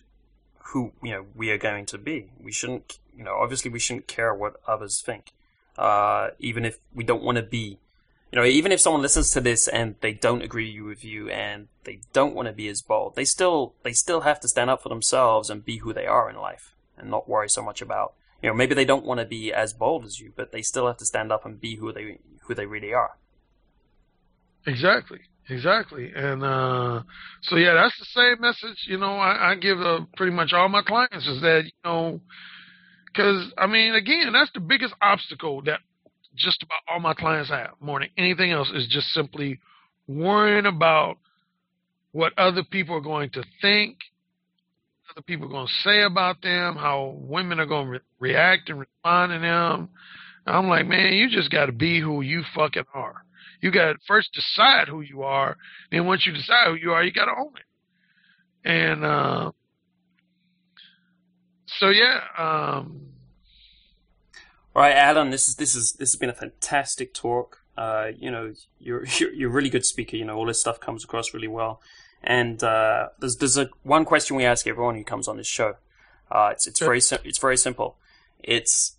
who 0.72 0.92
you 1.02 1.10
know 1.10 1.26
we 1.34 1.50
are 1.50 1.58
going 1.58 1.86
to 1.86 1.98
be. 1.98 2.30
We 2.40 2.52
shouldn't, 2.52 2.98
you 3.16 3.24
know, 3.24 3.36
obviously 3.36 3.70
we 3.70 3.78
shouldn't 3.78 4.06
care 4.06 4.34
what 4.34 4.60
others 4.66 5.02
think, 5.04 5.32
uh, 5.76 6.30
even 6.38 6.64
if 6.64 6.78
we 6.94 7.04
don't 7.04 7.22
want 7.22 7.36
to 7.36 7.42
be. 7.42 7.78
You 8.30 8.38
know, 8.38 8.44
even 8.44 8.72
if 8.72 8.80
someone 8.80 9.00
listens 9.00 9.30
to 9.30 9.40
this 9.40 9.68
and 9.68 9.94
they 10.02 10.12
don't 10.12 10.42
agree 10.42 10.78
with 10.82 11.02
you 11.02 11.30
and 11.30 11.68
they 11.84 12.00
don't 12.12 12.34
want 12.34 12.46
to 12.46 12.52
be 12.52 12.68
as 12.68 12.82
bold, 12.82 13.16
they 13.16 13.24
still 13.24 13.74
they 13.82 13.92
still 13.92 14.20
have 14.20 14.40
to 14.40 14.48
stand 14.48 14.68
up 14.68 14.82
for 14.82 14.90
themselves 14.90 15.48
and 15.48 15.64
be 15.64 15.78
who 15.78 15.94
they 15.94 16.06
are 16.06 16.28
in 16.28 16.36
life 16.36 16.74
and 16.98 17.10
not 17.10 17.28
worry 17.28 17.48
so 17.48 17.62
much 17.62 17.80
about 17.80 18.12
you 18.42 18.48
know 18.48 18.54
maybe 18.54 18.74
they 18.74 18.84
don't 18.84 19.06
want 19.06 19.20
to 19.20 19.26
be 19.26 19.52
as 19.52 19.72
bold 19.72 20.04
as 20.04 20.20
you, 20.20 20.32
but 20.36 20.52
they 20.52 20.62
still 20.62 20.86
have 20.86 20.98
to 20.98 21.06
stand 21.06 21.32
up 21.32 21.46
and 21.46 21.60
be 21.60 21.76
who 21.76 21.90
they 21.90 22.18
who 22.42 22.54
they 22.54 22.66
really 22.66 22.92
are. 22.92 23.16
Exactly. 24.66 25.20
Exactly. 25.50 26.12
And 26.14 26.42
uh, 26.44 27.02
so, 27.42 27.56
yeah, 27.56 27.74
that's 27.74 27.98
the 27.98 28.04
same 28.06 28.40
message, 28.40 28.84
you 28.86 28.98
know, 28.98 29.14
I, 29.14 29.52
I 29.52 29.54
give 29.54 29.80
uh, 29.80 30.00
pretty 30.16 30.32
much 30.32 30.52
all 30.52 30.68
my 30.68 30.82
clients 30.82 31.26
is 31.26 31.40
that, 31.40 31.62
you 31.64 31.70
know, 31.84 32.20
because, 33.06 33.50
I 33.56 33.66
mean, 33.66 33.94
again, 33.94 34.32
that's 34.32 34.50
the 34.52 34.60
biggest 34.60 34.94
obstacle 35.00 35.62
that 35.62 35.80
just 36.36 36.62
about 36.62 36.92
all 36.92 37.00
my 37.00 37.14
clients 37.14 37.48
have 37.50 37.70
more 37.80 38.00
than 38.00 38.10
anything 38.18 38.52
else 38.52 38.70
is 38.74 38.86
just 38.88 39.08
simply 39.08 39.58
worrying 40.06 40.66
about 40.66 41.16
what 42.12 42.38
other 42.38 42.62
people 42.62 42.96
are 42.96 43.00
going 43.00 43.30
to 43.30 43.42
think, 43.62 43.96
other 45.10 45.22
people 45.22 45.46
are 45.46 45.50
going 45.50 45.66
to 45.66 45.88
say 45.88 46.02
about 46.02 46.42
them, 46.42 46.76
how 46.76 47.16
women 47.18 47.58
are 47.58 47.66
going 47.66 47.86
to 47.86 47.92
re- 47.92 48.00
react 48.20 48.68
and 48.68 48.80
respond 48.80 49.32
to 49.32 49.38
them. 49.38 49.88
I'm 50.46 50.68
like, 50.68 50.86
man, 50.86 51.14
you 51.14 51.28
just 51.30 51.50
got 51.50 51.66
to 51.66 51.72
be 51.72 52.00
who 52.00 52.20
you 52.20 52.42
fucking 52.54 52.84
are 52.94 53.24
you 53.60 53.70
got 53.70 53.92
to 53.92 53.98
first 54.06 54.32
decide 54.32 54.88
who 54.88 55.00
you 55.00 55.22
are. 55.22 55.56
Then 55.90 56.06
once 56.06 56.26
you 56.26 56.32
decide 56.32 56.68
who 56.68 56.74
you 56.74 56.92
are, 56.92 57.02
you 57.02 57.12
got 57.12 57.26
to 57.26 57.32
own 57.38 57.52
it. 57.56 58.68
And 58.68 59.04
uh, 59.04 59.52
so 61.66 61.88
yeah. 61.88 62.20
Um, 62.36 63.08
all 64.74 64.82
right, 64.82 64.94
Alan. 64.94 65.30
This 65.30 65.48
is 65.48 65.56
this 65.56 65.74
is 65.74 65.92
this 65.98 66.12
has 66.12 66.18
been 66.18 66.30
a 66.30 66.34
fantastic 66.34 67.14
talk. 67.14 67.58
Uh, 67.76 68.08
you 68.16 68.30
know, 68.30 68.54
you're, 68.78 69.04
you're 69.18 69.32
you're 69.32 69.50
a 69.50 69.52
really 69.52 69.70
good 69.70 69.84
speaker. 69.84 70.16
You 70.16 70.24
know, 70.24 70.36
all 70.36 70.46
this 70.46 70.60
stuff 70.60 70.80
comes 70.80 71.04
across 71.04 71.34
really 71.34 71.48
well. 71.48 71.80
And 72.22 72.62
uh, 72.62 73.08
there's 73.20 73.36
there's 73.36 73.56
a 73.56 73.70
one 73.82 74.04
question 74.04 74.36
we 74.36 74.44
ask 74.44 74.66
everyone 74.66 74.96
who 74.96 75.04
comes 75.04 75.28
on 75.28 75.36
this 75.36 75.46
show. 75.46 75.74
Uh, 76.30 76.50
it's 76.52 76.66
it's 76.66 76.80
very 76.80 76.98
it's 77.24 77.38
very 77.38 77.56
simple. 77.56 77.96
It's 78.42 78.96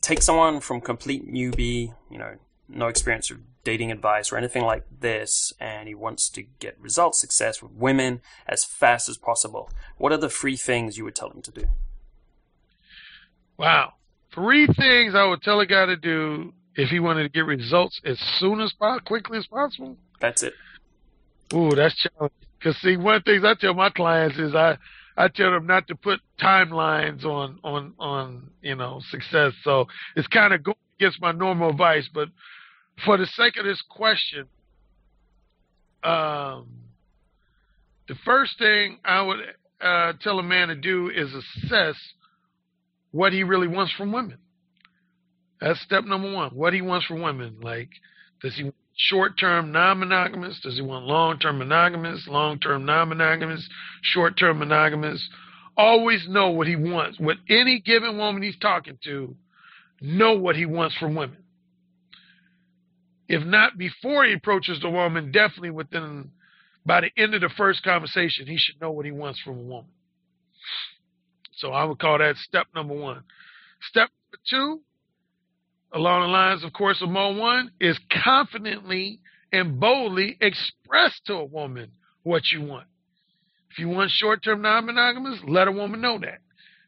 take 0.00 0.22
someone 0.22 0.60
from 0.60 0.80
complete 0.80 1.30
newbie, 1.30 1.94
you 2.10 2.18
know, 2.18 2.36
no 2.68 2.86
experience 2.86 3.30
of 3.30 3.38
dating 3.68 3.92
advice 3.92 4.32
or 4.32 4.38
anything 4.38 4.64
like 4.64 4.82
this, 5.00 5.52
and 5.60 5.88
he 5.88 5.94
wants 5.94 6.30
to 6.30 6.42
get 6.58 6.74
results, 6.80 7.20
success 7.20 7.60
with 7.60 7.70
women 7.72 8.22
as 8.46 8.64
fast 8.64 9.10
as 9.10 9.18
possible, 9.18 9.68
what 9.98 10.10
are 10.10 10.16
the 10.16 10.30
three 10.30 10.56
things 10.56 10.96
you 10.96 11.04
would 11.04 11.14
tell 11.14 11.28
him 11.28 11.42
to 11.42 11.50
do? 11.50 11.66
Wow. 13.58 13.92
Three 14.34 14.66
things 14.66 15.14
I 15.14 15.26
would 15.26 15.42
tell 15.42 15.60
a 15.60 15.66
guy 15.66 15.84
to 15.84 15.96
do 15.98 16.54
if 16.76 16.88
he 16.88 16.98
wanted 16.98 17.24
to 17.24 17.28
get 17.28 17.44
results 17.44 18.00
as 18.06 18.18
soon 18.38 18.62
as 18.62 18.72
possible, 18.72 19.04
quickly 19.04 19.36
as 19.36 19.46
possible. 19.46 19.98
That's 20.18 20.42
it. 20.42 20.54
Ooh, 21.52 21.72
that's 21.74 21.94
challenging. 21.94 22.38
Because 22.58 22.80
see, 22.80 22.96
one 22.96 23.16
of 23.16 23.24
the 23.24 23.32
things 23.32 23.44
I 23.44 23.52
tell 23.52 23.74
my 23.74 23.90
clients 23.90 24.38
is 24.38 24.54
I 24.54 24.78
I 25.14 25.28
tell 25.28 25.50
them 25.50 25.66
not 25.66 25.86
to 25.88 25.94
put 25.94 26.20
timelines 26.40 27.22
on 27.26 27.58
on 27.62 27.92
on 27.98 28.50
you 28.62 28.76
know 28.76 29.02
success. 29.10 29.52
So 29.62 29.88
it's 30.16 30.28
kind 30.28 30.54
of 30.54 30.62
going 30.62 30.76
against 30.98 31.20
my 31.20 31.32
normal 31.32 31.68
advice, 31.68 32.08
but 32.14 32.28
for 33.04 33.16
the 33.16 33.26
sake 33.26 33.56
of 33.56 33.64
this 33.64 33.82
question, 33.88 34.46
um, 36.02 36.66
the 38.08 38.14
first 38.24 38.58
thing 38.58 38.98
I 39.04 39.22
would 39.22 39.38
uh, 39.80 40.12
tell 40.20 40.38
a 40.38 40.42
man 40.42 40.68
to 40.68 40.74
do 40.74 41.10
is 41.14 41.28
assess 41.34 41.96
what 43.12 43.32
he 43.32 43.42
really 43.42 43.68
wants 43.68 43.92
from 43.94 44.12
women. 44.12 44.38
That's 45.60 45.80
step 45.80 46.04
number 46.04 46.32
one. 46.32 46.50
What 46.50 46.72
he 46.72 46.82
wants 46.82 47.06
from 47.06 47.22
women. 47.22 47.58
Like, 47.60 47.90
does 48.42 48.54
he 48.56 48.64
want 48.64 48.74
short 48.96 49.38
term 49.38 49.72
non 49.72 49.98
monogamous? 49.98 50.60
Does 50.62 50.76
he 50.76 50.82
want 50.82 51.04
long 51.04 51.38
term 51.38 51.58
monogamous? 51.58 52.26
Long 52.28 52.60
term 52.60 52.84
non 52.84 53.08
monogamous? 53.08 53.68
Short 54.02 54.38
term 54.38 54.60
monogamous? 54.60 55.28
Always 55.76 56.26
know 56.28 56.50
what 56.50 56.66
he 56.66 56.76
wants. 56.76 57.18
With 57.18 57.38
any 57.48 57.80
given 57.80 58.18
woman 58.18 58.42
he's 58.42 58.58
talking 58.58 58.98
to, 59.04 59.34
know 60.00 60.34
what 60.34 60.56
he 60.56 60.66
wants 60.66 60.96
from 60.96 61.14
women 61.14 61.38
if 63.28 63.44
not 63.44 63.76
before 63.76 64.24
he 64.24 64.32
approaches 64.32 64.80
the 64.80 64.90
woman, 64.90 65.30
definitely 65.30 65.70
within 65.70 66.30
by 66.86 67.02
the 67.02 67.22
end 67.22 67.34
of 67.34 67.42
the 67.42 67.50
first 67.50 67.82
conversation, 67.82 68.46
he 68.46 68.56
should 68.56 68.80
know 68.80 68.90
what 68.90 69.04
he 69.04 69.12
wants 69.12 69.38
from 69.40 69.58
a 69.58 69.62
woman. 69.62 69.90
So 71.56 71.72
I 71.72 71.84
would 71.84 71.98
call 71.98 72.18
that 72.18 72.36
step 72.36 72.66
number 72.74 72.94
one. 72.94 73.24
Step 73.82 74.08
two, 74.48 74.80
along 75.92 76.22
the 76.22 76.28
lines, 76.28 76.64
of 76.64 76.72
course, 76.72 77.02
of 77.02 77.10
Mode 77.10 77.36
one, 77.36 77.72
is 77.80 77.98
confidently 78.24 79.20
and 79.52 79.78
boldly 79.78 80.38
express 80.40 81.20
to 81.26 81.34
a 81.34 81.44
woman 81.44 81.90
what 82.22 82.42
you 82.52 82.62
want. 82.62 82.86
If 83.70 83.78
you 83.78 83.88
want 83.88 84.10
short 84.10 84.42
term 84.42 84.62
non 84.62 84.86
monogamous, 84.86 85.40
let 85.46 85.68
a 85.68 85.72
woman 85.72 86.00
know 86.00 86.18
that. 86.18 86.38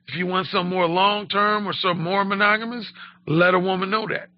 If 0.08 0.16
you 0.16 0.26
want 0.26 0.46
some 0.48 0.68
more 0.68 0.86
long 0.86 1.28
term 1.28 1.68
or 1.68 1.72
some 1.72 2.02
more 2.02 2.24
monogamous, 2.24 2.90
let 3.26 3.54
a 3.54 3.58
woman 3.58 3.90
know 3.90 4.08
that. 4.08 4.28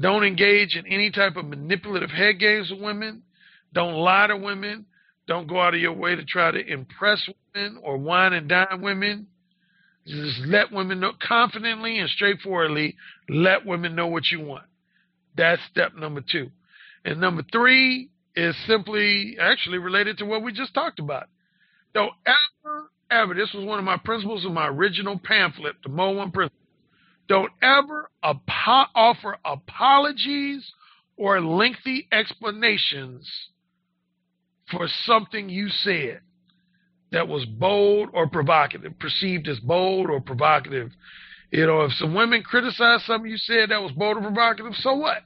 Don't 0.00 0.24
engage 0.24 0.76
in 0.76 0.86
any 0.86 1.10
type 1.10 1.36
of 1.36 1.46
manipulative 1.46 2.10
head 2.10 2.38
games 2.38 2.70
with 2.70 2.80
women. 2.80 3.22
Don't 3.72 3.94
lie 3.94 4.26
to 4.26 4.36
women. 4.36 4.86
Don't 5.26 5.48
go 5.48 5.60
out 5.60 5.74
of 5.74 5.80
your 5.80 5.92
way 5.92 6.14
to 6.14 6.24
try 6.24 6.50
to 6.50 6.64
impress 6.66 7.28
women 7.54 7.78
or 7.82 7.96
wine 7.96 8.32
and 8.32 8.48
dine 8.48 8.80
women. 8.80 9.26
Just 10.06 10.40
let 10.46 10.70
women 10.70 11.00
know 11.00 11.12
confidently 11.20 11.98
and 11.98 12.08
straightforwardly, 12.10 12.96
let 13.28 13.66
women 13.66 13.96
know 13.96 14.06
what 14.06 14.30
you 14.30 14.40
want. 14.40 14.64
That's 15.36 15.60
step 15.70 15.94
number 15.96 16.22
two. 16.30 16.50
And 17.04 17.20
number 17.20 17.42
three 17.50 18.08
is 18.36 18.54
simply 18.66 19.36
actually 19.40 19.78
related 19.78 20.18
to 20.18 20.24
what 20.24 20.42
we 20.42 20.52
just 20.52 20.74
talked 20.74 21.00
about. 21.00 21.26
Don't 21.92 22.12
ever, 22.26 22.90
ever, 23.10 23.34
this 23.34 23.52
was 23.52 23.64
one 23.64 23.78
of 23.78 23.84
my 23.84 23.96
principles 23.96 24.44
in 24.44 24.52
my 24.52 24.68
original 24.68 25.18
pamphlet, 25.22 25.74
the 25.82 25.88
Mode 25.88 26.16
One 26.16 26.30
Principle 26.30 26.65
don't 27.28 27.52
ever 27.62 28.10
apo- 28.22 28.90
offer 28.94 29.36
apologies 29.44 30.70
or 31.16 31.40
lengthy 31.40 32.06
explanations 32.12 33.28
for 34.70 34.86
something 35.04 35.48
you 35.48 35.68
said 35.68 36.20
that 37.12 37.28
was 37.28 37.44
bold 37.44 38.10
or 38.12 38.28
provocative, 38.28 38.98
perceived 38.98 39.48
as 39.48 39.58
bold 39.60 40.10
or 40.10 40.20
provocative. 40.20 40.90
You 41.50 41.66
know, 41.66 41.82
if 41.82 41.92
some 41.92 42.14
women 42.14 42.42
criticize 42.42 43.04
something 43.04 43.30
you 43.30 43.38
said 43.38 43.70
that 43.70 43.82
was 43.82 43.92
bold 43.92 44.18
or 44.18 44.22
provocative, 44.22 44.74
so 44.76 44.94
what? 44.94 45.18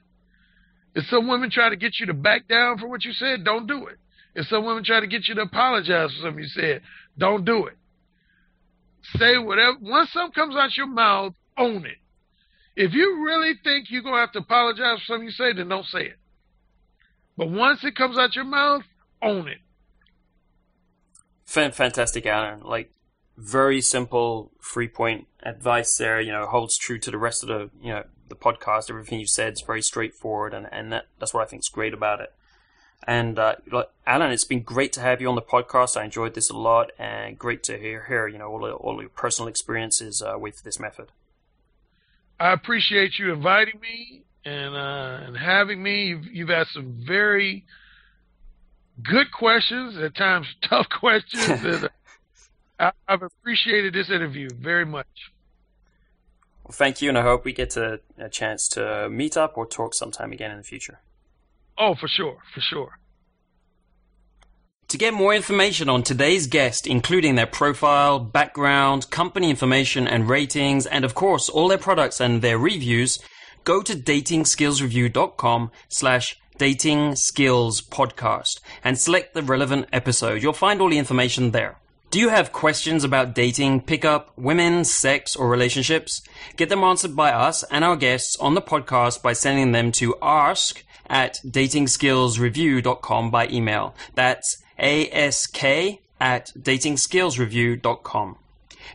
If 0.93 1.05
some 1.05 1.27
women 1.27 1.49
try 1.49 1.69
to 1.69 1.75
get 1.75 1.99
you 1.99 2.05
to 2.07 2.13
back 2.13 2.47
down 2.47 2.77
for 2.77 2.87
what 2.87 3.03
you 3.03 3.13
said, 3.13 3.43
don't 3.43 3.65
do 3.65 3.87
it. 3.87 3.97
If 4.35 4.47
some 4.47 4.65
women 4.65 4.83
try 4.83 4.99
to 4.99 5.07
get 5.07 5.27
you 5.27 5.35
to 5.35 5.41
apologize 5.41 6.11
for 6.11 6.27
something 6.27 6.43
you 6.43 6.49
said, 6.49 6.81
don't 7.17 7.45
do 7.45 7.65
it. 7.65 7.77
Say 9.17 9.37
whatever. 9.37 9.77
Once 9.81 10.11
something 10.11 10.33
comes 10.33 10.55
out 10.55 10.77
your 10.77 10.87
mouth, 10.87 11.33
own 11.61 11.85
it. 11.85 11.97
If 12.75 12.93
you 12.93 13.23
really 13.23 13.53
think 13.63 13.87
you're 13.89 14.01
going 14.01 14.15
to 14.15 14.19
have 14.19 14.31
to 14.33 14.39
apologize 14.39 14.99
for 14.99 15.05
something 15.13 15.27
you 15.27 15.31
say, 15.31 15.53
then 15.53 15.69
don't 15.69 15.85
say 15.85 16.05
it. 16.05 16.17
But 17.37 17.49
once 17.49 17.83
it 17.83 17.95
comes 17.95 18.17
out 18.17 18.35
your 18.35 18.45
mouth, 18.45 18.83
own 19.21 19.47
it. 19.47 19.59
Fantastic, 21.45 22.25
Alan. 22.25 22.61
Like, 22.61 22.91
very 23.37 23.81
simple 23.81 24.51
three 24.63 24.87
point 24.87 25.27
advice 25.43 25.97
there, 25.97 26.21
you 26.21 26.31
know, 26.31 26.45
holds 26.45 26.77
true 26.77 26.99
to 26.99 27.11
the 27.11 27.17
rest 27.17 27.43
of 27.43 27.49
the, 27.49 27.69
you 27.81 27.91
know, 27.91 28.03
the 28.29 28.35
podcast. 28.35 28.89
Everything 28.89 29.19
you 29.19 29.27
said 29.27 29.53
is 29.53 29.61
very 29.61 29.81
straightforward, 29.81 30.53
and, 30.53 30.67
and 30.71 30.91
that, 30.93 31.07
that's 31.19 31.33
what 31.33 31.43
I 31.43 31.45
think 31.45 31.61
is 31.61 31.69
great 31.69 31.93
about 31.93 32.21
it. 32.21 32.31
And 33.07 33.39
uh, 33.39 33.55
Alan, 34.05 34.31
it's 34.31 34.45
been 34.45 34.61
great 34.61 34.93
to 34.93 35.01
have 35.01 35.21
you 35.21 35.27
on 35.27 35.35
the 35.35 35.41
podcast. 35.41 35.99
I 35.99 36.03
enjoyed 36.05 36.35
this 36.35 36.49
a 36.49 36.57
lot, 36.57 36.91
and 36.99 37.37
great 37.37 37.63
to 37.63 37.77
hear, 37.77 38.05
hear 38.05 38.27
you 38.27 38.37
know, 38.37 38.49
all, 38.49 38.63
all 38.63 39.01
your 39.01 39.09
personal 39.09 39.49
experiences 39.49 40.21
uh, 40.21 40.37
with 40.37 40.63
this 40.63 40.79
method. 40.79 41.11
I 42.41 42.53
appreciate 42.53 43.19
you 43.19 43.31
inviting 43.31 43.79
me 43.79 44.23
and 44.43 44.75
uh, 44.75 45.27
and 45.27 45.37
having 45.37 45.81
me. 45.81 46.05
You've, 46.05 46.25
you've 46.25 46.49
had 46.49 46.65
some 46.73 47.03
very 47.05 47.65
good 49.03 49.31
questions, 49.31 49.95
at 50.01 50.15
times 50.15 50.47
tough 50.67 50.87
questions. 50.89 51.63
and 51.63 51.89
I, 52.79 52.91
I've 53.07 53.21
appreciated 53.21 53.93
this 53.93 54.09
interview 54.09 54.49
very 54.59 54.87
much. 54.87 55.05
Well, 56.63 56.71
thank 56.71 56.99
you, 56.99 57.09
and 57.09 57.17
I 57.17 57.21
hope 57.21 57.45
we 57.45 57.53
get 57.53 57.69
to, 57.71 57.99
a 58.17 58.29
chance 58.29 58.67
to 58.69 59.07
meet 59.07 59.37
up 59.37 59.55
or 59.55 59.67
talk 59.67 59.93
sometime 59.93 60.31
again 60.31 60.49
in 60.49 60.57
the 60.57 60.63
future. 60.63 60.99
Oh, 61.77 61.93
for 61.93 62.07
sure, 62.07 62.37
for 62.55 62.61
sure. 62.61 62.97
To 64.91 64.97
get 64.97 65.13
more 65.13 65.33
information 65.33 65.87
on 65.87 66.03
today's 66.03 66.47
guest, 66.47 66.85
including 66.85 67.35
their 67.35 67.47
profile, 67.47 68.19
background, 68.19 69.09
company 69.09 69.49
information 69.49 70.05
and 70.05 70.27
ratings, 70.27 70.85
and 70.85 71.05
of 71.05 71.15
course 71.15 71.47
all 71.47 71.69
their 71.69 71.77
products 71.77 72.19
and 72.19 72.41
their 72.41 72.57
reviews, 72.57 73.17
go 73.63 73.81
to 73.81 73.95
datingskillsreview.com 73.95 75.71
slash 75.87 76.37
dating 76.57 77.15
skills 77.15 77.81
podcast 77.81 78.59
and 78.83 78.99
select 78.99 79.33
the 79.33 79.41
relevant 79.41 79.87
episode. 79.93 80.43
You'll 80.43 80.51
find 80.51 80.81
all 80.81 80.89
the 80.89 80.97
information 80.97 81.51
there. 81.51 81.77
Do 82.09 82.19
you 82.19 82.27
have 82.27 82.51
questions 82.51 83.05
about 83.05 83.33
dating, 83.33 83.83
pickup, 83.83 84.37
women, 84.37 84.83
sex, 84.83 85.37
or 85.37 85.47
relationships? 85.47 86.21
Get 86.57 86.67
them 86.67 86.83
answered 86.83 87.15
by 87.15 87.31
us 87.31 87.63
and 87.71 87.85
our 87.85 87.95
guests 87.95 88.35
on 88.41 88.55
the 88.55 88.61
podcast 88.61 89.21
by 89.21 89.31
sending 89.31 89.71
them 89.71 89.93
to 89.93 90.17
ask 90.21 90.83
at 91.09 91.39
datingskillsreview.com 91.45 93.31
by 93.31 93.47
email. 93.47 93.95
That's 94.15 94.61
ask 94.81 95.63
at 95.63 96.51
datingskillsreview.com. 96.57 98.37